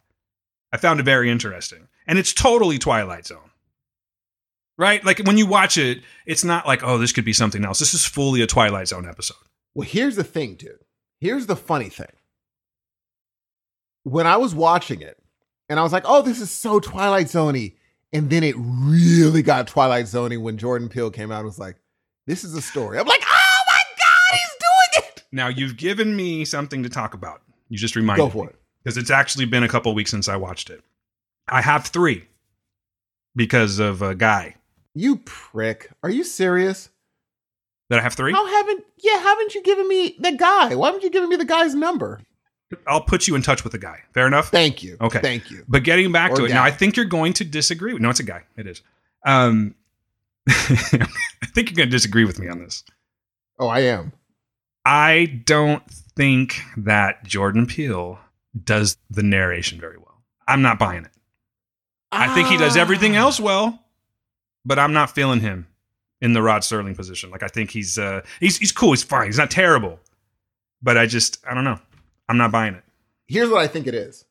I 0.71 0.77
found 0.77 0.99
it 0.99 1.03
very 1.03 1.29
interesting. 1.29 1.88
And 2.09 2.17
it's 2.17 2.33
totally 2.33 2.79
Twilight 2.79 3.27
Zone. 3.27 3.51
Right? 4.79 5.05
Like 5.05 5.19
when 5.19 5.37
you 5.37 5.45
watch 5.45 5.77
it, 5.77 6.01
it's 6.25 6.43
not 6.43 6.65
like, 6.65 6.83
oh, 6.83 6.97
this 6.97 7.11
could 7.11 7.23
be 7.23 7.33
something 7.33 7.63
else. 7.63 7.77
This 7.77 7.93
is 7.93 8.03
fully 8.03 8.41
a 8.41 8.47
Twilight 8.47 8.87
Zone 8.87 9.07
episode. 9.07 9.37
Well, 9.75 9.87
here's 9.87 10.15
the 10.15 10.23
thing, 10.23 10.55
dude. 10.55 10.79
Here's 11.21 11.45
the 11.45 11.55
funny 11.55 11.89
thing. 11.89 12.11
When 14.03 14.25
I 14.25 14.37
was 14.37 14.55
watching 14.55 15.01
it, 15.01 15.21
and 15.69 15.79
I 15.79 15.83
was 15.83 15.93
like, 15.93 16.03
"Oh, 16.05 16.23
this 16.23 16.41
is 16.41 16.49
so 16.49 16.79
Twilight 16.79 17.27
Zoney," 17.27 17.75
and 18.11 18.29
then 18.29 18.43
it 18.43 18.55
really 18.57 19.43
got 19.43 19.67
Twilight 19.67 20.05
Zoney 20.05 20.41
when 20.41 20.57
Jordan 20.57 20.89
Peele 20.89 21.11
came 21.11 21.31
out. 21.31 21.39
and 21.39 21.45
was 21.45 21.59
like, 21.59 21.75
"This 22.25 22.43
is 22.43 22.55
a 22.55 22.61
story." 22.61 22.97
I'm 22.97 23.05
like, 23.05 23.21
"Oh 23.23 23.59
my 23.67 23.79
god, 23.97 24.31
he's 24.39 24.57
doing 24.59 25.05
it!" 25.09 25.23
Now 25.31 25.47
you've 25.49 25.77
given 25.77 26.15
me 26.15 26.43
something 26.45 26.81
to 26.81 26.89
talk 26.89 27.13
about. 27.13 27.43
You 27.67 27.77
just 27.77 27.95
reminded 27.95 28.23
Go 28.23 28.29
for 28.29 28.43
me 28.45 28.49
it. 28.49 28.55
because 28.83 28.97
it's 28.97 29.11
actually 29.11 29.45
been 29.45 29.61
a 29.63 29.67
couple 29.69 29.93
weeks 29.93 30.09
since 30.09 30.27
I 30.27 30.37
watched 30.37 30.71
it. 30.71 30.81
I 31.51 31.61
have 31.61 31.87
three 31.87 32.25
because 33.35 33.79
of 33.79 34.01
a 34.01 34.15
guy 34.15 34.55
You 34.95 35.17
prick. 35.17 35.91
Are 36.03 36.09
you 36.09 36.23
serious? 36.23 36.89
that 37.89 37.99
I 37.99 38.01
have 38.03 38.13
three. 38.13 38.31
How 38.31 38.45
haven't 38.45 38.85
yeah, 38.97 39.19
haven't 39.19 39.55
you 39.55 39.63
given 39.63 39.87
me 39.87 40.15
the 40.19 40.31
guy? 40.31 40.75
Why 40.75 40.87
haven't 40.87 41.03
you 41.03 41.09
given 41.09 41.29
me 41.29 41.35
the 41.35 41.45
guy's 41.45 41.73
number? 41.73 42.21
I'll 42.85 43.01
put 43.01 43.27
you 43.27 43.35
in 43.35 43.41
touch 43.41 43.63
with 43.63 43.73
the 43.73 43.79
guy. 43.79 44.01
Fair 44.13 44.27
enough. 44.27 44.49
Thank 44.49 44.83
you. 44.83 44.95
Okay. 45.01 45.19
Thank 45.19 45.49
you. 45.49 45.63
But 45.67 45.83
getting 45.83 46.11
back 46.11 46.31
Or 46.31 46.35
to 46.37 46.45
it 46.45 46.49
now. 46.49 46.63
I 46.63 46.69
think 46.69 46.95
you're 46.95 47.05
going 47.05 47.33
to 47.33 47.43
disagree. 47.43 47.93
with 47.93 48.01
No, 48.01 48.11
it's 48.11 48.19
a 48.19 48.23
guy. 48.23 48.43
It 48.57 48.67
is. 48.67 48.83
Um, 49.25 49.73
I 50.47 51.07
think 51.47 51.69
you're 51.69 51.77
going 51.77 51.89
to 51.89 51.91
disagree 51.91 52.25
with 52.25 52.37
me 52.37 52.47
on 52.47 52.59
this. 52.59 52.83
Oh, 53.57 53.67
I 53.67 53.79
am. 53.79 54.11
I 54.85 55.41
don't 55.45 55.83
think 56.15 56.61
that 56.77 57.23
Jordan 57.23 57.65
Peele 57.65 58.19
does 58.63 58.97
the 59.09 59.23
narration 59.23 59.79
very 59.79 59.97
well. 59.97 60.21
I'm 60.47 60.61
not 60.61 60.77
buying 60.77 61.05
it. 61.05 61.11
I 62.11 62.33
think 62.33 62.47
he 62.47 62.57
does 62.57 62.75
everything 62.77 63.15
Ah. 63.15 63.21
else 63.21 63.39
well, 63.39 63.83
but 64.65 64.79
I'm 64.79 64.93
not 64.93 65.11
feeling 65.13 65.39
him 65.41 65.67
in 66.21 66.33
the 66.33 66.41
Rod 66.41 66.63
Sterling 66.63 66.95
position. 66.95 67.29
Like 67.29 67.43
I 67.43 67.47
think 67.47 67.71
he's 67.71 67.97
uh 67.99 68.21
he's 68.39 68.57
he's 68.57 68.71
cool, 68.71 68.91
he's 68.91 69.03
fine, 69.03 69.27
he's 69.27 69.37
not 69.37 69.51
terrible. 69.51 69.99
But 70.81 70.97
I 70.97 71.05
just 71.05 71.43
I 71.49 71.53
don't 71.53 71.63
know. 71.63 71.79
I'm 72.27 72.37
not 72.37 72.51
buying 72.51 72.75
it. 72.75 72.83
Here's 73.27 73.49
what 73.49 73.61
I 73.61 73.67
think 73.67 73.85
it 73.87 73.93
is. 73.93 74.25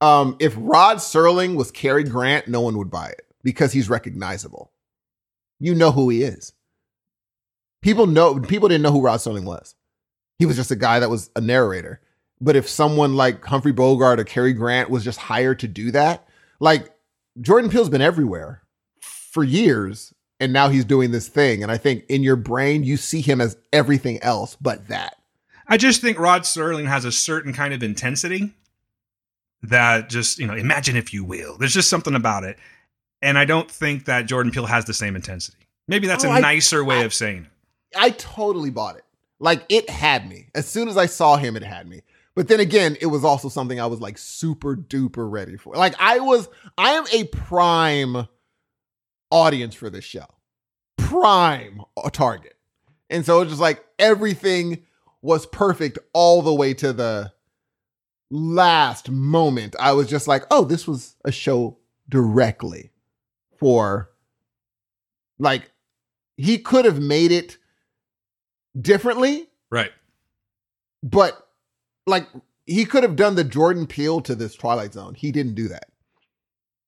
Um, 0.00 0.36
if 0.40 0.54
Rod 0.56 0.96
Serling 0.98 1.56
was 1.56 1.70
Cary 1.70 2.04
Grant, 2.04 2.48
no 2.48 2.60
one 2.62 2.78
would 2.78 2.90
buy 2.90 3.08
it 3.08 3.26
because 3.42 3.72
he's 3.72 3.90
recognizable. 3.90 4.70
You 5.58 5.74
know 5.74 5.90
who 5.92 6.08
he 6.08 6.22
is. 6.22 6.52
People 7.82 8.06
know 8.06 8.38
people 8.40 8.68
didn't 8.68 8.82
know 8.82 8.92
who 8.92 9.02
Rod 9.02 9.18
Serling 9.20 9.44
was. 9.44 9.74
He 10.38 10.46
was 10.46 10.56
just 10.56 10.70
a 10.70 10.76
guy 10.76 11.00
that 11.00 11.10
was 11.10 11.30
a 11.36 11.40
narrator. 11.40 12.00
But 12.40 12.56
if 12.56 12.66
someone 12.68 13.14
like 13.16 13.44
Humphrey 13.44 13.72
Bogart 13.72 14.18
or 14.20 14.24
Cary 14.24 14.54
Grant 14.54 14.88
was 14.88 15.04
just 15.04 15.18
hired 15.18 15.58
to 15.60 15.68
do 15.68 15.90
that, 15.90 16.26
like 16.60 16.90
Jordan 17.40 17.70
Peele's 17.70 17.88
been 17.88 18.00
everywhere 18.02 18.62
for 19.00 19.42
years, 19.42 20.12
and 20.38 20.52
now 20.52 20.68
he's 20.68 20.84
doing 20.84 21.10
this 21.10 21.28
thing. 21.28 21.62
And 21.62 21.70
I 21.72 21.76
think 21.78 22.04
in 22.08 22.22
your 22.22 22.36
brain 22.36 22.84
you 22.84 22.96
see 22.96 23.20
him 23.20 23.40
as 23.40 23.56
everything 23.72 24.22
else 24.22 24.56
but 24.60 24.88
that. 24.88 25.16
I 25.68 25.76
just 25.76 26.00
think 26.00 26.18
Rod 26.18 26.44
Sterling 26.46 26.86
has 26.86 27.04
a 27.04 27.12
certain 27.12 27.52
kind 27.52 27.72
of 27.72 27.82
intensity 27.82 28.52
that 29.62 30.08
just, 30.08 30.38
you 30.38 30.46
know, 30.46 30.54
imagine 30.54 30.96
if 30.96 31.12
you 31.12 31.22
will. 31.24 31.56
There's 31.58 31.74
just 31.74 31.90
something 31.90 32.14
about 32.14 32.44
it. 32.44 32.58
And 33.22 33.36
I 33.38 33.44
don't 33.44 33.70
think 33.70 34.06
that 34.06 34.22
Jordan 34.26 34.50
Peele 34.50 34.66
has 34.66 34.86
the 34.86 34.94
same 34.94 35.14
intensity. 35.14 35.58
Maybe 35.86 36.06
that's 36.06 36.24
Oh, 36.24 36.28
a 36.30 36.32
I- 36.32 36.40
nicer 36.40 36.82
way 36.84 37.00
I- 37.00 37.04
of 37.04 37.12
saying 37.14 37.42
it. 37.44 37.50
I 37.96 38.10
totally 38.10 38.70
bought 38.70 38.96
it. 38.96 39.04
Like 39.38 39.64
it 39.68 39.90
had 39.90 40.28
me. 40.28 40.46
As 40.54 40.68
soon 40.68 40.88
as 40.88 40.96
I 40.96 41.06
saw 41.06 41.36
him, 41.36 41.56
it 41.56 41.62
had 41.62 41.88
me. 41.88 42.02
But 42.40 42.48
then 42.48 42.58
again, 42.60 42.96
it 43.02 43.06
was 43.08 43.22
also 43.22 43.50
something 43.50 43.78
I 43.78 43.84
was 43.84 44.00
like 44.00 44.16
super 44.16 44.74
duper 44.74 45.30
ready 45.30 45.58
for. 45.58 45.74
Like 45.74 45.94
I 45.98 46.20
was, 46.20 46.48
I 46.78 46.92
am 46.92 47.04
a 47.12 47.24
prime 47.24 48.26
audience 49.30 49.74
for 49.74 49.90
this 49.90 50.06
show, 50.06 50.24
prime 50.96 51.82
uh, 51.98 52.08
target. 52.08 52.54
And 53.10 53.26
so 53.26 53.42
it's 53.42 53.50
just 53.50 53.60
like 53.60 53.84
everything 53.98 54.84
was 55.20 55.44
perfect 55.44 55.98
all 56.14 56.40
the 56.40 56.54
way 56.54 56.72
to 56.72 56.94
the 56.94 57.30
last 58.30 59.10
moment. 59.10 59.76
I 59.78 59.92
was 59.92 60.08
just 60.08 60.26
like, 60.26 60.44
oh, 60.50 60.64
this 60.64 60.88
was 60.88 61.16
a 61.26 61.32
show 61.32 61.76
directly 62.08 62.90
for 63.58 64.08
like 65.38 65.70
he 66.38 66.56
could 66.56 66.86
have 66.86 67.02
made 67.02 67.32
it 67.32 67.58
differently, 68.80 69.46
Right. 69.68 69.92
but 71.02 71.46
like 72.06 72.26
he 72.66 72.84
could 72.84 73.02
have 73.02 73.16
done 73.16 73.34
the 73.34 73.44
Jordan 73.44 73.86
Peele 73.86 74.20
to 74.22 74.34
this 74.34 74.54
Twilight 74.54 74.92
Zone. 74.92 75.14
He 75.14 75.32
didn't 75.32 75.54
do 75.54 75.68
that. 75.68 75.86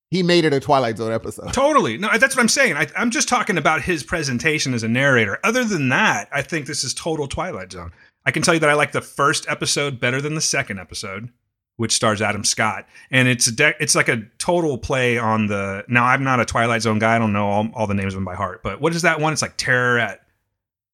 He 0.09 0.21
made 0.21 0.45
it 0.45 0.53
a 0.53 0.59
Twilight 0.59 0.97
Zone 0.97 1.11
episode. 1.11 1.51
Totally. 1.53 1.97
No, 1.97 2.07
that's 2.17 2.35
what 2.35 2.41
I'm 2.41 2.47
saying. 2.47 2.75
I, 2.75 2.87
I'm 2.95 3.09
just 3.09 3.27
talking 3.27 3.57
about 3.57 3.81
his 3.81 4.03
presentation 4.03 4.75
as 4.75 4.83
a 4.83 4.87
narrator. 4.87 5.39
Other 5.43 5.63
than 5.63 5.89
that, 5.89 6.29
I 6.31 6.43
think 6.43 6.67
this 6.67 6.83
is 6.83 6.93
total 6.93 7.27
Twilight 7.27 7.71
Zone. 7.71 7.91
I 8.25 8.31
can 8.31 8.43
tell 8.43 8.53
you 8.53 8.59
that 8.59 8.69
I 8.69 8.75
like 8.75 8.91
the 8.91 9.01
first 9.01 9.49
episode 9.49 9.99
better 9.99 10.21
than 10.21 10.35
the 10.35 10.41
second 10.41 10.79
episode, 10.79 11.29
which 11.77 11.91
stars 11.91 12.21
Adam 12.21 12.43
Scott, 12.43 12.87
and 13.09 13.27
it's 13.27 13.47
a 13.47 13.51
de- 13.51 13.81
it's 13.81 13.95
like 13.95 14.07
a 14.07 14.23
total 14.37 14.77
play 14.77 15.17
on 15.17 15.47
the. 15.47 15.83
Now 15.87 16.05
I'm 16.05 16.23
not 16.23 16.39
a 16.39 16.45
Twilight 16.45 16.83
Zone 16.83 16.99
guy. 16.99 17.15
I 17.15 17.19
don't 17.19 17.33
know 17.33 17.47
all, 17.47 17.69
all 17.73 17.87
the 17.87 17.95
names 17.95 18.13
of 18.13 18.17
them 18.17 18.25
by 18.25 18.35
heart, 18.35 18.61
but 18.63 18.79
what 18.79 18.95
is 18.95 19.01
that 19.01 19.19
one? 19.19 19.33
It's 19.33 19.41
like 19.41 19.57
Terror 19.57 19.97
at 19.97 20.21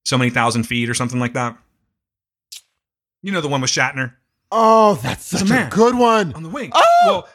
so 0.05 0.17
many 0.17 0.31
thousand 0.31 0.63
feet 0.63 0.89
or 0.89 0.93
something 0.93 1.19
like 1.19 1.33
that. 1.33 1.57
You 3.21 3.31
know 3.31 3.41
the 3.41 3.47
one 3.47 3.61
with 3.61 3.71
Shatner 3.71 4.13
Oh, 4.51 4.95
that's 4.95 5.25
such 5.25 5.49
a, 5.51 5.67
good 5.69 5.95
one. 5.95 6.33
on 6.33 6.43
the 6.43 6.49
wing. 6.49 6.71
Oh! 6.73 6.83
Well, 7.05 7.29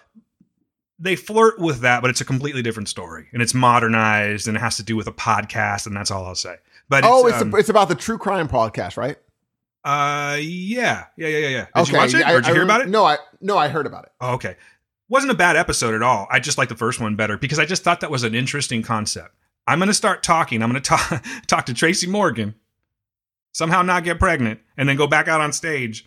they 0.99 1.17
flirt 1.17 1.59
with 1.59 1.81
that, 1.81 2.01
but 2.01 2.11
it's 2.11 2.21
a 2.21 2.25
completely 2.25 2.63
different 2.63 2.89
story, 2.89 3.29
and 3.33 3.43
it's 3.43 3.55
modernized, 3.55 4.49
and 4.49 4.57
it 4.57 4.61
has 4.61 4.77
to 4.79 4.83
do 4.83 4.97
with 4.97 5.07
a 5.07 5.13
podcast, 5.13 5.87
and 5.87 5.97
that's 5.97 6.11
all 6.11 6.25
I'll 6.27 6.35
say. 6.35 6.57
But 6.89 7.05
oh, 7.05 7.27
it's, 7.27 7.37
it's, 7.37 7.43
um, 7.43 7.55
a, 7.55 7.57
it's 7.59 7.69
about 7.69 7.89
the 7.89 7.95
true 7.95 8.19
crime 8.19 8.49
podcast, 8.49 8.97
right? 8.97 9.17
uh, 9.85 10.39
yeah, 10.41 11.05
yeah, 11.17 11.29
yeah, 11.29 11.39
yeah, 11.39 11.49
yeah. 11.49 11.67
Did 11.77 11.89
you 11.89 11.99
watch 11.99 12.15
it? 12.15 12.25
I- 12.25 12.33
or 12.33 12.41
did 12.41 12.49
you 12.49 12.55
hear 12.55 12.63
rem- 12.63 12.71
about 12.71 12.81
it? 12.83 12.89
No, 12.89 13.05
I 13.05 13.19
no, 13.41 13.59
I 13.59 13.69
heard 13.69 13.87
about 13.87 14.05
it. 14.05 14.13
Oh, 14.21 14.35
okay. 14.35 14.57
Wasn't 15.09 15.31
a 15.31 15.37
bad 15.37 15.57
episode 15.57 15.95
at 15.95 16.03
all. 16.03 16.27
I 16.31 16.41
just 16.41 16.57
like 16.57 16.71
the 16.71 16.75
first 16.75 16.99
one 17.01 17.15
better 17.17 17.37
because 17.37 17.59
I 17.59 17.67
just 17.67 17.85
thought 17.85 18.01
that 18.01 18.11
was 18.11 18.25
an 18.25 18.35
interesting 18.35 18.83
concept. 18.83 19.35
I'm 19.67 19.79
going 19.79 19.89
to 19.89 19.95
start 19.95 20.23
talking. 20.23 20.63
I'm 20.63 20.71
going 20.71 20.83
to 20.83 20.89
talk 20.89 21.25
talk 21.47 21.67
to 21.67 21.75
Tracy 21.75 22.07
Morgan, 22.07 22.55
somehow 23.55 23.81
not 23.81 24.05
get 24.05 24.19
pregnant, 24.19 24.61
and 24.77 24.87
then 24.87 24.97
go 24.97 25.07
back 25.07 25.27
out 25.27 25.41
on 25.41 25.53
stage 25.55 26.05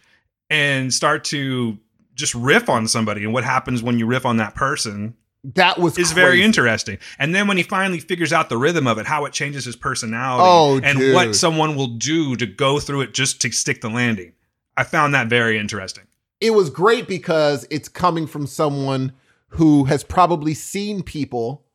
and 0.52 0.94
start 0.94 1.24
to 1.24 1.78
just 2.14 2.36
riff 2.36 2.70
on 2.70 2.88
somebody 2.88 3.24
and 3.24 3.34
what 3.34 3.44
happens 3.44 3.82
when 3.82 3.98
you 4.00 4.06
riff 4.06 4.26
on 4.26 4.38
that 4.38 4.54
person 4.56 5.16
That 5.56 5.78
was 5.80 5.98
is 5.98 6.12
very 6.14 6.42
interesting. 6.44 6.98
And 7.20 7.34
then 7.36 7.48
when 7.48 7.58
he 7.58 7.64
finally 7.64 8.00
figures 8.00 8.32
out 8.34 8.50
the 8.50 8.58
rhythm 8.58 8.88
of 8.88 8.98
it, 8.98 9.06
how 9.06 9.26
it 9.26 9.34
changes 9.34 9.66
his 9.66 9.76
personality, 9.76 10.44
Oh, 10.46 10.80
and 10.84 10.98
dude. 11.00 11.14
what 11.16 11.36
someone 11.36 11.76
will 11.76 11.88
do 11.98 12.36
to 12.36 12.46
go 12.46 12.80
through 12.80 13.02
it 13.02 13.14
just 13.14 13.42
to 13.42 13.52
stick 13.52 13.82
the 13.82 13.90
landing. 13.90 14.34
I 14.76 14.84
found 14.84 15.14
that 15.14 15.28
very 15.28 15.58
interesting. 15.58 16.04
It 16.42 16.52
was 16.52 16.70
great 16.70 17.08
because 17.08 17.66
it's 17.72 17.90
coming 17.90 18.28
from 18.28 18.46
someone 18.48 19.12
who 19.50 19.86
has 19.86 20.04
probably 20.04 20.54
seen 20.54 21.02
people 21.04 21.66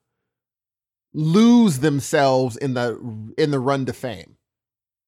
lose 1.14 1.78
themselves 1.80 2.56
in 2.56 2.74
the 2.74 2.98
in 3.38 3.50
the 3.50 3.58
run 3.60 3.86
to 3.86 3.92
fame. 3.92 4.36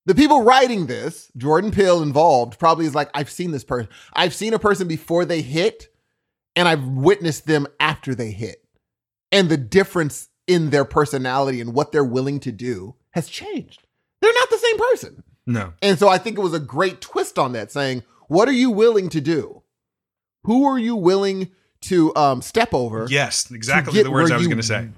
The 0.07 0.15
people 0.15 0.43
writing 0.43 0.87
this, 0.87 1.31
Jordan 1.37 1.71
Peele 1.71 2.03
involved, 2.03 2.59
probably 2.59 2.85
is 2.87 2.95
like, 2.95 3.11
I've 3.15 3.31
seen 3.31 3.53
this 3.53 3.65
person. 3.65 3.89
I've 4.13 4.35
seen 4.35 4.53
a 4.53 4.59
person 4.59 4.87
before 4.87 5.25
they 5.25 5.41
hit, 5.41 5.89
and 6.55 6.69
I've 6.69 6.87
witnessed 6.87 7.47
them 7.47 7.67
after 7.81 8.15
they 8.15 8.31
hit. 8.31 8.63
And 9.33 9.49
the 9.49 9.57
difference 9.57 10.29
in 10.47 10.71
their 10.71 10.85
personality 10.85 11.61
and 11.61 11.73
what 11.73 11.91
they're 11.91 12.05
willing 12.05 12.39
to 12.41 12.53
do 12.53 12.97
has 13.13 13.29
changed. 13.29 13.87
They're 14.21 14.33
not 14.33 14.51
the 14.51 14.59
same 14.59 14.79
person. 14.79 15.23
No, 15.47 15.75
And 15.83 15.99
so 15.99 16.09
I 16.09 16.17
think 16.17 16.39
it 16.39 16.43
was 16.43 16.55
a 16.55 16.61
great 16.61 17.03
twist 17.03 17.39
on 17.39 17.53
that, 17.53 17.71
saying, 17.71 18.03
"What 18.29 18.49
are 18.49 18.53
you 18.53 18.71
willing 18.71 19.11
to 19.11 19.21
do? 19.21 19.63
Who 20.45 20.65
are 20.65 20.79
you 20.79 20.97
willing 20.97 21.51
to 21.83 22.15
um, 22.17 22.41
step 22.41 22.73
over? 22.73 23.07
yes, 23.11 23.51
exactly 23.51 23.93
get 23.93 24.05
the 24.05 24.11
words 24.11 24.31
I 24.31 24.39
was 24.39 24.47
going 24.47 24.57
to 24.57 24.63
say. 24.63 24.89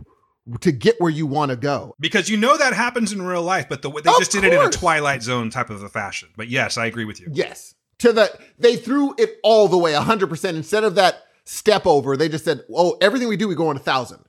To 0.61 0.71
get 0.71 1.01
where 1.01 1.11
you 1.11 1.27
want 1.27 1.51
to 1.51 1.57
go." 1.57 1.97
Because 1.99 2.29
you 2.29 2.37
know 2.37 2.57
that 2.57 2.73
happens 2.73 3.13
in 3.13 3.23
real 3.23 3.43
life, 3.43 3.69
but 3.69 3.83
the 3.83 3.91
they 3.91 4.11
Of 4.11 4.19
just 4.19 4.33
did 4.33 4.45
it 4.45 4.53
in 4.53 4.61
a. 4.61 4.71
Twilight 4.71 5.23
Zone 5.23 5.51
type 5.51 5.71
of 5.71 5.83
a 5.83 5.89
fashion. 5.89 6.29
But 6.37 6.49
yes, 6.49 6.79
I 6.79 6.87
agree 6.87 7.05
with 7.05 7.21
you. 7.21 7.29
Yes, 7.33 7.75
to 7.99 8.13
the 8.13 8.31
they 8.59 8.77
threw 8.77 9.15
it 9.19 9.39
all 9.43 9.69
the 9.69 9.79
way, 9.79 9.93
hundred 9.95 10.29
percent. 10.29 10.57
Instead 10.57 10.85
of 10.85 10.95
that 10.95 11.25
step 11.45 11.87
over, 11.87 12.17
they 12.17 12.29
just 12.29 12.45
said, 12.45 12.63
"Oh, 12.73 12.97
everything 13.01 13.29
we 13.29 13.37
do, 13.37 13.49
we 13.49 13.55
go 13.55 13.69
on 13.69 13.77
a 13.77 13.81
thousand. 13.81 14.25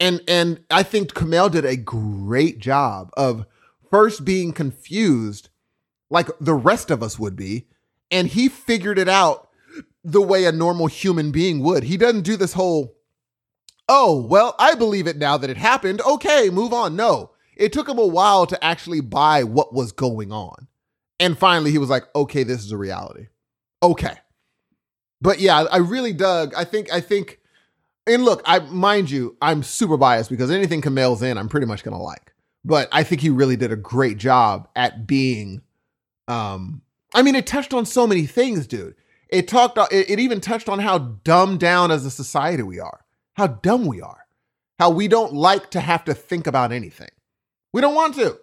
And 0.00 0.22
and 0.26 0.64
I 0.70 0.82
think 0.82 1.12
Kumail 1.12 1.50
did 1.50 1.64
a 1.64 1.76
great 1.76 2.58
job 2.58 3.10
of 3.16 3.46
first 3.90 4.24
being 4.24 4.52
confused 4.52 5.50
like 6.08 6.28
the 6.40 6.54
rest 6.54 6.90
of 6.90 7.02
us 7.02 7.18
would 7.18 7.36
be, 7.36 7.66
and 8.10 8.26
he 8.26 8.48
figured 8.48 8.98
it 8.98 9.08
out 9.08 9.48
the 10.02 10.22
way 10.22 10.46
a 10.46 10.52
normal 10.52 10.86
human 10.86 11.30
being 11.30 11.60
would. 11.60 11.84
He 11.84 11.96
doesn't 11.96 12.22
do 12.22 12.36
this 12.36 12.54
whole 12.54 12.96
oh, 13.90 14.24
well, 14.24 14.54
I 14.58 14.76
believe 14.76 15.08
it 15.08 15.18
now 15.18 15.36
that 15.36 15.50
it 15.50 15.56
happened. 15.56 16.00
Okay, 16.02 16.48
move 16.48 16.72
on. 16.72 16.94
No. 16.94 17.32
It 17.56 17.72
took 17.72 17.88
him 17.88 17.98
a 17.98 18.06
while 18.06 18.46
to 18.46 18.64
actually 18.64 19.00
buy 19.00 19.42
what 19.42 19.74
was 19.74 19.90
going 19.90 20.32
on. 20.32 20.68
And 21.18 21.36
finally 21.36 21.72
he 21.72 21.76
was 21.76 21.90
like, 21.90 22.04
"Okay, 22.16 22.44
this 22.44 22.64
is 22.64 22.72
a 22.72 22.78
reality." 22.78 23.26
Okay. 23.82 24.14
But 25.20 25.40
yeah, 25.40 25.64
I 25.70 25.78
really 25.78 26.14
dug. 26.14 26.54
I 26.54 26.64
think 26.64 26.90
I 26.90 27.00
think 27.00 27.40
and 28.06 28.24
look, 28.24 28.40
I 28.46 28.60
mind 28.60 29.10
you, 29.10 29.36
I'm 29.42 29.62
super 29.62 29.98
biased 29.98 30.30
because 30.30 30.50
anything 30.50 30.80
Kumail's 30.80 31.22
in, 31.22 31.36
I'm 31.36 31.50
pretty 31.50 31.66
much 31.66 31.84
gonna 31.84 32.00
like. 32.00 32.32
But 32.64 32.88
I 32.92 33.02
think 33.02 33.20
he 33.20 33.28
really 33.28 33.56
did 33.56 33.72
a 33.72 33.76
great 33.76 34.16
job 34.16 34.68
at 34.74 35.06
being 35.06 35.60
um 36.28 36.80
I 37.12 37.22
mean, 37.22 37.34
it 37.34 37.46
touched 37.46 37.74
on 37.74 37.84
so 37.84 38.06
many 38.06 38.24
things, 38.24 38.66
dude. 38.66 38.94
It 39.28 39.48
talked 39.48 39.76
it, 39.92 40.08
it 40.08 40.20
even 40.20 40.40
touched 40.40 40.68
on 40.68 40.78
how 40.78 40.98
dumbed 40.98 41.60
down 41.60 41.90
as 41.90 42.06
a 42.06 42.10
society 42.10 42.62
we 42.62 42.80
are. 42.80 42.99
How 43.40 43.46
dumb 43.46 43.86
we 43.86 44.02
are. 44.02 44.26
How 44.78 44.90
we 44.90 45.08
don't 45.08 45.32
like 45.32 45.70
to 45.70 45.80
have 45.80 46.04
to 46.04 46.12
think 46.12 46.46
about 46.46 46.72
anything. 46.72 47.08
We 47.72 47.80
don't 47.80 47.94
want 47.94 48.16
to. 48.16 48.38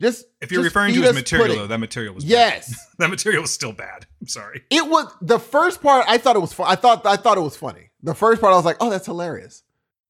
Just 0.00 0.24
If 0.40 0.50
you're 0.50 0.64
just 0.64 0.74
referring 0.74 0.94
to 0.94 1.02
his 1.02 1.14
material, 1.14 1.46
pudding. 1.46 1.62
though, 1.62 1.68
that 1.68 1.78
material 1.78 2.12
was 2.12 2.24
Yes. 2.24 2.88
that 2.98 3.08
material 3.08 3.42
was 3.42 3.52
still 3.52 3.70
bad. 3.70 4.08
I'm 4.20 4.26
sorry. 4.26 4.64
It 4.68 4.88
was 4.88 5.06
the 5.20 5.38
first 5.38 5.80
part. 5.80 6.06
I 6.08 6.18
thought 6.18 6.34
it 6.34 6.40
was 6.40 6.52
fun. 6.52 6.66
I 6.68 6.74
thought 6.74 7.06
I 7.06 7.14
thought 7.14 7.38
it 7.38 7.42
was 7.42 7.56
funny. 7.56 7.90
The 8.02 8.16
first 8.16 8.40
part, 8.40 8.52
I 8.52 8.56
was 8.56 8.64
like, 8.64 8.78
"Oh, 8.80 8.90
that's 8.90 9.06
hilarious." 9.06 9.62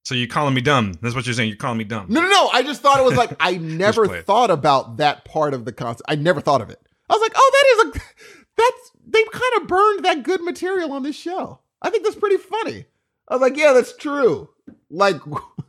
So 0.07 0.14
you're 0.14 0.28
calling 0.28 0.55
me 0.55 0.62
dumb. 0.62 0.95
That's 1.03 1.14
what 1.14 1.26
you're 1.26 1.35
saying. 1.35 1.51
You're 1.51 1.59
calling 1.59 1.76
me 1.76 1.85
dumb. 1.85 2.07
No, 2.09 2.22
no, 2.22 2.28
no. 2.30 2.49
I 2.55 2.62
just 2.62 2.80
thought 2.80 3.01
it 3.01 3.05
was 3.05 3.18
like 3.18 3.37
I 3.39 3.59
never 3.59 4.22
thought 4.22 4.51
about 4.51 4.97
that 4.97 5.26
part 5.26 5.53
of 5.53 5.66
the 5.66 5.72
concept. 5.72 6.09
I 6.09 6.14
never 6.14 6.41
thought 6.41 6.62
of 6.62 6.70
it. 6.70 6.80
I 7.11 7.12
was 7.12 7.20
like, 7.20 7.33
"Oh, 7.37 7.51
that 7.53 7.87
is 7.87 8.01
a 8.01 8.05
that's 8.57 8.93
they 9.09 9.22
kind 9.24 9.61
of 9.61 9.68
burned 9.68 10.07
that 10.07 10.22
good 10.22 10.41
material 10.41 10.91
on 10.95 11.03
this 11.03 11.16
show." 11.16 11.61
I 11.83 11.91
think 11.91 12.05
that's 12.05 12.16
pretty 12.16 12.39
funny. 12.39 12.87
I 13.33 13.37
was 13.37 13.41
like, 13.41 13.57
"Yeah, 13.57 13.72
that's 13.72 13.97
true." 13.97 14.51
Like 14.91 15.16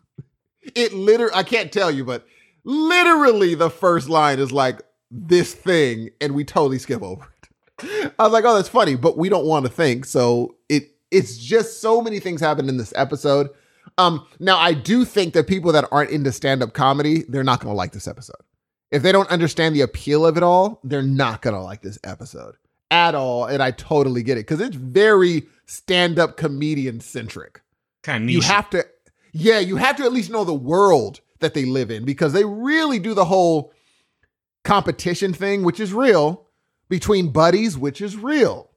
it 0.75 0.91
literally. 0.91 1.33
I 1.33 1.43
can't 1.43 1.71
tell 1.71 1.89
you, 1.89 2.03
but 2.03 2.27
literally, 2.65 3.55
the 3.55 3.69
first 3.69 4.09
line 4.09 4.39
is 4.39 4.51
like 4.51 4.81
this 5.09 5.53
thing, 5.53 6.09
and 6.19 6.35
we 6.35 6.43
totally 6.43 6.77
skip 6.77 7.01
over 7.01 7.25
it. 7.41 8.13
I 8.19 8.23
was 8.23 8.33
like, 8.33 8.43
"Oh, 8.43 8.53
that's 8.53 8.67
funny," 8.67 8.95
but 8.95 9.17
we 9.17 9.29
don't 9.29 9.45
want 9.45 9.65
to 9.65 9.71
think, 9.71 10.03
so 10.03 10.57
it 10.67 10.89
it's 11.09 11.37
just 11.37 11.79
so 11.79 12.01
many 12.01 12.19
things 12.19 12.41
happened 12.41 12.67
in 12.67 12.75
this 12.75 12.91
episode. 12.97 13.49
Um, 13.97 14.27
now 14.41 14.57
I 14.57 14.73
do 14.73 15.05
think 15.05 15.33
that 15.33 15.47
people 15.47 15.71
that 15.71 15.87
aren't 15.89 16.09
into 16.09 16.33
stand-up 16.33 16.73
comedy, 16.73 17.23
they're 17.29 17.45
not 17.45 17.61
gonna 17.61 17.75
like 17.75 17.93
this 17.93 18.09
episode. 18.09 18.41
If 18.91 19.03
they 19.03 19.13
don't 19.13 19.29
understand 19.29 19.73
the 19.73 19.81
appeal 19.81 20.25
of 20.25 20.35
it 20.35 20.43
all, 20.43 20.81
they're 20.83 21.01
not 21.01 21.41
gonna 21.41 21.63
like 21.63 21.81
this 21.81 21.97
episode 22.03 22.55
at 22.93 23.15
all. 23.15 23.45
And 23.45 23.61
I 23.61 23.71
totally 23.71 24.21
get 24.21 24.37
it 24.37 24.41
because 24.41 24.61
it's 24.61 24.75
very 24.75 25.47
stand-up 25.65 26.37
comedian 26.37 26.99
centric. 26.99 27.61
Kind 28.03 28.25
of. 28.25 28.29
You 28.29 28.41
have 28.41 28.69
to, 28.69 28.85
yeah, 29.31 29.59
you 29.59 29.77
have 29.77 29.95
to 29.97 30.03
at 30.03 30.13
least 30.13 30.29
know 30.29 30.43
the 30.43 30.53
world 30.53 31.21
that 31.39 31.55
they 31.55 31.65
live 31.65 31.89
in 31.89 32.05
because 32.05 32.33
they 32.33 32.45
really 32.45 32.99
do 32.99 33.13
the 33.13 33.25
whole 33.25 33.73
competition 34.63 35.33
thing, 35.33 35.63
which 35.63 35.79
is 35.79 35.91
real, 35.91 36.45
between 36.87 37.31
buddies, 37.31 37.77
which 37.77 37.99
is 37.99 38.15
real. 38.15 38.69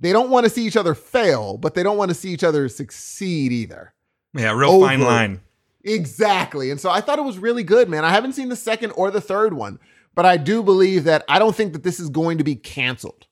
They 0.00 0.12
don't 0.12 0.30
want 0.30 0.44
to 0.44 0.50
see 0.50 0.66
each 0.66 0.76
other 0.76 0.94
fail, 0.94 1.56
but 1.56 1.74
they 1.74 1.84
don't 1.84 1.96
want 1.96 2.10
to 2.10 2.14
see 2.14 2.30
each 2.30 2.44
other 2.44 2.68
succeed 2.68 3.52
either. 3.52 3.94
yeah, 4.34 4.52
real 4.52 4.80
fine 4.80 5.00
line. 5.00 5.40
Exactly. 5.84 6.70
And 6.70 6.80
so 6.80 6.90
I 6.90 7.00
thought 7.00 7.18
it 7.18 7.24
was 7.24 7.38
really 7.38 7.62
good, 7.62 7.88
man. 7.88 8.04
I 8.04 8.10
haven't 8.10 8.32
seen 8.32 8.48
the 8.48 8.56
second 8.56 8.90
or 8.92 9.10
the 9.10 9.20
third 9.20 9.54
one, 9.54 9.78
but 10.14 10.26
I 10.26 10.36
do 10.36 10.62
believe 10.62 11.04
that 11.04 11.24
I 11.28 11.38
don't 11.38 11.54
think 11.54 11.74
that 11.74 11.84
this 11.84 12.00
is 12.00 12.08
going 12.08 12.38
to 12.38 12.44
be 12.44 12.56
canceled. 12.56 13.26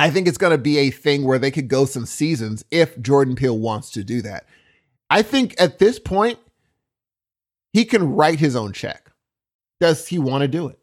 I 0.00 0.10
think 0.10 0.26
it's 0.26 0.38
going 0.38 0.52
to 0.52 0.58
be 0.58 0.78
a 0.78 0.90
thing 0.90 1.24
where 1.24 1.38
they 1.38 1.50
could 1.50 1.68
go 1.68 1.84
some 1.84 2.06
seasons 2.06 2.64
if 2.70 2.98
Jordan 3.00 3.34
Peele 3.36 3.58
wants 3.58 3.90
to 3.92 4.02
do 4.04 4.22
that. 4.22 4.46
I 5.10 5.22
think 5.22 5.54
at 5.60 5.78
this 5.78 5.98
point, 5.98 6.38
he 7.72 7.84
can 7.84 8.14
write 8.14 8.38
his 8.40 8.56
own 8.56 8.72
check. 8.72 9.10
Does 9.80 10.08
he 10.08 10.18
want 10.18 10.42
to 10.42 10.48
do 10.48 10.68
it? 10.68 10.78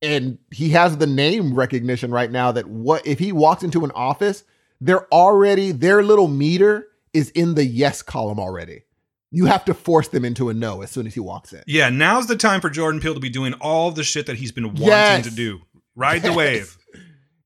And 0.00 0.38
he 0.50 0.70
has 0.70 0.96
the 0.96 1.06
name 1.06 1.54
recognition 1.54 2.10
right 2.10 2.30
now 2.30 2.50
that 2.52 2.66
what 2.66 3.06
if 3.06 3.18
he 3.18 3.30
walks 3.30 3.62
into 3.62 3.84
an 3.84 3.92
office, 3.92 4.42
they're 4.80 5.06
already 5.12 5.70
their 5.70 6.02
little 6.02 6.28
meter 6.28 6.88
is 7.12 7.30
in 7.30 7.54
the 7.54 7.64
yes 7.64 8.02
column 8.02 8.40
already. 8.40 8.82
You 9.30 9.46
have 9.46 9.64
to 9.66 9.74
force 9.74 10.08
them 10.08 10.24
into 10.24 10.48
a 10.50 10.54
no 10.54 10.82
as 10.82 10.90
soon 10.90 11.06
as 11.06 11.14
he 11.14 11.20
walks 11.20 11.52
in. 11.52 11.62
Yeah, 11.66 11.88
now's 11.88 12.26
the 12.26 12.36
time 12.36 12.60
for 12.60 12.68
Jordan 12.68 13.00
Peele 13.00 13.14
to 13.14 13.20
be 13.20 13.30
doing 13.30 13.54
all 13.54 13.90
the 13.92 14.02
shit 14.04 14.26
that 14.26 14.36
he's 14.36 14.52
been 14.52 14.64
wanting 14.74 14.88
Yes. 14.88 15.24
to 15.28 15.30
do. 15.34 15.60
Ride 15.94 16.22
the 16.22 16.32
wave. 16.32 16.76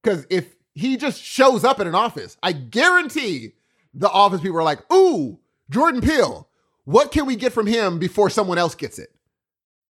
Because 0.07 0.25
if 0.31 0.55
he 0.73 0.97
just 0.97 1.21
shows 1.21 1.65
up 1.65 1.81
in 1.81 1.89
an 1.89 1.97
office, 1.97 2.37
I 2.41 2.53
guarantee 2.53 3.55
the 3.93 4.09
office 4.09 4.41
people 4.41 4.59
are 4.59 4.63
like, 4.63 4.81
ooh, 4.93 5.41
Jordan 5.69 6.01
Peele, 6.01 6.49
what 6.85 7.11
can 7.11 7.27
we 7.27 7.35
get 7.35 7.53
from 7.53 7.67
him 7.67 7.99
before 7.99 8.31
someone 8.31 8.57
else 8.57 8.77
gets 8.77 9.01
it? 9.01 9.09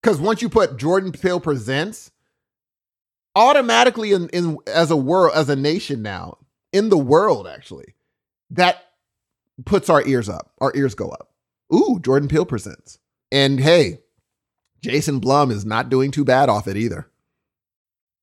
Because 0.03 0.21
once 0.21 0.43
you 0.43 0.51
put 0.51 0.77
Jordan 0.77 1.13
Peele 1.13 1.41
presents, 1.41 2.11
automatically 3.35 4.13
in, 4.13 4.29
in 4.35 4.59
as 4.67 4.91
a 4.91 4.97
world, 4.99 5.33
as 5.35 5.49
a 5.49 5.57
nation 5.57 6.03
now, 6.03 6.37
in 6.75 6.91
the 6.91 6.99
world 6.99 7.49
actually, 7.49 7.95
that 8.51 8.85
puts 9.65 9.89
our 9.89 10.07
ears 10.07 10.29
up. 10.29 10.53
Our 10.61 10.73
ears 10.77 10.95
go 10.95 11.09
up. 11.09 11.31
Ooh, 11.75 11.99
Jordan 12.01 12.29
Peele 12.29 12.45
presents. 12.45 12.99
And 13.31 13.59
hey, 13.59 14.01
Jason 14.83 15.21
Blum 15.21 15.51
is 15.51 15.65
not 15.65 15.89
doing 15.89 16.11
too 16.11 16.27
bad 16.27 16.51
off 16.51 16.69
it 16.69 16.77
either. 16.77 17.09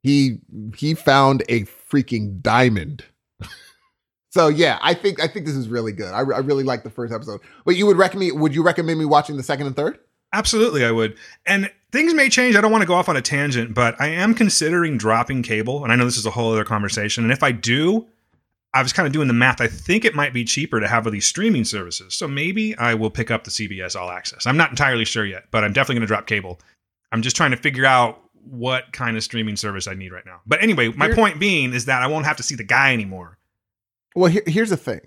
He 0.04 0.40
he 0.78 0.94
found 0.94 1.44
a 1.50 1.66
freaking 1.92 2.42
diamond. 2.42 3.06
so 4.30 4.48
yeah, 4.48 4.80
I 4.82 4.94
think 4.94 5.22
I 5.22 5.28
think 5.28 5.46
this 5.46 5.56
is 5.56 5.68
really 5.68 5.92
good. 5.92 6.14
I, 6.14 6.20
I 6.20 6.40
really 6.40 6.64
like 6.64 6.84
the 6.84 6.90
first 6.90 7.14
episode. 7.14 7.42
But 7.66 7.76
you 7.76 7.86
would 7.86 7.98
recommend 7.98 8.40
would 8.40 8.54
you 8.54 8.64
recommend 8.64 9.00
me 9.00 9.06
watching 9.06 9.38
the 9.38 9.44
second 9.44 9.68
and 9.68 9.76
third? 9.76 10.00
Absolutely, 10.32 10.86
I 10.86 10.92
would. 10.92 11.18
And 11.46 11.72
things 11.92 12.14
may 12.14 12.30
change. 12.30 12.56
I 12.56 12.62
don't 12.62 12.72
want 12.72 12.84
to 12.84 12.88
go 12.88 12.94
off 12.94 13.10
on 13.10 13.18
a 13.18 13.22
tangent, 13.22 13.74
but 13.74 14.00
I 14.00 14.08
am 14.08 14.36
considering 14.36 14.98
dropping 14.98 15.42
cable. 15.42 15.84
And 15.84 15.92
I 15.92 15.96
know 15.96 16.06
this 16.06 16.18
is 16.18 16.26
a 16.26 16.32
whole 16.32 16.52
other 16.52 16.64
conversation. 16.64 17.24
And 17.24 17.34
if 17.34 17.42
I 17.42 17.52
do, 17.52 18.08
I 18.74 18.84
was 18.84 18.94
kind 18.94 19.08
of 19.08 19.14
doing 19.14 19.28
the 19.28 19.34
math. 19.34 19.62
I 19.62 19.68
think 19.68 20.06
it 20.06 20.14
might 20.14 20.34
be 20.34 20.46
cheaper 20.46 20.80
to 20.80 20.88
have 20.88 21.12
these 21.12 21.26
streaming 21.26 21.66
services. 21.66 22.14
So 22.14 22.28
maybe 22.28 22.78
I 22.78 22.94
will 22.94 23.10
pick 23.10 23.32
up 23.32 23.44
the 23.44 23.50
CBS 23.50 24.00
All 24.00 24.12
Access. 24.12 24.46
I'm 24.46 24.58
not 24.58 24.70
entirely 24.70 25.06
sure 25.06 25.26
yet, 25.26 25.46
but 25.50 25.64
I'm 25.64 25.74
definitely 25.74 25.96
going 25.96 26.08
to 26.08 26.08
drop 26.08 26.28
cable. 26.28 26.60
I'm 27.12 27.24
just 27.24 27.36
trying 27.36 27.52
to 27.52 27.58
figure 27.58 27.86
out 27.86 28.22
what 28.44 28.92
kind 28.94 29.18
of 29.18 29.24
streaming 29.24 29.56
service 29.56 29.88
I 29.88 29.94
need 29.94 30.12
right 30.12 30.26
now. 30.26 30.42
But 30.46 30.62
anyway, 30.64 30.90
my 30.90 31.08
Here- 31.08 31.16
point 31.16 31.40
being 31.40 31.74
is 31.74 31.86
that 31.86 32.02
I 32.02 32.08
won't 32.08 32.26
have 32.26 32.38
to 32.38 32.44
see 32.44 32.56
the 32.56 32.64
guy 32.64 32.94
anymore. 32.94 33.38
Well, 34.16 34.32
here, 34.32 34.44
here's 34.46 34.70
the 34.70 34.78
thing. 34.78 35.02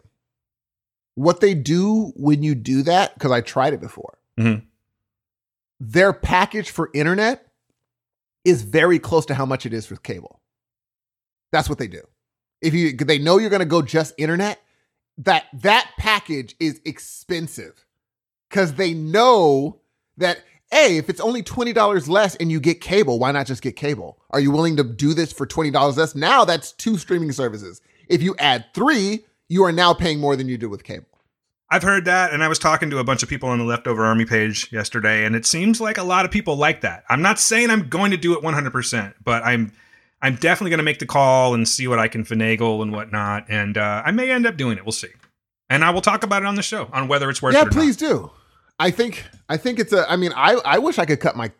What 1.14 1.41
they 1.41 1.55
do 1.55 2.12
when 2.16 2.43
you 2.43 2.55
do 2.55 2.83
that, 2.85 3.14
because 3.14 3.30
I 3.33 3.41
tried 3.41 3.74
it 3.74 3.80
before, 3.80 4.18
Mhm. 4.38 4.64
their 5.80 6.13
package 6.13 6.71
for 6.71 6.91
internet 6.95 7.53
is 8.45 8.63
very 8.63 8.99
close 8.99 9.26
to 9.26 9.34
how 9.34 9.45
much 9.46 9.67
it 9.67 9.72
is 9.72 9.87
for 9.87 9.96
cable. 9.96 10.41
That's 11.50 11.68
what 11.68 11.79
they 11.79 11.88
do. 11.88 12.03
If 12.61 12.75
you 12.75 12.96
they 12.96 13.18
know 13.18 13.38
you're 13.38 13.50
going 13.50 13.61
to 13.61 13.67
go 13.67 13.83
just 13.83 14.14
internet, 14.17 14.63
that 15.18 15.46
that 15.53 15.91
package 15.99 16.54
is 16.59 16.80
expensive 16.84 17.84
because 18.49 18.75
they 18.75 18.95
know 18.95 19.80
that 20.17 20.42
hey, 20.72 20.96
if 20.96 21.08
it's 21.08 21.20
only 21.20 21.42
twenty 21.42 21.72
dollars 21.72 22.08
less 22.08 22.34
and 22.36 22.50
you 22.50 22.58
get 22.58 22.80
cable, 22.80 23.18
why 23.18 23.30
not 23.30 23.46
just 23.46 23.62
get 23.62 23.76
cable? 23.76 24.18
Are 24.30 24.40
you 24.40 24.50
willing 24.50 24.76
to 24.78 24.84
do 24.84 25.14
this 25.14 25.32
for 25.32 25.46
twenty 25.46 25.70
dollars 25.70 25.96
less? 25.96 26.14
Now 26.14 26.44
that's 26.44 26.72
two 26.72 26.99
streaming 26.99 27.30
services. 27.32 27.80
If 28.08 28.22
you 28.22 28.34
add 28.38 28.66
three, 28.74 29.24
you 29.49 29.64
are 29.64 29.72
now 29.72 29.94
paying 29.94 30.18
more 30.18 30.34
than 30.34 30.49
you 30.49 30.58
do 30.58 30.68
with 30.68 30.82
cable. 30.82 31.07
I've 31.72 31.82
heard 31.82 32.04
that, 32.04 32.34
and 32.34 32.44
I 32.44 32.49
was 32.49 32.58
talking 32.58 32.90
to 32.90 32.99
a 32.99 33.04
bunch 33.04 33.22
of 33.22 33.30
people 33.30 33.49
on 33.49 33.58
the 33.58 33.64
Leftover 33.64 34.04
Army 34.04 34.26
page 34.26 34.70
yesterday, 34.70 35.24
and 35.24 35.34
it 35.34 35.46
seems 35.46 35.80
like 35.80 35.96
a 35.96 36.03
lot 36.03 36.26
of 36.26 36.30
people 36.30 36.57
like 36.57 36.82
that. 36.82 37.03
I'm 37.08 37.22
not 37.22 37.38
saying 37.38 37.70
I'm 37.70 37.88
going 37.88 38.11
to 38.11 38.18
do 38.18 38.36
it 38.36 38.42
100%, 38.42 39.14
but 39.24 39.42
I'm 39.42 39.72
I'm 40.20 40.36
definitely 40.36 40.70
going 40.70 40.78
to 40.78 40.84
make 40.84 40.99
the 40.99 41.07
call 41.07 41.54
and 41.54 41.66
see 41.66 41.88
what 41.88 41.99
I 41.99 42.08
can 42.08 42.24
finagle 42.24 42.82
and 42.82 42.92
whatnot, 42.92 43.46
and 43.49 43.78
uh, 43.78 44.03
I 44.04 44.11
may 44.11 44.30
end 44.30 44.46
up 44.46 44.58
doing 44.58 44.76
it. 44.76 44.84
We'll 44.84 44.92
see, 44.92 45.08
and 45.70 45.82
I 45.82 45.90
will 45.90 46.03
talk 46.03 46.22
about 46.22 46.42
it 46.42 46.46
on 46.46 46.57
the 46.57 46.62
show 46.62 46.90
on 46.92 47.08
whether 47.08 47.30
it's 47.30 47.40
worth 47.40 47.54
yeah, 47.54 47.62
it. 47.62 47.68
Or 47.68 47.70
please 47.70 47.96
do. 47.96 48.30
I 48.83 48.91
think 48.91 49.25
I 49.49 49.57
think 49.57 49.79
it's 49.79 49.92
a. 49.92 50.11
I 50.11 50.17
mean, 50.17 50.33
I 50.34 50.54
I 50.64 50.79
wish 50.79 50.99
I 50.99 51.04
could 51.07 51.21
cut 51.21 51.37
my 51.37 51.50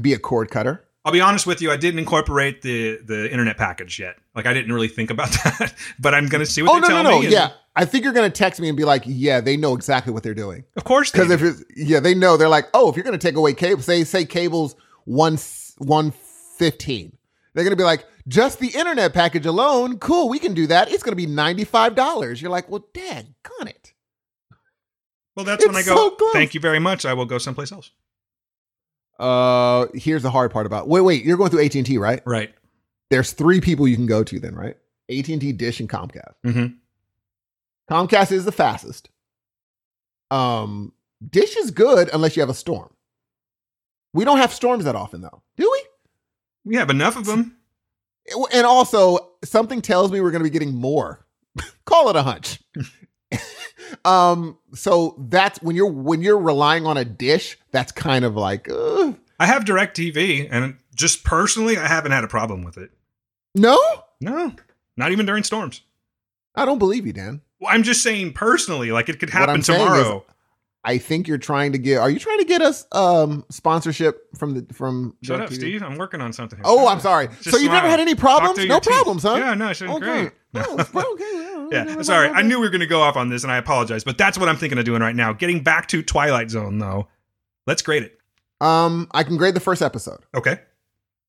be 0.00 0.12
a 0.12 0.18
cord 0.18 0.50
cutter. 0.50 0.84
I'll 1.04 1.12
be 1.12 1.20
honest 1.20 1.46
with 1.48 1.60
you, 1.60 1.72
I 1.72 1.76
didn't 1.76 1.98
incorporate 1.98 2.62
the 2.62 2.98
the 3.04 3.30
internet 3.30 3.56
package 3.56 3.98
yet. 3.98 4.16
Like 4.36 4.46
I 4.46 4.52
didn't 4.54 4.72
really 4.72 4.88
think 4.88 5.10
about 5.10 5.30
that, 5.44 5.74
but 5.98 6.14
I'm 6.14 6.28
going 6.28 6.44
to 6.44 6.50
see 6.50 6.62
what 6.62 6.70
Oh 6.70 6.74
they 6.76 6.80
no 6.82 6.86
tell 6.88 7.02
no 7.02 7.10
no! 7.10 7.18
me. 7.20 7.24
and 7.26 7.32
Yeah, 7.32 7.50
I 7.74 7.84
think 7.84 8.04
you're 8.04 8.12
gonna 8.12 8.30
text 8.30 8.60
me 8.60 8.68
and 8.68 8.76
be 8.76 8.84
like, 8.84 9.02
yeah, 9.06 9.40
they 9.40 9.56
know 9.56 9.74
exactly 9.74 10.12
what 10.12 10.22
they're 10.22 10.34
doing. 10.34 10.64
of 10.76 10.84
course. 10.84 11.10
Because 11.10 11.30
if 11.30 11.42
it's 11.42 11.64
yeah, 11.76 11.98
they 12.00 12.14
know 12.14 12.36
they're 12.36 12.48
like, 12.48 12.68
oh, 12.74 12.88
if 12.88 12.96
you're 12.96 13.04
gonna 13.04 13.18
take 13.18 13.34
away 13.34 13.52
cable, 13.54 13.82
say 13.82 14.04
say 14.04 14.24
cable's 14.24 14.76
one 15.04 15.38
one 15.78 16.12
fifteen, 16.58 17.16
they're 17.54 17.64
gonna 17.64 17.74
be 17.76 17.82
like, 17.82 18.06
just 18.28 18.60
the 18.60 18.68
internet 18.68 19.12
package 19.12 19.46
alone, 19.46 19.98
cool, 19.98 20.28
we 20.28 20.38
can 20.38 20.54
do 20.54 20.68
that. 20.68 20.88
It's 20.92 21.02
gonna 21.02 21.16
be 21.16 21.26
ninety 21.26 21.64
five 21.64 21.96
dollars. 21.96 22.40
You're 22.40 22.50
like, 22.52 22.68
well, 22.68 22.86
dad, 22.94 23.26
gun 23.42 23.66
it. 23.68 23.91
Well, 25.36 25.44
that's 25.44 25.66
when 25.66 25.76
I 25.76 25.80
It's 25.80 25.88
go. 25.88 26.16
Thank 26.32 26.54
you 26.54 26.60
very 26.60 26.78
much. 26.78 27.04
I 27.06 27.14
will 27.14 27.26
go 27.26 27.38
someplace 27.38 27.72
else. 27.72 27.90
so. 27.90 27.92
Thank 27.92 27.94
you 27.94 28.00
very 28.00 28.78
much. 28.78 29.16
I 29.16 29.24
will 29.24 29.36
go 29.36 29.38
someplace 29.38 29.82
else. 29.82 29.90
Uh, 29.92 29.92
here's 29.94 30.22
the 30.22 30.30
hard 30.30 30.50
part 30.50 30.66
about. 30.66 30.88
Wait, 30.88 31.00
wait. 31.00 31.24
You're 31.24 31.36
going 31.36 31.50
through 31.50 31.64
AT 31.64 31.74
and 31.74 31.86
T, 31.86 31.98
right? 31.98 32.20
Right. 32.26 32.54
There's 33.10 33.32
three 33.32 33.60
people 33.60 33.86
you 33.86 33.96
can 33.96 34.06
go 34.06 34.24
to 34.24 34.40
then, 34.40 34.54
right? 34.54 34.76
AT 35.10 35.28
and 35.28 35.40
T, 35.40 35.52
Dish, 35.52 35.80
and 35.80 35.88
Comcast. 35.88 36.34
Mm-hmm. 36.44 36.66
Comcast 37.90 38.32
is 38.32 38.44
the 38.44 38.52
fastest. 38.52 39.10
Um, 40.30 40.92
Dish 41.28 41.56
is 41.56 41.70
good 41.70 42.10
unless 42.12 42.36
you 42.36 42.40
have 42.40 42.50
a 42.50 42.54
storm. 42.54 42.90
We 44.14 44.24
don't 44.24 44.38
have 44.38 44.52
storms 44.52 44.84
that 44.84 44.96
often, 44.96 45.20
though, 45.20 45.42
do 45.56 45.70
we? 45.70 45.84
We 46.64 46.76
have 46.76 46.90
enough 46.90 47.16
of 47.16 47.26
them. 47.26 47.56
And 48.52 48.66
also, 48.66 49.32
something 49.44 49.82
tells 49.82 50.12
me 50.12 50.20
we're 50.20 50.30
going 50.30 50.44
to 50.44 50.48
be 50.48 50.50
getting 50.50 50.74
more. 50.74 51.26
Call 51.84 52.08
it 52.08 52.16
a 52.16 52.22
hunch. 52.22 52.60
um, 54.04 54.58
so 54.74 55.16
that's 55.28 55.60
when 55.62 55.76
you're 55.76 55.90
when 55.90 56.22
you're 56.22 56.38
relying 56.38 56.86
on 56.86 56.96
a 56.96 57.04
dish. 57.04 57.58
That's 57.70 57.92
kind 57.92 58.24
of 58.24 58.36
like 58.36 58.68
uh, 58.70 59.12
I 59.38 59.46
have 59.46 59.64
Direct 59.64 59.96
TV, 59.96 60.48
and 60.50 60.76
just 60.94 61.24
personally, 61.24 61.76
I 61.78 61.86
haven't 61.86 62.12
had 62.12 62.24
a 62.24 62.28
problem 62.28 62.62
with 62.64 62.76
it. 62.78 62.90
no. 63.54 63.78
No, 64.20 64.52
not 64.96 65.10
even 65.10 65.26
during 65.26 65.42
storms. 65.42 65.80
I 66.54 66.64
don't 66.64 66.78
believe 66.78 67.06
you, 67.06 67.12
Dan. 67.12 67.40
Well, 67.58 67.74
I'm 67.74 67.82
just 67.82 68.04
saying 68.04 68.34
personally, 68.34 68.92
like 68.92 69.08
it 69.08 69.18
could 69.18 69.30
happen 69.30 69.50
I'm 69.56 69.62
saying 69.62 69.80
is- 69.80 69.86
tomorrow. 69.86 70.24
I 70.84 70.98
think 70.98 71.28
you're 71.28 71.38
trying 71.38 71.72
to 71.72 71.78
get. 71.78 71.98
Are 71.98 72.10
you 72.10 72.18
trying 72.18 72.38
to 72.38 72.44
get 72.44 72.60
us 72.60 72.86
um 72.92 73.44
sponsorship 73.50 74.36
from 74.36 74.54
the 74.54 74.74
from? 74.74 75.16
Shut 75.22 75.40
up, 75.40 75.48
DirecTV? 75.50 75.54
Steve. 75.54 75.82
I'm 75.82 75.96
working 75.96 76.20
on 76.20 76.32
something. 76.32 76.56
here. 76.58 76.64
Oh, 76.66 76.78
Shut 76.78 76.88
I'm 76.88 76.96
up. 76.98 77.02
sorry. 77.02 77.28
Just 77.28 77.50
so 77.50 77.56
you've 77.58 77.70
never 77.72 77.88
had 77.88 77.98
any 78.00 78.14
problems? 78.16 78.58
No 78.66 78.78
teeth. 78.80 78.92
problems, 78.92 79.22
huh? 79.24 79.34
Yeah, 79.38 79.54
no, 79.54 79.68
it's 79.68 79.78
doing 79.78 79.92
Okay. 79.92 80.04
great. 80.22 80.32
No. 80.52 80.62
Oh, 80.94 81.68
okay. 81.70 81.76
Yeah, 81.94 82.02
sorry. 82.02 82.28
I 82.28 82.42
knew 82.42 82.58
we 82.60 82.66
were 82.66 82.70
going 82.70 82.80
to 82.80 82.86
go 82.86 83.00
off 83.00 83.16
on 83.16 83.30
this, 83.30 83.44
and 83.44 83.52
I 83.52 83.56
apologize, 83.56 84.04
but 84.04 84.18
that's 84.18 84.36
what 84.36 84.48
I'm 84.48 84.56
thinking 84.56 84.78
of 84.78 84.84
doing 84.84 85.00
right 85.00 85.16
now. 85.16 85.32
Getting 85.32 85.62
back 85.62 85.88
to 85.88 86.02
Twilight 86.02 86.50
Zone, 86.50 86.78
though. 86.78 87.08
Let's 87.66 87.80
grade 87.80 88.02
it. 88.02 88.18
Um, 88.60 89.08
I 89.12 89.22
can 89.22 89.38
grade 89.38 89.54
the 89.54 89.60
first 89.60 89.80
episode. 89.80 90.20
Okay. 90.34 90.58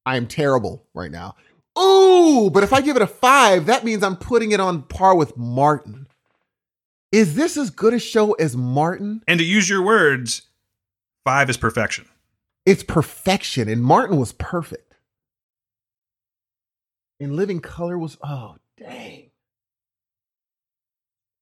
I 0.05 0.17
am 0.17 0.27
terrible 0.27 0.85
right 0.93 1.11
now. 1.11 1.35
Ooh, 1.79 2.49
but 2.51 2.63
if 2.63 2.73
I 2.73 2.81
give 2.81 2.95
it 2.97 3.01
a 3.01 3.07
five, 3.07 3.67
that 3.67 3.83
means 3.85 4.03
I'm 4.03 4.17
putting 4.17 4.51
it 4.51 4.59
on 4.59 4.83
par 4.83 5.15
with 5.15 5.37
Martin. 5.37 6.07
Is 7.11 7.35
this 7.35 7.57
as 7.57 7.69
good 7.69 7.93
a 7.93 7.99
show 7.99 8.33
as 8.33 8.57
Martin? 8.57 9.21
And 9.27 9.39
to 9.39 9.45
use 9.45 9.69
your 9.69 9.81
words, 9.83 10.43
five 11.23 11.49
is 11.49 11.57
perfection. 11.57 12.05
It's 12.65 12.83
perfection, 12.83 13.69
and 13.69 13.81
Martin 13.83 14.17
was 14.17 14.33
perfect. 14.33 14.95
In 17.19 17.35
Living 17.35 17.59
Color 17.59 17.97
was 17.97 18.17
oh 18.23 18.55
dang. 18.83 19.29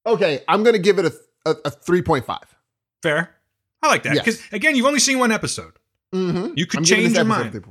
Okay, 0.06 0.44
I'm 0.48 0.64
gonna 0.64 0.80
give 0.80 1.00
it 1.00 1.06
a 1.06 1.14
a, 1.50 1.56
a 1.66 1.72
three 1.72 2.02
point 2.02 2.26
five. 2.26 2.56
Fair. 3.04 3.36
I 3.82 3.88
like 3.88 4.04
that 4.04 4.16
Yes. 4.16 4.26
because 4.26 4.42
again, 4.52 4.76
you've 4.76 4.86
only 4.86 5.00
seen 5.00 5.20
one 5.20 5.32
episode. 5.32 5.74
Mm-hmm. 6.14 6.54
You 6.56 6.66
could 6.66 6.84
change 6.86 7.14
your 7.16 7.26
mind. 7.26 7.64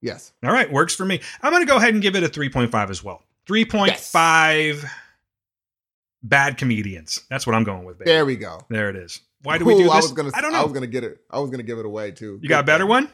Yes. 0.00 0.32
All 0.44 0.52
right, 0.52 0.70
works 0.70 0.94
for 0.94 1.04
me. 1.04 1.20
I'm 1.42 1.50
going 1.52 1.62
to 1.62 1.66
go 1.66 1.76
ahead 1.78 1.94
and 1.94 2.02
give 2.02 2.14
it 2.14 2.22
a 2.22 2.28
3.5 2.28 2.90
as 2.90 3.02
well. 3.02 3.22
3.5 3.48 4.88
bad 6.22 6.58
comedians. 6.58 7.22
That's 7.30 7.46
what 7.46 7.56
I'm 7.56 7.64
going 7.64 7.84
with. 7.84 7.98
Baby. 7.98 8.10
There 8.10 8.26
we 8.26 8.36
go. 8.36 8.60
There 8.68 8.90
it 8.90 8.96
is. 8.96 9.20
Why 9.42 9.58
do 9.58 9.64
we 9.64 9.74
do 9.74 9.80
Ooh, 9.80 9.84
this? 9.84 9.92
I 9.92 9.96
was 9.96 10.12
gonna. 10.12 10.30
I 10.34 10.40
don't 10.40 10.52
know. 10.52 10.60
I 10.60 10.64
was 10.64 10.72
gonna 10.72 10.86
get 10.86 11.04
it. 11.04 11.20
I 11.30 11.38
was 11.40 11.50
gonna 11.50 11.62
give 11.62 11.78
it 11.78 11.86
away 11.86 12.10
too. 12.12 12.38
you 12.42 12.48
got 12.48 12.60
a 12.60 12.66
better 12.66 12.86
one? 12.86 13.08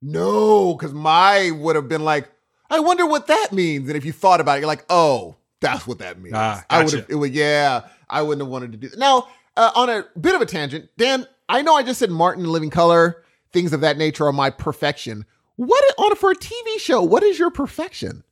No, 0.00 0.74
because 0.74 0.92
my 0.92 1.50
would 1.50 1.76
have 1.76 1.88
been 1.88 2.04
like, 2.04 2.30
I 2.70 2.80
wonder 2.80 3.06
what 3.06 3.26
that 3.28 3.48
means. 3.52 3.88
And 3.88 3.96
if 3.96 4.04
you 4.04 4.12
thought 4.12 4.40
about 4.40 4.56
it, 4.56 4.60
you're 4.60 4.66
like, 4.68 4.84
oh, 4.88 5.36
that's 5.62 5.86
what 5.86 5.98
that 6.00 6.20
means. 6.20 6.34
Ah, 6.36 6.64
I 6.68 6.84
would 6.84 6.92
have. 6.92 7.06
It 7.08 7.14
would. 7.14 7.32
Yeah, 7.32 7.82
I 8.10 8.20
wouldn't 8.20 8.42
have 8.44 8.50
wanted 8.50 8.72
to 8.72 8.78
do 8.78 8.88
that. 8.90 8.98
Now, 8.98 9.28
uh, 9.56 9.70
on 9.74 9.88
a 9.88 10.04
bit 10.20 10.34
of 10.34 10.42
a 10.42 10.46
tangent, 10.46 10.90
Dan, 10.98 11.26
I 11.48 11.62
know 11.62 11.74
I 11.74 11.82
just 11.82 11.98
said 11.98 12.10
Martin, 12.10 12.44
Living 12.44 12.70
Color, 12.70 13.22
things 13.52 13.72
of 13.72 13.80
that 13.80 13.96
nature 13.96 14.26
are 14.26 14.32
my 14.32 14.50
perfection. 14.50 15.24
What 15.56 15.82
on 15.98 16.16
for 16.16 16.30
a 16.30 16.36
TV 16.36 16.78
show? 16.78 17.02
What 17.02 17.22
is 17.22 17.38
your 17.38 17.50
perfection? 17.50 18.24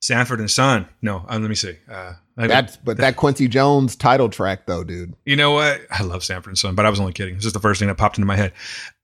Sanford 0.00 0.38
and 0.40 0.50
Son. 0.50 0.88
No, 1.02 1.24
um, 1.28 1.42
let 1.42 1.48
me 1.48 1.54
see. 1.54 1.76
Uh, 1.90 2.14
That's 2.36 2.76
but 2.76 2.98
that 2.98 3.16
Quincy 3.16 3.48
Jones 3.48 3.96
title 3.96 4.28
track 4.28 4.66
though, 4.66 4.84
dude. 4.84 5.14
you 5.24 5.34
know 5.36 5.52
what? 5.52 5.80
I 5.90 6.02
love 6.04 6.22
Sanford 6.22 6.50
and 6.52 6.58
Son, 6.58 6.74
but 6.74 6.86
I 6.86 6.90
was 6.90 7.00
only 7.00 7.12
kidding. 7.12 7.34
This 7.34 7.46
is 7.46 7.52
the 7.52 7.60
first 7.60 7.80
thing 7.80 7.88
that 7.88 7.96
popped 7.96 8.16
into 8.16 8.26
my 8.26 8.36
head. 8.36 8.52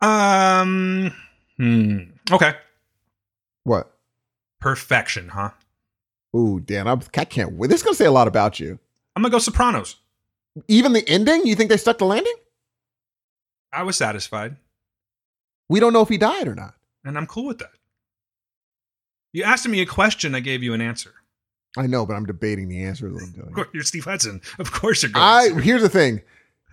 Um, 0.00 1.12
hmm. 1.56 1.98
Okay. 2.30 2.54
What? 3.64 3.90
Perfection, 4.60 5.28
huh? 5.28 5.50
Ooh, 6.34 6.60
Dan, 6.60 6.86
I'm, 6.88 7.00
I 7.16 7.24
can't 7.24 7.52
wait. 7.52 7.68
This 7.70 7.80
is 7.80 7.84
gonna 7.84 7.94
say 7.94 8.06
a 8.06 8.10
lot 8.12 8.28
about 8.28 8.58
you. 8.60 8.78
I'm 9.16 9.22
going 9.22 9.30
to 9.30 9.34
go 9.36 9.38
Sopranos. 9.38 9.94
Even 10.66 10.92
the 10.92 11.08
ending, 11.08 11.46
you 11.46 11.54
think 11.54 11.70
they 11.70 11.76
stuck 11.76 11.98
the 11.98 12.04
landing? 12.04 12.34
I 13.72 13.84
was 13.84 13.96
satisfied, 13.96 14.56
We 15.68 15.78
don't 15.78 15.92
know 15.92 16.00
if 16.02 16.08
he 16.08 16.18
died 16.18 16.48
or 16.48 16.54
not. 16.56 16.74
and 17.04 17.16
I'm 17.16 17.26
cool 17.28 17.46
with 17.46 17.58
that. 17.58 17.70
You 19.32 19.44
asked 19.44 19.68
me 19.68 19.80
a 19.80 19.86
question, 19.86 20.34
I 20.34 20.40
gave 20.40 20.62
you 20.64 20.74
an 20.74 20.80
answer. 20.80 21.12
I 21.76 21.86
know, 21.86 22.06
but 22.06 22.14
I'm 22.14 22.26
debating 22.26 22.68
the 22.68 22.84
answer. 22.84 23.06
Is 23.08 23.14
I'm 23.22 23.32
telling 23.32 23.40
Of 23.42 23.48
you. 23.50 23.54
course, 23.54 23.68
you're 23.74 23.82
Steve 23.84 24.04
Hudson. 24.04 24.40
Of 24.58 24.70
course 24.72 25.02
you're 25.02 25.12
going. 25.12 25.24
I 25.24 25.60
here's 25.60 25.82
the 25.82 25.88
thing, 25.88 26.22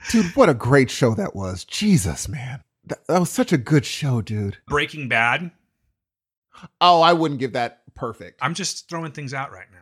dude. 0.09 0.35
What 0.35 0.49
a 0.49 0.53
great 0.55 0.89
show 0.91 1.13
that 1.15 1.35
was. 1.35 1.63
Jesus, 1.65 2.27
man, 2.27 2.61
that, 2.85 3.05
that 3.07 3.19
was 3.19 3.29
such 3.29 3.51
a 3.51 3.57
good 3.57 3.85
show, 3.85 4.21
dude. 4.21 4.57
Breaking 4.67 5.07
Bad. 5.07 5.51
Oh, 6.79 7.01
I 7.01 7.13
wouldn't 7.13 7.39
give 7.39 7.53
that 7.53 7.80
perfect, 8.01 8.39
I'm 8.41 8.55
just 8.55 8.89
throwing 8.89 9.11
things 9.11 9.33
out 9.33 9.51
right 9.51 9.67
now. 9.71 9.77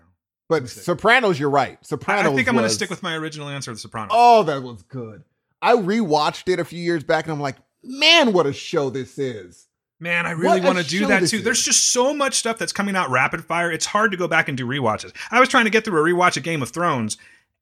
but 0.49 0.69
Sopranos, 0.69 1.39
you're 1.39 1.49
right. 1.49 1.83
Sopranos. 1.85 2.31
I 2.31 2.35
think 2.35 2.49
I'm 2.49 2.55
going 2.55 2.67
to 2.67 2.73
stick 2.73 2.89
with 2.89 3.01
my 3.01 3.15
original 3.15 3.47
answer 3.47 3.71
of 3.71 3.77
The 3.77 3.81
Sopranos. 3.81 4.11
Oh, 4.11 4.43
that 4.43 4.61
was 4.61 4.83
good. 4.83 5.23
I 5.61 5.75
rewatched 5.75 6.51
it 6.51 6.59
a 6.59 6.65
few 6.65 6.79
years 6.79 7.03
back, 7.03 7.25
and 7.25 7.31
I'm 7.31 7.39
like, 7.39 7.55
man, 7.81 8.33
what 8.33 8.45
a 8.45 8.53
show 8.53 8.89
this 8.89 9.17
is. 9.17 9.67
Man, 10.01 10.25
I 10.25 10.31
really 10.31 10.61
want 10.61 10.77
to 10.77 10.83
do 10.83 11.07
that 11.07 11.27
too. 11.27 11.37
is. 11.37 11.43
There's 11.43 11.63
just 11.63 11.91
so 11.91 12.13
much 12.13 12.35
stuff 12.35 12.57
that's 12.57 12.71
coming 12.71 12.95
out 12.95 13.09
rapid 13.09 13.43
fire. 13.43 13.71
It's 13.71 13.85
hard 13.85 14.11
to 14.11 14.17
go 14.17 14.27
back 14.27 14.47
and 14.47 14.57
do 14.57 14.65
rewatches. 14.65 15.13
I 15.31 15.39
was 15.39 15.49
trying 15.49 15.65
to 15.65 15.69
get 15.69 15.83
through 15.83 15.99
a 15.99 16.13
rewatch 16.13 16.37
of 16.37 16.43
Game 16.43 16.61
of 16.61 16.69
Thrones, 16.69 17.17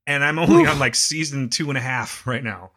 and 0.06 0.24
I'm 0.24 0.38
only 0.40 0.64
Oof. 0.64 0.70
on 0.70 0.80
like 0.80 0.94
season 0.96 1.50
two 1.50 1.70
and 1.70 1.78
a 1.78 1.82
half 1.82 2.26
right 2.28 2.44
now 2.44 2.72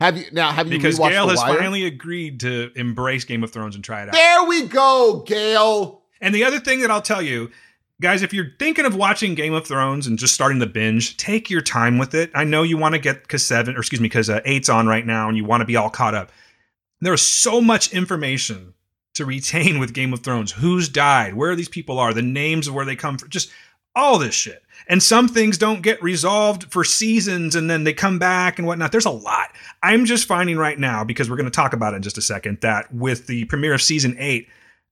Have 0.00 0.18
you 0.18 0.24
now? 0.32 0.52
Have 0.52 0.70
you 0.70 0.78
because 0.78 0.98
Gail 0.98 1.28
has 1.28 1.40
finally 1.40 1.84
agreed 1.86 2.40
to 2.40 2.70
embrace 2.76 3.24
Game 3.24 3.42
of 3.42 3.52
Thrones 3.52 3.74
and 3.74 3.82
try 3.82 4.02
it 4.02 4.08
out. 4.08 4.12
There 4.12 4.44
we 4.44 4.66
go, 4.66 5.24
Gail. 5.26 5.99
And 6.20 6.34
the 6.34 6.44
other 6.44 6.60
thing 6.60 6.80
that 6.80 6.90
I'll 6.90 7.02
tell 7.02 7.22
you, 7.22 7.50
guys, 8.00 8.22
if 8.22 8.32
you're 8.32 8.52
thinking 8.58 8.84
of 8.84 8.94
watching 8.94 9.34
Game 9.34 9.54
of 9.54 9.66
Thrones 9.66 10.06
and 10.06 10.18
just 10.18 10.34
starting 10.34 10.58
the 10.58 10.66
binge, 10.66 11.16
take 11.16 11.50
your 11.50 11.60
time 11.60 11.98
with 11.98 12.14
it. 12.14 12.30
I 12.34 12.44
know 12.44 12.62
you 12.62 12.76
want 12.76 12.94
to 12.94 13.00
get 13.00 13.22
because 13.22 13.46
seven, 13.46 13.76
or 13.76 13.80
excuse 13.80 14.00
me, 14.00 14.08
because 14.08 14.30
uh, 14.30 14.40
eight's 14.44 14.68
on 14.68 14.86
right 14.86 15.06
now, 15.06 15.28
and 15.28 15.36
you 15.36 15.44
want 15.44 15.60
to 15.60 15.66
be 15.66 15.76
all 15.76 15.90
caught 15.90 16.14
up. 16.14 16.30
There 17.00 17.14
is 17.14 17.22
so 17.22 17.60
much 17.60 17.92
information 17.92 18.74
to 19.14 19.24
retain 19.24 19.78
with 19.78 19.94
Game 19.94 20.12
of 20.12 20.20
Thrones. 20.20 20.52
Who's 20.52 20.88
died? 20.88 21.34
Where 21.34 21.56
these 21.56 21.68
people 21.68 21.98
are? 21.98 22.12
The 22.12 22.22
names 22.22 22.68
of 22.68 22.74
where 22.74 22.84
they 22.84 22.96
come 22.96 23.18
from? 23.18 23.30
Just 23.30 23.50
all 23.94 24.18
this 24.18 24.34
shit. 24.34 24.62
And 24.88 25.02
some 25.02 25.28
things 25.28 25.58
don't 25.58 25.82
get 25.82 26.02
resolved 26.02 26.72
for 26.72 26.84
seasons, 26.84 27.54
and 27.54 27.68
then 27.68 27.84
they 27.84 27.92
come 27.92 28.18
back 28.18 28.58
and 28.58 28.66
whatnot. 28.66 28.92
There's 28.92 29.04
a 29.04 29.10
lot. 29.10 29.50
I'm 29.82 30.04
just 30.04 30.26
finding 30.26 30.58
right 30.58 30.78
now 30.78 31.04
because 31.04 31.28
we're 31.28 31.36
going 31.36 31.44
to 31.44 31.50
talk 31.50 31.72
about 31.72 31.92
it 31.92 31.96
in 31.96 32.02
just 32.02 32.18
a 32.18 32.22
second 32.22 32.60
that 32.60 32.92
with 32.94 33.26
the 33.26 33.44
premiere 33.46 33.74
of 33.74 33.82
season 33.82 34.16
eight. 34.18 34.48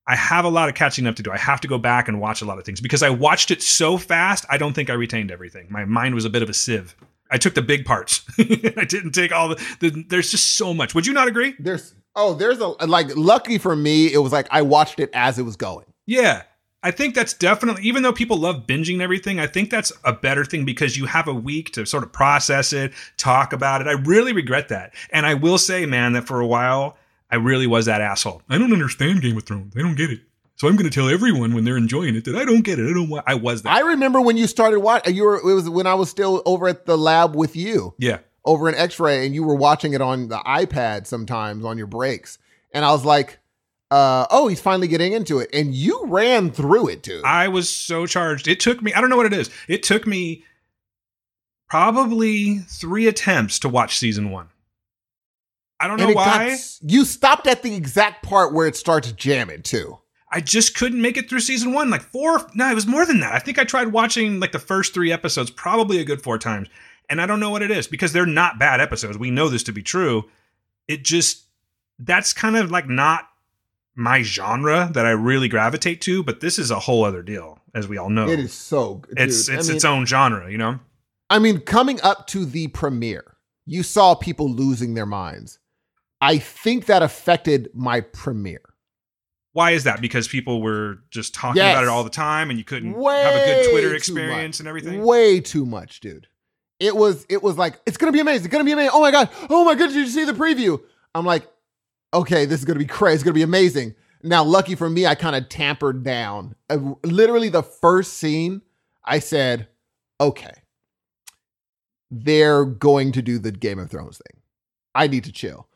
I 0.09 0.16
have 0.16 0.47
a 0.47 0.48
lot 0.48 0.70
of 0.70 0.74
catching 0.74 1.06
up 1.06 1.16
to 1.16 1.22
do. 1.22 1.30
I 1.30 1.36
have 1.36 1.60
to 1.60 1.68
go 1.68 1.76
back 1.76 2.09
and 2.09 2.18
watch 2.18 2.40
a 2.40 2.47
lot 2.47 2.59
of 2.59 2.64
things 2.64 2.80
because 2.80 3.02
I 3.02 3.10
watched 3.10 3.51
it 3.51 3.62
so 3.62 3.98
fast. 3.98 4.47
I 4.48 4.56
don't 4.56 4.72
think 4.72 4.89
I 4.89 4.94
retained 4.94 5.30
everything. 5.30 5.66
My 5.68 5.85
mind 5.85 6.14
was 6.14 6.24
a 6.24 6.30
bit 6.30 6.43
of 6.43 6.48
a 6.48 6.55
sieve. 6.55 6.97
I 7.30 7.36
took 7.36 7.55
the 7.55 7.60
big 7.60 7.85
parts. 7.85 8.24
I 8.39 8.86
didn't 8.89 9.12
take 9.12 9.32
all 9.32 9.51
the, 9.51 9.76
the. 9.80 10.05
There's 10.09 10.30
just 10.30 10.56
so 10.56 10.72
much. 10.72 10.94
Would 10.94 11.06
you 11.06 11.12
not 11.12 11.28
agree? 11.28 11.55
There's 11.59 11.94
oh, 12.16 12.32
there's 12.32 12.59
a 12.59 12.68
like. 12.86 13.14
Lucky 13.16 13.59
for 13.59 13.76
me, 13.76 14.10
it 14.10 14.18
was 14.18 14.32
like 14.32 14.48
I 14.51 14.62
watched 14.62 14.98
it 14.98 15.10
as 15.12 15.39
it 15.39 15.43
was 15.43 15.56
going. 15.56 15.85
Yeah. 16.06 16.43
I 16.80 16.93
think 16.93 17.16
that's 17.16 17.35
definitely, 17.35 17.82
even 17.82 18.05
though 18.05 18.12
people 18.12 18.36
love 18.36 18.64
binging 18.68 19.01
everything, 19.01 19.40
I 19.40 19.48
think 19.48 19.68
that's 19.68 19.93
a 20.05 20.12
better 20.12 20.44
thing 20.44 20.64
because 20.64 20.97
you 20.97 21.06
have 21.06 21.26
a 21.26 21.35
week 21.35 21.72
to 21.72 21.85
sort 21.85 22.05
of 22.05 22.12
process 22.12 22.72
it, 22.72 22.93
talk 23.16 23.52
about 23.52 23.80
it. 23.80 23.89
I 23.89 23.93
really 23.93 24.32
regret 24.32 24.68
that. 24.68 24.94
And 25.10 25.26
I 25.26 25.35
will 25.35 25.59
say, 25.59 25.86
man, 25.86 26.12
that 26.12 26.28
for 26.28 26.40
a 26.40 26.47
while, 26.47 26.97
I 27.31 27.37
really 27.37 27.67
was 27.67 27.87
that 27.87 28.01
asshole. 28.01 28.43
I 28.49 28.59
don't 28.59 28.73
understand 28.73 29.23
Game 29.23 29.37
of 29.37 29.45
Thrones. 29.45 29.75
I 29.77 29.81
don't 29.81 29.97
get 29.97 30.11
it. 30.11 30.21
So 30.57 30.67
I'm 30.67 30.75
going 30.77 30.91
to 30.91 30.95
tell 30.95 31.09
everyone 31.09 31.55
when 31.55 31.65
they're 31.65 31.77
enjoying 31.77 32.17
it 32.17 32.25
that 32.25 32.35
I 32.35 32.45
don't 32.45 32.63
get 32.63 32.79
it. 32.79 32.91
I 32.91 32.93
don't 32.93 33.09
want, 33.09 33.25
I 33.29 33.35
was 33.35 33.63
that. 33.63 33.73
I 33.73 33.81
remember 33.81 34.21
when 34.21 34.37
you 34.37 34.47
started 34.49 34.81
watching. 34.81 35.15
You 35.15 35.25
were 35.25 35.37
it 35.37 35.55
was 35.55 35.71
when 35.71 35.87
I 35.87 35.95
was 35.95 36.11
still 36.11 36.43
over 36.47 36.67
at 36.69 36.85
the 36.87 36.99
lab 36.99 37.37
with 37.37 37.55
you. 37.55 37.95
yeah. 37.99 38.19
over 38.45 38.69
an 38.69 38.75
x-ray 38.75 39.25
and 39.27 39.35
you 39.35 39.45
were 39.45 39.55
watching 39.55 39.93
it 39.93 40.01
on 40.01 40.29
the 40.29 40.39
ipad 40.39 41.07
sometimes 41.07 41.65
on 41.65 41.77
your 41.77 41.87
breaks 41.87 42.39
and 42.73 42.83
i 42.85 42.91
was 42.91 43.05
like 43.05 43.39
uh, 43.91 44.27
oh 44.31 44.49
he's 44.49 44.61
finally 44.61 44.89
getting 44.89 45.13
into 45.13 45.39
it 45.39 45.49
and 45.53 45.75
you 45.75 46.05
ran 46.07 46.51
through 46.51 46.89
it 46.89 47.03
dude 47.03 47.25
I 47.25 47.49
was 47.49 47.69
so 47.69 48.07
charged. 48.07 48.47
It 48.49 48.59
took 48.61 48.81
me, 48.83 48.93
I 48.95 49.01
don't 49.01 49.11
know 49.11 49.17
what 49.17 49.27
it 49.27 49.33
is. 49.33 49.51
It 49.67 49.83
took 49.83 50.07
me 50.07 50.45
probably 51.69 52.59
three 52.59 53.07
attempts 53.07 53.59
to 53.61 53.69
watch 53.69 53.99
season 53.99 54.31
one. 54.31 54.49
I 55.81 55.87
don't 55.87 55.99
know 55.99 56.13
why. 56.13 56.49
got 56.51 56.79
you 56.83 57.05
stopped 57.05 57.47
at 57.47 57.63
the 57.63 57.75
exact 57.75 58.25
part 58.25 58.53
where 58.53 58.67
it 58.67 58.77
starts 58.77 59.13
jamming 59.13 59.63
too 59.63 59.99
I 60.31 60.41
just 60.41 60.75
couldn't 60.77 61.01
make 61.01 61.17
it 61.17 61.29
through 61.29 61.41
season 61.41 61.73
one. 61.73 61.91
Like 61.91 62.03
four, 62.03 62.47
no, 62.55 62.71
it 62.71 62.75
was 62.75 62.87
more 62.87 63.07
than 63.07 63.21
that. 63.21 63.35
I 63.35 63.39
think 63.39 63.59
I 63.59 63.65
tried 63.65 63.93
watching 63.93 64.41
like 64.41 64.53
the 64.53 64.59
first 64.59 64.93
three 64.93 65.11
episodes, 65.11 65.51
probably 65.51 65.99
a 66.01 66.05
good 66.05 66.23
four 66.23 66.39
times. 66.39 66.69
And 67.09 67.21
I 67.21 67.27
don't 67.27 67.41
know 67.41 67.51
what 67.51 67.63
it 67.63 67.71
is 67.71 67.87
because 67.87 68.13
they're 68.13 68.27
not 68.27 68.59
bad 68.59 68.81
episodes. 68.81 69.17
We 69.17 69.31
know 69.31 69.49
this 69.49 69.63
to 69.65 69.73
be 69.73 69.83
true. 69.83 70.25
It 70.87 71.03
just 71.03 71.45
that's 71.99 72.33
kind 72.33 72.57
of 72.57 72.71
like 72.71 72.89
not 72.89 73.29
my 73.95 74.23
genre 74.23 74.91
that 74.93 75.07
I 75.07 75.11
really 75.11 75.49
gravitate 75.49 76.03
to, 76.03 76.23
but 76.23 76.41
this 76.41 76.59
is 76.59 76.71
a 76.71 76.79
whole 76.79 77.05
other 77.05 77.23
deal, 77.23 77.59
as 77.75 77.89
we 77.89 77.97
all 77.97 78.11
know. 78.11 78.29
It 78.29 78.39
is 78.39 78.53
so. 78.53 79.03
Dude, 79.09 79.19
it's 79.19 79.49
I 79.49 79.55
it's 79.55 79.69
mean- 79.69 79.77
its 79.77 79.85
own 79.85 80.07
genre, 80.07 80.51
you 80.51 80.59
know? 80.59 80.81
I 81.31 81.39
mean, 81.39 81.61
coming 81.61 82.01
up 82.01 82.27
to 82.29 82.47
the 82.47 82.69
premiere, 82.69 83.37
you 83.67 83.83
saw 83.83 84.15
people 84.15 84.51
losing 84.51 84.95
their 84.95 85.05
minds. 85.05 85.59
I 86.20 86.39
think 86.39 86.86
that 86.86 87.03
affected 87.03 87.69
my 87.74 88.01
premiere. 88.01 88.62
Why 89.53 89.73
is 89.73 89.85
that? 89.85 90.01
Because 90.01 90.28
people 90.28 90.61
were 90.62 90.99
just 91.11 91.35
talking 91.35 91.57
Yes. 91.57 91.74
about 91.74 91.85
it 91.85 91.89
all 91.89 92.05
the 92.05 92.11
time 92.11 92.51
and 92.51 92.59
you 92.59 92.65
couldn't 92.65 92.93
have 92.93 93.35
a 93.35 93.45
good 93.45 93.70
Twitter 93.70 93.95
experience 93.95 94.59
and 94.61 94.69
everything. 94.69 95.03
Way 95.03 95.40
too 95.40 95.65
much, 95.66 96.01
dude. 96.01 96.27
It 96.81 96.95
was 96.95 97.27
it 97.28 97.43
was 97.43 97.57
like 97.59 97.81
it's 97.86 97.97
gonna 97.97 98.12
be 98.12 98.20
amazing. 98.20 98.45
It's 98.47 98.53
gonna 98.53 98.65
be 98.65 98.73
amazing. 98.73 98.93
Oh 98.95 99.01
my 99.01 99.11
god. 99.11 99.31
Oh 99.51 99.65
my 99.65 99.74
goodness. 99.74 99.95
Did 99.95 100.07
you 100.07 100.12
see 100.12 100.24
the 100.24 100.32
preview? 100.32 100.81
I'm 101.15 101.24
like, 101.27 101.49
okay, 102.15 102.45
this 102.45 102.61
is 102.61 102.65
gonna 102.65 102.78
be 102.78 102.86
crazy. 102.86 103.15
It's 103.16 103.24
gonna 103.24 103.35
be 103.35 103.43
amazing. 103.43 103.95
Now, 104.23 104.45
lucky 104.45 104.74
for 104.74 104.90
me, 104.90 105.07
I 105.07 105.15
kind 105.15 105.35
of 105.36 105.49
tampered 105.49 106.03
down. 106.05 106.55
Uh, 106.69 106.95
literally, 107.05 107.49
the 107.49 107.62
first 107.62 108.15
scene, 108.15 108.62
I 109.05 109.20
said, 109.20 109.69
okay, 110.20 110.53
they're 112.11 112.65
going 112.65 113.12
to 113.12 113.23
do 113.23 113.39
the 113.39 113.53
Game 113.53 113.78
of 113.78 113.90
Thrones 113.90 114.19
thing. 114.19 114.43
I 114.95 115.07
need 115.07 115.24
to 115.24 115.32
chill. 115.32 115.69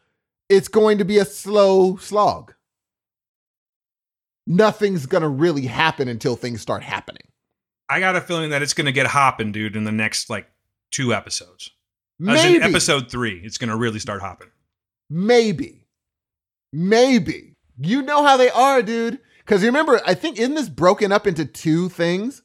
It's 0.53 0.69
going 0.69 0.99
to 0.99 1.05
be 1.05 1.19
a 1.19 1.24
slow 1.24 1.97
slog. 1.97 2.55
Nothing's 4.47 5.07
gonna 5.07 5.29
really 5.29 5.66
happen 5.66 6.09
until 6.09 6.37
things 6.37 6.61
start 6.61 6.83
happening. 6.83 7.23
I 7.89 8.01
got 8.01 8.16
a 8.16 8.20
feeling 8.20 8.51
that 8.51 8.62
it's 8.62 8.74
going 8.74 8.87
to 8.87 8.93
get 8.93 9.07
hopping, 9.07 9.53
dude, 9.53 9.77
in 9.77 9.85
the 9.85 9.93
next 9.93 10.31
like 10.31 10.47
two 10.91 11.12
episodes. 11.12 11.70
As 12.27 12.45
in 12.45 12.53
Maybe. 12.53 12.65
episode 12.65 13.11
three, 13.11 13.41
it's 13.45 13.59
going 13.59 13.69
to 13.69 13.77
really 13.77 13.99
start 13.99 14.23
hopping. 14.23 14.49
Maybe. 15.11 15.87
Maybe. 16.73 17.57
You 17.79 18.01
know 18.03 18.23
how 18.24 18.37
they 18.37 18.49
are, 18.51 18.81
dude. 18.81 19.19
Because 19.39 19.62
remember, 19.62 20.01
I 20.07 20.15
think 20.15 20.39
isn't 20.39 20.55
this 20.55 20.69
broken 20.69 21.12
up 21.12 21.27
into 21.27 21.45
two 21.45 21.89
things? 21.89 22.43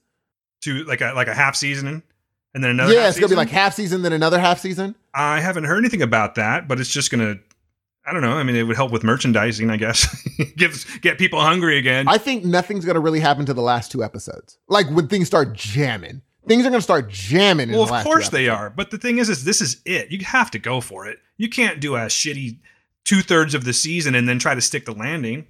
To 0.64 0.84
like 0.86 1.02
a 1.02 1.14
like 1.14 1.28
a 1.28 1.36
half 1.36 1.56
season, 1.56 2.04
and 2.54 2.64
then 2.64 2.72
another. 2.72 2.94
yeah, 2.94 3.08
it's 3.08 3.20
gonna 3.20 3.30
be 3.30 3.36
like 3.36 3.50
half 3.50 3.76
season, 3.76 4.02
then 4.02 4.14
another 4.14 4.40
half 4.40 4.60
season. 4.60 4.96
I 5.14 5.40
haven't 5.40 5.66
heard 5.66 5.78
anything 5.78 6.02
about 6.02 6.36
that, 6.36 6.68
but 6.68 6.80
it's 6.80 6.90
just 6.90 7.12
going 7.12 7.22
to. 7.22 7.42
I 8.08 8.14
don't 8.14 8.22
know. 8.22 8.32
I 8.38 8.44
mean, 8.44 8.56
it 8.56 8.64
would 8.64 8.78
help 8.78 8.92
with 8.92 9.04
merchandising, 9.04 9.70
I 9.70 9.76
guess. 9.78 10.08
Give 10.58 11.00
get 11.02 11.18
people 11.18 11.42
hungry 11.42 11.78
again. 11.78 12.08
I 12.08 12.18
think 12.18 12.46
nothing's 12.46 12.86
gonna 12.86 13.02
really 13.02 13.20
happen 13.20 13.46
to 13.46 13.54
the 13.54 13.62
last 13.62 13.92
two 13.92 14.04
episodes. 14.04 14.58
Like 14.70 14.90
when 14.90 15.08
things 15.10 15.28
start 15.28 15.54
jamming, 15.54 16.22
things 16.48 16.66
are 16.66 16.70
gonna 16.70 16.82
start 16.82 17.10
jamming. 17.10 17.70
in 17.70 17.76
well, 17.76 17.94
of 17.94 18.04
course 18.06 18.30
they 18.30 18.48
are, 18.48 18.70
but 18.70 18.92
the 18.92 18.98
thing 18.98 19.18
is, 19.18 19.30
is 19.30 19.44
this 19.44 19.60
is 19.62 19.82
it. 19.86 20.10
You 20.10 20.24
have 20.26 20.50
to 20.52 20.60
go 20.60 20.80
for 20.80 21.06
it. 21.08 21.20
You 21.36 21.50
can't 21.50 21.80
do 21.82 21.96
a 21.96 22.00
shitty 22.08 22.60
two 23.04 23.22
thirds 23.22 23.54
of 23.54 23.66
the 23.66 23.74
season 23.74 24.16
and 24.16 24.28
then 24.28 24.40
try 24.40 24.56
to 24.56 24.62
stick 24.62 24.86
the 24.86 24.94
landing. 24.94 25.46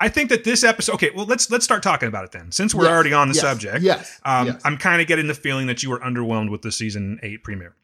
I 0.00 0.08
think 0.08 0.30
that 0.30 0.44
this 0.44 0.62
episode. 0.62 0.92
Okay, 0.94 1.10
well 1.16 1.26
let's 1.26 1.50
let's 1.50 1.64
start 1.64 1.82
talking 1.82 2.06
about 2.08 2.22
it 2.24 2.30
then. 2.30 2.52
Since 2.52 2.76
we're 2.76 2.84
Yes, 2.84 2.92
already 2.92 3.12
on 3.12 3.26
the 3.28 3.34
yes, 3.34 3.42
subject, 3.42 3.82
Yes. 3.82 4.20
um, 4.24 4.46
yes. 4.46 4.62
I'm 4.64 4.76
kind 4.76 5.02
of 5.02 5.08
getting 5.08 5.26
the 5.26 5.34
feeling 5.34 5.66
that 5.66 5.82
you 5.82 5.90
were 5.90 5.98
underwhelmed 5.98 6.50
with 6.52 6.62
the 6.62 6.70
season 6.70 7.18
eight 7.24 7.42
premiere. 7.42 7.74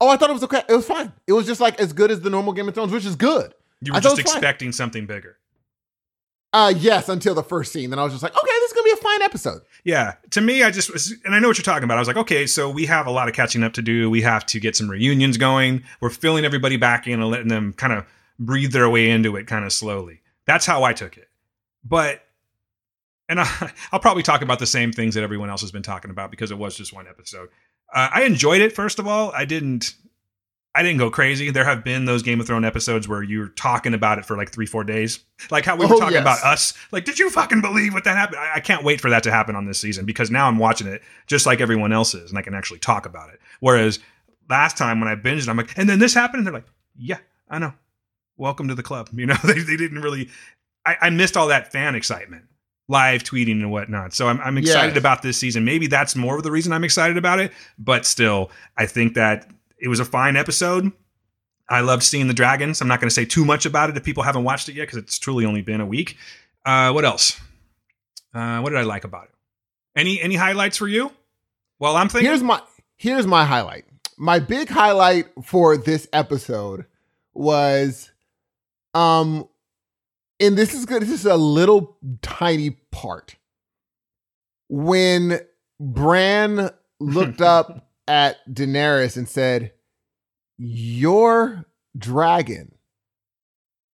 oh, 0.00 0.08
I 0.08 0.16
thought 0.16 0.30
it 0.30 0.34
was 0.34 0.44
okay. 0.44 0.62
It 0.68 0.74
was 0.76 0.86
fine. 0.86 1.12
It 1.26 1.32
was 1.32 1.46
just 1.46 1.60
like 1.60 1.80
as 1.80 1.92
good 1.92 2.12
as 2.12 2.20
the 2.20 2.30
normal 2.30 2.52
Game 2.52 2.68
of 2.68 2.74
Thrones, 2.74 2.92
which 2.92 3.04
is 3.04 3.16
good. 3.16 3.52
You 3.84 3.92
were 3.92 4.00
just 4.00 4.16
was 4.16 4.24
fine. 4.24 4.36
expecting 4.36 4.72
something 4.72 5.06
bigger. 5.06 5.38
Uh 6.52 6.72
yes, 6.76 7.08
until 7.08 7.34
the 7.34 7.42
first 7.42 7.72
scene. 7.72 7.90
Then 7.90 7.98
I 7.98 8.04
was 8.04 8.12
just 8.12 8.22
like, 8.22 8.32
okay, 8.32 8.52
this 8.60 8.70
is 8.70 8.72
gonna 8.74 8.84
be 8.84 8.92
a 8.92 8.96
fine 8.96 9.22
episode. 9.22 9.62
Yeah, 9.82 10.14
to 10.30 10.40
me, 10.40 10.62
I 10.62 10.70
just 10.70 10.92
was, 10.92 11.12
and 11.24 11.34
I 11.34 11.40
know 11.40 11.48
what 11.48 11.58
you're 11.58 11.64
talking 11.64 11.84
about. 11.84 11.96
I 11.96 12.00
was 12.00 12.08
like, 12.08 12.16
okay, 12.16 12.46
so 12.46 12.70
we 12.70 12.86
have 12.86 13.06
a 13.06 13.10
lot 13.10 13.28
of 13.28 13.34
catching 13.34 13.64
up 13.64 13.72
to 13.72 13.82
do. 13.82 14.08
We 14.08 14.22
have 14.22 14.46
to 14.46 14.60
get 14.60 14.76
some 14.76 14.88
reunions 14.88 15.36
going. 15.36 15.82
We're 16.00 16.10
filling 16.10 16.44
everybody 16.44 16.76
back 16.76 17.06
in 17.06 17.20
and 17.20 17.28
letting 17.28 17.48
them 17.48 17.72
kind 17.72 17.92
of 17.92 18.06
breathe 18.38 18.72
their 18.72 18.88
way 18.88 19.10
into 19.10 19.36
it 19.36 19.46
kind 19.46 19.64
of 19.64 19.72
slowly. 19.72 20.20
That's 20.46 20.64
how 20.66 20.84
I 20.84 20.92
took 20.92 21.16
it. 21.16 21.28
But, 21.84 22.22
and 23.28 23.40
I, 23.42 23.72
I'll 23.92 24.00
probably 24.00 24.22
talk 24.22 24.42
about 24.42 24.58
the 24.58 24.66
same 24.66 24.92
things 24.92 25.14
that 25.16 25.24
everyone 25.24 25.50
else 25.50 25.60
has 25.62 25.72
been 25.72 25.82
talking 25.82 26.10
about 26.10 26.30
because 26.30 26.50
it 26.50 26.58
was 26.58 26.76
just 26.76 26.92
one 26.92 27.08
episode. 27.08 27.48
Uh, 27.92 28.10
I 28.12 28.22
enjoyed 28.22 28.60
it. 28.60 28.72
First 28.72 28.98
of 28.98 29.06
all, 29.06 29.32
I 29.32 29.44
didn't. 29.44 29.94
I 30.76 30.82
didn't 30.82 30.98
go 30.98 31.08
crazy. 31.10 31.50
There 31.50 31.64
have 31.64 31.84
been 31.84 32.04
those 32.04 32.22
Game 32.24 32.40
of 32.40 32.46
Thrones 32.48 32.64
episodes 32.66 33.06
where 33.06 33.22
you're 33.22 33.48
talking 33.48 33.94
about 33.94 34.18
it 34.18 34.24
for 34.24 34.36
like 34.36 34.50
three, 34.50 34.66
four 34.66 34.82
days. 34.82 35.20
Like 35.50 35.64
how 35.64 35.76
we 35.76 35.86
were 35.86 35.94
Oh, 35.94 35.98
talking 36.00 36.14
yes. 36.14 36.22
about 36.22 36.42
us. 36.42 36.74
Like, 36.90 37.04
did 37.04 37.18
you 37.18 37.30
fucking 37.30 37.60
believe 37.60 37.94
what 37.94 38.02
that 38.04 38.16
happened? 38.16 38.40
I, 38.40 38.54
I 38.56 38.60
can't 38.60 38.82
wait 38.82 39.00
for 39.00 39.08
that 39.10 39.22
to 39.22 39.30
happen 39.30 39.54
on 39.54 39.66
this 39.66 39.78
season 39.78 40.04
because 40.04 40.30
now 40.32 40.48
I'm 40.48 40.58
watching 40.58 40.86
it 40.88 41.02
just 41.28 41.46
like 41.46 41.60
everyone 41.60 41.92
else 41.92 42.12
is 42.14 42.30
and 42.30 42.38
I 42.38 42.42
can 42.42 42.54
actually 42.54 42.80
talk 42.80 43.06
about 43.06 43.30
it. 43.32 43.40
Whereas 43.60 44.00
last 44.50 44.76
time 44.76 44.98
when 45.00 45.08
I 45.08 45.14
binged, 45.14 45.48
I'm 45.48 45.56
like, 45.56 45.78
and 45.78 45.88
then 45.88 46.00
this 46.00 46.12
happened. 46.12 46.38
And 46.38 46.46
they're 46.48 46.54
like, 46.54 46.66
yeah, 46.96 47.18
I 47.48 47.58
know. 47.60 47.72
Welcome 48.36 48.66
to 48.68 48.74
the 48.74 48.82
club. 48.82 49.10
You 49.14 49.26
know, 49.26 49.36
they, 49.44 49.60
they 49.60 49.76
didn't 49.76 50.00
really, 50.00 50.28
I, 50.84 50.96
I 51.02 51.10
missed 51.10 51.36
all 51.36 51.46
that 51.48 51.70
fan 51.70 51.94
excitement, 51.94 52.46
live 52.88 53.22
tweeting 53.22 53.60
and 53.62 53.70
whatnot. 53.70 54.12
So 54.12 54.26
I'm, 54.26 54.40
I'm 54.40 54.58
excited 54.58 54.90
Yes. 54.94 54.98
about 54.98 55.22
this 55.22 55.36
season. 55.38 55.64
Maybe 55.64 55.86
that's 55.86 56.16
more 56.16 56.36
of 56.36 56.42
the 56.42 56.50
reason 56.50 56.72
I'm 56.72 56.82
excited 56.82 57.16
about 57.16 57.38
it. 57.38 57.52
But 57.78 58.04
still, 58.06 58.50
I 58.76 58.86
think 58.86 59.14
that 59.14 59.48
it 59.84 59.88
was 59.88 60.00
a 60.00 60.04
fine 60.04 60.34
episode. 60.34 60.90
I 61.68 61.80
loved 61.80 62.02
seeing 62.02 62.26
the 62.26 62.34
dragons. 62.34 62.80
I'm 62.80 62.88
not 62.88 63.00
going 63.00 63.08
to 63.08 63.14
say 63.14 63.26
too 63.26 63.44
much 63.44 63.66
about 63.66 63.90
it 63.90 63.96
if 63.96 64.02
people 64.02 64.22
haven't 64.22 64.42
watched 64.42 64.68
it 64.70 64.74
yet 64.74 64.84
because 64.84 64.96
it's 64.96 65.18
truly 65.18 65.44
only 65.44 65.60
been 65.60 65.82
a 65.82 65.86
week. 65.86 66.16
Uh, 66.64 66.90
what 66.92 67.04
else? 67.04 67.38
Uh, 68.32 68.60
what 68.60 68.70
did 68.70 68.78
I 68.78 68.82
like 68.82 69.04
about 69.04 69.24
it? 69.24 69.30
Any 69.94 70.20
any 70.20 70.36
highlights 70.36 70.78
for 70.78 70.88
you? 70.88 71.12
Well, 71.78 71.96
I'm 71.96 72.08
thinking. 72.08 72.28
Here's 72.28 72.42
my 72.42 72.62
here's 72.96 73.26
my 73.26 73.44
highlight. 73.44 73.84
My 74.16 74.38
big 74.38 74.70
highlight 74.70 75.26
for 75.44 75.76
this 75.76 76.08
episode 76.12 76.86
was 77.34 78.10
um 78.94 79.46
and 80.40 80.56
this 80.56 80.72
is 80.72 80.86
good 80.86 81.02
this 81.02 81.10
is 81.10 81.26
a 81.26 81.36
little 81.36 81.98
tiny 82.22 82.70
part. 82.90 83.36
When 84.68 85.40
Bran 85.78 86.70
looked 86.98 87.40
up 87.42 87.90
at 88.08 88.36
Daenerys 88.52 89.16
and 89.16 89.28
said, 89.28 89.72
"Your 90.58 91.64
dragon." 91.96 92.72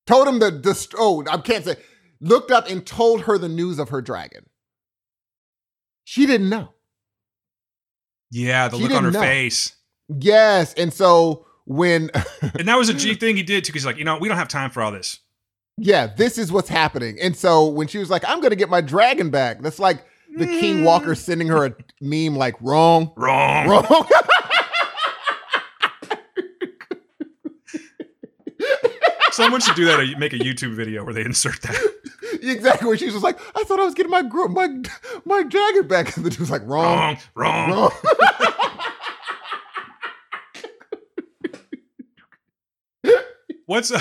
Told 0.07 0.27
him 0.27 0.39
the, 0.39 0.51
the 0.51 0.89
oh, 0.99 1.23
I 1.31 1.37
can't 1.39 1.65
say 1.65 1.77
looked 2.21 2.51
up 2.51 2.69
and 2.69 2.85
told 2.87 3.23
her 3.23 3.37
the 3.39 3.49
news 3.49 3.79
of 3.79 3.91
her 3.91 4.01
dragon. 4.01 4.47
She 6.05 6.25
didn't 6.27 6.49
know. 6.49 6.73
yeah, 8.31 8.69
the 8.69 8.79
She 8.79 8.83
look 8.85 8.93
on 8.93 9.05
her 9.05 9.11
know. 9.11 9.21
face. 9.21 9.75
Yes, 10.09 10.73
and 10.75 10.93
so 10.93 11.45
when 11.67 12.11
And 12.55 12.67
that 12.69 12.79
was 12.79 12.89
a 12.89 12.95
G 13.03 13.15
thing 13.15 13.37
he 13.37 13.43
did 13.43 13.65
too 13.65 13.73
because 13.73 13.83
he's 13.83 13.87
like, 13.87 13.99
you 13.99 14.05
know, 14.05 14.17
we 14.19 14.29
don't 14.29 14.39
have 14.39 14.49
time 14.49 14.71
for 14.71 14.83
all 14.83 14.91
this. 14.91 15.21
yeah, 15.77 16.07
this 16.07 16.39
is 16.39 16.51
what's 16.51 16.71
happening. 16.71 17.19
And 17.21 17.37
so 17.37 17.67
when 17.69 17.87
she 17.87 17.99
was 17.99 18.09
like, 18.09 18.25
"I'm 18.27 18.41
going 18.41 18.51
to 18.51 18.57
get 18.57 18.71
my 18.71 18.81
dragon 18.81 19.29
back," 19.29 19.61
that's 19.61 19.79
like 19.79 20.05
the 20.37 20.47
King 20.47 20.85
Walker 20.85 21.13
mm. 21.13 21.17
sending 21.19 21.49
her 21.49 21.67
a 21.67 21.75
meme 22.01 22.37
like 22.37 22.55
wrong, 22.63 23.13
Wrong. 23.17 23.69
wrong. 23.69 24.09
Someone 29.39 29.61
should 29.61 29.77
do 29.77 29.85
that. 29.85 30.01
uh, 30.01 30.19
Make 30.19 30.33
a 30.33 30.39
YouTube 30.39 30.75
video 30.75 31.05
where 31.05 31.15
they 31.15 31.25
insert 31.25 31.63
that. 31.63 31.77
exactly. 32.43 32.89
Where 32.89 32.97
she's 32.99 33.13
just 33.13 33.23
like, 33.23 33.39
"I 33.57 33.63
thought 33.63 33.79
I 33.79 33.85
was 33.85 33.95
getting 33.95 34.11
my 34.11 34.23
gro- 34.23 34.49
my 34.49 34.67
my 35.25 35.45
dragon 35.45 35.87
back," 35.87 36.17
and 36.17 36.27
the 36.27 36.31
dude's 36.31 36.51
like, 36.51 36.63
"Wrong, 36.67 37.17
Wrong. 37.37 37.71
Wrong. 37.71 37.93
wrong." 37.93 37.93
What's 43.67 43.93
up? 43.93 44.01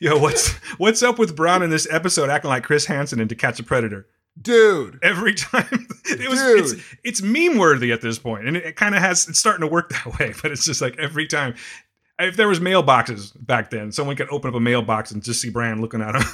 Yo, 0.00 0.18
what's 0.18 0.50
what's 0.78 1.02
up 1.02 1.18
with 1.18 1.34
Bran 1.36 1.62
in 1.62 1.70
this 1.70 1.86
episode 1.90 2.28
acting 2.28 2.50
like 2.50 2.64
Chris 2.64 2.84
Hansen 2.86 3.18
in 3.20 3.28
To 3.28 3.34
Catch 3.34 3.60
a 3.60 3.62
Predator? 3.62 4.08
Dude, 4.40 4.98
Every 5.02 5.34
time 5.34 5.86
it 6.06 6.28
was 6.30 6.40
Dude. 6.40 6.58
it's 6.60 6.84
it's 7.04 7.22
meme 7.22 7.58
worthy 7.58 7.92
at 7.92 8.00
this 8.00 8.18
point, 8.18 8.46
and 8.46 8.56
it, 8.56 8.64
it 8.64 8.76
kind 8.76 8.94
of 8.94 9.02
has 9.02 9.28
it's 9.28 9.38
starting 9.38 9.60
to 9.60 9.66
work 9.72 9.90
that 9.90 10.18
way. 10.18 10.32
But 10.42 10.52
it's 10.52 10.64
just 10.64 10.80
like 10.80 10.98
every 10.98 11.26
time, 11.26 11.54
if 12.18 12.36
there 12.36 12.48
was 12.48 12.58
mailboxes 12.60 13.32
back 13.44 13.70
then, 13.70 13.92
someone 13.92 14.16
could 14.16 14.30
open 14.30 14.48
up 14.48 14.54
a 14.54 14.60
mailbox 14.60 15.10
and 15.10 15.22
just 15.22 15.40
see 15.42 15.50
Bran 15.50 15.80
looking 15.80 16.00
at 16.00 16.14
him. 16.14 16.22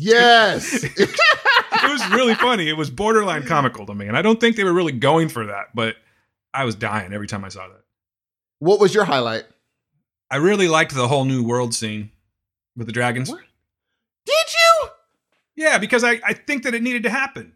Yes. 0.00 0.82
it 0.82 1.08
was 1.84 2.10
really 2.10 2.34
funny. 2.34 2.68
It 2.68 2.76
was 2.76 2.90
borderline 2.90 3.44
comical 3.44 3.86
to 3.86 3.94
me, 3.94 4.08
and 4.08 4.16
I 4.16 4.22
don't 4.22 4.40
think 4.40 4.56
they 4.56 4.64
were 4.64 4.72
really 4.72 4.90
going 4.90 5.28
for 5.28 5.46
that, 5.46 5.66
but 5.72 5.94
I 6.52 6.64
was 6.64 6.74
dying 6.74 7.12
every 7.12 7.28
time 7.28 7.44
I 7.44 7.48
saw 7.48 7.68
that. 7.68 7.82
what 8.58 8.80
was 8.80 8.92
your 8.92 9.04
highlight? 9.04 9.44
I 10.32 10.36
really 10.38 10.66
liked 10.66 10.94
the 10.96 11.06
whole 11.06 11.24
new 11.24 11.44
world 11.44 11.74
scene 11.74 12.10
with 12.76 12.88
the 12.88 12.92
dragons. 12.92 13.30
What? 13.30 13.40
Did 14.26 14.34
you? 14.52 14.69
Yeah, 15.60 15.76
because 15.78 16.02
I, 16.04 16.20
I 16.26 16.32
think 16.32 16.62
that 16.62 16.72
it 16.74 16.82
needed 16.82 17.02
to 17.02 17.10
happen. 17.10 17.52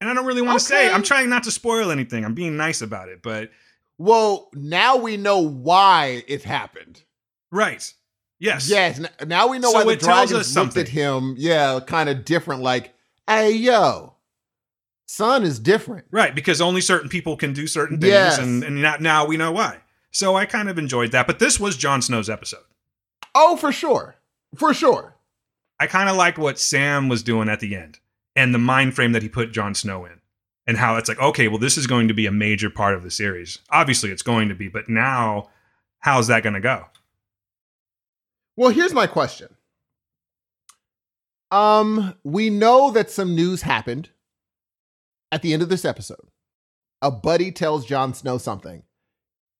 And 0.00 0.10
I 0.10 0.14
don't 0.14 0.26
really 0.26 0.42
want 0.42 0.58
to 0.58 0.64
say, 0.64 0.90
I'm 0.90 1.04
trying 1.04 1.30
not 1.30 1.44
to 1.44 1.50
spoil 1.52 1.90
anything. 1.92 2.24
I'm 2.24 2.34
being 2.34 2.56
nice 2.56 2.82
about 2.82 3.08
it, 3.08 3.22
but 3.22 3.50
Well, 3.98 4.50
now 4.52 4.96
we 4.96 5.16
know 5.16 5.38
why 5.40 6.24
it 6.26 6.42
happened. 6.42 7.02
right. 7.50 7.92
Yes. 8.40 8.68
Yes, 8.68 9.00
now 9.26 9.46
we 9.46 9.58
know 9.60 9.70
So 9.70 9.78
why 9.78 9.84
the 9.84 9.90
it 9.92 10.00
dragons 10.00 10.32
looked 10.32 10.46
something. 10.46 10.82
at 10.82 10.88
him. 10.88 11.36
Yeah, 11.38 11.78
kind 11.86 12.08
of 12.08 12.24
different. 12.24 12.62
Like, 12.62 12.92
hey, 13.28 13.52
yo, 13.52 14.16
Son 15.06 15.44
is 15.44 15.58
different. 15.60 16.06
Right, 16.10 16.34
because 16.34 16.60
only 16.60 16.80
certain 16.80 17.08
people 17.08 17.36
can 17.36 17.52
do 17.52 17.66
certain 17.68 17.98
things, 18.00 18.10
Yes. 18.12 18.38
and, 18.38 18.64
and 18.64 18.82
not, 18.82 19.00
now 19.00 19.24
we 19.24 19.36
know 19.36 19.52
why. 19.52 19.78
So 20.10 20.34
I 20.36 20.44
kind 20.46 20.68
of 20.68 20.78
enjoyed 20.78 21.12
that. 21.12 21.26
But 21.28 21.38
this 21.38 21.60
was 21.60 21.76
Jon 21.76 22.02
Snow's 22.02 22.28
episode. 22.28 22.64
Oh, 23.34 23.56
for 23.56 23.70
sure. 23.72 24.16
For 24.58 24.74
sure. 24.74 25.13
I 25.78 25.86
kind 25.86 26.08
of 26.08 26.16
liked 26.16 26.38
what 26.38 26.58
Sam 26.58 27.08
was 27.08 27.22
doing 27.22 27.48
at 27.48 27.60
the 27.60 27.76
end 27.76 27.98
and 28.36 28.54
the 28.54 28.58
mind 28.58 28.94
frame 28.94 29.12
that 29.12 29.22
he 29.22 29.28
put 29.28 29.52
Jon 29.52 29.74
Snow 29.74 30.04
in, 30.04 30.20
and 30.66 30.76
how 30.76 30.96
it's 30.96 31.08
like, 31.08 31.20
okay, 31.20 31.46
well, 31.46 31.58
this 31.58 31.76
is 31.76 31.86
going 31.86 32.08
to 32.08 32.14
be 32.14 32.26
a 32.26 32.32
major 32.32 32.70
part 32.70 32.94
of 32.94 33.02
the 33.02 33.10
series. 33.10 33.58
Obviously, 33.70 34.10
it's 34.10 34.22
going 34.22 34.48
to 34.48 34.54
be, 34.54 34.68
but 34.68 34.88
now, 34.88 35.50
how's 36.00 36.26
that 36.26 36.42
going 36.42 36.54
to 36.54 36.60
go? 36.60 36.86
Well, 38.56 38.70
here's 38.70 38.92
my 38.92 39.06
question. 39.06 39.48
Um, 41.50 42.14
we 42.24 42.50
know 42.50 42.90
that 42.90 43.10
some 43.10 43.34
news 43.34 43.62
happened 43.62 44.10
at 45.30 45.42
the 45.42 45.52
end 45.52 45.62
of 45.62 45.68
this 45.68 45.84
episode. 45.84 46.28
A 47.02 47.10
buddy 47.10 47.52
tells 47.52 47.86
Jon 47.86 48.14
Snow 48.14 48.38
something. 48.38 48.82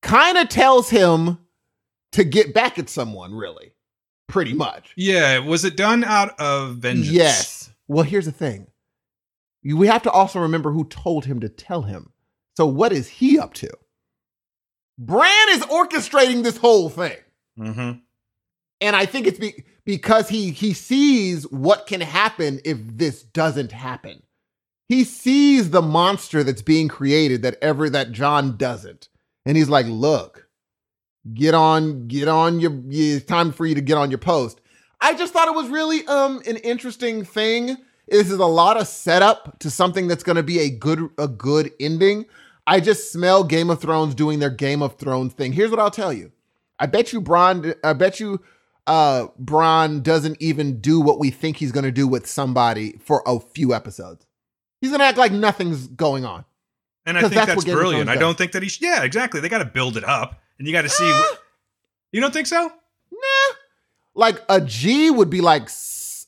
Kind 0.02 0.38
of 0.38 0.48
tells 0.48 0.90
him 0.90 1.38
to 2.12 2.24
get 2.24 2.54
back 2.54 2.78
at 2.78 2.88
someone, 2.88 3.34
really. 3.34 3.74
Pretty 4.28 4.54
much. 4.54 4.92
Yeah, 4.96 5.38
was 5.38 5.64
it 5.64 5.76
done 5.76 6.04
out 6.04 6.38
of 6.40 6.76
vengeance? 6.76 7.10
Yes. 7.10 7.70
Well, 7.88 8.04
here's 8.04 8.24
the 8.24 8.32
thing. 8.32 8.68
We 9.64 9.86
have 9.86 10.02
to 10.02 10.10
also 10.10 10.40
remember 10.40 10.70
who 10.70 10.84
told 10.84 11.24
him 11.24 11.40
to 11.40 11.48
tell 11.48 11.82
him. 11.82 12.12
So 12.56 12.66
what 12.66 12.92
is 12.92 13.08
he 13.08 13.38
up 13.38 13.54
to? 13.54 13.70
Bran 14.98 15.48
is 15.50 15.62
orchestrating 15.62 16.42
this 16.42 16.56
whole 16.56 16.88
thing. 16.88 17.16
Mm-hmm. 17.58 17.98
And 18.80 18.96
I 18.96 19.06
think 19.06 19.26
it's 19.26 19.38
be- 19.38 19.64
because 19.84 20.28
he 20.28 20.50
he 20.50 20.72
sees 20.72 21.44
what 21.50 21.86
can 21.86 22.00
happen 22.00 22.60
if 22.64 22.78
this 22.82 23.22
doesn't 23.22 23.72
happen. 23.72 24.22
He 24.88 25.04
sees 25.04 25.70
the 25.70 25.82
monster 25.82 26.44
that's 26.44 26.62
being 26.62 26.88
created 26.88 27.42
that 27.42 27.56
ever 27.62 27.88
that 27.90 28.12
Jon 28.12 28.56
doesn't. 28.56 29.08
And 29.46 29.56
he's 29.56 29.68
like, 29.68 29.86
"Look, 29.86 30.43
get 31.32 31.54
on 31.54 32.06
get 32.08 32.28
on 32.28 32.60
your 32.60 32.72
it's 32.88 33.24
time 33.24 33.52
for 33.52 33.64
you 33.64 33.74
to 33.74 33.80
get 33.80 33.96
on 33.96 34.10
your 34.10 34.18
post." 34.18 34.60
I 35.00 35.14
just 35.14 35.32
thought 35.32 35.48
it 35.48 35.54
was 35.54 35.68
really 35.68 36.06
um 36.06 36.42
an 36.46 36.56
interesting 36.56 37.24
thing. 37.24 37.76
This 38.08 38.30
is 38.30 38.38
a 38.38 38.46
lot 38.46 38.76
of 38.76 38.86
setup 38.86 39.58
to 39.60 39.70
something 39.70 40.08
that's 40.08 40.22
going 40.22 40.36
to 40.36 40.42
be 40.42 40.60
a 40.60 40.70
good 40.70 41.08
a 41.18 41.28
good 41.28 41.72
ending. 41.80 42.26
I 42.66 42.80
just 42.80 43.12
smell 43.12 43.44
Game 43.44 43.70
of 43.70 43.80
Thrones 43.80 44.14
doing 44.14 44.38
their 44.38 44.50
Game 44.50 44.82
of 44.82 44.96
Thrones 44.96 45.34
thing. 45.34 45.52
Here's 45.52 45.70
what 45.70 45.80
I'll 45.80 45.90
tell 45.90 46.12
you. 46.12 46.32
I 46.78 46.86
bet 46.86 47.12
you 47.12 47.20
Bronn 47.20 47.74
I 47.84 47.92
bet 47.92 48.20
you 48.20 48.40
uh 48.86 49.28
Bronn 49.42 50.02
doesn't 50.02 50.40
even 50.40 50.80
do 50.80 51.00
what 51.00 51.18
we 51.18 51.30
think 51.30 51.56
he's 51.56 51.72
going 51.72 51.84
to 51.84 51.92
do 51.92 52.08
with 52.08 52.26
somebody 52.26 52.98
for 53.04 53.22
a 53.26 53.38
few 53.40 53.74
episodes. 53.74 54.26
He's 54.80 54.90
going 54.90 55.00
to 55.00 55.06
act 55.06 55.18
like 55.18 55.32
nothing's 55.32 55.86
going 55.86 56.24
on. 56.24 56.44
And 57.06 57.18
I 57.18 57.22
think 57.22 57.34
that's 57.34 57.46
that's, 57.46 57.56
what 57.56 57.66
Game 57.66 57.74
of 57.74 57.80
brilliant. 57.80 58.08
I 58.08 58.16
don't 58.16 58.36
think 58.36 58.52
that 58.52 58.62
he. 58.62 58.68
Sh- 58.68 58.80
yeah, 58.80 59.02
exactly. 59.02 59.40
They 59.40 59.48
got 59.48 59.58
to 59.58 59.64
build 59.64 59.96
it 59.96 60.04
up, 60.04 60.40
and 60.58 60.66
you 60.66 60.72
got 60.72 60.82
to 60.82 60.88
see. 60.88 61.04
What, 61.04 61.42
you 62.12 62.20
don't 62.20 62.32
think 62.32 62.46
so? 62.46 62.70
Nah. 63.12 63.56
Like 64.14 64.42
a 64.48 64.60
G 64.60 65.10
would 65.10 65.28
be 65.28 65.40
like, 65.40 65.68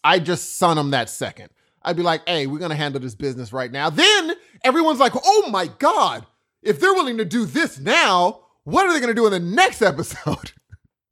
I 0.03 0.19
just 0.19 0.57
son 0.59 0.77
him 0.77 0.91
that 0.91 1.09
second. 1.09 1.51
I'd 1.83 1.97
be 1.97 2.03
like, 2.03 2.29
hey, 2.29 2.49
we're 2.49 2.59
going 2.59 2.73
to 2.73 2.77
handle 2.77 3.01
this 3.01 3.15
business 3.15 3.53
right 3.53 3.71
now. 3.71 3.91
Then 3.91 4.33
everyone's 4.65 4.99
like, 4.99 5.13
oh 5.15 5.49
my 5.51 5.69
God, 5.79 6.27
if 6.63 6.81
they're 6.81 6.95
willing 6.95 7.19
to 7.19 7.25
do 7.25 7.47
this 7.47 7.79
now, 7.79 8.41
what 8.65 8.85
are 8.87 8.93
they 8.93 8.99
going 8.99 9.15
to 9.15 9.15
do 9.15 9.27
in 9.27 9.33
the 9.33 9.39
next 9.39 9.81
episode? 9.83 10.53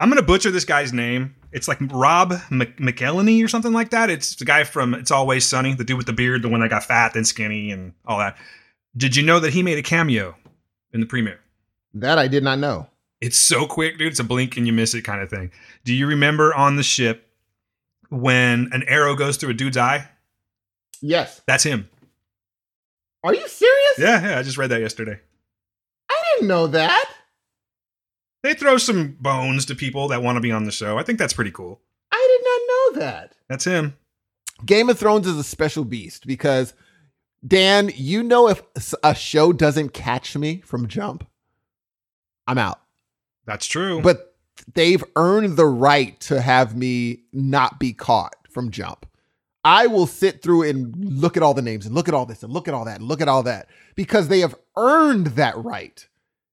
I'm 0.01 0.09
gonna 0.09 0.23
butcher 0.23 0.51
this 0.51 0.65
guy's 0.65 0.93
name. 0.93 1.37
It's 1.53 1.69
like 1.69 1.79
Rob 1.81 2.35
Mc- 2.51 2.79
McElhenney 2.79 3.43
or 3.45 3.49
something 3.49 3.73
like 3.73 3.91
that. 3.91 4.11
It's 4.11 4.35
the 4.35 4.45
guy 4.45 4.65
from 4.65 4.93
It's 4.93 5.11
Always 5.13 5.47
Sunny, 5.47 5.73
the 5.73 5.85
dude 5.85 5.97
with 5.97 6.07
the 6.07 6.13
beard, 6.13 6.43
the 6.43 6.49
one 6.49 6.61
that 6.61 6.69
got 6.69 6.85
fat 6.85 7.15
then 7.15 7.25
skinny 7.25 7.71
and 7.71 7.93
all 8.05 8.19
that. 8.19 8.37
Did 8.97 9.17
you 9.17 9.23
know 9.23 9.41
that 9.41 9.53
he 9.53 9.63
made 9.63 9.79
a 9.79 9.83
cameo 9.83 10.37
in 10.93 11.01
the 11.01 11.07
premiere? 11.07 11.41
that 11.95 12.19
I 12.19 12.27
did 12.27 12.43
not 12.43 12.59
know. 12.59 12.89
It's 13.21 13.39
so 13.39 13.67
quick, 13.67 13.99
dude. 13.99 14.09
It's 14.09 14.19
a 14.19 14.25
blink 14.25 14.57
and 14.57 14.67
you 14.67 14.73
miss 14.73 14.95
it 14.95 15.03
kind 15.03 15.23
of 15.23 15.31
thing. 15.31 15.51
Do 15.85 15.95
you 15.95 16.07
remember 16.07 16.53
on 16.53 16.77
the 16.77 16.83
ship 16.83 17.31
when 18.11 18.69
an 18.73 18.83
arrow 18.87 19.15
goes 19.15 19.37
through 19.37 19.51
a 19.51 19.55
dude's 19.55 19.77
eye? 19.77 20.09
Yes. 21.01 21.41
That's 21.47 21.63
him. 21.63 21.89
Are 23.23 23.33
you 23.33 23.49
serious? 23.49 23.99
Yeah, 23.99 24.29
yeah. 24.29 24.39
I 24.39 24.43
just 24.43 24.59
read 24.59 24.71
that 24.71 24.81
yesterday. 24.81 25.19
I 26.11 26.23
didn't 26.35 26.49
know 26.49 26.67
that. 26.67 27.09
They 28.43 28.55
throw 28.55 28.77
some 28.77 29.17
bones 29.21 29.65
to 29.67 29.75
people 29.75 30.09
that 30.09 30.23
want 30.23 30.37
to 30.37 30.41
be 30.41 30.53
on 30.53 30.65
the 30.65 30.71
show. 30.71 30.99
I 30.99 31.03
think 31.03 31.19
that's 31.19 31.33
pretty 31.33 31.53
cool. 31.53 31.81
I 32.13 32.39
did 32.39 32.45
not 32.45 33.01
know 33.01 33.07
that. 33.07 33.33
That's 33.49 33.65
him. 33.65 33.97
Game 34.67 34.91
of 34.91 34.99
Thrones 34.99 35.27
is 35.27 35.39
a 35.39 35.45
special 35.45 35.85
beast 35.85 36.27
because 36.27 36.75
Dan, 37.47 37.91
you 37.95 38.23
know 38.23 38.49
if 38.49 38.63
a 39.03 39.15
show 39.15 39.53
doesn't 39.53 39.91
catch 39.91 40.37
me 40.37 40.63
from 40.65 40.89
jump, 40.89 41.27
I'm 42.47 42.59
out. 42.59 42.81
That's 43.47 43.67
true. 43.67 44.01
But 44.01 44.35
they've 44.75 45.05
earned 45.17 45.57
the 45.57 45.67
right 45.67 46.19
to 46.21 46.41
have 46.41 46.77
me 46.77 47.25
not 47.33 47.79
be 47.79 47.93
caught 47.93 48.37
from 48.51 48.71
jump. 48.71 49.07
I 49.65 49.87
will 49.87 50.07
sit 50.07 50.43
through 50.43 50.63
and 50.69 50.95
look 50.97 51.37
at 51.37 51.43
all 51.43 51.55
the 51.55 51.63
names 51.63 51.87
and 51.87 51.95
look 51.95 52.09
at 52.09 52.15
all 52.15 52.27
this 52.27 52.43
and 52.43 52.53
look 52.53 52.69
at 52.69 52.75
all 52.75 52.85
that 52.85 53.01
and 53.01 53.09
look 53.09 53.21
at 53.21 53.29
all 53.29 53.43
that 53.45 53.69
because 53.95 54.29
they 54.29 54.41
have 54.41 54.55
earned 54.77 55.29
that 55.29 55.57
right. 55.57 56.07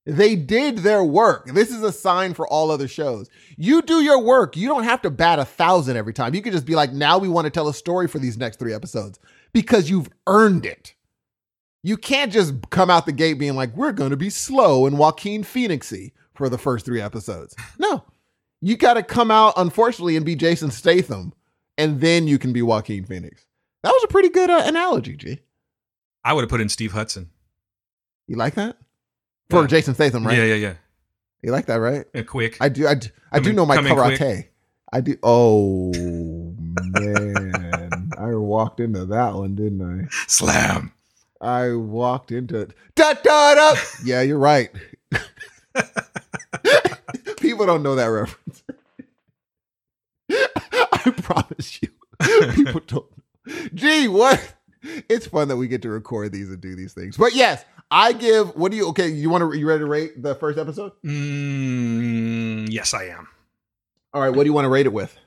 They 0.05 0.35
did 0.35 0.79
their 0.79 1.03
work. 1.03 1.45
This 1.47 1.69
is 1.69 1.83
a 1.83 1.91
sign 1.91 2.33
for 2.33 2.47
all 2.47 2.71
other 2.71 2.87
shows. 2.87 3.29
You 3.55 3.81
do 3.81 4.01
your 4.01 4.19
work. 4.19 4.57
You 4.57 4.67
don't 4.67 4.85
have 4.85 5.01
to 5.03 5.11
bat 5.11 5.39
a 5.39 5.45
thousand 5.45 5.95
every 5.95 6.13
time. 6.13 6.33
You 6.33 6.41
could 6.41 6.53
just 6.53 6.65
be 6.65 6.73
like, 6.73 6.91
now 6.91 7.17
we 7.17 7.27
want 7.27 7.45
to 7.45 7.51
tell 7.51 7.67
a 7.67 7.73
story 7.73 8.07
for 8.07 8.17
these 8.17 8.37
next 8.37 8.57
three 8.57 8.73
episodes 8.73 9.19
because 9.53 9.89
you've 9.89 10.09
earned 10.27 10.65
it. 10.65 10.93
You 11.83 11.97
can't 11.97 12.31
just 12.31 12.53
come 12.69 12.89
out 12.89 13.05
the 13.05 13.11
gate 13.11 13.33
being 13.39 13.55
like, 13.55 13.75
we're 13.75 13.91
going 13.91 14.11
to 14.11 14.17
be 14.17 14.29
slow 14.29 14.85
and 14.85 14.97
Joaquin 14.99 15.43
Phoenixy 15.43 16.11
for 16.35 16.47
the 16.47 16.57
first 16.57 16.85
three 16.85 17.01
episodes. 17.01 17.55
No, 17.79 18.03
you 18.61 18.77
got 18.77 18.93
to 18.93 19.03
come 19.03 19.31
out, 19.31 19.53
unfortunately, 19.57 20.15
and 20.15 20.25
be 20.25 20.35
Jason 20.35 20.69
Statham, 20.69 21.33
and 21.77 21.99
then 21.99 22.27
you 22.27 22.37
can 22.37 22.53
be 22.53 22.61
Joaquin 22.61 23.03
Phoenix. 23.05 23.45
That 23.83 23.89
was 23.91 24.03
a 24.03 24.07
pretty 24.07 24.29
good 24.29 24.49
uh, 24.51 24.61
analogy, 24.65 25.15
G. 25.15 25.39
I 26.23 26.33
would 26.33 26.41
have 26.41 26.49
put 26.51 26.61
in 26.61 26.69
Steve 26.69 26.91
Hudson. 26.91 27.31
You 28.27 28.35
like 28.35 28.53
that? 28.53 28.77
For 29.49 29.61
Yeah. 29.61 29.67
Jason 29.67 29.95
Statham, 29.95 30.25
right? 30.25 30.37
Yeah, 30.37 30.43
yeah, 30.45 30.55
yeah. 30.55 30.73
You 31.41 31.51
like 31.51 31.65
that, 31.65 31.77
right? 31.77 32.05
yeah 32.13 32.21
quick. 32.21 32.57
I 32.61 32.69
do. 32.69 32.87
I 32.87 32.93
do, 32.93 33.09
I 33.31 33.39
do 33.39 33.49
in- 33.49 33.55
know 33.55 33.65
my 33.65 33.77
karate. 33.77 34.47
I 34.93 35.01
do. 35.01 35.17
Oh 35.23 35.91
man, 35.95 37.70
I 38.21 38.35
walked 38.35 38.79
into 38.79 39.05
that 39.07 39.33
one, 39.33 39.55
didn't 39.55 39.81
I? 39.81 40.07
Slam. 40.27 40.93
I? 41.41 41.73
Walked 41.73 42.31
into 42.31 42.59
it. 42.59 42.73
Da 42.93 43.13
da 43.13 43.55
da. 43.55 43.75
Yeah, 44.03 44.21
you're 44.21 44.37
right. 44.37 44.69
People 47.37 47.65
don't 47.65 47.81
know 47.81 47.95
that 47.95 48.05
reference. 48.05 48.63
I 50.31 51.11
promise 51.17 51.79
you, 51.81 51.89
people 52.53 52.81
don't. 52.85 53.07
Gee, 53.73 54.07
what? 54.07 54.53
It's 55.09 55.25
fun 55.25 55.47
that 55.47 55.57
we 55.57 55.67
get 55.67 55.81
to 55.81 55.89
record 55.89 56.31
these 56.31 56.49
and 56.49 56.61
do 56.61 56.75
these 56.75 56.93
things. 56.93 57.17
But 57.17 57.33
yes, 57.33 57.65
I 57.89 58.13
give. 58.13 58.55
What 58.55 58.71
do 58.71 58.77
you? 58.77 58.87
Okay, 58.89 59.09
you 59.09 59.29
want 59.29 59.51
to? 59.51 59.57
You 59.57 59.67
ready 59.67 59.79
to 59.79 59.87
rate 59.87 60.21
the 60.21 60.35
first 60.35 60.59
episode? 60.59 60.91
Mm, 61.03 62.69
yes, 62.69 62.93
I 62.93 63.05
am. 63.05 63.27
All 64.13 64.21
right. 64.21 64.29
What 64.29 64.43
do 64.43 64.45
you 64.49 64.53
want 64.53 64.65
to 64.65 64.69
rate 64.69 64.85
it 64.85 64.93
with? 64.93 65.17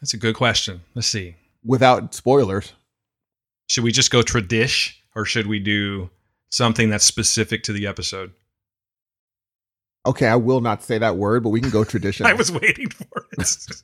That's 0.00 0.14
a 0.14 0.18
good 0.18 0.34
question. 0.34 0.80
Let's 0.94 1.08
see. 1.08 1.36
Without 1.64 2.14
spoilers. 2.14 2.72
Should 3.68 3.84
we 3.84 3.92
just 3.92 4.10
go 4.10 4.22
tradish 4.22 4.94
or 5.14 5.24
should 5.24 5.46
we 5.46 5.58
do 5.58 6.10
something 6.50 6.90
that's 6.90 7.04
specific 7.04 7.62
to 7.64 7.72
the 7.72 7.86
episode? 7.86 8.32
Okay, 10.06 10.26
I 10.26 10.36
will 10.36 10.60
not 10.60 10.82
say 10.82 10.96
that 10.98 11.16
word, 11.16 11.42
but 11.42 11.50
we 11.50 11.60
can 11.60 11.70
go 11.70 11.84
tradition. 11.84 12.26
I 12.26 12.32
was 12.32 12.50
waiting 12.50 12.88
for 12.88 13.26
it. 13.32 13.82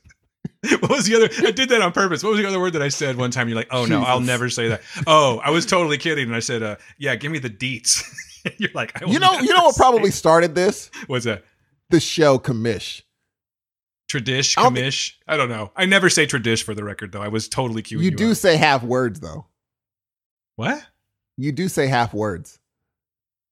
what 0.81 0.89
was 0.89 1.05
the 1.05 1.15
other? 1.15 1.29
I 1.47 1.51
did 1.51 1.69
that 1.69 1.81
on 1.81 1.91
purpose. 1.91 2.23
What 2.23 2.31
was 2.31 2.39
the 2.39 2.47
other 2.47 2.59
word 2.59 2.73
that 2.73 2.81
I 2.81 2.89
said 2.89 3.17
one 3.17 3.31
time? 3.31 3.47
You're 3.47 3.57
like, 3.57 3.67
oh 3.71 3.85
no, 3.85 4.01
I'll 4.01 4.19
never 4.19 4.49
say 4.49 4.69
that. 4.69 4.81
Oh, 5.05 5.39
I 5.43 5.51
was 5.51 5.65
totally 5.65 5.97
kidding. 5.97 6.25
And 6.25 6.35
I 6.35 6.39
said, 6.39 6.63
uh, 6.63 6.77
yeah, 6.97 7.15
give 7.15 7.31
me 7.31 7.39
the 7.39 7.49
deets. 7.49 8.03
You're 8.57 8.71
like, 8.73 8.93
you 9.07 9.19
know, 9.19 9.39
you 9.39 9.53
know 9.53 9.63
what 9.63 9.75
probably 9.75 10.11
started 10.11 10.53
this? 10.55 10.91
What's 11.07 11.25
that? 11.25 11.43
The 11.89 11.99
show 11.99 12.37
commish. 12.37 13.01
Tradish, 14.07 14.57
I 14.57 14.63
don't 14.63 14.75
commish. 14.75 15.13
I 15.27 15.35
don't 15.37 15.49
know. 15.49 15.71
I 15.75 15.85
never 15.85 16.09
say 16.09 16.27
tradish 16.27 16.63
for 16.63 16.75
the 16.75 16.83
record, 16.83 17.11
though. 17.11 17.21
I 17.23 17.27
was 17.27 17.47
totally 17.49 17.81
cueing 17.81 17.91
You 17.91 17.99
you. 18.01 18.11
do 18.11 18.31
up. 18.31 18.37
say 18.37 18.55
half 18.57 18.83
words 18.83 19.19
though. 19.19 19.45
what? 20.55 20.85
You 21.37 21.51
do 21.51 21.67
say 21.67 21.87
half 21.87 22.13
words. 22.13 22.59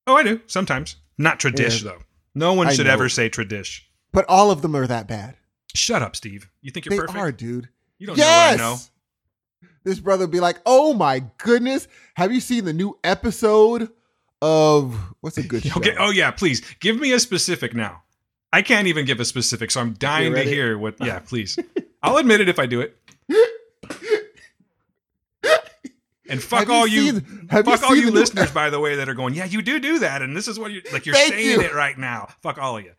Oh, 0.07 0.15
I 0.15 0.23
do 0.23 0.41
sometimes. 0.47 0.95
Not 1.17 1.39
tradish 1.39 1.83
Yeah. 1.83 1.91
though. 1.91 1.99
No 2.35 2.53
one 2.53 2.67
I 2.67 2.73
should 2.73 2.85
know. 2.87 2.93
ever 2.93 3.09
say 3.09 3.29
tradish. 3.29 3.81
But 4.11 4.25
all 4.29 4.51
of 4.51 4.61
them 4.61 4.75
are 4.75 4.87
that 4.87 5.07
bad. 5.07 5.35
Shut 5.75 6.01
up, 6.01 6.15
Steve. 6.15 6.49
You 6.61 6.71
think 6.71 6.85
you're 6.85 6.91
they 6.91 6.99
perfect? 6.99 7.17
are, 7.17 7.31
dude. 7.31 7.69
You 7.97 8.07
don't 8.07 8.17
yes. 8.17 8.57
know 8.57 8.63
what 8.71 8.71
I 8.71 8.75
know. 8.75 9.69
This 9.85 9.99
brother 9.99 10.23
would 10.25 10.31
be 10.31 10.39
like, 10.39 10.59
"Oh 10.65 10.93
my 10.93 11.23
goodness, 11.39 11.87
have 12.15 12.31
you 12.31 12.39
seen 12.39 12.63
the 12.65 12.73
new 12.73 12.97
episode 13.03 13.89
of 14.41 14.95
what's 15.21 15.37
a 15.37 15.43
good 15.43 15.63
show?" 15.65 15.77
Okay. 15.79 15.95
Oh 15.97 16.09
yeah, 16.11 16.31
please 16.31 16.61
give 16.79 16.99
me 16.99 17.11
a 17.11 17.19
specific 17.19 17.73
now. 17.75 18.03
I 18.53 18.61
can't 18.61 18.87
even 18.87 19.05
give 19.05 19.19
a 19.19 19.25
specific, 19.25 19.71
so 19.71 19.81
I'm 19.81 19.93
dying 19.93 20.33
to 20.35 20.43
hear 20.43 20.77
what. 20.77 20.95
Yeah, 21.01 21.19
please. 21.25 21.57
I'll 22.01 22.17
admit 22.17 22.39
it 22.39 22.47
if 22.47 22.59
I 22.59 22.65
do 22.67 22.81
it. 22.81 22.95
And 26.29 26.41
fuck 26.41 26.59
Have 26.61 26.69
all 26.71 26.87
you, 26.87 27.11
seen- 27.19 27.47
have 27.51 27.67
you 27.67 27.75
fuck 27.77 27.83
all 27.87 27.95
you 27.95 28.05
the 28.05 28.11
listeners, 28.11 28.49
by 28.51 28.69
the 28.69 28.79
way, 28.79 28.95
that 28.95 29.09
are 29.09 29.13
going, 29.13 29.33
yeah, 29.33 29.45
you 29.45 29.61
do 29.61 29.77
do 29.79 29.99
that, 29.99 30.21
and 30.21 30.35
this 30.35 30.47
is 30.47 30.57
what 30.57 30.71
you 30.71 30.81
like. 30.93 31.05
You're 31.05 31.13
Thank 31.15 31.33
saying 31.33 31.59
you. 31.59 31.61
it 31.61 31.73
right 31.75 31.97
now. 31.97 32.29
Fuck 32.41 32.57
all 32.57 32.77
of 32.77 32.83
you. 32.83 32.93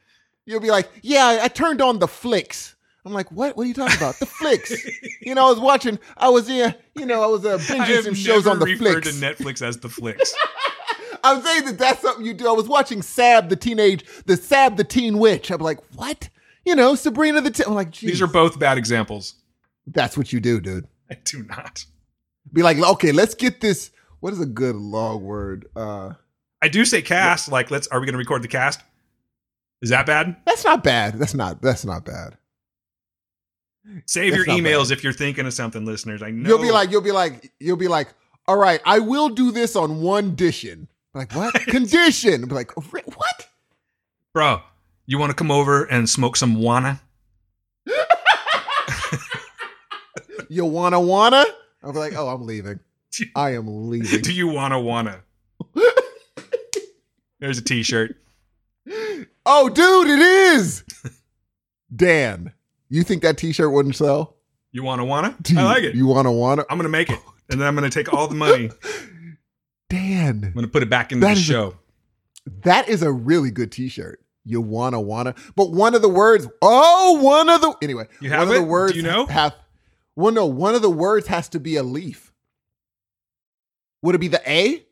You'll 0.44 0.60
be 0.60 0.70
like, 0.70 0.89
yeah, 1.02 1.39
I- 1.43 1.48
turned 1.48 1.81
on 1.81 1.98
the 2.01 2.06
flicks. 2.06 2.76
I'm 3.06 3.12
like, 3.12 3.31
what? 3.32 3.56
What 3.56 3.64
are 3.64 3.66
you 3.66 3.74
talking 3.74 3.97
about? 3.97 4.18
The 4.18 4.26
flicks. 4.26 4.72
you 5.20 5.35
know, 5.35 5.47
I 5.47 5.51
was 5.51 5.60
watching. 5.60 5.98
I 6.16 6.28
was 6.28 6.48
in. 6.48 6.74
You 6.97 7.06
know, 7.06 7.22
I 7.22 7.26
was 7.26 7.44
uh, 7.44 7.59
binging 7.59 8.02
some 8.05 8.14
shows 8.14 8.47
on 8.47 8.59
the 8.59 8.66
referred 8.66 9.05
flicks. 9.05 9.18
to 9.20 9.26
Netflix 9.26 9.62
as 9.62 9.78
the 9.78 9.89
flicks. 9.89 10.35
I'm 11.25 11.43
saying 11.43 11.65
that 11.65 11.79
that's 11.79 12.03
something 12.03 12.25
you 12.25 12.35
do. 12.35 12.47
I 12.47 12.53
was 12.53 12.69
watching 12.69 13.01
Sab 13.01 13.49
the 13.49 13.57
teenage, 13.57 14.05
the 14.27 14.37
Sab 14.37 14.77
the 14.77 14.85
teen 14.85 15.19
witch. 15.19 15.51
I'm 15.51 15.61
like, 15.61 15.79
what? 15.97 16.29
You 16.67 16.77
know, 16.77 16.95
Sabrina 16.95 17.41
the. 17.41 17.51
Teen. 17.51 17.67
I'm 17.67 17.75
like, 17.75 17.97
These 17.97 18.21
are 18.21 18.27
both 18.27 18.59
bad 18.59 18.77
examples. 18.77 19.35
That's 19.87 20.17
what 20.17 20.33
you 20.33 20.41
do, 20.41 20.61
dude. 20.61 20.87
I 21.11 21.17
do 21.25 21.43
not. 21.43 21.87
Be 22.53 22.63
like, 22.63 22.79
okay, 22.79 23.11
let's 23.11 23.35
get 23.35 23.61
this. 23.61 23.91
What 24.21 24.33
is 24.35 24.41
a 24.41 24.47
good 24.47 24.77
long 24.77 25.25
word? 25.25 25.67
Uh, 25.75 26.13
I 26.63 26.69
do 26.69 26.85
say 26.85 27.01
cast. 27.03 27.51
Like, 27.51 27.71
let's. 27.71 27.87
Are 27.89 28.01
we 28.01 28.07
going 28.07 28.13
to 28.13 28.19
record 28.19 28.43
the 28.43 28.49
cast? 28.49 28.81
Is 29.81 29.91
that 29.91 30.07
bad? 30.07 30.37
that's 30.45 30.65
not 30.65 30.85
bad. 30.85 31.19
That's 31.19 31.35
not. 31.35 31.63
That's 31.63 31.85
not 31.87 32.05
bad. 32.05 32.37
Save 34.07 34.33
That's 34.33 34.47
your 34.47 34.57
emails 34.57 34.89
bad. 34.89 34.99
if 34.99 35.05
you're 35.05 35.13
thinking 35.13 35.47
of 35.47 35.55
something, 35.55 35.85
listeners. 35.85 36.23
I 36.23 36.31
know 36.31 36.49
You'll 36.49 36.63
be 36.63 36.71
like, 36.71 36.91
you'll 36.91 37.03
be 37.03 37.13
like, 37.13 37.53
you'll 37.61 37.77
be 37.77 37.89
like, 37.89 38.09
all 38.47 38.57
right, 38.57 38.81
I 38.85 38.99
will 38.99 39.31
do 39.31 39.51
this 39.51 39.77
on 39.77 40.01
one 40.01 40.29
condition. 40.29 40.89
Like 41.15 41.32
what? 41.32 41.55
Condition. 41.66 42.47
Be 42.47 42.55
like, 42.55 42.73
"Oh, 42.77 42.82
what? 42.91 43.49
bro, 44.32 44.61
you 45.07 45.19
want 45.19 45.31
to 45.31 45.35
come 45.35 45.51
over 45.51 45.85
and 45.85 46.09
smoke 46.09 46.36
some 46.36 46.57
wana? 46.57 47.01
You 50.49 50.65
wanna 50.65 51.01
wanna? 51.01 51.45
I'll 51.82 51.93
be 51.93 51.99
like, 51.99 52.15
oh, 52.15 52.28
I'm 52.28 52.47
leaving. 52.47 52.78
I 53.35 53.55
am 53.55 53.89
leaving. 53.91 54.20
Do 54.23 54.32
you 54.32 54.47
wanna 54.47 54.81
wanna? 54.81 55.20
There's 57.41 57.59
a 57.59 57.62
T-shirt. 57.62 58.16
oh, 59.47 59.69
dude, 59.69 60.09
it 60.09 60.20
is. 60.20 60.85
Dan, 61.95 62.53
you 62.89 63.03
think 63.03 63.23
that 63.23 63.36
T-shirt 63.39 63.73
wouldn't 63.73 63.97
sell? 63.97 64.36
You 64.70 64.82
wanna 64.82 65.05
wanna? 65.05 65.36
I 65.57 65.65
like 65.65 65.82
it. 65.82 65.95
You 65.95 66.07
wanna 66.07 66.32
wanna? 66.32 66.65
I'm 66.70 66.78
gonna 66.78 66.89
make 66.89 67.11
it, 67.11 67.19
and 67.51 67.61
then 67.61 67.66
I'm 67.66 67.74
gonna 67.74 67.91
take 67.91 68.12
all 68.12 68.28
the 68.28 68.35
money. 68.35 68.70
I'm 69.97 70.53
gonna 70.55 70.69
put 70.69 70.83
it 70.83 70.91
back 70.91 71.12
in 71.12 71.21
the 71.21 71.29
is 71.31 71.39
a- 71.39 71.43
show. 71.43 71.77
that 72.62 72.89
is 72.89 73.03
a 73.03 73.12
really 73.12 73.51
good 73.51 73.73
T-shirt. 73.73 74.21
You 74.45 74.61
wanna 74.61 75.01
wanna, 75.01 75.35
but 75.57 75.71
one 75.73 75.95
of 75.95 76.03
the 76.03 76.09
words. 76.09 76.47
Oh, 76.61 77.19
one 77.23 77.49
of 77.49 77.61
the 77.61 77.75
anyway. 77.83 78.07
You 78.21 78.31
have 78.31 78.41
one 78.41 78.49
have 78.49 78.57
of 78.57 78.62
the 78.62 78.69
words 78.71 78.93
Do 78.93 78.99
you 78.99 79.05
know? 79.05 79.27
have. 79.27 79.55
Well, 80.16 80.33
no, 80.33 80.47
one 80.47 80.75
of 80.75 80.83
the 80.83 80.91
words 80.91 81.27
has 81.29 81.49
to 81.51 81.61
be 81.61 81.77
a 81.77 81.83
leaf. 81.83 82.33
Would 84.03 84.15
it 84.15 84.19
be 84.19 84.29
the 84.29 84.43
A? 84.51 84.85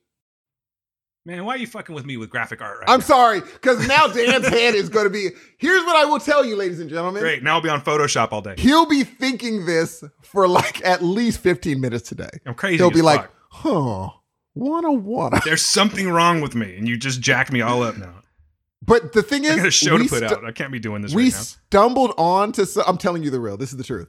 Man, 1.24 1.44
why 1.44 1.54
are 1.54 1.58
you 1.58 1.68
fucking 1.68 1.94
with 1.94 2.04
me 2.04 2.16
with 2.16 2.30
graphic 2.30 2.60
art 2.60 2.80
right 2.80 2.90
I'm 2.90 2.98
now? 2.98 3.04
sorry, 3.06 3.40
because 3.42 3.86
now 3.86 4.08
Dan's 4.08 4.48
head 4.48 4.74
is 4.74 4.88
going 4.88 5.04
to 5.04 5.10
be. 5.10 5.28
Here's 5.58 5.84
what 5.84 5.94
I 5.94 6.04
will 6.06 6.18
tell 6.18 6.44
you, 6.44 6.56
ladies 6.56 6.80
and 6.80 6.90
gentlemen. 6.90 7.22
Great. 7.22 7.44
Now 7.44 7.54
I'll 7.56 7.60
be 7.60 7.68
on 7.68 7.80
Photoshop 7.82 8.32
all 8.32 8.40
day. 8.42 8.54
He'll 8.58 8.86
be 8.86 9.04
thinking 9.04 9.64
this 9.64 10.02
for 10.22 10.48
like 10.48 10.84
at 10.84 11.00
least 11.02 11.38
15 11.40 11.80
minutes 11.80 12.08
today. 12.08 12.30
I'm 12.44 12.54
crazy. 12.54 12.78
He'll 12.78 12.90
be 12.90 13.02
like, 13.02 13.30
huh, 13.50 14.08
wanna 14.54 14.92
wanna. 14.92 15.40
there's 15.44 15.64
something 15.64 16.08
wrong 16.08 16.40
with 16.40 16.54
me, 16.54 16.76
and 16.76 16.88
you 16.88 16.96
just 16.96 17.20
jacked 17.20 17.52
me 17.52 17.60
all 17.60 17.82
up 17.82 17.96
now. 17.96 18.14
But 18.84 19.12
the 19.12 19.22
thing 19.22 19.44
is, 19.44 19.52
I 19.52 19.56
got 19.58 19.66
a 19.66 19.70
show 19.70 19.96
to 19.98 20.04
put 20.08 20.24
stu- 20.24 20.26
out. 20.26 20.44
I 20.44 20.50
can't 20.52 20.72
be 20.72 20.80
doing 20.80 21.02
this 21.02 21.14
we 21.14 21.24
right 21.24 21.32
stumbled 21.32 22.14
on 22.18 22.52
to. 22.52 22.66
So- 22.66 22.82
I'm 22.86 22.98
telling 22.98 23.22
you 23.22 23.30
the 23.30 23.40
real. 23.40 23.56
This 23.56 23.70
is 23.70 23.76
the 23.78 23.84
truth. 23.84 24.08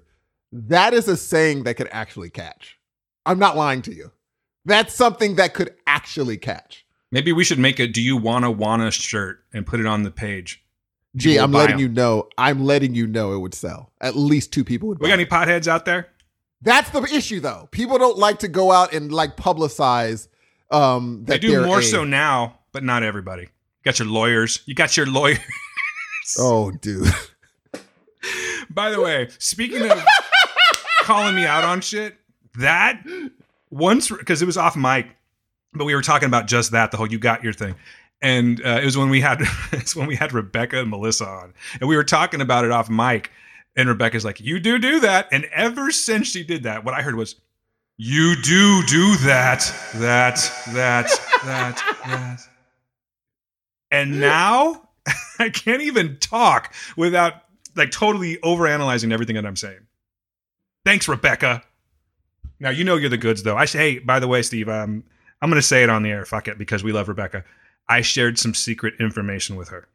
That 0.52 0.94
is 0.94 1.08
a 1.08 1.16
saying 1.18 1.64
that 1.64 1.76
could 1.76 1.90
actually 1.92 2.30
catch. 2.30 2.78
I'm 3.26 3.40
not 3.40 3.56
lying 3.56 3.82
to 3.84 3.94
you. 3.94 4.12
That's 4.66 4.94
something 4.94 5.36
that 5.36 5.54
could 5.54 5.76
actually 5.88 6.38
catch. 6.38 6.86
Maybe 7.12 7.32
we 7.32 7.44
should 7.44 7.60
make 7.60 7.80
a 7.80 7.88
"Do 7.88 8.02
you 8.02 8.18
wanna 8.18 8.50
wanna" 8.50 8.90
shirt 8.92 9.44
and 9.54 9.66
put 9.66 9.80
it 9.80 9.86
on 9.86 10.04
the 10.04 10.12
page. 10.12 10.64
Gee, 11.16 11.34
People 11.34 11.44
I'm 11.44 11.52
letting 11.52 11.60
letting 11.62 11.74
'em. 11.76 11.80
you 11.82 11.90
know. 11.90 12.28
I'm 12.40 12.66
letting 12.66 12.96
you 12.96 13.06
know 13.06 13.34
it 13.34 13.38
would 13.40 13.54
sell. 13.54 13.92
At 14.02 14.16
least 14.16 14.52
two 14.52 14.64
people 14.64 14.90
would. 14.90 15.00
We 15.00 15.08
got 15.08 15.14
any 15.14 15.24
it. 15.24 15.30
potheads 15.30 15.68
out 15.68 15.86
there? 15.86 16.08
That's 16.64 16.90
the 16.90 17.04
issue, 17.04 17.40
though. 17.40 17.68
People 17.72 18.00
don't 18.00 18.18
like 18.18 18.40
to 18.40 18.48
go 18.48 18.72
out 18.72 18.94
and 18.94 19.12
like 19.12 19.38
publicize. 19.38 20.28
Um, 20.74 21.24
They 21.26 21.38
do 21.40 21.64
more 21.66 21.80
a- 21.80 21.84
so 21.84 22.04
now, 22.04 22.60
but 22.72 22.84
not 22.84 23.04
everybody. 23.04 23.44
You 23.44 23.50
got 23.86 24.00
your 24.00 24.08
lawyers. 24.08 24.62
You 24.66 24.74
got 24.76 24.98
your 24.98 25.06
lawyers. 25.06 25.40
Oh, 26.40 26.72
dude. 26.72 27.08
By 28.70 28.90
the 28.92 29.02
way, 29.02 29.28
speaking 29.38 29.90
of 29.90 30.02
calling 31.04 31.36
me 31.36 31.46
out 31.46 31.64
on 31.64 31.82
shit, 31.82 32.16
that 32.58 33.04
once 33.70 34.10
because 34.10 34.42
it 34.42 34.46
was 34.46 34.58
off 34.58 34.76
mic, 34.76 35.08
but 35.74 35.86
we 35.86 35.94
were 35.94 36.02
talking 36.02 36.28
about 36.28 36.48
just 36.48 36.72
that 36.72 36.92
the 36.92 36.98
whole 36.98 37.12
"you 37.12 37.20
got 37.20 37.44
your 37.44 37.54
thing," 37.54 37.76
and 38.22 38.62
uh, 38.66 38.80
it 38.82 38.86
was 38.86 38.98
when 38.98 39.10
we 39.10 39.20
had 39.22 39.42
it's 39.74 39.96
when 39.96 40.08
we 40.08 40.16
had 40.16 40.34
Rebecca 40.34 40.80
and 40.80 40.90
Melissa 40.90 41.26
on, 41.26 41.54
and 41.80 41.90
we 41.90 41.96
were 41.96 42.04
talking 42.06 42.42
about 42.42 42.64
it 42.66 42.72
off 42.72 42.90
mic, 42.90 43.30
and 43.76 43.90
Rebecca's 43.90 44.24
like, 44.26 44.40
"You 44.40 44.60
do 44.60 44.80
do 44.80 45.02
that," 45.02 45.28
and 45.32 45.46
ever 45.54 45.92
since 45.92 46.28
she 46.28 46.44
did 46.44 46.64
that, 46.64 46.84
what 46.86 46.94
I 46.94 47.02
heard 47.02 47.16
was, 47.16 47.36
"You 47.98 48.36
do 48.42 48.84
do 48.84 49.16
that, 49.18 49.62
that, 49.96 50.38
that, 50.74 51.10
that, 51.46 51.84
that," 52.06 52.40
and 53.92 54.20
now 54.20 54.90
I 55.40 55.50
can't 55.50 55.82
even 55.82 56.18
talk 56.18 56.74
without 56.98 57.34
like 57.76 57.92
totally 57.92 58.38
overanalyzing 58.38 59.12
everything 59.12 59.36
that 59.36 59.46
I'm 59.46 59.56
saying. 59.56 59.80
Thanks, 60.86 61.08
Rebecca. 61.08 61.64
Now 62.60 62.70
you 62.70 62.84
know 62.84 62.96
you're 62.96 63.10
the 63.10 63.18
goods 63.18 63.44
though. 63.44 63.58
I 63.58 63.66
say, 63.66 63.80
hey, 63.80 64.00
by 64.00 64.20
the 64.20 64.28
way, 64.28 64.42
Steve, 64.42 64.70
um, 64.70 65.04
I'm 65.42 65.50
gonna 65.50 65.62
say 65.62 65.84
it 65.84 65.90
on 65.90 66.04
the 66.04 66.12
air. 66.12 66.26
Fuck 66.26 66.48
it, 66.48 66.58
because 66.58 66.84
we 66.84 66.92
love 66.92 67.08
Rebecca. 67.08 67.44
I 67.90 68.02
shared 68.02 68.40
some 68.40 68.54
secret 68.54 68.94
information 69.00 69.56
with 69.56 69.70
her. 69.70 69.88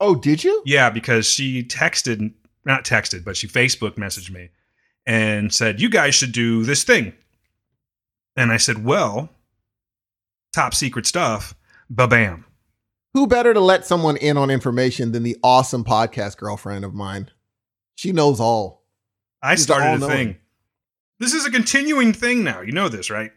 Oh, 0.00 0.14
did 0.14 0.42
you? 0.42 0.62
Yeah, 0.64 0.90
because 0.90 1.26
she 1.26 1.62
texted, 1.62 2.32
not 2.64 2.84
texted, 2.84 3.24
but 3.24 3.36
she 3.36 3.46
Facebook 3.46 3.94
messaged 3.96 4.30
me 4.30 4.50
and 5.06 5.52
said, 5.52 5.80
"You 5.80 5.88
guys 5.88 6.14
should 6.14 6.32
do 6.32 6.64
this 6.64 6.84
thing." 6.84 7.12
And 8.36 8.50
I 8.52 8.56
said, 8.56 8.84
"Well, 8.84 9.30
top 10.52 10.74
secret 10.74 11.06
stuff." 11.06 11.54
Ba 11.90 12.08
bam. 12.08 12.46
Who 13.14 13.26
better 13.26 13.52
to 13.52 13.60
let 13.60 13.84
someone 13.84 14.16
in 14.16 14.38
on 14.38 14.48
information 14.50 15.12
than 15.12 15.22
the 15.22 15.36
awesome 15.42 15.84
podcast 15.84 16.38
girlfriend 16.38 16.84
of 16.84 16.94
mine? 16.94 17.30
She 17.96 18.12
knows 18.12 18.40
all. 18.40 18.86
I 19.42 19.54
She's 19.54 19.64
started 19.64 20.02
a 20.02 20.06
thing. 20.06 20.36
This 21.18 21.34
is 21.34 21.44
a 21.44 21.50
continuing 21.50 22.14
thing 22.14 22.42
now. 22.42 22.62
You 22.62 22.72
know 22.72 22.88
this, 22.88 23.10
right? 23.10 23.30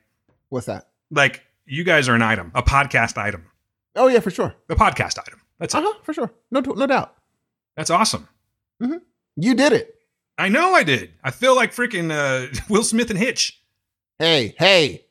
What's 0.49 0.67
that? 0.67 0.87
Like 1.11 1.43
you 1.65 1.83
guys 1.83 2.07
are 2.07 2.15
an 2.15 2.21
item, 2.21 2.51
a 2.55 2.63
podcast 2.63 3.17
item, 3.17 3.45
Oh 3.95 4.07
yeah, 4.07 4.19
for 4.21 4.31
sure. 4.31 4.55
a 4.69 4.75
podcast 4.75 5.19
item. 5.19 5.41
That's 5.59 5.75
Uh 5.75 5.79
it. 5.79 5.83
huh, 5.85 5.93
for 6.03 6.13
sure. 6.13 6.31
No, 6.51 6.61
no 6.61 6.87
doubt. 6.87 7.13
That's 7.75 7.89
awesome. 7.89 8.27
You 8.79 9.53
did 9.55 9.73
it. 9.73 9.94
I 10.37 10.49
know 10.49 10.73
I 10.73 10.83
did. 10.83 11.13
I 11.23 11.31
feel 11.31 11.55
like 11.55 11.73
freaking 11.73 12.11
uh, 12.11 12.53
Will 12.69 12.83
Smith 12.83 13.09
and 13.09 13.19
Hitch. 13.19 13.61
Hey, 14.19 14.55
hey, 14.57 15.05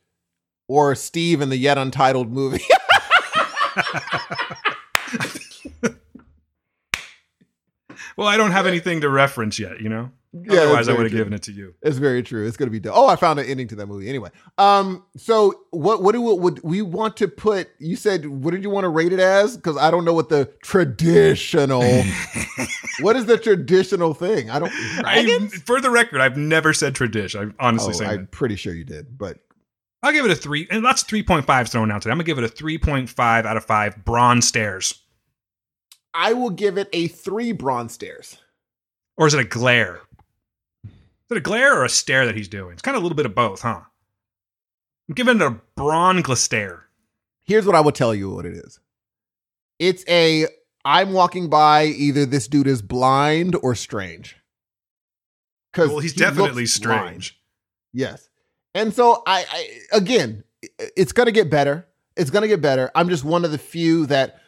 or 0.69 0.95
Steve 0.95 1.41
in 1.41 1.49
the 1.51 1.57
yet 1.57 1.79
untitled 1.79 2.31
movie. 2.31 2.65
Well, 8.17 8.29
I 8.29 8.37
don't 8.37 8.53
have 8.53 8.67
anything 8.67 9.01
to 9.03 9.09
reference 9.09 9.59
yet. 9.59 9.81
You 9.81 9.89
know. 9.89 10.11
Yeah, 10.37 10.63
Otherwise, 10.63 10.89
I 10.89 10.95
would 10.95 11.05
have 11.05 11.13
given 11.13 11.33
it 11.33 11.43
to 11.45 11.53
you. 11.53 11.75
It's 11.81 11.99
very 11.99 12.21
true. 12.21 12.45
It's 12.45 12.57
gonna 12.57 12.73
be. 12.73 12.81
dope. 12.81 12.93
Oh, 12.97 13.07
I 13.07 13.15
found 13.15 13.39
an 13.39 13.47
ending 13.47 13.69
to 13.69 13.77
that 13.77 13.87
movie. 13.87 14.09
Anyway, 14.09 14.31
um, 14.59 15.05
so 15.17 15.61
what? 15.71 16.03
What 16.03 16.11
do 16.13 16.21
we, 16.21 16.35
would 16.35 16.61
we 16.65 16.83
want 16.83 17.17
to 17.19 17.29
put? 17.29 17.69
You 17.79 17.95
said 17.95 18.27
what 18.27 18.51
did 18.51 18.65
you 18.65 18.71
want 18.71 18.83
to 18.83 18.89
rate 18.89 19.13
it 19.13 19.21
as? 19.21 19.57
Because 19.57 19.77
I 19.77 19.93
don't 19.93 20.05
know 20.05 20.13
what 20.13 20.31
the 20.31 20.47
traditional. 20.63 21.83
what 23.01 23.15
is 23.15 23.27
the 23.27 23.39
traditional 23.39 24.13
thing? 24.13 24.51
I 24.51 24.59
don't. 24.59 24.73
I, 24.75 25.47
for 25.65 25.81
the 25.81 25.91
record, 25.91 26.21
I've 26.21 26.37
never 26.37 26.73
said 26.73 26.97
tradition. 26.97 27.41
I'm 27.41 27.55
honestly 27.61 27.91
Oh, 27.95 27.99
saying 27.99 28.11
I'm 28.11 28.17
that. 28.23 28.31
pretty 28.33 28.57
sure 28.57 28.75
you 28.75 28.85
did, 28.85 29.17
but 29.17 29.39
I'll 30.03 30.13
give 30.13 30.25
it 30.25 30.33
a 30.33 30.37
three, 30.37 30.67
and 30.69 30.85
that's 30.85 31.05
three 31.05 31.23
point 31.23 31.47
five 31.47 31.69
thrown 31.69 31.93
out 31.93 32.03
today. 32.03 32.11
I'm 32.11 32.19
gonna 32.19 32.25
give 32.25 32.39
it 32.39 32.45
a 32.45 32.49
three 32.49 32.77
point 32.79 33.09
five 33.09 33.47
out 33.47 33.57
of 33.57 33.65
five. 33.65 34.05
Bronze 34.05 34.49
stairs, 34.49 35.01
I 36.15 36.33
will 36.33 36.51
give 36.51 36.79
it 36.79 36.89
a 36.93 37.09
three 37.09 37.53
bronze 37.53 37.93
stairs. 37.93 38.39
or 39.17 39.27
is 39.27 39.35
it 39.35 39.41
a 39.41 39.45
glare? 39.45 40.01
Is 40.85 41.31
it 41.31 41.37
a 41.39 41.41
glare 41.41 41.79
or 41.79 41.85
a 41.85 41.89
stare 41.89 42.27
that 42.27 42.37
he's 42.37 42.49
doing? 42.49 42.73
It's 42.73 42.83
kind 42.83 42.97
of 42.97 43.03
a 43.03 43.05
little 43.05 43.17
bit 43.17 43.27
of 43.27 43.35
both, 43.35 43.63
huh? 43.63 43.81
I'm 45.09 45.15
giving 45.15 45.37
it 45.37 45.43
a 45.43 45.61
bronze 45.77 46.39
stare. 46.39 46.85
Here's 47.45 47.67
what 47.67 47.75
I 47.75 47.81
will 47.81 47.93
tell 47.93 48.15
you 48.15 48.31
what 48.31 48.47
it 48.47 48.55
is. 48.55 48.79
It's 49.79 50.05
a 50.09 50.47
I'm 50.85 51.13
walking 51.13 51.49
by 51.51 51.87
either 51.87 52.27
this 52.27 52.47
dude 52.47 52.67
is 52.67 52.81
blind 52.83 53.57
or 53.57 53.75
strange. 53.75 54.37
Because 55.73 55.89
Well, 55.91 55.99
he's 55.99 56.15
definitely 56.15 56.67
strange. 56.67 57.41
Yes. 57.93 58.29
And 58.75 58.95
so 58.95 59.23
I, 59.27 59.45
I 59.51 59.97
again, 59.97 60.45
it's 60.97 61.13
gonna 61.13 61.33
get 61.33 61.51
better. 61.51 61.87
It's 62.17 62.31
gonna 62.31 62.49
get 62.49 62.61
better. 62.61 62.91
I'm 62.95 63.09
just 63.09 63.25
one 63.25 63.45
of 63.45 63.51
the 63.51 63.59
few 63.59 64.07
that, 64.07 64.41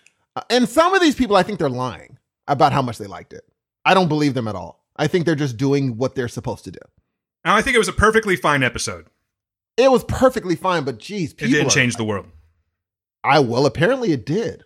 and 0.50 0.68
some 0.68 0.94
of 0.94 1.00
these 1.00 1.14
people 1.14 1.36
I 1.36 1.42
think 1.42 1.58
they're 1.58 1.68
lying 1.68 2.18
about 2.48 2.72
how 2.72 2.82
much 2.82 2.98
they 2.98 3.06
liked 3.06 3.32
it. 3.32 3.44
I 3.84 3.94
don't 3.94 4.08
believe 4.08 4.34
them 4.34 4.48
at 4.48 4.54
all. 4.54 4.84
I 4.96 5.06
think 5.06 5.24
they're 5.26 5.34
just 5.34 5.56
doing 5.56 5.96
what 5.96 6.14
they're 6.14 6.28
supposed 6.28 6.64
to 6.64 6.70
do. 6.70 6.78
Now, 7.44 7.54
I 7.54 7.62
think 7.62 7.74
it 7.74 7.78
was 7.78 7.88
a 7.88 7.92
perfectly 7.92 8.34
fine 8.36 8.62
episode. 8.62 9.06
It 9.76 9.90
was 9.90 10.02
perfectly 10.04 10.56
fine, 10.56 10.84
but 10.84 10.98
geez, 10.98 11.32
It 11.32 11.38
didn't 11.38 11.66
are- 11.66 11.70
change 11.70 11.96
the 11.96 12.04
world. 12.04 12.26
I 13.22 13.40
well, 13.40 13.66
apparently 13.66 14.12
it 14.12 14.24
did. 14.26 14.64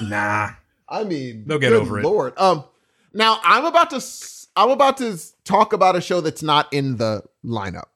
Nah. 0.00 0.50
I 0.88 1.04
mean, 1.04 1.44
They'll 1.46 1.58
get 1.58 1.72
over 1.72 1.98
it. 1.98 2.04
Lord. 2.04 2.34
Um, 2.38 2.64
now 3.12 3.40
I'm 3.42 3.64
about 3.64 3.90
to 3.90 3.96
s- 3.96 4.46
I'm 4.56 4.70
about 4.70 4.98
to 4.98 5.18
talk 5.44 5.72
about 5.72 5.96
a 5.96 6.00
show 6.00 6.20
that's 6.20 6.42
not 6.42 6.72
in 6.72 6.96
the 6.98 7.22
lineup, 7.44 7.86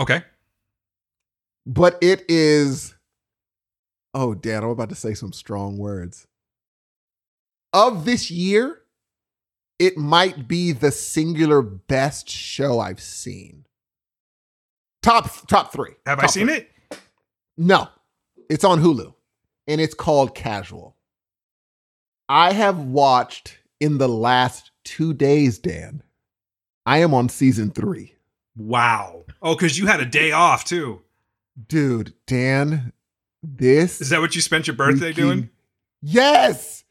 Okay. 0.00 0.22
but 1.66 1.96
it 2.02 2.24
is. 2.28 2.94
Oh, 4.14 4.34
Dan, 4.34 4.62
I'm 4.64 4.70
about 4.70 4.90
to 4.90 4.94
say 4.94 5.14
some 5.14 5.32
strong 5.32 5.78
words. 5.78 6.26
Of 7.72 8.04
this 8.04 8.30
year, 8.30 8.82
it 9.78 9.96
might 9.96 10.46
be 10.46 10.72
the 10.72 10.90
singular 10.90 11.62
best 11.62 12.28
show 12.28 12.78
I've 12.80 13.00
seen. 13.00 13.64
Top 15.02 15.46
top 15.48 15.72
three. 15.72 15.92
Have 16.06 16.20
I 16.20 16.26
seen 16.26 16.46
three. 16.46 16.56
it? 16.56 16.70
No, 17.56 17.88
it's 18.48 18.64
on 18.64 18.80
Hulu 18.80 19.14
and 19.66 19.80
it's 19.80 19.94
called 19.94 20.34
Casual. 20.34 20.96
I 22.28 22.52
have 22.52 22.78
watched 22.78 23.58
in 23.80 23.98
the 23.98 24.08
last 24.08 24.70
two 24.84 25.12
days, 25.12 25.58
Dan. 25.58 26.02
I 26.86 26.98
am 26.98 27.14
on 27.14 27.28
season 27.28 27.70
three. 27.70 28.14
Wow. 28.56 29.24
Oh, 29.40 29.54
because 29.54 29.78
you 29.78 29.86
had 29.86 30.00
a 30.00 30.04
day 30.04 30.30
off 30.32 30.64
too. 30.64 31.02
Dude, 31.68 32.14
Dan, 32.26 32.92
this 33.42 34.00
Is 34.00 34.10
that 34.10 34.20
what 34.20 34.34
you 34.34 34.40
spent 34.40 34.66
your 34.66 34.76
birthday 34.76 35.12
freaking- 35.12 35.16
doing? 35.16 35.50
Yes. 36.00 36.81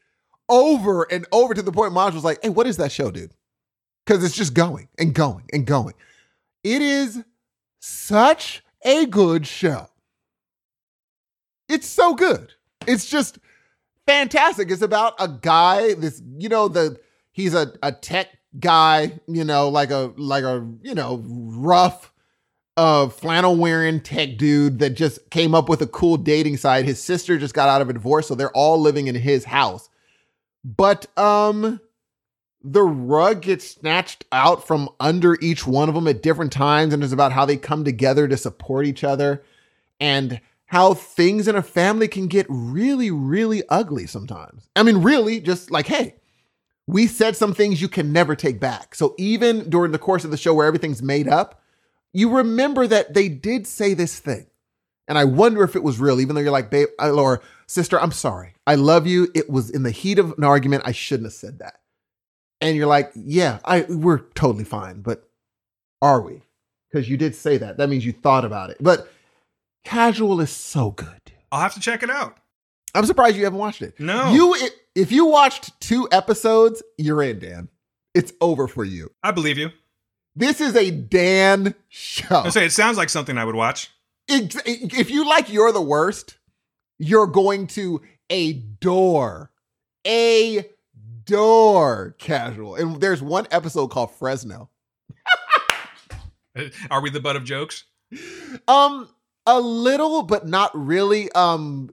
Over 0.52 1.04
and 1.10 1.26
over 1.32 1.54
to 1.54 1.62
the 1.62 1.72
point 1.72 1.94
Maj 1.94 2.12
was 2.12 2.24
like, 2.24 2.38
hey, 2.42 2.50
what 2.50 2.66
is 2.66 2.76
that 2.76 2.92
show, 2.92 3.10
dude? 3.10 3.32
Because 4.04 4.22
it's 4.22 4.36
just 4.36 4.52
going 4.52 4.88
and 4.98 5.14
going 5.14 5.44
and 5.50 5.64
going. 5.64 5.94
It 6.62 6.82
is 6.82 7.24
such 7.80 8.62
a 8.84 9.06
good 9.06 9.46
show. 9.46 9.88
It's 11.70 11.86
so 11.86 12.14
good. 12.14 12.52
It's 12.86 13.06
just 13.06 13.38
fantastic. 14.06 14.70
It's 14.70 14.82
about 14.82 15.14
a 15.18 15.26
guy, 15.28 15.94
this, 15.94 16.20
you 16.36 16.50
know, 16.50 16.68
the 16.68 16.98
he's 17.32 17.54
a, 17.54 17.72
a 17.82 17.90
tech 17.90 18.28
guy, 18.60 19.20
you 19.26 19.44
know, 19.44 19.70
like 19.70 19.90
a 19.90 20.12
like 20.18 20.44
a, 20.44 20.68
you 20.82 20.94
know, 20.94 21.22
rough 21.24 22.12
uh 22.76 23.08
flannel 23.08 23.56
wearing 23.56 24.00
tech 24.02 24.36
dude 24.36 24.80
that 24.80 24.90
just 24.90 25.30
came 25.30 25.54
up 25.54 25.70
with 25.70 25.80
a 25.80 25.86
cool 25.86 26.18
dating 26.18 26.58
site. 26.58 26.84
His 26.84 27.02
sister 27.02 27.38
just 27.38 27.54
got 27.54 27.70
out 27.70 27.80
of 27.80 27.88
a 27.88 27.94
divorce, 27.94 28.28
so 28.28 28.34
they're 28.34 28.52
all 28.52 28.78
living 28.78 29.06
in 29.06 29.14
his 29.14 29.44
house. 29.46 29.88
But 30.64 31.06
um 31.18 31.80
the 32.64 32.82
rug 32.82 33.42
gets 33.42 33.68
snatched 33.68 34.24
out 34.30 34.66
from 34.66 34.88
under 35.00 35.36
each 35.40 35.66
one 35.66 35.88
of 35.88 35.96
them 35.96 36.06
at 36.06 36.22
different 36.22 36.52
times 36.52 36.94
and 36.94 37.02
it's 37.02 37.12
about 37.12 37.32
how 37.32 37.44
they 37.44 37.56
come 37.56 37.84
together 37.84 38.28
to 38.28 38.36
support 38.36 38.86
each 38.86 39.02
other 39.02 39.42
and 39.98 40.40
how 40.66 40.94
things 40.94 41.48
in 41.48 41.56
a 41.56 41.62
family 41.62 42.06
can 42.06 42.28
get 42.28 42.46
really 42.48 43.10
really 43.10 43.62
ugly 43.68 44.06
sometimes. 44.06 44.68
I 44.76 44.84
mean 44.84 44.98
really 44.98 45.40
just 45.40 45.70
like 45.70 45.86
hey, 45.86 46.14
we 46.86 47.06
said 47.06 47.36
some 47.36 47.54
things 47.54 47.80
you 47.80 47.88
can 47.88 48.12
never 48.12 48.36
take 48.36 48.60
back. 48.60 48.94
So 48.94 49.14
even 49.18 49.68
during 49.70 49.92
the 49.92 49.98
course 49.98 50.24
of 50.24 50.30
the 50.30 50.36
show 50.36 50.54
where 50.54 50.66
everything's 50.66 51.02
made 51.02 51.28
up, 51.28 51.62
you 52.12 52.30
remember 52.30 52.86
that 52.86 53.14
they 53.14 53.28
did 53.28 53.66
say 53.66 53.94
this 53.94 54.18
thing. 54.18 54.46
And 55.08 55.18
I 55.18 55.24
wonder 55.24 55.62
if 55.62 55.76
it 55.76 55.82
was 55.82 55.98
real, 55.98 56.20
even 56.20 56.34
though 56.34 56.40
you're 56.40 56.52
like, 56.52 56.70
babe, 56.70 56.88
or 56.98 57.42
sister, 57.66 58.00
I'm 58.00 58.12
sorry. 58.12 58.54
I 58.66 58.74
love 58.74 59.06
you. 59.06 59.28
It 59.34 59.50
was 59.50 59.70
in 59.70 59.82
the 59.82 59.90
heat 59.90 60.18
of 60.18 60.32
an 60.38 60.44
argument. 60.44 60.84
I 60.86 60.92
shouldn't 60.92 61.26
have 61.26 61.32
said 61.32 61.58
that. 61.58 61.80
And 62.60 62.76
you're 62.76 62.86
like, 62.86 63.10
yeah, 63.14 63.58
I 63.64 63.82
we're 63.88 64.20
totally 64.34 64.64
fine, 64.64 65.02
but 65.02 65.28
are 66.00 66.20
we? 66.20 66.42
Because 66.90 67.08
you 67.08 67.16
did 67.16 67.34
say 67.34 67.56
that. 67.58 67.78
That 67.78 67.88
means 67.88 68.04
you 68.04 68.12
thought 68.12 68.44
about 68.44 68.70
it. 68.70 68.76
But 68.80 69.10
casual 69.84 70.40
is 70.40 70.50
so 70.50 70.90
good. 70.90 71.32
I'll 71.50 71.60
have 71.60 71.74
to 71.74 71.80
check 71.80 72.02
it 72.02 72.10
out. 72.10 72.36
I'm 72.94 73.06
surprised 73.06 73.36
you 73.36 73.44
haven't 73.44 73.58
watched 73.58 73.82
it. 73.82 73.98
No. 73.98 74.32
You 74.32 74.56
if 74.94 75.10
you 75.10 75.24
watched 75.26 75.80
two 75.80 76.08
episodes, 76.12 76.82
you're 76.98 77.22
in, 77.22 77.38
Dan. 77.38 77.68
It's 78.14 78.32
over 78.40 78.68
for 78.68 78.84
you. 78.84 79.10
I 79.22 79.30
believe 79.30 79.58
you. 79.58 79.70
This 80.36 80.60
is 80.60 80.76
a 80.76 80.90
Dan 80.90 81.74
show. 81.88 82.42
I 82.44 82.48
say 82.50 82.66
it 82.66 82.72
sounds 82.72 82.96
like 82.96 83.08
something 83.08 83.38
I 83.38 83.44
would 83.44 83.54
watch. 83.54 83.90
If 84.28 85.10
you 85.10 85.28
like 85.28 85.52
You're 85.52 85.72
the 85.72 85.82
Worst, 85.82 86.38
you're 87.02 87.26
going 87.26 87.66
to 87.66 88.00
adore, 88.30 89.50
adore 90.06 90.54
casual. 92.18 92.76
And 92.76 93.00
there's 93.00 93.20
one 93.20 93.48
episode 93.50 93.88
called 93.88 94.12
Fresno. 94.12 94.70
Are 96.90 97.02
we 97.02 97.10
the 97.10 97.20
butt 97.20 97.36
of 97.36 97.44
jokes? 97.44 97.84
Um, 98.68 99.08
a 99.46 99.60
little, 99.60 100.22
but 100.22 100.46
not 100.46 100.70
really. 100.74 101.32
Um, 101.32 101.90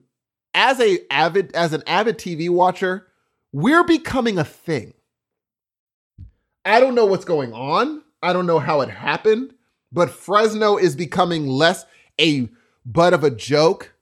as 0.54 0.78
a 0.80 0.98
avid, 1.10 1.54
as 1.56 1.72
an 1.72 1.82
avid 1.86 2.18
TV 2.18 2.48
watcher, 2.48 3.06
we're 3.52 3.84
becoming 3.84 4.38
a 4.38 4.44
thing. 4.44 4.94
I 6.64 6.78
don't 6.78 6.94
know 6.94 7.06
what's 7.06 7.24
going 7.24 7.52
on. 7.52 8.02
I 8.22 8.32
don't 8.32 8.46
know 8.46 8.58
how 8.58 8.82
it 8.82 8.90
happened, 8.90 9.54
but 9.90 10.10
Fresno 10.10 10.76
is 10.76 10.94
becoming 10.94 11.46
less 11.46 11.84
a 12.20 12.48
butt 12.84 13.14
of 13.14 13.24
a 13.24 13.30
joke, 13.30 13.94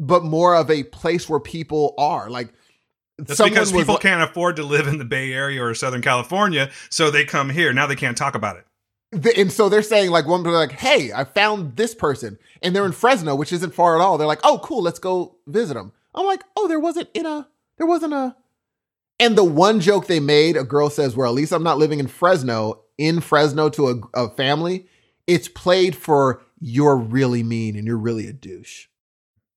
but 0.00 0.24
more 0.24 0.56
of 0.56 0.70
a 0.70 0.82
place 0.84 1.28
where 1.28 1.38
people 1.38 1.94
are. 1.98 2.30
Like 2.30 2.52
That's 3.18 3.40
because 3.40 3.70
people 3.70 3.94
li- 3.94 4.00
can't 4.00 4.28
afford 4.28 4.56
to 4.56 4.64
live 4.64 4.88
in 4.88 4.98
the 4.98 5.04
Bay 5.04 5.32
Area 5.32 5.62
or 5.62 5.74
Southern 5.74 6.02
California, 6.02 6.70
so 6.88 7.10
they 7.10 7.24
come 7.24 7.50
here. 7.50 7.72
Now 7.72 7.86
they 7.86 7.94
can't 7.94 8.16
talk 8.16 8.34
about 8.34 8.56
it. 8.56 8.66
Th- 9.22 9.38
and 9.38 9.52
so 9.52 9.68
they're 9.68 9.82
saying 9.82 10.10
like 10.10 10.28
one 10.28 10.44
like 10.44 10.70
hey 10.70 11.10
i 11.12 11.24
found 11.24 11.74
this 11.74 11.96
person 11.96 12.38
and 12.62 12.76
they're 12.76 12.86
in 12.86 12.92
fresno 12.92 13.34
which 13.34 13.52
isn't 13.52 13.74
far 13.74 13.96
at 13.96 14.00
all 14.00 14.16
they're 14.16 14.26
like 14.28 14.38
oh 14.44 14.60
cool 14.62 14.82
let's 14.82 15.00
go 15.00 15.34
visit 15.48 15.74
them 15.74 15.90
i'm 16.14 16.26
like 16.26 16.44
oh 16.56 16.68
there 16.68 16.78
wasn't 16.78 17.08
in 17.12 17.26
a 17.26 17.48
there 17.76 17.88
wasn't 17.88 18.12
a 18.12 18.36
and 19.18 19.34
the 19.34 19.42
one 19.42 19.80
joke 19.80 20.06
they 20.06 20.20
made 20.20 20.56
a 20.56 20.62
girl 20.62 20.88
says 20.88 21.16
well 21.16 21.28
at 21.28 21.34
least 21.34 21.50
i'm 21.50 21.64
not 21.64 21.76
living 21.76 21.98
in 21.98 22.06
fresno 22.06 22.84
in 22.98 23.20
fresno 23.20 23.68
to 23.68 23.88
a, 23.88 24.00
a 24.14 24.30
family 24.36 24.86
it's 25.26 25.48
played 25.48 25.96
for 25.96 26.40
you're 26.60 26.96
really 26.96 27.42
mean 27.42 27.74
and 27.74 27.88
you're 27.88 27.98
really 27.98 28.28
a 28.28 28.32
douche 28.32 28.86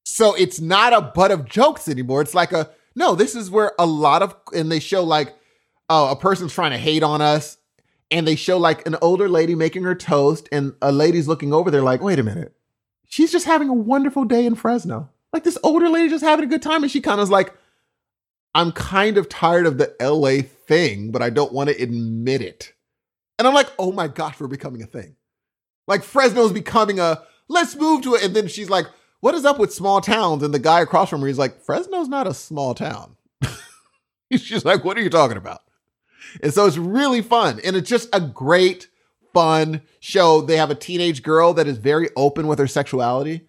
so 0.03 0.35
it's 0.35 0.59
not 0.59 0.93
a 0.93 1.01
butt 1.01 1.31
of 1.31 1.45
jokes 1.45 1.87
anymore. 1.87 2.21
It's 2.21 2.35
like 2.35 2.51
a 2.51 2.69
no 2.95 3.15
this 3.15 3.35
is 3.35 3.49
where 3.49 3.71
a 3.79 3.85
lot 3.85 4.21
of 4.21 4.35
and 4.53 4.71
they 4.71 4.79
show 4.79 5.03
like 5.03 5.35
oh 5.89 6.11
a 6.11 6.15
person's 6.15 6.53
trying 6.53 6.71
to 6.71 6.77
hate 6.77 7.03
on 7.03 7.21
us 7.21 7.57
and 8.11 8.27
they 8.27 8.35
show 8.35 8.57
like 8.57 8.85
an 8.85 8.95
older 9.01 9.27
lady 9.29 9.55
making 9.55 9.83
her 9.83 9.95
toast 9.95 10.47
and 10.51 10.73
a 10.81 10.91
lady's 10.91 11.27
looking 11.27 11.53
over 11.53 11.71
there 11.71 11.81
like 11.81 12.01
wait 12.01 12.19
a 12.19 12.23
minute. 12.23 12.53
She's 13.07 13.31
just 13.31 13.45
having 13.45 13.69
a 13.69 13.73
wonderful 13.73 14.25
day 14.25 14.45
in 14.45 14.55
fresno. 14.55 15.09
Like 15.31 15.43
this 15.43 15.57
older 15.63 15.89
lady 15.89 16.09
just 16.09 16.23
having 16.23 16.45
a 16.45 16.49
good 16.49 16.61
time 16.61 16.83
and 16.83 16.91
she 16.91 17.01
kind 17.01 17.19
of 17.19 17.23
is 17.23 17.31
like 17.31 17.53
i'm 18.55 18.71
kind 18.71 19.17
of 19.17 19.29
tired 19.29 19.65
of 19.65 19.79
the 19.79 19.95
la 19.99 20.47
thing 20.67 21.11
but 21.11 21.23
i 21.23 21.29
don't 21.29 21.53
want 21.53 21.69
to 21.69 21.81
admit 21.81 22.41
it. 22.41 22.73
And 23.39 23.47
i'm 23.47 23.53
like 23.53 23.71
oh 23.79 23.93
my 23.93 24.09
gosh 24.09 24.39
we're 24.39 24.47
becoming 24.47 24.83
a 24.83 24.87
thing. 24.87 25.15
Like 25.87 26.03
fresno's 26.03 26.51
becoming 26.51 26.99
a 26.99 27.23
let's 27.47 27.75
move 27.75 28.01
to 28.03 28.15
it 28.15 28.23
and 28.23 28.35
then 28.35 28.47
she's 28.49 28.69
like 28.69 28.85
what 29.23 29.35
is 29.35 29.45
up 29.45 29.57
with 29.57 29.73
small 29.73 30.01
towns 30.01 30.43
and 30.43 30.53
the 30.53 30.59
guy 30.59 30.81
across 30.81 31.09
from 31.09 31.21
her 31.21 31.27
is 31.27 31.37
like 31.37 31.61
fresno's 31.61 32.07
not 32.07 32.27
a 32.27 32.33
small 32.33 32.73
town 32.73 33.15
she's 34.31 34.65
like 34.65 34.83
what 34.83 34.97
are 34.97 35.01
you 35.01 35.09
talking 35.09 35.37
about 35.37 35.61
and 36.41 36.53
so 36.53 36.65
it's 36.65 36.77
really 36.77 37.21
fun. 37.21 37.59
And 37.63 37.75
it's 37.75 37.89
just 37.89 38.09
a 38.13 38.21
great, 38.21 38.87
fun 39.33 39.81
show. 39.99 40.41
They 40.41 40.57
have 40.57 40.71
a 40.71 40.75
teenage 40.75 41.23
girl 41.23 41.53
that 41.53 41.67
is 41.67 41.77
very 41.77 42.09
open 42.15 42.47
with 42.47 42.59
her 42.59 42.67
sexuality. 42.67 43.47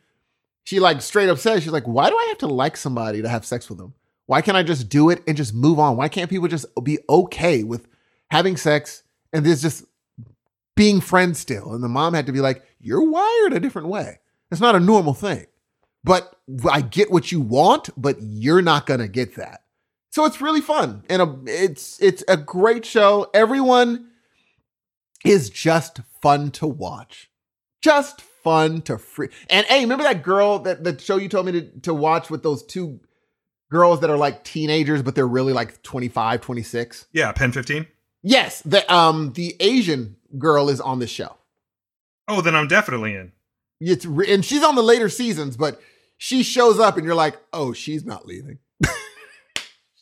She 0.64 0.80
like 0.80 1.02
straight 1.02 1.28
up 1.28 1.38
says, 1.38 1.62
she's 1.62 1.72
like, 1.72 1.84
why 1.84 2.08
do 2.08 2.16
I 2.16 2.26
have 2.28 2.38
to 2.38 2.46
like 2.46 2.76
somebody 2.76 3.22
to 3.22 3.28
have 3.28 3.44
sex 3.44 3.68
with 3.68 3.78
them? 3.78 3.94
Why 4.26 4.40
can't 4.40 4.56
I 4.56 4.62
just 4.62 4.88
do 4.88 5.10
it 5.10 5.22
and 5.26 5.36
just 5.36 5.54
move 5.54 5.78
on? 5.78 5.96
Why 5.96 6.08
can't 6.08 6.30
people 6.30 6.48
just 6.48 6.66
be 6.82 6.98
okay 7.08 7.62
with 7.62 7.86
having 8.30 8.56
sex 8.56 9.02
and 9.32 9.44
there's 9.44 9.60
just 9.60 9.84
being 10.74 11.00
friends 11.00 11.38
still? 11.38 11.74
And 11.74 11.84
the 11.84 11.88
mom 11.88 12.14
had 12.14 12.26
to 12.26 12.32
be 12.32 12.40
like, 12.40 12.62
you're 12.80 13.08
wired 13.08 13.52
a 13.52 13.60
different 13.60 13.88
way. 13.88 14.20
It's 14.50 14.60
not 14.60 14.74
a 14.74 14.80
normal 14.80 15.12
thing. 15.12 15.46
But 16.04 16.36
I 16.70 16.82
get 16.82 17.10
what 17.10 17.32
you 17.32 17.40
want, 17.40 17.88
but 17.96 18.18
you're 18.20 18.62
not 18.62 18.86
going 18.86 19.00
to 19.00 19.08
get 19.08 19.36
that. 19.36 19.62
So 20.14 20.24
it's 20.26 20.40
really 20.40 20.60
fun 20.60 21.02
and 21.10 21.20
a, 21.20 21.36
it's 21.46 22.00
it's 22.00 22.22
a 22.28 22.36
great 22.36 22.86
show. 22.86 23.28
Everyone 23.34 24.10
is 25.24 25.50
just 25.50 26.02
fun 26.22 26.52
to 26.52 26.68
watch. 26.68 27.30
Just 27.82 28.20
fun 28.20 28.80
to 28.82 28.96
free. 28.96 29.30
And 29.50 29.66
hey, 29.66 29.80
remember 29.80 30.04
that 30.04 30.22
girl 30.22 30.60
that 30.60 30.84
the 30.84 30.96
show 31.00 31.16
you 31.16 31.28
told 31.28 31.46
me 31.46 31.52
to, 31.52 31.62
to 31.80 31.92
watch 31.92 32.30
with 32.30 32.44
those 32.44 32.62
two 32.62 33.00
girls 33.72 34.02
that 34.02 34.10
are 34.10 34.16
like 34.16 34.44
teenagers 34.44 35.02
but 35.02 35.16
they're 35.16 35.26
really 35.26 35.52
like 35.52 35.82
25, 35.82 36.40
26? 36.40 37.06
Yeah, 37.12 37.32
Pen 37.32 37.50
15. 37.50 37.84
Yes, 38.22 38.62
the 38.62 38.94
um 38.94 39.32
the 39.32 39.56
Asian 39.58 40.14
girl 40.38 40.68
is 40.68 40.80
on 40.80 41.00
the 41.00 41.08
show. 41.08 41.38
Oh, 42.28 42.40
then 42.40 42.54
I'm 42.54 42.68
definitely 42.68 43.16
in. 43.16 43.32
It's 43.80 44.06
re- 44.06 44.32
and 44.32 44.44
she's 44.44 44.62
on 44.62 44.76
the 44.76 44.82
later 44.82 45.08
seasons, 45.08 45.56
but 45.56 45.80
she 46.18 46.42
shows 46.42 46.78
up 46.78 46.96
and 46.96 47.04
you're 47.04 47.14
like, 47.14 47.36
"Oh, 47.52 47.72
she's 47.72 48.04
not 48.04 48.26
leaving." 48.26 48.58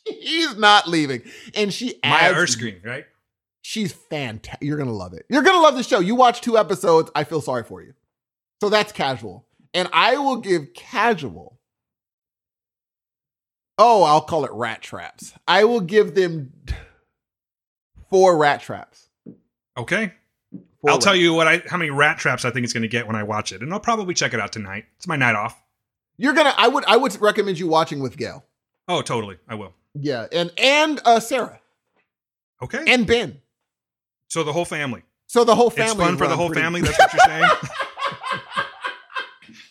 She's 0.05 0.57
not 0.57 0.87
leaving. 0.87 1.21
And 1.55 1.73
she 1.73 1.99
Maya 2.03 2.31
adds 2.31 2.37
Erskine, 2.37 2.81
right? 2.83 3.05
She's 3.61 3.93
fantastic. 3.93 4.65
You're 4.65 4.77
gonna 4.77 4.91
love 4.91 5.13
it. 5.13 5.25
You're 5.29 5.43
gonna 5.43 5.61
love 5.61 5.75
the 5.75 5.83
show. 5.83 5.99
You 5.99 6.15
watch 6.15 6.41
two 6.41 6.57
episodes. 6.57 7.09
I 7.15 7.23
feel 7.23 7.39
sorry 7.39 7.63
for 7.63 7.81
you. 7.81 7.93
So 8.61 8.69
that's 8.69 8.91
casual. 8.91 9.45
And 9.73 9.87
I 9.93 10.17
will 10.17 10.37
give 10.37 10.73
casual. 10.73 11.59
Oh, 13.77 14.03
I'll 14.03 14.21
call 14.21 14.45
it 14.45 14.51
rat 14.51 14.81
traps. 14.81 15.33
I 15.47 15.63
will 15.63 15.79
give 15.79 16.15
them 16.15 16.53
four 18.09 18.37
rat 18.37 18.61
traps. 18.61 19.07
Okay. 19.77 20.13
Four 20.81 20.91
I'll 20.91 20.99
tell 20.99 21.15
you 21.15 21.33
what 21.33 21.47
I 21.47 21.63
how 21.65 21.77
many 21.77 21.89
rat 21.89 22.17
traps 22.17 22.45
I 22.45 22.51
think 22.51 22.65
it's 22.65 22.73
going 22.73 22.83
to 22.83 22.89
get 22.89 23.07
when 23.07 23.15
I 23.15 23.23
watch 23.23 23.51
it, 23.51 23.61
and 23.61 23.73
I'll 23.73 23.79
probably 23.79 24.13
check 24.13 24.33
it 24.33 24.39
out 24.39 24.51
tonight. 24.51 24.85
It's 24.97 25.07
my 25.07 25.15
night 25.15 25.35
off. 25.35 25.62
You're 26.17 26.33
gonna. 26.33 26.53
I 26.57 26.67
would. 26.67 26.85
I 26.85 26.97
would 26.97 27.19
recommend 27.21 27.59
you 27.59 27.67
watching 27.67 27.99
with 27.99 28.17
Gail. 28.17 28.43
Oh, 28.87 29.01
totally. 29.01 29.37
I 29.47 29.55
will. 29.55 29.73
Yeah, 29.95 30.27
and 30.31 30.51
and 30.57 30.99
uh, 31.05 31.19
Sarah 31.19 31.59
Okay. 32.61 32.83
and 32.87 33.05
Ben. 33.05 33.39
so 34.27 34.43
the 34.43 34.53
whole 34.53 34.65
family. 34.65 35.03
So 35.27 35.43
the 35.43 35.55
whole 35.55 35.69
family. 35.69 35.91
it's 35.91 35.99
fun 35.99 36.17
for 36.17 36.27
the 36.27 36.35
whole 36.35 36.47
pretty- 36.47 36.61
family. 36.61 36.81
That's 36.81 36.97
what 36.99 37.13
you're 37.13 37.25
saying. 37.25 37.49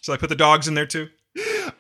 Should 0.03 0.13
I 0.13 0.17
put 0.17 0.29
the 0.29 0.37
dogs 0.37 0.69
in 0.69 0.75
there 0.75 0.87
too? 0.87 1.09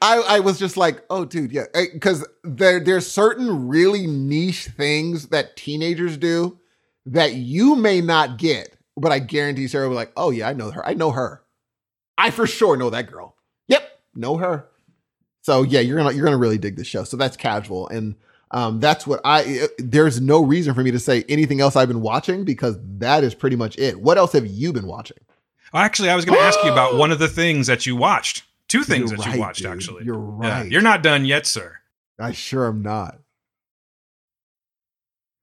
I, 0.00 0.22
I 0.36 0.40
was 0.40 0.58
just 0.58 0.76
like, 0.76 1.02
oh, 1.10 1.24
dude, 1.24 1.52
yeah, 1.52 1.64
because 1.92 2.26
there 2.44 2.80
there's 2.80 3.10
certain 3.10 3.68
really 3.68 4.06
niche 4.06 4.66
things 4.66 5.28
that 5.28 5.56
teenagers 5.56 6.16
do 6.16 6.58
that 7.06 7.34
you 7.34 7.76
may 7.76 8.00
not 8.00 8.38
get, 8.38 8.76
but 8.96 9.12
I 9.12 9.18
guarantee 9.18 9.66
Sarah 9.68 9.88
will 9.88 9.94
be 9.94 9.96
like, 9.96 10.12
oh 10.16 10.30
yeah, 10.30 10.48
I 10.48 10.52
know 10.52 10.70
her. 10.70 10.86
I 10.86 10.94
know 10.94 11.10
her. 11.10 11.42
I 12.16 12.30
for 12.30 12.46
sure 12.46 12.76
know 12.76 12.90
that 12.90 13.10
girl. 13.10 13.36
Know 14.14 14.36
her. 14.36 14.66
So 15.42 15.62
yeah, 15.62 15.80
you're 15.80 15.96
gonna 15.96 16.12
you're 16.12 16.24
gonna 16.24 16.36
really 16.36 16.58
dig 16.58 16.76
the 16.76 16.84
show. 16.84 17.04
So 17.04 17.16
that's 17.16 17.36
casual, 17.36 17.88
and 17.88 18.14
um, 18.50 18.78
that's 18.80 19.06
what 19.06 19.20
I. 19.24 19.66
There's 19.78 20.20
no 20.20 20.42
reason 20.44 20.74
for 20.74 20.82
me 20.82 20.90
to 20.92 20.98
say 20.98 21.24
anything 21.28 21.60
else 21.60 21.74
I've 21.74 21.88
been 21.88 22.02
watching 22.02 22.44
because 22.44 22.76
that 22.98 23.24
is 23.24 23.34
pretty 23.34 23.56
much 23.56 23.76
it. 23.78 24.00
What 24.00 24.18
else 24.18 24.32
have 24.32 24.46
you 24.46 24.72
been 24.72 24.86
watching? 24.86 25.16
Actually, 25.74 26.10
I 26.10 26.16
was 26.16 26.26
going 26.26 26.38
to 26.38 26.44
ask 26.44 26.62
you 26.62 26.70
about 26.70 26.94
one 26.98 27.10
of 27.10 27.18
the 27.18 27.28
things 27.28 27.66
that 27.66 27.86
you 27.86 27.96
watched. 27.96 28.44
Two 28.68 28.84
things 28.84 29.10
You're 29.10 29.16
that 29.18 29.26
right, 29.26 29.34
you 29.36 29.40
watched, 29.40 29.62
dude. 29.62 29.70
actually. 29.72 30.04
You're 30.04 30.38
Yeah, 30.42 30.60
right. 30.60 30.70
you're 30.70 30.82
not 30.82 31.02
done 31.02 31.24
yet, 31.24 31.46
sir. 31.46 31.78
I 32.18 32.32
sure 32.32 32.68
am 32.68 32.82
not. 32.82 33.18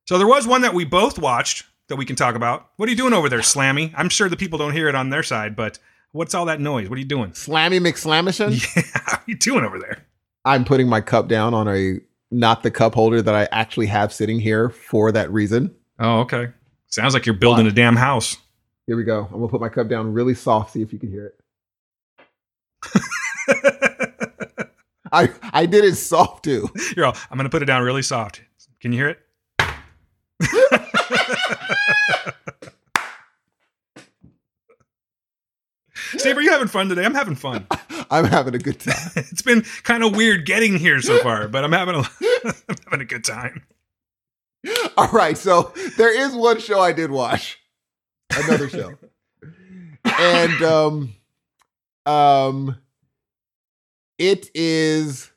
So 0.06 0.18
there 0.18 0.28
was 0.28 0.48
one 0.48 0.62
that 0.62 0.74
we 0.74 0.86
both 0.86 1.20
watched 1.20 1.66
that 1.88 1.96
we 1.96 2.06
can 2.06 2.16
talk 2.16 2.36
about. 2.36 2.70
What 2.78 2.88
are 2.88 2.92
you 2.92 2.96
doing 2.98 3.14
over 3.14 3.30
there, 3.30 3.40
Slammy? 3.40 3.94
I'm 3.98 4.10
sure 4.10 4.30
the 4.30 4.38
people 4.38 4.58
don't 4.60 4.74
hear 4.74 4.88
it 4.88 4.96
on 4.96 5.10
their 5.10 5.24
side, 5.24 5.56
but 5.56 5.80
what's 6.12 6.34
all 6.34 6.46
that 6.46 6.60
noise? 6.60 6.90
What 6.90 6.98
are 6.98 7.00
you 7.00 7.08
doing? 7.08 7.32
Slammy 7.32 7.80
McSlamishing. 7.80 8.60
Yeah, 8.76 9.02
how 9.06 9.18
are 9.18 9.24
you 9.28 9.36
doing 9.36 9.64
over 9.64 9.80
there? 9.80 10.06
I'm 10.46 10.66
putting 10.66 10.88
my 10.88 11.02
cup 11.02 11.28
down 11.28 11.54
on 11.54 11.68
a 11.68 12.00
not 12.32 12.64
the 12.64 12.72
cup 12.72 12.96
holder 12.96 13.22
that 13.22 13.36
I 13.36 13.48
actually 13.52 13.88
have 13.88 14.14
sitting 14.14 14.40
here 14.40 14.70
for 14.70 15.12
that 15.12 15.32
reason. 15.32 15.76
Oh, 16.00 16.22
okay. 16.22 16.48
Sounds 16.88 17.14
like 17.14 17.26
you're 17.26 17.36
building 17.36 17.68
a 17.68 17.72
damn 17.72 17.96
house. 17.96 18.38
Here 18.88 18.96
we 18.96 19.04
go. 19.04 19.26
I'm 19.26 19.32
gonna 19.34 19.48
put 19.48 19.62
my 19.62 19.70
cup 19.70 19.90
down 19.90 20.14
really 20.14 20.34
soft, 20.34 20.74
see 20.74 20.82
if 20.82 20.94
you 20.94 21.00
can 21.00 21.10
hear 21.10 21.28
it. 21.28 21.36
I 25.12 25.30
I 25.54 25.66
did 25.66 25.86
it 25.86 25.96
soft 25.96 26.44
too. 26.44 26.70
You're 26.96 27.08
all, 27.08 27.16
I'm 27.30 27.38
going 27.38 27.46
to 27.46 27.50
put 27.50 27.62
it 27.62 27.66
down 27.66 27.84
really 27.84 28.02
soft. 28.02 28.42
Can 28.80 28.92
you 28.92 29.00
hear 29.00 29.10
it? 29.10 29.20
Steve, 36.18 36.38
are 36.38 36.42
you 36.42 36.52
having 36.52 36.68
fun 36.68 36.90
today? 36.90 37.06
I'm 37.06 37.14
having 37.14 37.36
fun. 37.36 37.68
I'm 38.12 38.26
having 38.26 38.56
a 38.56 38.60
good 38.60 38.80
time. 38.80 38.96
It's 39.16 39.42
been 39.42 39.62
kind 39.84 40.04
of 40.04 40.16
weird 40.16 40.46
getting 40.46 40.78
here 40.78 41.02
so 41.02 41.20
far, 41.20 41.48
but 41.48 41.64
I'm 41.64 41.72
having 41.72 41.96
a, 41.96 42.00
I'm 42.46 42.76
having 42.86 43.02
a 43.02 43.06
good 43.06 43.24
time. 43.24 43.64
All 44.98 45.10
right, 45.10 45.38
so 45.38 45.74
there 45.98 46.14
is 46.18 46.36
one 46.36 46.60
show 46.60 46.80
I 46.80 46.92
did 46.92 47.12
watch. 47.12 47.60
Another 48.32 48.70
show. 48.70 48.94
and 50.04 50.62
um 50.64 51.14
um 52.06 52.76
it 54.18 54.50
is 54.54 55.32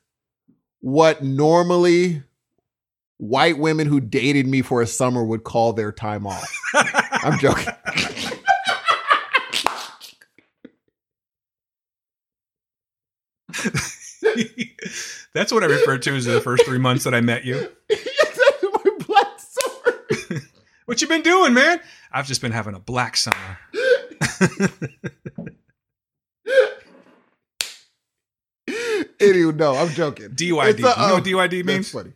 what 0.81 1.23
normally 1.23 2.21
white 3.17 3.57
women 3.57 3.87
who 3.87 3.99
dated 4.01 4.47
me 4.47 4.61
for 4.61 4.81
a 4.81 4.87
summer 4.87 5.23
would 5.23 5.43
call 5.43 5.73
their 5.73 5.91
time 5.91 6.27
off. 6.27 6.53
I'm 6.73 7.39
joking. 7.39 7.73
That's 15.33 15.51
what 15.51 15.63
I 15.63 15.67
referred 15.67 16.01
to 16.03 16.15
as 16.15 16.25
the 16.25 16.39
first 16.41 16.65
three 16.65 16.77
months 16.77 17.03
that 17.05 17.13
I 17.13 17.21
met 17.21 17.43
you. 17.45 17.69
that's 17.89 18.63
my 18.63 18.91
black 19.07 19.39
summer. 19.39 20.41
What 20.85 21.01
you 21.01 21.07
been 21.07 21.21
doing, 21.23 21.53
man? 21.53 21.79
I've 22.11 22.27
just 22.27 22.41
been 22.41 22.51
having 22.51 22.75
a 22.75 22.79
black 22.79 23.17
summer. 23.17 23.57
Anyway, 29.19 29.53
no, 29.53 29.75
I'm 29.75 29.89
joking. 29.89 30.29
DYD. 30.29 30.69
It's 30.69 30.79
a, 30.79 30.81
you 30.81 30.83
know 30.83 31.03
um, 31.05 31.11
what 31.13 31.23
DYD 31.23 31.65
That's 31.65 31.65
means? 31.65 31.91
funny. 31.91 32.13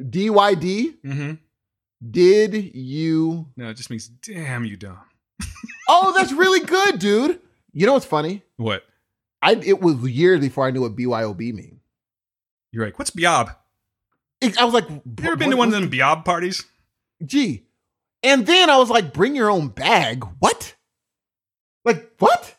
DYD, 0.00 0.94
Mm-hmm. 1.04 1.32
did 2.10 2.74
you 2.74 3.46
No, 3.56 3.68
it 3.68 3.74
just 3.74 3.90
means 3.90 4.08
damn 4.08 4.64
you 4.64 4.76
dumb. 4.76 4.98
Oh, 5.88 6.12
that's 6.16 6.32
really 6.32 6.60
good, 6.60 6.98
dude. 6.98 7.40
You 7.72 7.86
know 7.86 7.92
what's 7.94 8.06
funny? 8.06 8.42
What? 8.56 8.84
I 9.42 9.54
it 9.54 9.80
was 9.80 9.96
years 10.08 10.40
before 10.40 10.66
I 10.66 10.70
knew 10.70 10.82
what 10.82 10.96
BYOB 10.96 11.38
mean. 11.54 11.80
You're 12.72 12.84
like, 12.84 12.98
what's 12.98 13.10
Biob? 13.10 13.54
I 14.42 14.64
was 14.64 14.72
like, 14.74 14.88
You 14.88 15.02
ever 15.22 15.36
been 15.36 15.50
to 15.50 15.56
one 15.56 15.68
of 15.68 15.74
them 15.74 15.90
Biob 15.90 16.24
parties? 16.24 16.64
Gee. 17.24 17.66
And 18.22 18.46
then 18.46 18.70
I 18.70 18.76
was 18.76 18.90
like, 18.90 19.12
bring 19.12 19.34
your 19.34 19.50
own 19.50 19.68
bag. 19.68 20.24
What? 20.38 20.74
Like, 21.84 22.10
what? 22.18 22.54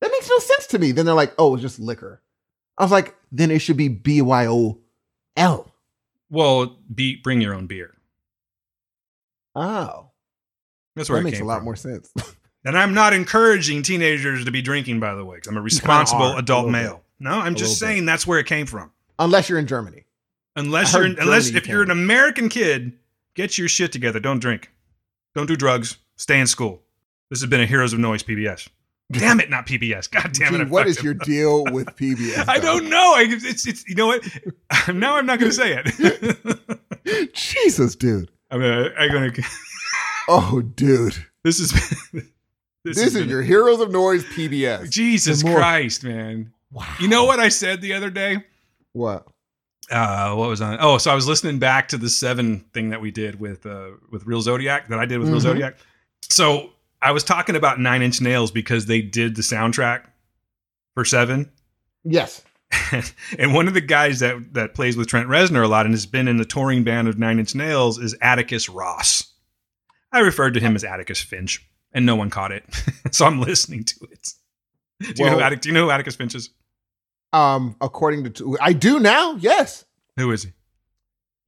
That 0.00 0.10
makes 0.12 0.28
no 0.30 0.38
sense 0.38 0.66
to 0.68 0.78
me. 0.78 0.92
Then 0.92 1.06
they're 1.06 1.14
like, 1.14 1.34
oh, 1.38 1.54
it's 1.54 1.62
just 1.62 1.78
liquor. 1.80 2.22
I 2.78 2.82
was 2.84 2.92
like, 2.92 3.14
then 3.32 3.50
it 3.50 3.58
should 3.60 3.76
be 3.76 3.88
B 3.88 4.22
Y 4.22 4.46
O 4.46 4.78
L. 5.36 5.72
Well, 6.30 6.78
be 6.92 7.16
bring 7.16 7.40
your 7.40 7.54
own 7.54 7.66
beer. 7.66 7.94
Oh. 9.54 10.10
That's 10.94 11.08
where 11.10 11.18
That 11.18 11.24
makes 11.24 11.40
a 11.40 11.44
lot 11.44 11.58
from. 11.58 11.64
more 11.64 11.76
sense. 11.76 12.12
And 12.66 12.76
I'm 12.76 12.92
not 12.94 13.12
encouraging 13.14 13.82
teenagers 13.82 14.44
to 14.44 14.50
be 14.50 14.60
drinking, 14.60 14.98
by 15.00 15.14
the 15.14 15.24
way, 15.24 15.36
because 15.36 15.48
I'm 15.48 15.56
a 15.56 15.62
responsible 15.62 16.22
are, 16.24 16.38
adult 16.38 16.66
little 16.66 16.72
male. 16.82 17.02
No, 17.20 17.30
I'm 17.30 17.54
A 17.54 17.56
just 17.56 17.80
little 17.80 17.86
bit. 17.88 17.94
saying 17.94 18.06
that's 18.06 18.26
where 18.26 18.40
it 18.40 18.46
came 18.46 18.66
from. 18.66 18.90
Unless 19.18 19.48
you're 19.48 19.58
in 19.60 19.66
Germany. 19.68 20.04
Unless 20.56 20.92
you're 20.94 21.02
heard 21.04 21.18
unless 21.18 21.44
Germany 21.46 21.58
if 21.58 21.68
you're 21.68 21.82
an. 21.84 21.90
American 21.92 22.48
kid, 22.48 22.92
get 23.34 23.56
your 23.56 23.68
shit 23.68 23.92
together. 23.92 24.18
Don't 24.20 24.40
drink. 24.40 24.70
Don't 25.34 25.46
do 25.46 25.54
drugs. 25.56 25.98
Stay 26.16 26.40
in 26.40 26.46
school. 26.48 26.82
This 27.30 27.40
has 27.40 27.48
been 27.48 27.60
a 27.60 27.66
Heroes 27.66 27.92
of 27.92 27.98
Noise 28.00 28.24
PBS. 28.24 28.68
Damn 29.12 29.38
it, 29.38 29.48
not 29.48 29.66
PBS. 29.68 30.10
God 30.10 30.32
damn 30.32 30.52
it. 30.56 30.58
Gee, 30.58 30.62
I 30.64 30.64
what 30.64 30.88
fucked 30.88 31.04
your 31.04 31.14
up. 31.14 31.20
deal 31.20 31.62
with 31.72 31.86
PBS? 31.94 32.48
I 32.48 32.58
don't 32.58 32.88
know. 32.90 33.14
I, 33.14 33.26
it's 33.28 33.64
it's 33.64 33.86
you 33.88 33.94
know 33.94 34.08
what? 34.08 34.24
now 34.92 35.14
I'm 35.16 35.26
not 35.26 35.38
going 35.38 35.52
to 35.52 35.56
say 35.56 35.80
it. 35.84 37.32
Jesus, 37.32 37.94
dude. 37.94 38.32
I'm 38.50 38.60
I'm 38.60 39.12
gonna. 39.12 39.30
Oh, 40.28 40.60
dude. 40.60 41.14
This 41.44 41.60
is 41.60 41.72
This, 42.86 42.98
has 43.02 43.14
is 43.14 43.20
been- 43.22 43.28
your 43.28 43.42
Heroes 43.42 43.80
of 43.80 43.90
Noise 43.90 44.24
PBS. 44.24 44.90
Jesus 44.90 45.44
more- 45.44 45.56
Christ, 45.56 46.04
man. 46.04 46.52
Wow. 46.72 46.86
You 47.00 47.08
know 47.08 47.24
what 47.24 47.38
I 47.40 47.48
said 47.48 47.80
the 47.80 47.92
other 47.92 48.10
day? 48.10 48.44
What? 48.92 49.26
uh 49.88 50.34
what 50.34 50.48
was 50.48 50.60
on 50.60 50.76
oh 50.80 50.98
so 50.98 51.12
i 51.12 51.14
was 51.14 51.28
listening 51.28 51.60
back 51.60 51.86
to 51.86 51.96
the 51.96 52.08
seven 52.10 52.64
thing 52.74 52.90
that 52.90 53.00
we 53.00 53.12
did 53.12 53.38
with 53.38 53.64
uh 53.66 53.90
with 54.10 54.26
real 54.26 54.40
zodiac 54.40 54.88
that 54.88 54.98
i 54.98 55.06
did 55.06 55.20
with 55.20 55.28
real 55.28 55.38
Mhm. 55.38 55.42
zodiac 55.42 55.76
so 56.28 56.70
i 57.00 57.12
was 57.12 57.22
talking 57.22 57.54
about 57.54 57.78
nine 57.78 58.02
inch 58.02 58.20
nails 58.20 58.50
because 58.50 58.86
they 58.86 59.00
did 59.00 59.36
the 59.36 59.42
soundtrack 59.42 60.02
for 60.94 61.04
seven 61.04 61.52
Yes. 62.02 62.42
and 63.38 63.54
one 63.54 63.68
of 63.68 63.74
the 63.74 63.80
guys 63.80 64.18
that 64.18 64.54
that 64.54 64.74
plays 64.74 64.96
with 64.96 65.06
trent 65.06 65.28
reznor 65.28 65.62
a 65.62 65.68
lot 65.68 65.86
and 65.86 65.94
has 65.94 66.04
been 66.04 66.26
in 66.26 66.36
the 66.36 66.44
touring 66.44 66.82
band 66.82 67.06
of 67.06 67.16
nine 67.16 67.38
inch 67.38 67.54
nails 67.54 67.96
is 67.96 68.12
atticus 68.20 68.68
ross 68.68 69.34
i 70.10 70.18
referred 70.18 70.54
to 70.54 70.58
him 70.60 70.74
as 70.74 70.82
atticus 70.82 71.20
finch 71.20 71.64
and 71.96 72.06
no 72.06 72.14
one 72.14 72.30
caught 72.30 72.52
it 72.52 72.62
so 73.10 73.26
i'm 73.26 73.40
listening 73.40 73.82
to 73.82 73.96
it 74.12 74.32
do 75.00 75.06
you, 75.16 75.24
know 75.24 75.32
who 75.32 75.40
Attic- 75.40 75.60
do 75.62 75.68
you 75.68 75.74
know 75.74 75.84
who 75.86 75.90
atticus 75.90 76.14
finch 76.14 76.34
is 76.36 76.50
Um, 77.32 77.74
according 77.80 78.32
to 78.32 78.56
I 78.60 78.72
do 78.72 78.98
now. 79.00 79.34
Yes, 79.34 79.84
who 80.16 80.30
is 80.30 80.44
he 80.44 80.52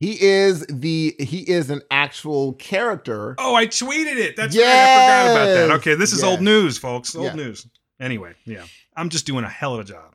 he 0.01 0.12
is 0.23 0.66
the 0.69 1.15
he 1.19 1.39
is 1.49 1.70
an 1.70 1.81
actual 1.91 2.53
character. 2.55 3.35
Oh, 3.39 3.55
I 3.55 3.66
tweeted 3.66 4.16
it. 4.19 4.37
That's 4.37 4.55
right. 4.57 4.66
I 4.66 4.95
forgot 4.95 5.31
about 5.33 5.47
that. 5.55 5.70
Okay, 5.79 5.95
this 5.95 6.12
is 6.12 6.20
Yes. 6.23 6.29
old 6.31 6.41
news, 6.43 6.77
folks. 6.79 7.15
Old 7.16 7.27
Yeah. 7.27 7.35
news. 7.35 7.66
Anyway, 8.01 8.35
yeah. 8.45 8.65
I'm 8.97 9.09
just 9.09 9.25
doing 9.27 9.45
a 9.45 9.49
hell 9.49 9.75
of 9.75 9.81
a 9.81 9.85
job. 9.85 10.15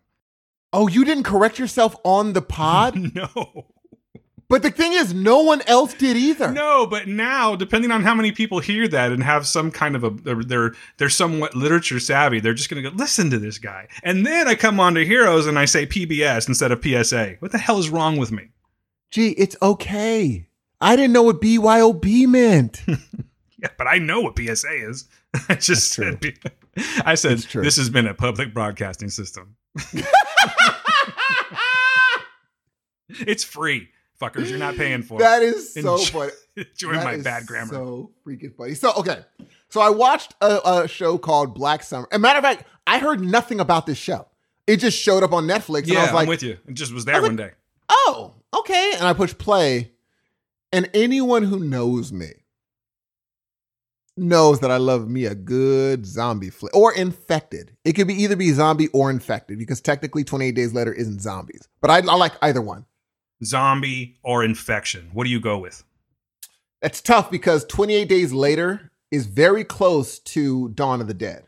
Oh, 0.73 0.87
you 0.87 1.03
didn't 1.05 1.23
correct 1.23 1.57
yourself 1.59 1.95
on 2.03 2.33
the 2.33 2.41
pod, 2.59 2.95
no. 3.15 3.67
But 4.53 4.61
the 4.61 4.69
thing 4.69 4.93
is, 4.93 5.15
no 5.15 5.39
one 5.39 5.63
else 5.65 5.95
did 5.95 6.15
either. 6.15 6.51
No, 6.51 6.85
but 6.85 7.07
now, 7.07 7.55
depending 7.55 7.89
on 7.89 8.03
how 8.03 8.13
many 8.13 8.31
people 8.31 8.59
hear 8.59 8.87
that 8.87 9.11
and 9.11 9.23
have 9.23 9.47
some 9.47 9.71
kind 9.71 9.95
of 9.95 10.03
a 10.03 10.11
they're 10.11 10.43
they're, 10.43 10.73
they're 10.97 11.09
somewhat 11.09 11.55
literature 11.55 11.99
savvy, 11.99 12.39
they're 12.39 12.53
just 12.53 12.69
gonna 12.69 12.83
go, 12.83 12.89
listen 12.89 13.31
to 13.31 13.39
this 13.39 13.57
guy. 13.57 13.87
And 14.03 14.27
then 14.27 14.47
I 14.47 14.53
come 14.53 14.79
on 14.79 14.93
to 14.93 15.03
Heroes 15.03 15.47
and 15.47 15.57
I 15.57 15.65
say 15.65 15.87
PBS 15.87 16.47
instead 16.47 16.71
of 16.71 16.83
PSA. 16.83 17.37
What 17.39 17.51
the 17.51 17.57
hell 17.57 17.79
is 17.79 17.89
wrong 17.89 18.17
with 18.17 18.31
me? 18.31 18.49
Gee, 19.09 19.29
it's 19.29 19.55
okay. 19.59 20.45
I 20.79 20.95
didn't 20.95 21.13
know 21.13 21.23
what 21.23 21.41
BYOB 21.41 22.27
meant. 22.27 22.83
Yeah, 23.57 23.69
but 23.77 23.87
I 23.87 23.97
know 23.97 24.19
what 24.19 24.37
PSA 24.37 24.89
is. 24.89 25.05
I 25.47 25.55
just 25.55 25.93
said, 25.93 26.21
I 27.05 27.15
said 27.15 27.37
this 27.39 27.77
has 27.77 27.89
been 27.89 28.07
a 28.07 28.13
public 28.13 28.53
broadcasting 28.53 29.09
system. 29.09 29.55
It's 33.19 33.43
free, 33.43 33.89
fuckers. 34.29 34.49
You're 34.49 34.59
not 34.59 34.75
paying 34.75 35.03
for 35.03 35.19
That 35.19 35.41
is 35.43 35.73
so 35.73 35.79
Enjoy- 35.97 36.29
funny. 36.29 36.31
Enjoy 36.71 36.93
That 36.93 37.03
my 37.03 37.13
is 37.13 37.23
bad 37.23 37.45
grammar. 37.45 37.73
So 37.73 38.11
freaking 38.25 38.55
funny. 38.55 38.73
So 38.75 38.93
okay, 38.97 39.23
so 39.69 39.81
I 39.81 39.89
watched 39.89 40.35
a, 40.41 40.83
a 40.83 40.87
show 40.87 41.17
called 41.17 41.53
Black 41.55 41.83
Summer. 41.83 42.07
As 42.11 42.15
a 42.17 42.19
matter 42.19 42.37
of 42.39 42.43
fact, 42.43 42.65
I 42.87 42.99
heard 42.99 43.21
nothing 43.21 43.59
about 43.59 43.85
this 43.85 43.97
show. 43.97 44.27
It 44.67 44.77
just 44.77 44.97
showed 44.97 45.23
up 45.23 45.33
on 45.33 45.45
Netflix, 45.45 45.79
and 45.83 45.87
yeah, 45.93 45.99
I 45.99 46.03
was 46.03 46.13
like, 46.13 46.21
I'm 46.23 46.29
with 46.29 46.43
you. 46.43 46.57
It 46.67 46.73
just 46.75 46.93
was 46.93 47.05
there 47.05 47.21
was 47.21 47.29
one 47.29 47.35
day. 47.35 47.51
"Oh, 47.89 48.35
okay." 48.57 48.93
And 48.95 49.05
I 49.07 49.13
pushed 49.13 49.37
play, 49.37 49.91
and 50.71 50.89
anyone 50.93 51.43
who 51.43 51.59
knows 51.59 52.13
me 52.13 52.27
knows 54.15 54.59
that 54.59 54.69
I 54.71 54.77
love 54.77 55.09
me 55.09 55.25
a 55.25 55.33
good 55.35 56.05
zombie 56.05 56.51
flick 56.51 56.75
or 56.75 56.93
infected. 56.93 57.75
It 57.83 57.93
could 57.93 58.07
be 58.07 58.13
either 58.21 58.35
be 58.35 58.51
zombie 58.51 58.87
or 58.89 59.09
infected 59.09 59.57
because 59.57 59.81
technically 59.81 60.23
28 60.23 60.51
Days 60.53 60.71
Later 60.73 60.93
isn't 60.93 61.19
zombies, 61.21 61.67
but 61.81 61.89
I, 61.89 61.97
I 61.97 62.15
like 62.15 62.33
either 62.41 62.61
one. 62.61 62.85
Zombie 63.45 64.17
or 64.23 64.43
infection. 64.43 65.09
What 65.13 65.25
do 65.25 65.29
you 65.29 65.39
go 65.39 65.57
with? 65.57 65.83
It's 66.81 67.01
tough 67.01 67.31
because 67.31 67.65
28 67.65 68.09
Days 68.09 68.33
Later 68.33 68.91
is 69.11 69.25
very 69.25 69.63
close 69.63 70.19
to 70.19 70.69
Dawn 70.69 71.01
of 71.01 71.07
the 71.07 71.13
Dead. 71.13 71.47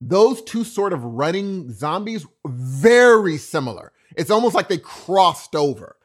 Those 0.00 0.42
two 0.42 0.64
sort 0.64 0.92
of 0.92 1.02
running 1.02 1.72
zombies, 1.72 2.26
very 2.46 3.38
similar. 3.38 3.92
It's 4.16 4.30
almost 4.30 4.54
like 4.54 4.68
they 4.68 4.78
crossed 4.78 5.54
over. 5.56 5.96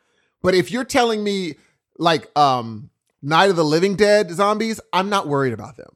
But 0.42 0.56
if 0.56 0.72
you're 0.72 0.86
telling 0.86 1.24
me 1.24 1.56
like 1.98 2.30
um 2.38 2.90
Night 3.22 3.50
of 3.50 3.58
the 3.58 3.66
Living 3.66 3.96
Dead 3.96 4.32
zombies, 4.32 4.80
I'm 4.94 5.10
not 5.10 5.28
worried 5.28 5.54
about 5.54 5.76
them. 5.76 5.92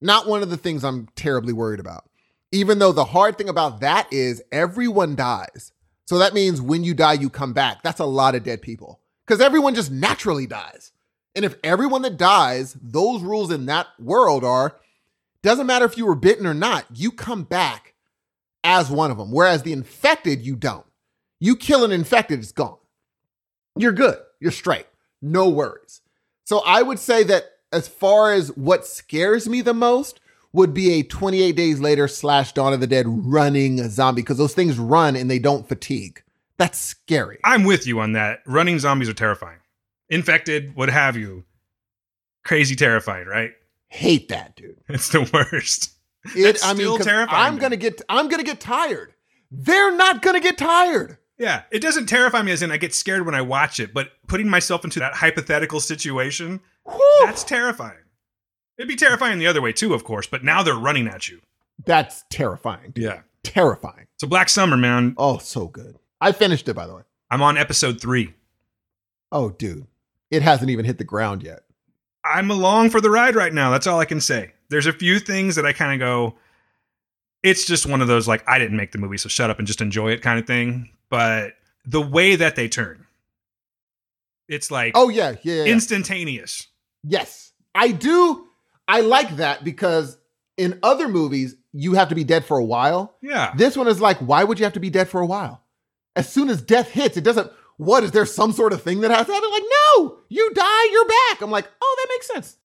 Not 0.00 0.26
one 0.26 0.42
of 0.42 0.50
the 0.50 0.56
things 0.56 0.82
I'm 0.82 1.08
terribly 1.14 1.52
worried 1.52 1.78
about. 1.78 2.08
Even 2.50 2.80
though 2.80 2.92
the 2.92 3.04
hard 3.04 3.38
thing 3.38 3.48
about 3.48 3.80
that 3.80 4.12
is 4.12 4.42
everyone 4.50 5.14
dies. 5.14 5.71
So 6.06 6.18
that 6.18 6.34
means 6.34 6.60
when 6.60 6.84
you 6.84 6.94
die, 6.94 7.14
you 7.14 7.30
come 7.30 7.52
back. 7.52 7.82
That's 7.82 8.00
a 8.00 8.04
lot 8.04 8.34
of 8.34 8.42
dead 8.42 8.62
people 8.62 9.00
because 9.26 9.40
everyone 9.40 9.74
just 9.74 9.90
naturally 9.90 10.46
dies. 10.46 10.92
And 11.34 11.44
if 11.44 11.56
everyone 11.64 12.02
that 12.02 12.16
dies, 12.16 12.76
those 12.82 13.22
rules 13.22 13.50
in 13.50 13.66
that 13.66 13.86
world 13.98 14.44
are 14.44 14.76
doesn't 15.42 15.66
matter 15.66 15.84
if 15.84 15.96
you 15.96 16.06
were 16.06 16.14
bitten 16.14 16.46
or 16.46 16.54
not, 16.54 16.86
you 16.94 17.10
come 17.10 17.42
back 17.44 17.94
as 18.62 18.90
one 18.90 19.10
of 19.10 19.18
them. 19.18 19.32
Whereas 19.32 19.62
the 19.62 19.72
infected, 19.72 20.42
you 20.42 20.54
don't. 20.56 20.86
You 21.40 21.56
kill 21.56 21.84
an 21.84 21.90
infected, 21.90 22.38
it's 22.38 22.52
gone. 22.52 22.76
You're 23.76 23.92
good. 23.92 24.18
You're 24.40 24.52
straight. 24.52 24.86
No 25.20 25.48
worries. 25.48 26.02
So 26.44 26.60
I 26.64 26.82
would 26.82 26.98
say 26.98 27.22
that 27.24 27.44
as 27.72 27.88
far 27.88 28.32
as 28.32 28.56
what 28.56 28.86
scares 28.86 29.48
me 29.48 29.62
the 29.62 29.74
most 29.74 30.20
would 30.52 30.74
be 30.74 30.92
a 30.94 31.02
28 31.02 31.56
days 31.56 31.80
later 31.80 32.06
slash 32.08 32.52
Dawn 32.52 32.72
of 32.72 32.80
the 32.80 32.86
Dead 32.86 33.06
running 33.08 33.88
zombie 33.88 34.22
because 34.22 34.38
those 34.38 34.54
things 34.54 34.78
run 34.78 35.16
and 35.16 35.30
they 35.30 35.38
don't 35.38 35.66
fatigue. 35.68 36.22
That's 36.58 36.78
scary. 36.78 37.38
I'm 37.44 37.64
with 37.64 37.86
you 37.86 38.00
on 38.00 38.12
that. 38.12 38.40
Running 38.46 38.78
zombies 38.78 39.08
are 39.08 39.14
terrifying. 39.14 39.58
Infected, 40.10 40.76
what 40.76 40.90
have 40.90 41.16
you. 41.16 41.44
Crazy 42.44 42.76
terrifying, 42.76 43.26
right? 43.26 43.52
Hate 43.88 44.28
that, 44.28 44.56
dude. 44.56 44.76
It's 44.88 45.08
the 45.08 45.28
worst. 45.32 45.90
It, 46.36 46.42
That's 46.44 46.64
I 46.64 46.68
mean, 46.74 46.76
still 46.82 46.96
'cause 46.98 47.06
terrifying 47.06 47.42
I'm 47.52 47.58
gonna 47.58 47.76
get, 47.76 48.00
I'm 48.08 48.28
gonna 48.28 48.42
get 48.44 48.60
tired. 48.60 49.14
They're 49.50 49.94
not 49.96 50.22
gonna 50.22 50.40
get 50.40 50.56
tired. 50.58 51.18
Yeah, 51.38 51.62
it 51.72 51.80
doesn't 51.80 52.06
terrify 52.06 52.42
me 52.42 52.52
as 52.52 52.62
in 52.62 52.70
I 52.70 52.76
get 52.76 52.94
scared 52.94 53.26
when 53.26 53.34
I 53.34 53.40
watch 53.40 53.80
it, 53.80 53.92
but 53.92 54.10
putting 54.28 54.48
myself 54.48 54.84
into 54.84 55.00
that 55.00 55.14
hypothetical 55.14 55.80
situation, 55.80 56.60
Whew. 56.86 57.20
that's 57.24 57.42
terrifying. 57.42 57.96
It'd 58.78 58.88
be 58.88 58.96
terrifying 58.96 59.38
the 59.38 59.46
other 59.46 59.60
way 59.62 59.72
too, 59.72 59.94
of 59.94 60.04
course, 60.04 60.26
but 60.26 60.42
now 60.44 60.62
they're 60.62 60.74
running 60.74 61.06
at 61.08 61.28
you. 61.28 61.40
That's 61.84 62.24
terrifying. 62.30 62.92
dude. 62.92 63.04
Yeah. 63.04 63.20
Terrifying. 63.44 64.06
So 64.18 64.26
Black 64.28 64.48
Summer, 64.48 64.76
man, 64.76 65.14
Oh, 65.18 65.38
so 65.38 65.66
good. 65.66 65.96
I 66.20 66.32
finished 66.32 66.68
it, 66.68 66.74
by 66.74 66.86
the 66.86 66.94
way. 66.94 67.02
I'm 67.30 67.42
on 67.42 67.56
episode 67.58 68.00
three. 68.00 68.34
Oh, 69.32 69.50
dude, 69.50 69.86
it 70.30 70.42
hasn't 70.42 70.70
even 70.70 70.84
hit 70.84 70.98
the 70.98 71.04
ground 71.04 71.42
yet. 71.42 71.60
I'm 72.24 72.50
along 72.50 72.90
for 72.90 73.00
the 73.00 73.10
ride 73.10 73.34
right 73.34 73.52
now. 73.52 73.70
That's 73.70 73.86
all 73.86 73.98
I 73.98 74.04
can 74.04 74.20
say. 74.20 74.52
There's 74.68 74.86
a 74.86 74.92
few 74.92 75.18
things 75.18 75.56
that 75.56 75.66
I 75.66 75.72
kind 75.72 75.92
of 75.94 75.98
go, 76.06 76.34
it's 77.42 77.66
just 77.66 77.86
one 77.86 78.00
of 78.00 78.08
those 78.08 78.28
like 78.28 78.44
I 78.48 78.58
didn't 78.58 78.76
make 78.76 78.92
the 78.92 78.98
movie, 78.98 79.16
so 79.16 79.28
shut 79.28 79.50
up 79.50 79.58
and 79.58 79.66
just 79.66 79.80
enjoy 79.80 80.12
it 80.12 80.22
kind 80.22 80.38
of 80.38 80.46
thing. 80.46 80.90
But 81.10 81.54
the 81.84 82.00
way 82.00 82.36
that 82.36 82.54
they 82.54 82.68
turn, 82.68 83.06
it's 84.48 84.70
like 84.70 84.92
Oh 84.94 85.08
yeah, 85.08 85.30
yeah, 85.42 85.54
yeah. 85.54 85.64
yeah. 85.64 85.72
instantaneous. 85.72 86.68
yes, 87.02 87.52
I 87.74 87.88
do. 87.92 88.46
I 88.92 89.00
like 89.00 89.36
that 89.36 89.64
because 89.64 90.18
in 90.58 90.78
other 90.82 91.08
movies 91.08 91.56
you 91.72 91.94
have 91.94 92.10
to 92.10 92.14
be 92.14 92.24
dead 92.24 92.44
for 92.44 92.58
a 92.58 92.64
while. 92.64 93.16
Yeah. 93.22 93.54
This 93.56 93.74
one 93.74 93.88
is 93.88 94.02
like, 94.02 94.18
why 94.18 94.44
would 94.44 94.58
you 94.58 94.64
have 94.64 94.74
to 94.74 94.80
be 94.80 94.90
dead 94.90 95.08
for 95.08 95.22
a 95.22 95.26
while? 95.26 95.62
As 96.14 96.30
soon 96.30 96.50
as 96.50 96.60
death 96.60 96.90
hits, 96.90 97.16
it 97.16 97.24
doesn't. 97.24 97.50
What 97.78 98.04
is 98.04 98.10
there 98.10 98.26
some 98.26 98.52
sort 98.52 98.74
of 98.74 98.82
thing 98.82 99.00
that 99.00 99.10
has 99.10 99.26
to 99.26 99.32
happen? 99.32 99.50
Like, 99.50 99.62
no, 99.96 100.18
you 100.28 100.50
die, 100.52 100.88
you're 100.92 101.06
back. 101.06 101.40
I'm 101.40 101.50
like, 101.50 101.66
oh, 101.82 101.96
that 101.98 102.14
makes 102.14 102.26
sense. 102.26 102.58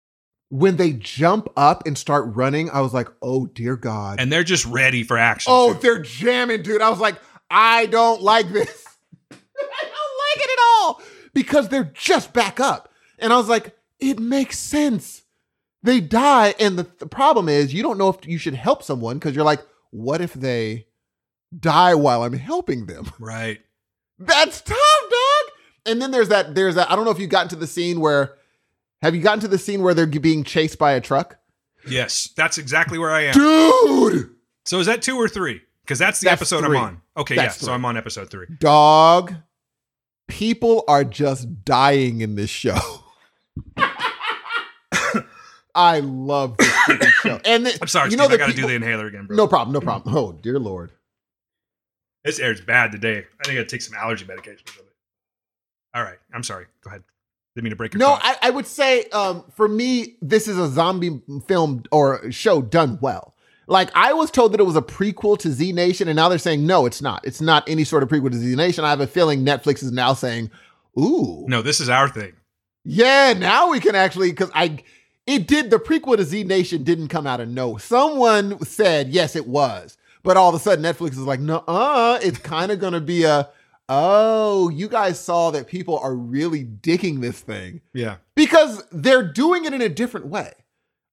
When 0.49 0.75
they 0.75 0.91
jump 0.91 1.47
up 1.55 1.87
and 1.87 1.97
start 1.97 2.35
running, 2.35 2.69
I 2.69 2.81
was 2.81 2.93
like, 2.93 3.07
oh 3.21 3.45
dear 3.47 3.77
God. 3.77 4.19
And 4.19 4.29
they're 4.29 4.43
just 4.43 4.65
ready 4.65 5.03
for 5.03 5.17
action. 5.17 5.49
oh, 5.53 5.73
too. 5.73 5.79
they're 5.79 6.01
jamming, 6.01 6.61
dude. 6.61 6.81
I 6.81 6.89
was 6.89 6.99
like, 6.99 7.15
I 7.49 7.85
don't 7.85 8.21
like 8.21 8.49
this. 8.49 8.85
I 9.31 9.35
don't 9.35 10.41
like 10.41 10.45
it 10.45 10.49
at 10.51 10.63
all 10.81 11.01
because 11.33 11.69
they're 11.69 11.91
just 11.93 12.33
back 12.33 12.59
up. 12.59 12.91
And 13.17 13.31
I 13.31 13.37
was 13.37 13.47
like, 13.47 13.77
it 13.99 14.19
makes 14.19 14.59
sense. 14.59 15.23
They 15.87 16.01
die. 16.01 16.53
And 16.59 16.77
the, 16.77 16.85
the 16.99 17.07
problem 17.07 17.47
is, 17.47 17.73
you 17.73 17.81
don't 17.81 17.97
know 17.97 18.09
if 18.09 18.27
you 18.27 18.37
should 18.37 18.55
help 18.55 18.83
someone 18.83 19.17
because 19.17 19.33
you're 19.33 19.45
like, 19.45 19.65
what 19.91 20.19
if 20.19 20.33
they 20.33 20.85
die 21.57 21.95
while 21.95 22.23
I'm 22.23 22.33
helping 22.33 22.87
them? 22.87 23.09
right. 23.19 23.61
That's 24.19 24.59
tough, 24.59 24.77
dog. 24.77 25.53
And 25.85 26.01
then 26.01 26.11
there's 26.11 26.27
that, 26.27 26.55
there's 26.55 26.75
that, 26.75 26.91
I 26.91 26.97
don't 26.97 27.05
know 27.05 27.11
if 27.11 27.19
you 27.19 27.27
got 27.27 27.49
to 27.51 27.55
the 27.55 27.67
scene 27.67 28.01
where, 28.01 28.35
have 29.01 29.15
you 29.15 29.21
gotten 29.21 29.39
to 29.39 29.47
the 29.47 29.57
scene 29.57 29.81
where 29.81 29.93
they're 29.93 30.07
being 30.07 30.43
chased 30.43 30.77
by 30.77 30.91
a 30.91 30.99
truck? 30.99 31.39
Yes, 31.87 32.31
that's 32.35 32.57
exactly 32.57 32.97
where 32.97 33.11
I 33.11 33.21
am. 33.21 33.33
Dude, 33.33 34.35
So 34.65 34.81
is 34.81 34.87
that 34.87 35.01
two 35.01 35.15
or 35.15 35.29
three? 35.29 35.61
Because 35.83 35.99
that's 35.99 36.19
the 36.19 36.25
That's 36.25 36.41
episode 36.41 36.65
three. 36.65 36.77
I'm 36.77 36.83
on. 36.83 37.01
Okay, 37.15 37.35
That's 37.37 37.61
yeah. 37.61 37.67
So. 37.67 37.71
I'm 37.71 37.85
on 37.85 37.95
episode 37.95 38.29
three. 38.29 38.47
dog, 38.59 39.35
people 40.27 40.83
are 40.89 41.05
just 41.05 41.63
dying 41.63 42.19
in 42.19 42.35
this 42.35 42.49
show. 42.49 42.77
I 45.77 45.99
love 45.99 46.57
this 46.57 46.67
show. 47.21 47.39
And 47.45 47.65
the, 47.65 47.77
I'm 47.81 47.87
sorry, 47.87 48.07
you 48.07 48.17
Steve. 48.17 48.29
know 48.29 48.33
I 48.33 48.37
got 48.37 48.47
to 48.47 48.53
do 48.53 48.67
the 48.67 48.73
inhaler 48.75 49.07
again, 49.07 49.27
bro. 49.27 49.37
No 49.37 49.47
problem, 49.47 49.73
no 49.73 49.79
problem. 49.81 50.15
Oh, 50.15 50.31
dear 50.33 50.59
Lord. 50.59 50.91
This 52.25 52.39
air's 52.39 52.59
bad 52.59 52.91
today. 52.91 53.19
I 53.19 53.43
think 53.45 53.51
I 53.51 53.53
gotta 53.55 53.65
take 53.65 53.81
some 53.81 53.95
allergy 53.95 54.25
medication. 54.25 54.65
All 55.95 56.03
right. 56.03 56.17
I'm 56.33 56.43
sorry. 56.43 56.65
Go 56.83 56.89
ahead. 56.89 57.03
Didn't 57.55 57.63
mean 57.65 57.69
to 57.71 57.75
break 57.77 57.93
your 57.93 57.99
No. 57.99 58.17
I, 58.21 58.35
I 58.41 58.49
would 58.49 58.67
say 58.67 59.05
um, 59.13 59.43
for 59.55 59.67
me, 59.67 60.17
this 60.21 60.47
is 60.47 60.57
a 60.57 60.67
zombie 60.67 61.21
film 61.47 61.83
or 61.91 62.29
show 62.31 62.61
done 62.61 62.99
well. 63.01 63.33
Like 63.67 63.89
I 63.95 64.13
was 64.13 64.29
told 64.29 64.51
that 64.53 64.59
it 64.59 64.63
was 64.65 64.75
a 64.75 64.81
prequel 64.81 65.37
to 65.39 65.51
Z 65.51 65.71
Nation, 65.73 66.07
and 66.07 66.15
now 66.15 66.27
they're 66.29 66.37
saying 66.37 66.65
no, 66.65 66.85
it's 66.85 67.01
not. 67.01 67.25
It's 67.25 67.41
not 67.41 67.67
any 67.69 67.83
sort 67.83 68.03
of 68.03 68.09
prequel 68.09 68.31
to 68.31 68.37
Z 68.37 68.55
Nation. 68.55 68.83
I 68.83 68.89
have 68.89 69.01
a 69.01 69.07
feeling 69.07 69.45
Netflix 69.45 69.81
is 69.83 69.91
now 69.91 70.13
saying, 70.13 70.51
"Ooh, 70.99 71.45
no, 71.47 71.61
this 71.61 71.79
is 71.79 71.89
our 71.89 72.07
thing. 72.09 72.33
yeah, 72.83 73.33
now 73.37 73.69
we 73.71 73.79
can 73.79 73.95
actually." 73.95 74.29
Because 74.31 74.51
I, 74.53 74.77
it 75.27 75.47
did 75.47 75.69
the 75.69 75.77
prequel 75.77 76.17
to 76.17 76.23
Z 76.23 76.43
Nation 76.45 76.83
didn't 76.83 77.09
come 77.09 77.27
out 77.27 77.39
of 77.39 77.49
no. 77.49 77.77
Someone 77.77 78.59
said 78.65 79.09
yes, 79.09 79.35
it 79.35 79.47
was, 79.47 79.97
but 80.23 80.37
all 80.37 80.49
of 80.49 80.55
a 80.55 80.59
sudden 80.59 80.83
Netflix 80.83 81.11
is 81.11 81.19
like, 81.19 81.39
no, 81.39 81.63
uh, 81.67 82.17
it's 82.23 82.39
kind 82.39 82.71
of 82.71 82.79
gonna 82.79 83.01
be 83.01 83.23
a. 83.23 83.49
Oh, 83.89 84.67
you 84.67 84.89
guys 84.89 85.17
saw 85.17 85.49
that 85.51 85.67
people 85.67 85.97
are 85.99 86.13
really 86.13 86.61
digging 86.63 87.21
this 87.21 87.39
thing 87.39 87.79
Yeah. 87.93 88.17
because 88.35 88.83
they're 88.91 89.23
doing 89.23 89.63
it 89.63 89.73
in 89.73 89.81
a 89.81 89.87
different 89.87 90.25
way. 90.27 90.51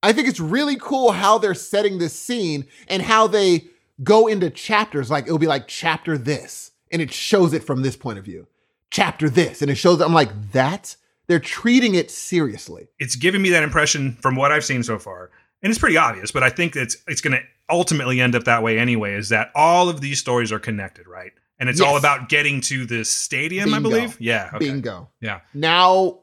I 0.02 0.12
think 0.12 0.26
it's 0.26 0.40
really 0.40 0.76
cool 0.76 1.12
how 1.12 1.38
they're 1.38 1.54
setting 1.54 1.98
this 1.98 2.12
scene 2.18 2.66
and 2.88 3.00
how 3.02 3.28
they 3.28 3.68
go 4.02 4.26
into 4.26 4.50
chapters. 4.50 5.08
Like 5.08 5.26
it'll 5.26 5.38
be 5.38 5.46
like 5.46 5.68
chapter 5.68 6.18
this, 6.18 6.72
and 6.90 7.00
it 7.00 7.12
shows 7.12 7.52
it 7.52 7.62
from 7.62 7.82
this 7.82 7.96
point 7.96 8.18
of 8.18 8.24
view. 8.24 8.48
Chapter 8.90 9.30
this, 9.30 9.62
and 9.62 9.70
it 9.70 9.76
shows. 9.76 10.00
I'm 10.00 10.12
like, 10.12 10.30
that's 10.52 10.96
they're 11.26 11.40
treating 11.40 11.94
it 11.94 12.10
seriously. 12.10 12.88
It's 12.98 13.16
giving 13.16 13.42
me 13.42 13.50
that 13.50 13.62
impression 13.62 14.12
from 14.20 14.36
what 14.36 14.52
I've 14.52 14.64
seen 14.64 14.82
so 14.82 14.98
far. 14.98 15.30
And 15.62 15.70
it's 15.70 15.78
pretty 15.78 15.96
obvious, 15.96 16.30
but 16.30 16.42
I 16.42 16.50
think 16.50 16.76
it's 16.76 16.96
it's 17.08 17.20
gonna 17.20 17.40
ultimately 17.70 18.20
end 18.20 18.34
up 18.34 18.44
that 18.44 18.62
way 18.62 18.78
anyway, 18.78 19.14
is 19.14 19.30
that 19.30 19.50
all 19.54 19.88
of 19.88 20.00
these 20.00 20.18
stories 20.18 20.52
are 20.52 20.58
connected, 20.58 21.06
right? 21.06 21.32
And 21.58 21.68
it's 21.68 21.80
all 21.80 21.96
about 21.96 22.28
getting 22.28 22.60
to 22.62 22.84
this 22.84 23.08
stadium, 23.08 23.72
I 23.72 23.78
believe. 23.78 24.20
Yeah. 24.20 24.50
Okay. 24.52 24.66
Bingo. 24.66 25.08
Yeah. 25.20 25.40
Now, 25.54 26.18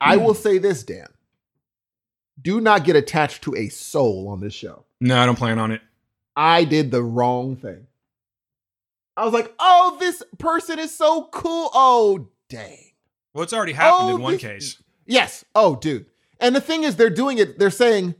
I 0.00 0.16
will 0.16 0.34
hmm. 0.34 0.40
say 0.40 0.58
this, 0.58 0.82
Dan. 0.82 1.06
Do 2.40 2.60
not 2.60 2.84
get 2.84 2.96
attached 2.96 3.42
to 3.44 3.54
a 3.56 3.68
soul 3.68 4.28
on 4.28 4.40
this 4.40 4.52
show. 4.52 4.84
No, 5.00 5.18
I 5.18 5.26
don't 5.26 5.38
plan 5.38 5.58
on 5.58 5.70
it. 5.70 5.80
I 6.36 6.64
did 6.64 6.90
the 6.90 7.02
wrong 7.02 7.56
thing. 7.56 7.86
I 9.16 9.24
was 9.24 9.32
like, 9.32 9.52
oh, 9.58 9.96
this 9.98 10.22
person 10.38 10.78
is 10.78 10.94
so 10.94 11.28
cool. 11.32 11.70
Oh, 11.72 12.28
dang. 12.48 12.87
Well, 13.34 13.44
it's 13.44 13.52
already 13.52 13.72
happened 13.72 14.10
Oh, 14.10 14.16
in 14.16 14.22
one 14.22 14.32
this- 14.34 14.42
case. 14.42 14.82
Yes. 15.06 15.44
Oh, 15.54 15.76
dude. 15.76 16.06
And 16.40 16.54
the 16.54 16.60
thing 16.60 16.84
is, 16.84 16.96
they're 16.96 17.10
doing 17.10 17.38
it, 17.38 17.58
they're 17.58 17.70
saying, 17.70 18.14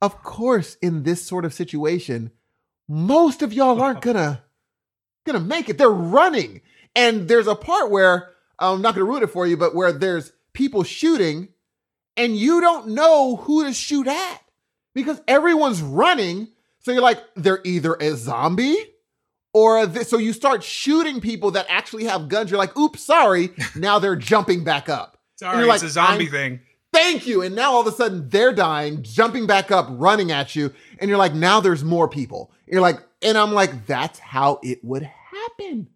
of 0.00 0.22
course, 0.22 0.76
in 0.82 1.04
this 1.04 1.24
sort 1.24 1.44
of 1.44 1.54
situation, 1.54 2.30
most 2.88 3.42
of 3.42 3.52
y'all 3.52 3.80
aren't 3.80 4.00
gonna 4.02 4.42
gonna 5.24 5.40
make 5.40 5.68
it. 5.68 5.78
They're 5.78 5.88
running. 5.90 6.60
And 6.96 7.28
there's 7.28 7.46
a 7.46 7.54
part 7.54 7.90
where 7.90 8.30
I'm 8.58 8.82
not 8.82 8.94
gonna 8.94 9.04
ruin 9.06 9.22
it 9.22 9.30
for 9.30 9.46
you, 9.46 9.56
but 9.56 9.74
where 9.74 9.92
there's 9.92 10.32
people 10.52 10.82
shooting, 10.82 11.48
and 12.16 12.36
you 12.36 12.60
don't 12.60 12.88
know 12.88 13.36
who 13.36 13.64
to 13.64 13.72
shoot 13.72 14.06
at 14.08 14.40
because 14.94 15.20
everyone's 15.28 15.80
running. 15.80 16.48
So 16.80 16.90
you're 16.92 17.00
like, 17.00 17.22
they're 17.36 17.60
either 17.64 17.94
a 17.94 18.16
zombie 18.16 18.76
or 19.52 19.82
a, 19.82 20.04
so 20.04 20.18
you 20.18 20.32
start 20.32 20.62
shooting 20.62 21.20
people 21.20 21.50
that 21.52 21.66
actually 21.68 22.04
have 22.04 22.28
guns. 22.28 22.50
You're 22.50 22.58
like, 22.58 22.76
oops, 22.76 23.02
sorry. 23.02 23.50
Now 23.76 23.98
they're 23.98 24.16
jumping 24.16 24.64
back 24.64 24.88
up. 24.88 25.18
Sorry, 25.36 25.64
you're 25.64 25.74
it's 25.74 25.82
a 25.82 25.88
zombie 25.88 26.26
thing. 26.26 26.60
Thank 26.92 27.26
you. 27.26 27.42
And 27.42 27.54
now 27.54 27.72
all 27.72 27.80
of 27.80 27.86
a 27.86 27.92
sudden 27.92 28.28
they're 28.28 28.52
dying, 28.52 29.02
jumping 29.02 29.46
back 29.46 29.70
up, 29.70 29.86
running 29.90 30.30
at 30.30 30.54
you. 30.54 30.72
And 30.98 31.08
you're 31.08 31.18
like, 31.18 31.34
now 31.34 31.60
there's 31.60 31.82
more 31.82 32.06
people. 32.06 32.52
You're 32.66 32.82
like, 32.82 33.00
and 33.22 33.38
I'm 33.38 33.52
like, 33.52 33.86
that's 33.86 34.18
how 34.18 34.60
it 34.62 34.84
would 34.84 35.02
happen. 35.02 35.88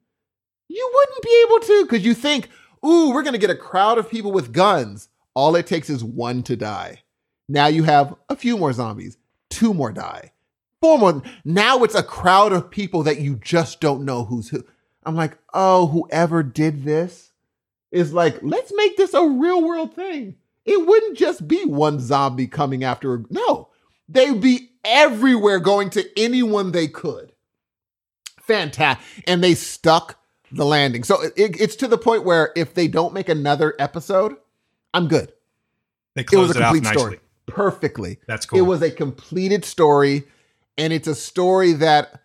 You 0.68 0.90
wouldn't 0.94 1.22
be 1.22 1.44
able 1.46 1.60
to 1.60 1.84
because 1.84 2.04
you 2.04 2.14
think, 2.14 2.48
ooh, 2.84 3.10
we're 3.10 3.22
going 3.22 3.34
to 3.34 3.38
get 3.38 3.50
a 3.50 3.56
crowd 3.56 3.98
of 3.98 4.10
people 4.10 4.32
with 4.32 4.52
guns. 4.52 5.08
All 5.34 5.54
it 5.54 5.66
takes 5.66 5.90
is 5.90 6.02
one 6.02 6.42
to 6.44 6.56
die. 6.56 7.02
Now 7.48 7.66
you 7.66 7.84
have 7.84 8.14
a 8.28 8.36
few 8.36 8.56
more 8.56 8.72
zombies, 8.72 9.18
two 9.50 9.74
more 9.74 9.92
die, 9.92 10.32
four 10.80 10.98
more. 10.98 11.22
Now 11.44 11.82
it's 11.84 11.94
a 11.94 12.02
crowd 12.02 12.52
of 12.52 12.70
people 12.70 13.02
that 13.04 13.20
you 13.20 13.36
just 13.36 13.80
don't 13.80 14.04
know 14.04 14.24
who's 14.24 14.48
who. 14.48 14.64
I'm 15.04 15.14
like, 15.14 15.38
oh, 15.54 15.86
whoever 15.86 16.42
did 16.42 16.84
this 16.84 17.32
is 17.92 18.12
like, 18.12 18.38
let's 18.42 18.72
make 18.74 18.96
this 18.96 19.14
a 19.14 19.26
real 19.26 19.62
world 19.62 19.94
thing. 19.94 20.36
It 20.64 20.84
wouldn't 20.84 21.16
just 21.16 21.46
be 21.46 21.64
one 21.64 22.00
zombie 22.00 22.48
coming 22.48 22.82
after. 22.82 23.24
No, 23.30 23.68
they'd 24.08 24.40
be 24.40 24.70
everywhere 24.84 25.60
going 25.60 25.90
to 25.90 26.04
anyone 26.18 26.72
they 26.72 26.88
could. 26.88 27.32
Fantastic. 28.40 29.24
And 29.26 29.42
they 29.42 29.54
stuck 29.54 30.18
the 30.52 30.64
landing. 30.64 31.04
So 31.04 31.22
it, 31.36 31.60
it's 31.60 31.76
to 31.76 31.88
the 31.88 31.98
point 31.98 32.24
where 32.24 32.52
if 32.56 32.74
they 32.74 32.88
don't 32.88 33.14
make 33.14 33.28
another 33.28 33.74
episode, 33.78 34.36
I'm 34.92 35.08
good. 35.08 35.32
They 36.14 36.22
It 36.22 36.32
was 36.32 36.56
a 36.56 36.60
it, 36.60 36.62
complete 36.62 36.86
story. 36.86 37.20
Perfectly. 37.46 38.18
That's 38.26 38.46
cool. 38.46 38.58
It 38.58 38.62
was 38.62 38.82
a 38.82 38.90
completed 38.90 39.64
story, 39.64 40.24
and 40.78 40.92
it's 40.92 41.08
a 41.08 41.14
story 41.14 41.72
that 41.74 42.20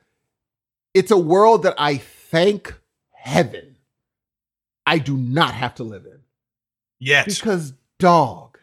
it's 0.94 1.12
a 1.12 1.18
world 1.18 1.64
that 1.64 1.76
I 1.78 1.98
thank 1.98 2.74
heaven 3.12 3.78
I 4.86 4.98
do 4.98 5.16
not 5.16 5.54
have 5.54 5.76
to 5.76 5.84
live 5.84 6.06
in. 6.06 6.20
yes. 7.00 7.40
Because 7.40 7.74
dog, 8.00 8.58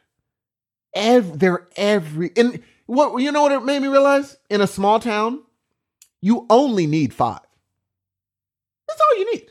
ev- 0.94 1.39
they're 1.39 1.66
every 1.77 2.32
and 2.36 2.60
what 2.86 3.19
you 3.23 3.31
know 3.32 3.43
what 3.43 3.52
it 3.52 3.65
made 3.65 3.81
me 3.81 3.89
realize? 3.89 4.36
In 4.51 4.60
a 4.60 4.66
small 4.66 4.98
town, 5.01 5.43
you 6.20 6.44
only 6.51 6.86
need 6.86 7.15
five. 7.15 7.40
That's 8.89 9.01
all 9.01 9.19
you 9.19 9.32
need. 9.35 9.47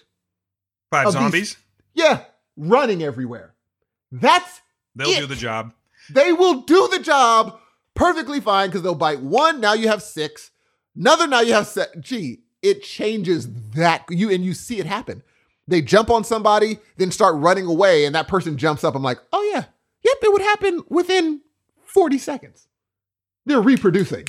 Five 0.91 1.07
of 1.07 1.13
these- 1.13 1.21
zombies. 1.21 1.57
Yeah, 1.93 2.23
running 2.57 3.01
everywhere. 3.01 3.55
That's 4.11 4.61
They'll 4.95 5.09
it. 5.09 5.19
do 5.19 5.25
the 5.25 5.35
job. 5.35 5.73
They 6.11 6.31
will 6.33 6.61
do 6.61 6.87
the 6.89 6.99
job 6.99 7.59
perfectly 7.97 8.39
fine 8.39 8.69
because 8.69 8.83
they'll 8.83 8.95
bite 8.95 9.21
one. 9.21 9.59
Now 9.59 9.73
you 9.73 9.89
have 9.89 10.01
six. 10.01 10.51
Another. 10.95 11.27
Now 11.27 11.41
you 11.41 11.53
have 11.53 11.67
seven. 11.67 12.01
Gee, 12.01 12.43
it 12.61 12.83
changes 12.83 13.49
that 13.71 14.05
you 14.09 14.31
and 14.31 14.45
you 14.45 14.53
see 14.53 14.79
it 14.79 14.85
happen. 14.85 15.23
They 15.67 15.81
jump 15.81 16.09
on 16.09 16.23
somebody, 16.23 16.79
then 16.95 17.11
start 17.11 17.35
running 17.35 17.65
away, 17.65 18.05
and 18.05 18.15
that 18.15 18.29
person 18.29 18.57
jumps 18.57 18.85
up. 18.85 18.95
I'm 18.95 19.03
like, 19.03 19.19
oh 19.33 19.43
yeah, 19.53 19.65
yep, 20.03 20.17
it 20.21 20.31
would 20.31 20.41
happen 20.41 20.83
within 20.87 21.41
40 21.83 22.17
seconds. 22.17 22.67
They're 23.45 23.59
reproducing. 23.61 24.27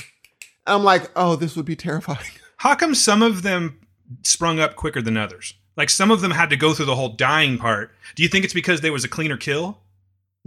I'm 0.67 0.83
like, 0.83 1.09
oh, 1.15 1.37
this 1.37 1.55
would 1.55 1.65
be 1.65 1.77
terrifying. 1.77 2.19
How 2.57 2.75
come 2.75 2.93
some 2.93 3.21
of 3.21 3.43
them 3.43 3.79
sprung 4.23 4.59
up 4.59 4.75
quicker 4.75 5.01
than 5.01 5.15
others? 5.15 5.53
Like 5.77 5.89
some 5.89 6.11
of 6.11 6.19
them 6.19 6.31
had 6.31 6.49
to 6.49 6.57
go 6.57 6.73
through 6.73 6.87
the 6.87 6.95
whole 6.95 7.15
dying 7.15 7.57
part. 7.57 7.91
Do 8.15 8.23
you 8.23 8.27
think 8.27 8.43
it's 8.43 8.53
because 8.53 8.81
there 8.81 8.91
was 8.91 9.05
a 9.05 9.09
cleaner 9.09 9.37
kill? 9.37 9.79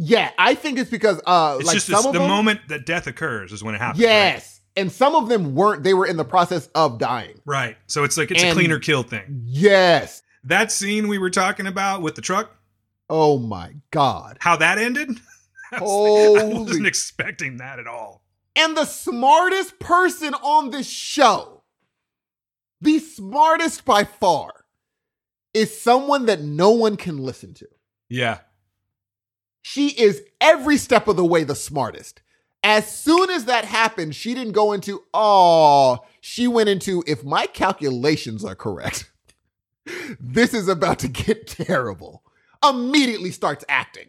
Yeah, 0.04 0.30
I 0.36 0.54
think 0.54 0.78
it's 0.78 0.90
because 0.90 1.20
uh, 1.26 1.56
It's 1.60 1.66
like 1.66 1.74
just 1.74 1.86
some 1.86 1.96
this, 1.98 2.06
of 2.06 2.12
the 2.14 2.18
them, 2.18 2.28
moment 2.28 2.60
that 2.68 2.86
death 2.86 3.06
occurs 3.06 3.52
is 3.52 3.62
when 3.62 3.74
it 3.74 3.78
happens. 3.78 4.02
right? 4.02 4.08
Yes, 4.10 4.60
and 4.76 4.90
some 4.90 5.14
of 5.14 5.28
them 5.28 5.54
weren't. 5.54 5.82
They 5.84 5.94
were 5.94 6.06
in 6.06 6.16
the 6.16 6.24
process 6.24 6.68
of 6.74 6.98
dying. 6.98 7.40
Right. 7.44 7.76
So 7.86 8.02
it's 8.04 8.16
like 8.16 8.30
it's 8.30 8.42
a 8.42 8.46
And- 8.46 8.54
cleaner 8.56 8.78
kill 8.80 9.02
thing. 9.04 9.42
Yes. 9.44 10.22
That 10.44 10.72
scene 10.72 11.06
we 11.06 11.18
were 11.18 11.30
talking 11.30 11.66
about 11.68 12.02
with 12.02 12.16
the 12.16 12.22
truck, 12.22 12.50
Oh 13.08 13.38
my 13.38 13.74
god. 13.92 14.38
how 14.40 14.56
that 14.56 14.78
ended? 14.78 15.10
I 15.72 15.80
was 15.80 16.34
like, 16.34 16.42
I 16.42 16.58
wasn't 16.58 16.86
expecting 16.86 17.58
that 17.58 17.78
at 17.78 17.86
all. 17.86 18.22
And 18.56 18.76
the 18.76 18.84
smartest 18.84 19.78
person 19.78 20.34
on 20.34 20.70
this 20.70 20.88
show, 20.90 21.62
the 22.80 22.98
smartest 22.98 23.84
by 23.84 24.02
far, 24.04 24.64
is 25.54 25.80
someone 25.80 26.26
that 26.26 26.40
no 26.40 26.70
one 26.70 26.96
can 26.96 27.18
listen 27.18 27.54
to. 27.54 27.66
Yeah. 28.08 28.38
She 29.62 29.88
is 29.88 30.22
every 30.40 30.76
step 30.76 31.08
of 31.08 31.16
the 31.16 31.24
way 31.24 31.44
the 31.44 31.54
smartest. 31.54 32.20
As 32.64 32.94
soon 32.96 33.30
as 33.30 33.46
that 33.46 33.64
happened, 33.64 34.14
she 34.14 34.34
didn't 34.34 34.52
go 34.52 34.72
into, 34.72 35.02
oh, 35.14 36.04
she 36.20 36.46
went 36.46 36.68
into, 36.68 37.02
if 37.06 37.24
my 37.24 37.46
calculations 37.46 38.44
are 38.44 38.54
correct, 38.54 39.10
this 40.20 40.52
is 40.54 40.68
about 40.68 40.98
to 41.00 41.08
get 41.08 41.46
terrible. 41.46 42.22
Immediately 42.62 43.30
starts 43.30 43.64
acting. 43.68 44.08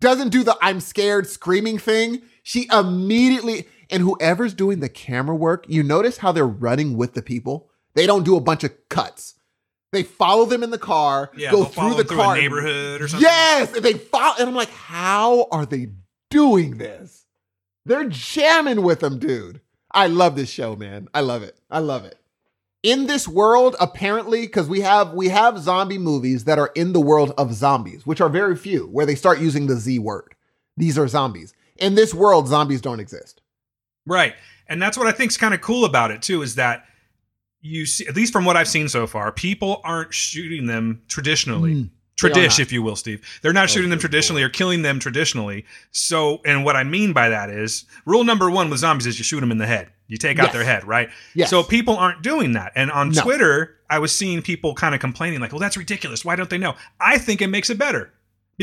Doesn't 0.00 0.30
do 0.30 0.42
the 0.42 0.56
I'm 0.60 0.80
scared 0.80 1.26
screaming 1.26 1.78
thing. 1.78 2.22
She 2.42 2.66
immediately, 2.72 3.68
and 3.90 4.02
whoever's 4.02 4.54
doing 4.54 4.80
the 4.80 4.88
camera 4.88 5.36
work, 5.36 5.64
you 5.68 5.82
notice 5.82 6.18
how 6.18 6.32
they're 6.32 6.46
running 6.46 6.96
with 6.96 7.14
the 7.14 7.22
people? 7.22 7.70
They 7.94 8.06
don't 8.06 8.24
do 8.24 8.36
a 8.36 8.40
bunch 8.40 8.64
of 8.64 8.72
cuts. 8.88 9.34
They 9.92 10.02
follow 10.02 10.46
them 10.46 10.62
in 10.62 10.70
the 10.70 10.78
car, 10.78 11.30
Yeah. 11.36 11.50
go 11.50 11.64
through 11.64 11.94
the 11.94 12.04
car. 12.04 12.34
a 12.34 12.40
neighborhood 12.40 13.02
or 13.02 13.08
something. 13.08 13.28
Yes, 13.28 13.74
and 13.74 13.84
they 13.84 13.92
follow, 13.92 14.34
and 14.38 14.48
I'm 14.48 14.54
like, 14.54 14.70
how 14.70 15.48
are 15.52 15.66
they 15.66 15.90
doing 16.30 16.78
this? 16.78 17.26
They're 17.84 18.08
jamming 18.08 18.82
with 18.82 19.00
them, 19.00 19.18
dude. 19.18 19.60
I 19.92 20.06
love 20.06 20.34
this 20.34 20.48
show, 20.48 20.74
man. 20.76 21.08
I 21.12 21.20
love 21.20 21.42
it. 21.42 21.58
I 21.70 21.80
love 21.80 22.04
it. 22.06 22.18
In 22.82 23.06
this 23.06 23.28
world, 23.28 23.76
apparently, 23.78 24.40
because 24.42 24.66
we 24.68 24.80
have 24.80 25.12
we 25.12 25.28
have 25.28 25.58
zombie 25.58 25.98
movies 25.98 26.44
that 26.44 26.58
are 26.58 26.72
in 26.74 26.92
the 26.94 27.00
world 27.00 27.32
of 27.36 27.52
zombies, 27.52 28.06
which 28.06 28.20
are 28.20 28.28
very 28.30 28.56
few, 28.56 28.86
where 28.86 29.06
they 29.06 29.14
start 29.14 29.38
using 29.40 29.66
the 29.66 29.76
Z 29.76 29.98
word. 29.98 30.34
These 30.76 30.96
are 30.98 31.06
zombies. 31.06 31.52
In 31.76 31.94
this 31.94 32.14
world, 32.14 32.48
zombies 32.48 32.80
don't 32.80 32.98
exist. 32.98 33.40
Right. 34.06 34.34
And 34.66 34.80
that's 34.80 34.96
what 34.96 35.06
I 35.06 35.12
think's 35.12 35.36
kind 35.36 35.52
of 35.54 35.60
cool 35.60 35.84
about 35.84 36.10
it 36.10 36.22
too 36.22 36.42
is 36.42 36.54
that 36.54 36.86
you 37.62 37.86
see 37.86 38.06
at 38.06 38.14
least 38.14 38.32
from 38.32 38.44
what 38.44 38.56
I've 38.56 38.68
seen 38.68 38.88
so 38.88 39.06
far, 39.06 39.32
people 39.32 39.80
aren't 39.84 40.12
shooting 40.12 40.66
them 40.66 41.00
traditionally. 41.08 41.74
Mm, 41.74 41.90
they 42.20 42.28
Tradish, 42.28 42.60
if 42.60 42.70
you 42.72 42.82
will, 42.82 42.96
Steve. 42.96 43.24
They're 43.40 43.52
not 43.52 43.70
shooting 43.70 43.90
them 43.90 43.98
good 43.98 44.02
traditionally 44.02 44.42
or 44.42 44.48
killing 44.48 44.82
them 44.82 44.98
traditionally. 44.98 45.64
So, 45.92 46.40
and 46.44 46.64
what 46.64 46.76
I 46.76 46.84
mean 46.84 47.12
by 47.12 47.30
that 47.30 47.50
is 47.50 47.84
rule 48.04 48.24
number 48.24 48.50
one 48.50 48.68
with 48.70 48.80
zombies 48.80 49.06
is 49.06 49.18
you 49.18 49.24
shoot 49.24 49.40
them 49.40 49.50
in 49.50 49.58
the 49.58 49.66
head. 49.66 49.90
You 50.08 50.18
take 50.18 50.38
out 50.38 50.52
their 50.52 50.64
head, 50.64 50.84
right? 50.84 51.08
Yes. 51.34 51.48
So 51.48 51.62
people 51.62 51.96
aren't 51.96 52.22
doing 52.22 52.52
that. 52.52 52.72
And 52.76 52.90
on 52.90 53.10
No. 53.10 53.22
Twitter, 53.22 53.76
I 53.88 53.98
was 53.98 54.14
seeing 54.14 54.42
people 54.42 54.74
kind 54.74 54.94
of 54.94 55.00
complaining, 55.00 55.40
like, 55.40 55.52
well, 55.52 55.58
that's 55.58 55.76
ridiculous. 55.76 56.24
Why 56.24 56.36
don't 56.36 56.50
they 56.50 56.58
know? 56.58 56.74
I 57.00 57.16
think 57.16 57.40
it 57.40 57.46
makes 57.48 57.70
it 57.70 57.78
better. 57.78 58.12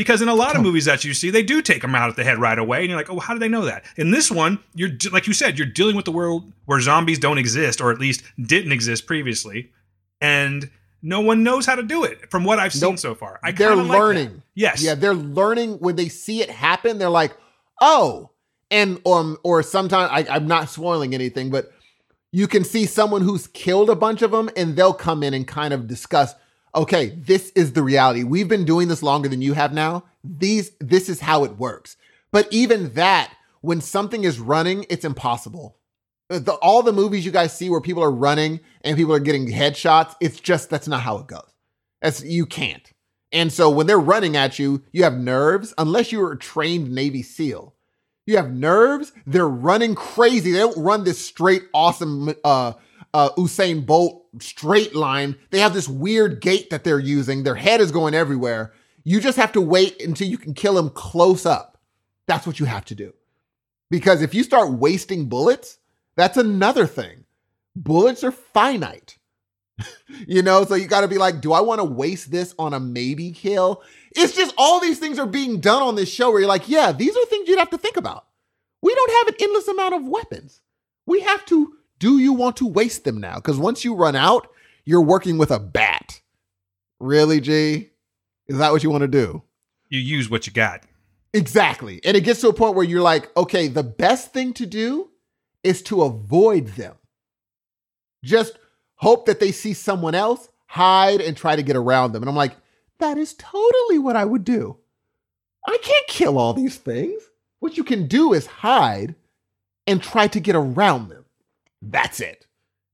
Because 0.00 0.22
in 0.22 0.30
a 0.30 0.34
lot 0.34 0.56
of 0.56 0.62
movies 0.62 0.86
that 0.86 1.04
you 1.04 1.12
see, 1.12 1.28
they 1.28 1.42
do 1.42 1.60
take 1.60 1.82
them 1.82 1.94
out 1.94 2.08
at 2.08 2.16
the 2.16 2.24
head 2.24 2.38
right 2.38 2.58
away, 2.58 2.78
and 2.78 2.88
you're 2.88 2.96
like, 2.96 3.10
"Oh, 3.10 3.18
how 3.18 3.34
do 3.34 3.38
they 3.38 3.48
know 3.48 3.66
that?" 3.66 3.84
In 3.98 4.12
this 4.12 4.30
one, 4.30 4.58
you're 4.74 4.88
like 5.12 5.26
you 5.26 5.34
said, 5.34 5.58
you're 5.58 5.66
dealing 5.66 5.94
with 5.94 6.06
the 6.06 6.10
world 6.10 6.50
where 6.64 6.80
zombies 6.80 7.18
don't 7.18 7.36
exist, 7.36 7.82
or 7.82 7.92
at 7.92 7.98
least 7.98 8.22
didn't 8.40 8.72
exist 8.72 9.06
previously, 9.06 9.70
and 10.18 10.70
no 11.02 11.20
one 11.20 11.42
knows 11.42 11.66
how 11.66 11.74
to 11.74 11.82
do 11.82 12.02
it. 12.02 12.30
From 12.30 12.44
what 12.44 12.58
I've 12.58 12.72
seen 12.72 12.92
Nope. 12.92 12.98
so 12.98 13.14
far, 13.14 13.40
I 13.44 13.52
they're 13.52 13.68
kinda 13.68 13.84
like 13.84 13.98
learning. 13.98 14.42
Yes, 14.54 14.82
Yeah, 14.82 14.94
they're 14.94 15.12
learning 15.12 15.74
when 15.80 15.96
they 15.96 16.08
see 16.08 16.40
it 16.40 16.48
happen. 16.48 16.96
They're 16.96 17.10
like, 17.10 17.36
oh, 17.82 18.30
and 18.70 19.02
um, 19.04 19.36
or 19.42 19.62
sometimes 19.62 20.08
I, 20.10 20.34
I'm 20.34 20.46
not 20.46 20.70
spoiling 20.70 21.12
anything, 21.12 21.50
but 21.50 21.70
you 22.32 22.48
can 22.48 22.64
see 22.64 22.86
someone 22.86 23.20
who's 23.20 23.48
killed 23.48 23.90
a 23.90 23.94
bunch 23.94 24.22
of 24.22 24.30
them, 24.30 24.48
and 24.56 24.76
they'll 24.76 24.94
come 24.94 25.22
in 25.22 25.34
and 25.34 25.46
kind 25.46 25.74
of 25.74 25.86
discuss. 25.86 26.34
Okay, 26.74 27.10
this 27.10 27.50
is 27.50 27.72
the 27.72 27.82
reality. 27.82 28.22
We've 28.22 28.48
been 28.48 28.64
doing 28.64 28.88
this 28.88 29.02
longer 29.02 29.28
than 29.28 29.42
you 29.42 29.54
have 29.54 29.72
now. 29.72 30.04
These, 30.22 30.72
this 30.78 31.08
is 31.08 31.20
how 31.20 31.44
it 31.44 31.58
works. 31.58 31.96
But 32.30 32.46
even 32.52 32.92
that, 32.94 33.34
when 33.60 33.80
something 33.80 34.24
is 34.24 34.38
running, 34.38 34.86
it's 34.88 35.04
impossible. 35.04 35.76
Uh, 36.30 36.38
The, 36.38 36.52
all 36.54 36.82
the 36.82 36.92
movies 36.92 37.24
you 37.24 37.32
guys 37.32 37.56
see 37.56 37.68
where 37.68 37.80
people 37.80 38.04
are 38.04 38.10
running 38.10 38.60
and 38.82 38.96
people 38.96 39.12
are 39.12 39.20
getting 39.20 39.48
headshots, 39.48 40.14
it's 40.20 40.38
just 40.38 40.70
that's 40.70 40.86
not 40.88 41.02
how 41.02 41.18
it 41.18 41.26
goes. 41.26 41.50
That's 42.00 42.22
you 42.22 42.46
can't. 42.46 42.88
And 43.32 43.52
so 43.52 43.68
when 43.68 43.86
they're 43.86 43.98
running 43.98 44.36
at 44.36 44.58
you, 44.58 44.82
you 44.92 45.02
have 45.04 45.16
nerves, 45.16 45.74
unless 45.76 46.12
you're 46.12 46.32
a 46.32 46.38
trained 46.38 46.92
Navy 46.92 47.22
SEAL. 47.22 47.74
You 48.26 48.36
have 48.36 48.52
nerves, 48.52 49.12
they're 49.26 49.48
running 49.48 49.94
crazy. 49.96 50.52
They 50.52 50.58
don't 50.58 50.82
run 50.82 51.04
this 51.04 51.24
straight, 51.24 51.64
awesome 51.74 52.32
uh 52.44 52.74
uh 53.12 53.30
Usain 53.30 53.84
Bolt 53.84 54.19
straight 54.38 54.94
line. 54.94 55.36
They 55.50 55.60
have 55.60 55.74
this 55.74 55.88
weird 55.88 56.40
gait 56.40 56.70
that 56.70 56.84
they're 56.84 56.98
using. 56.98 57.42
Their 57.42 57.54
head 57.54 57.80
is 57.80 57.92
going 57.92 58.14
everywhere. 58.14 58.72
You 59.04 59.20
just 59.20 59.38
have 59.38 59.52
to 59.52 59.60
wait 59.60 60.00
until 60.02 60.28
you 60.28 60.38
can 60.38 60.54
kill 60.54 60.74
them 60.74 60.90
close 60.90 61.46
up. 61.46 61.78
That's 62.26 62.46
what 62.46 62.60
you 62.60 62.66
have 62.66 62.84
to 62.86 62.94
do. 62.94 63.14
Because 63.90 64.22
if 64.22 64.34
you 64.34 64.44
start 64.44 64.72
wasting 64.72 65.28
bullets, 65.28 65.78
that's 66.16 66.36
another 66.36 66.86
thing. 66.86 67.24
Bullets 67.74 68.22
are 68.22 68.30
finite. 68.30 69.18
you 70.26 70.42
know, 70.42 70.64
so 70.64 70.74
you 70.74 70.86
got 70.86 71.00
to 71.00 71.08
be 71.08 71.18
like, 71.18 71.40
do 71.40 71.52
I 71.52 71.60
want 71.60 71.80
to 71.80 71.84
waste 71.84 72.30
this 72.30 72.54
on 72.58 72.74
a 72.74 72.80
maybe 72.80 73.32
kill? 73.32 73.82
It's 74.12 74.34
just 74.34 74.54
all 74.58 74.80
these 74.80 74.98
things 74.98 75.18
are 75.18 75.26
being 75.26 75.60
done 75.60 75.82
on 75.82 75.94
this 75.94 76.10
show 76.10 76.30
where 76.30 76.40
you're 76.40 76.48
like, 76.48 76.68
yeah, 76.68 76.92
these 76.92 77.16
are 77.16 77.24
things 77.26 77.48
you'd 77.48 77.58
have 77.58 77.70
to 77.70 77.78
think 77.78 77.96
about. 77.96 78.26
We 78.82 78.94
don't 78.94 79.10
have 79.10 79.28
an 79.28 79.34
endless 79.40 79.68
amount 79.68 79.94
of 79.94 80.06
weapons. 80.06 80.60
We 81.06 81.20
have 81.20 81.44
to, 81.46 81.74
do 82.00 82.18
you 82.18 82.32
want 82.32 82.56
to 82.56 82.66
waste 82.66 83.04
them 83.04 83.20
now? 83.20 83.36
Because 83.36 83.58
once 83.58 83.84
you 83.84 83.94
run 83.94 84.16
out, 84.16 84.48
you're 84.84 85.02
working 85.02 85.38
with 85.38 85.52
a 85.52 85.60
bat. 85.60 86.20
Really, 86.98 87.40
G? 87.40 87.90
Is 88.48 88.58
that 88.58 88.72
what 88.72 88.82
you 88.82 88.90
want 88.90 89.02
to 89.02 89.08
do? 89.08 89.44
You 89.88 90.00
use 90.00 90.28
what 90.28 90.46
you 90.46 90.52
got. 90.52 90.82
Exactly. 91.32 92.00
And 92.04 92.16
it 92.16 92.22
gets 92.22 92.40
to 92.40 92.48
a 92.48 92.52
point 92.52 92.74
where 92.74 92.84
you're 92.84 93.02
like, 93.02 93.34
okay, 93.36 93.68
the 93.68 93.84
best 93.84 94.32
thing 94.32 94.52
to 94.54 94.66
do 94.66 95.10
is 95.62 95.82
to 95.82 96.02
avoid 96.02 96.68
them. 96.68 96.96
Just 98.24 98.58
hope 98.96 99.26
that 99.26 99.38
they 99.38 99.52
see 99.52 99.72
someone 99.72 100.14
else, 100.14 100.48
hide, 100.66 101.20
and 101.20 101.36
try 101.36 101.54
to 101.54 101.62
get 101.62 101.76
around 101.76 102.12
them. 102.12 102.22
And 102.22 102.28
I'm 102.28 102.36
like, 102.36 102.56
that 102.98 103.18
is 103.18 103.34
totally 103.34 103.98
what 103.98 104.16
I 104.16 104.24
would 104.24 104.44
do. 104.44 104.78
I 105.66 105.78
can't 105.82 106.06
kill 106.06 106.38
all 106.38 106.54
these 106.54 106.76
things. 106.76 107.22
What 107.60 107.76
you 107.76 107.84
can 107.84 108.06
do 108.06 108.32
is 108.32 108.46
hide 108.46 109.14
and 109.86 110.02
try 110.02 110.28
to 110.28 110.40
get 110.40 110.56
around 110.56 111.08
them. 111.08 111.19
That's 111.82 112.20
it. 112.20 112.46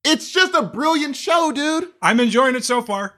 It's 0.04 0.30
just 0.30 0.54
a 0.54 0.62
brilliant 0.62 1.16
show, 1.16 1.52
dude. 1.52 1.88
I'm 2.00 2.20
enjoying 2.20 2.54
it 2.54 2.64
so 2.64 2.80
far. 2.80 3.14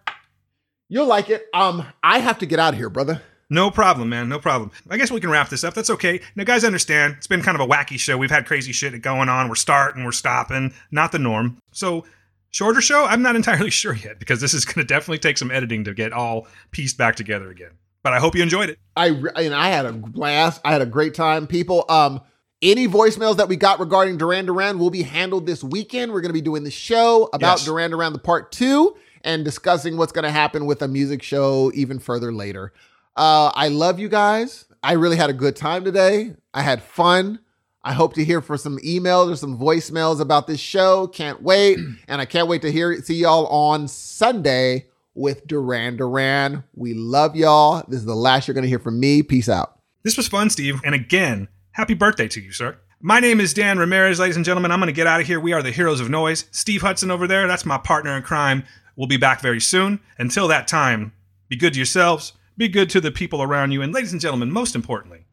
You'll 0.89 1.07
like 1.07 1.29
it. 1.29 1.47
Um, 1.53 1.85
I 2.03 2.19
have 2.19 2.39
to 2.39 2.47
get 2.47 2.59
out 2.59 2.73
of 2.73 2.79
here, 2.79 2.89
brother. 2.89 3.21
No 3.51 3.71
problem, 3.71 4.09
man. 4.09 4.29
No 4.29 4.39
problem. 4.39 4.71
I 4.91 4.97
guess 4.97 5.11
we 5.11 5.21
can 5.21 5.31
wrap 5.31 5.49
this 5.49 5.65
up. 5.65 5.75
That's 5.75 5.91
okay. 5.91 6.21
Now, 6.37 6.45
guys, 6.45 6.65
understand 6.65 7.15
it's 7.17 7.27
been 7.27 7.43
kind 7.43 7.59
of 7.59 7.67
a 7.67 7.71
wacky 7.71 7.99
show. 7.99 8.17
We've 8.19 8.31
had 8.31 8.47
crazy 8.47 8.73
shit 8.73 9.01
going 9.01 9.29
on. 9.29 9.49
We're 9.49 9.55
starting, 9.55 10.05
we're 10.05 10.13
stopping. 10.13 10.75
Not 10.91 11.13
the 11.13 11.19
norm. 11.19 11.59
So, 11.73 12.05
shorter 12.51 12.81
show? 12.81 13.05
I'm 13.05 13.23
not 13.23 13.37
entirely 13.37 13.71
sure 13.71 13.95
yet 13.95 14.19
because 14.19 14.41
this 14.41 14.55
is 14.55 14.65
going 14.65 14.77
to 14.77 14.85
definitely 14.85 15.19
take 15.19 15.39
some 15.39 15.51
editing 15.51 15.85
to 15.85 15.95
get 15.95 16.13
all 16.13 16.47
pieced 16.73 16.99
back 16.99 17.17
together 17.17 17.51
again. 17.51 17.73
But 18.03 18.13
I 18.13 18.21
hope 18.21 18.35
you 18.35 18.43
enjoyed 18.43 18.71
it. 18.71 18.79
I 18.97 19.09
and 19.09 19.55
I 19.55 19.69
had 19.69 19.87
a 19.87 19.93
blast. 19.93 20.61
I 20.65 20.73
had 20.73 20.83
a 20.83 20.87
great 20.87 21.15
time. 21.15 21.47
People, 21.47 21.85
um, 21.89 22.21
any 22.63 22.89
voicemails 22.89 23.37
that 23.37 23.49
we 23.49 23.57
got 23.57 23.79
regarding 23.81 24.17
Duran 24.19 24.47
Duran 24.47 24.79
will 24.79 24.91
be 24.91 25.03
handled 25.03 25.47
this 25.47 25.63
weekend. 25.63 26.13
We're 26.13 26.21
going 26.21 26.31
to 26.31 26.35
be 26.35 26.41
doing 26.41 26.65
the 26.65 26.71
show 26.71 27.29
about 27.33 27.59
Yes. 27.59 27.65
Duran 27.65 27.91
Duran 27.91 28.13
the 28.13 28.19
part 28.19 28.51
two 28.53 28.97
and 29.23 29.45
discussing 29.45 29.97
what's 29.97 30.13
going 30.13 30.25
to 30.25 30.31
happen 30.31 30.67
with 30.67 30.83
a 30.83 30.89
music 30.89 31.23
show 31.23 31.71
even 31.75 31.99
further 31.99 32.33
later. 32.33 32.73
Uh, 33.17 33.51
I 33.55 33.69
love 33.69 33.99
you 33.99 34.09
guys. 34.09 34.65
I 34.83 34.93
really 34.93 35.17
had 35.17 35.31
a 35.31 35.33
good 35.35 35.57
time 35.57 35.85
today. 35.85 36.35
I 36.55 36.63
had 36.63 36.83
fun. 36.83 37.41
I 37.83 37.93
hope 37.93 38.15
to 38.15 38.25
hear 38.25 38.41
for 38.41 38.57
some 38.57 38.79
emails 38.79 39.31
or 39.33 39.37
some 39.37 39.59
voicemails 39.59 40.21
about 40.21 40.47
this 40.47 40.61
show. 40.61 41.07
Can't 41.09 41.43
wait, 41.43 41.79
and 42.09 42.21
I 42.21 42.25
can't 42.27 42.49
wait 42.49 42.63
to 42.63 42.73
hear 42.73 43.01
see 43.03 43.15
y'all 43.17 43.47
on 43.47 43.89
Sunday 43.89 44.87
with 45.15 45.47
Duran 45.47 45.97
Duran. 45.97 46.65
We 46.75 46.95
love 46.95 47.35
y'all. 47.35 47.85
This 47.89 48.01
is 48.01 48.05
the 48.05 48.15
last 48.15 48.47
you're 48.47 48.55
going 48.55 48.63
to 48.63 48.69
hear 48.69 48.79
from 48.79 49.01
me. 49.01 49.23
Peace 49.23 49.49
out. 49.49 49.79
This 50.03 50.17
was 50.17 50.29
fun, 50.29 50.51
Steve. 50.51 50.81
And 50.85 50.95
again, 50.95 51.49
happy 51.79 51.95
birthday 51.95 52.27
to 52.27 52.41
you, 52.41 52.51
sir. 52.51 52.77
My 53.01 53.21
name 53.21 53.41
is 53.41 53.55
Dan 53.55 53.79
Ramirez, 53.79 54.19
ladies 54.19 54.35
and 54.35 54.45
gentlemen. 54.45 54.73
I'm 54.73 54.81
going 54.81 54.89
to 54.89 54.93
get 54.93 55.07
out 55.07 55.21
of 55.21 55.29
here. 55.29 55.39
We 55.39 55.53
are 55.53 55.63
the 55.63 55.71
Heroes 55.71 56.01
of 56.01 56.11
Noise. 56.11 56.47
Steve 56.51 56.83
Hudson 56.83 57.09
over 57.09 57.29
there, 57.29 57.47
that's 57.47 57.65
my 57.65 57.79
partner 57.79 58.17
in 58.17 58.25
crime. 58.25 58.65
We'll 58.97 59.07
be 59.07 59.17
back 59.17 59.41
very 59.41 59.61
soon. 59.61 60.01
Until 60.19 60.49
that 60.49 60.67
time, 60.67 61.13
be 61.49 61.55
good 61.55 61.75
to 61.75 61.79
yourselves, 61.79 62.33
be 62.57 62.67
good 62.67 62.91
to 62.91 63.01
the 63.01 63.13
people 63.13 63.43
around 63.43 63.71
you, 63.71 63.81
and 63.81 63.95
ladies 63.95 64.11
and 64.11 64.21
gentlemen, 64.21 64.51
most 64.51 64.75
importantly, 64.75 65.27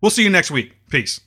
we'll 0.00 0.10
see 0.10 0.22
you 0.22 0.30
next 0.30 0.52
week. 0.52 0.76
Peace. 0.88 1.20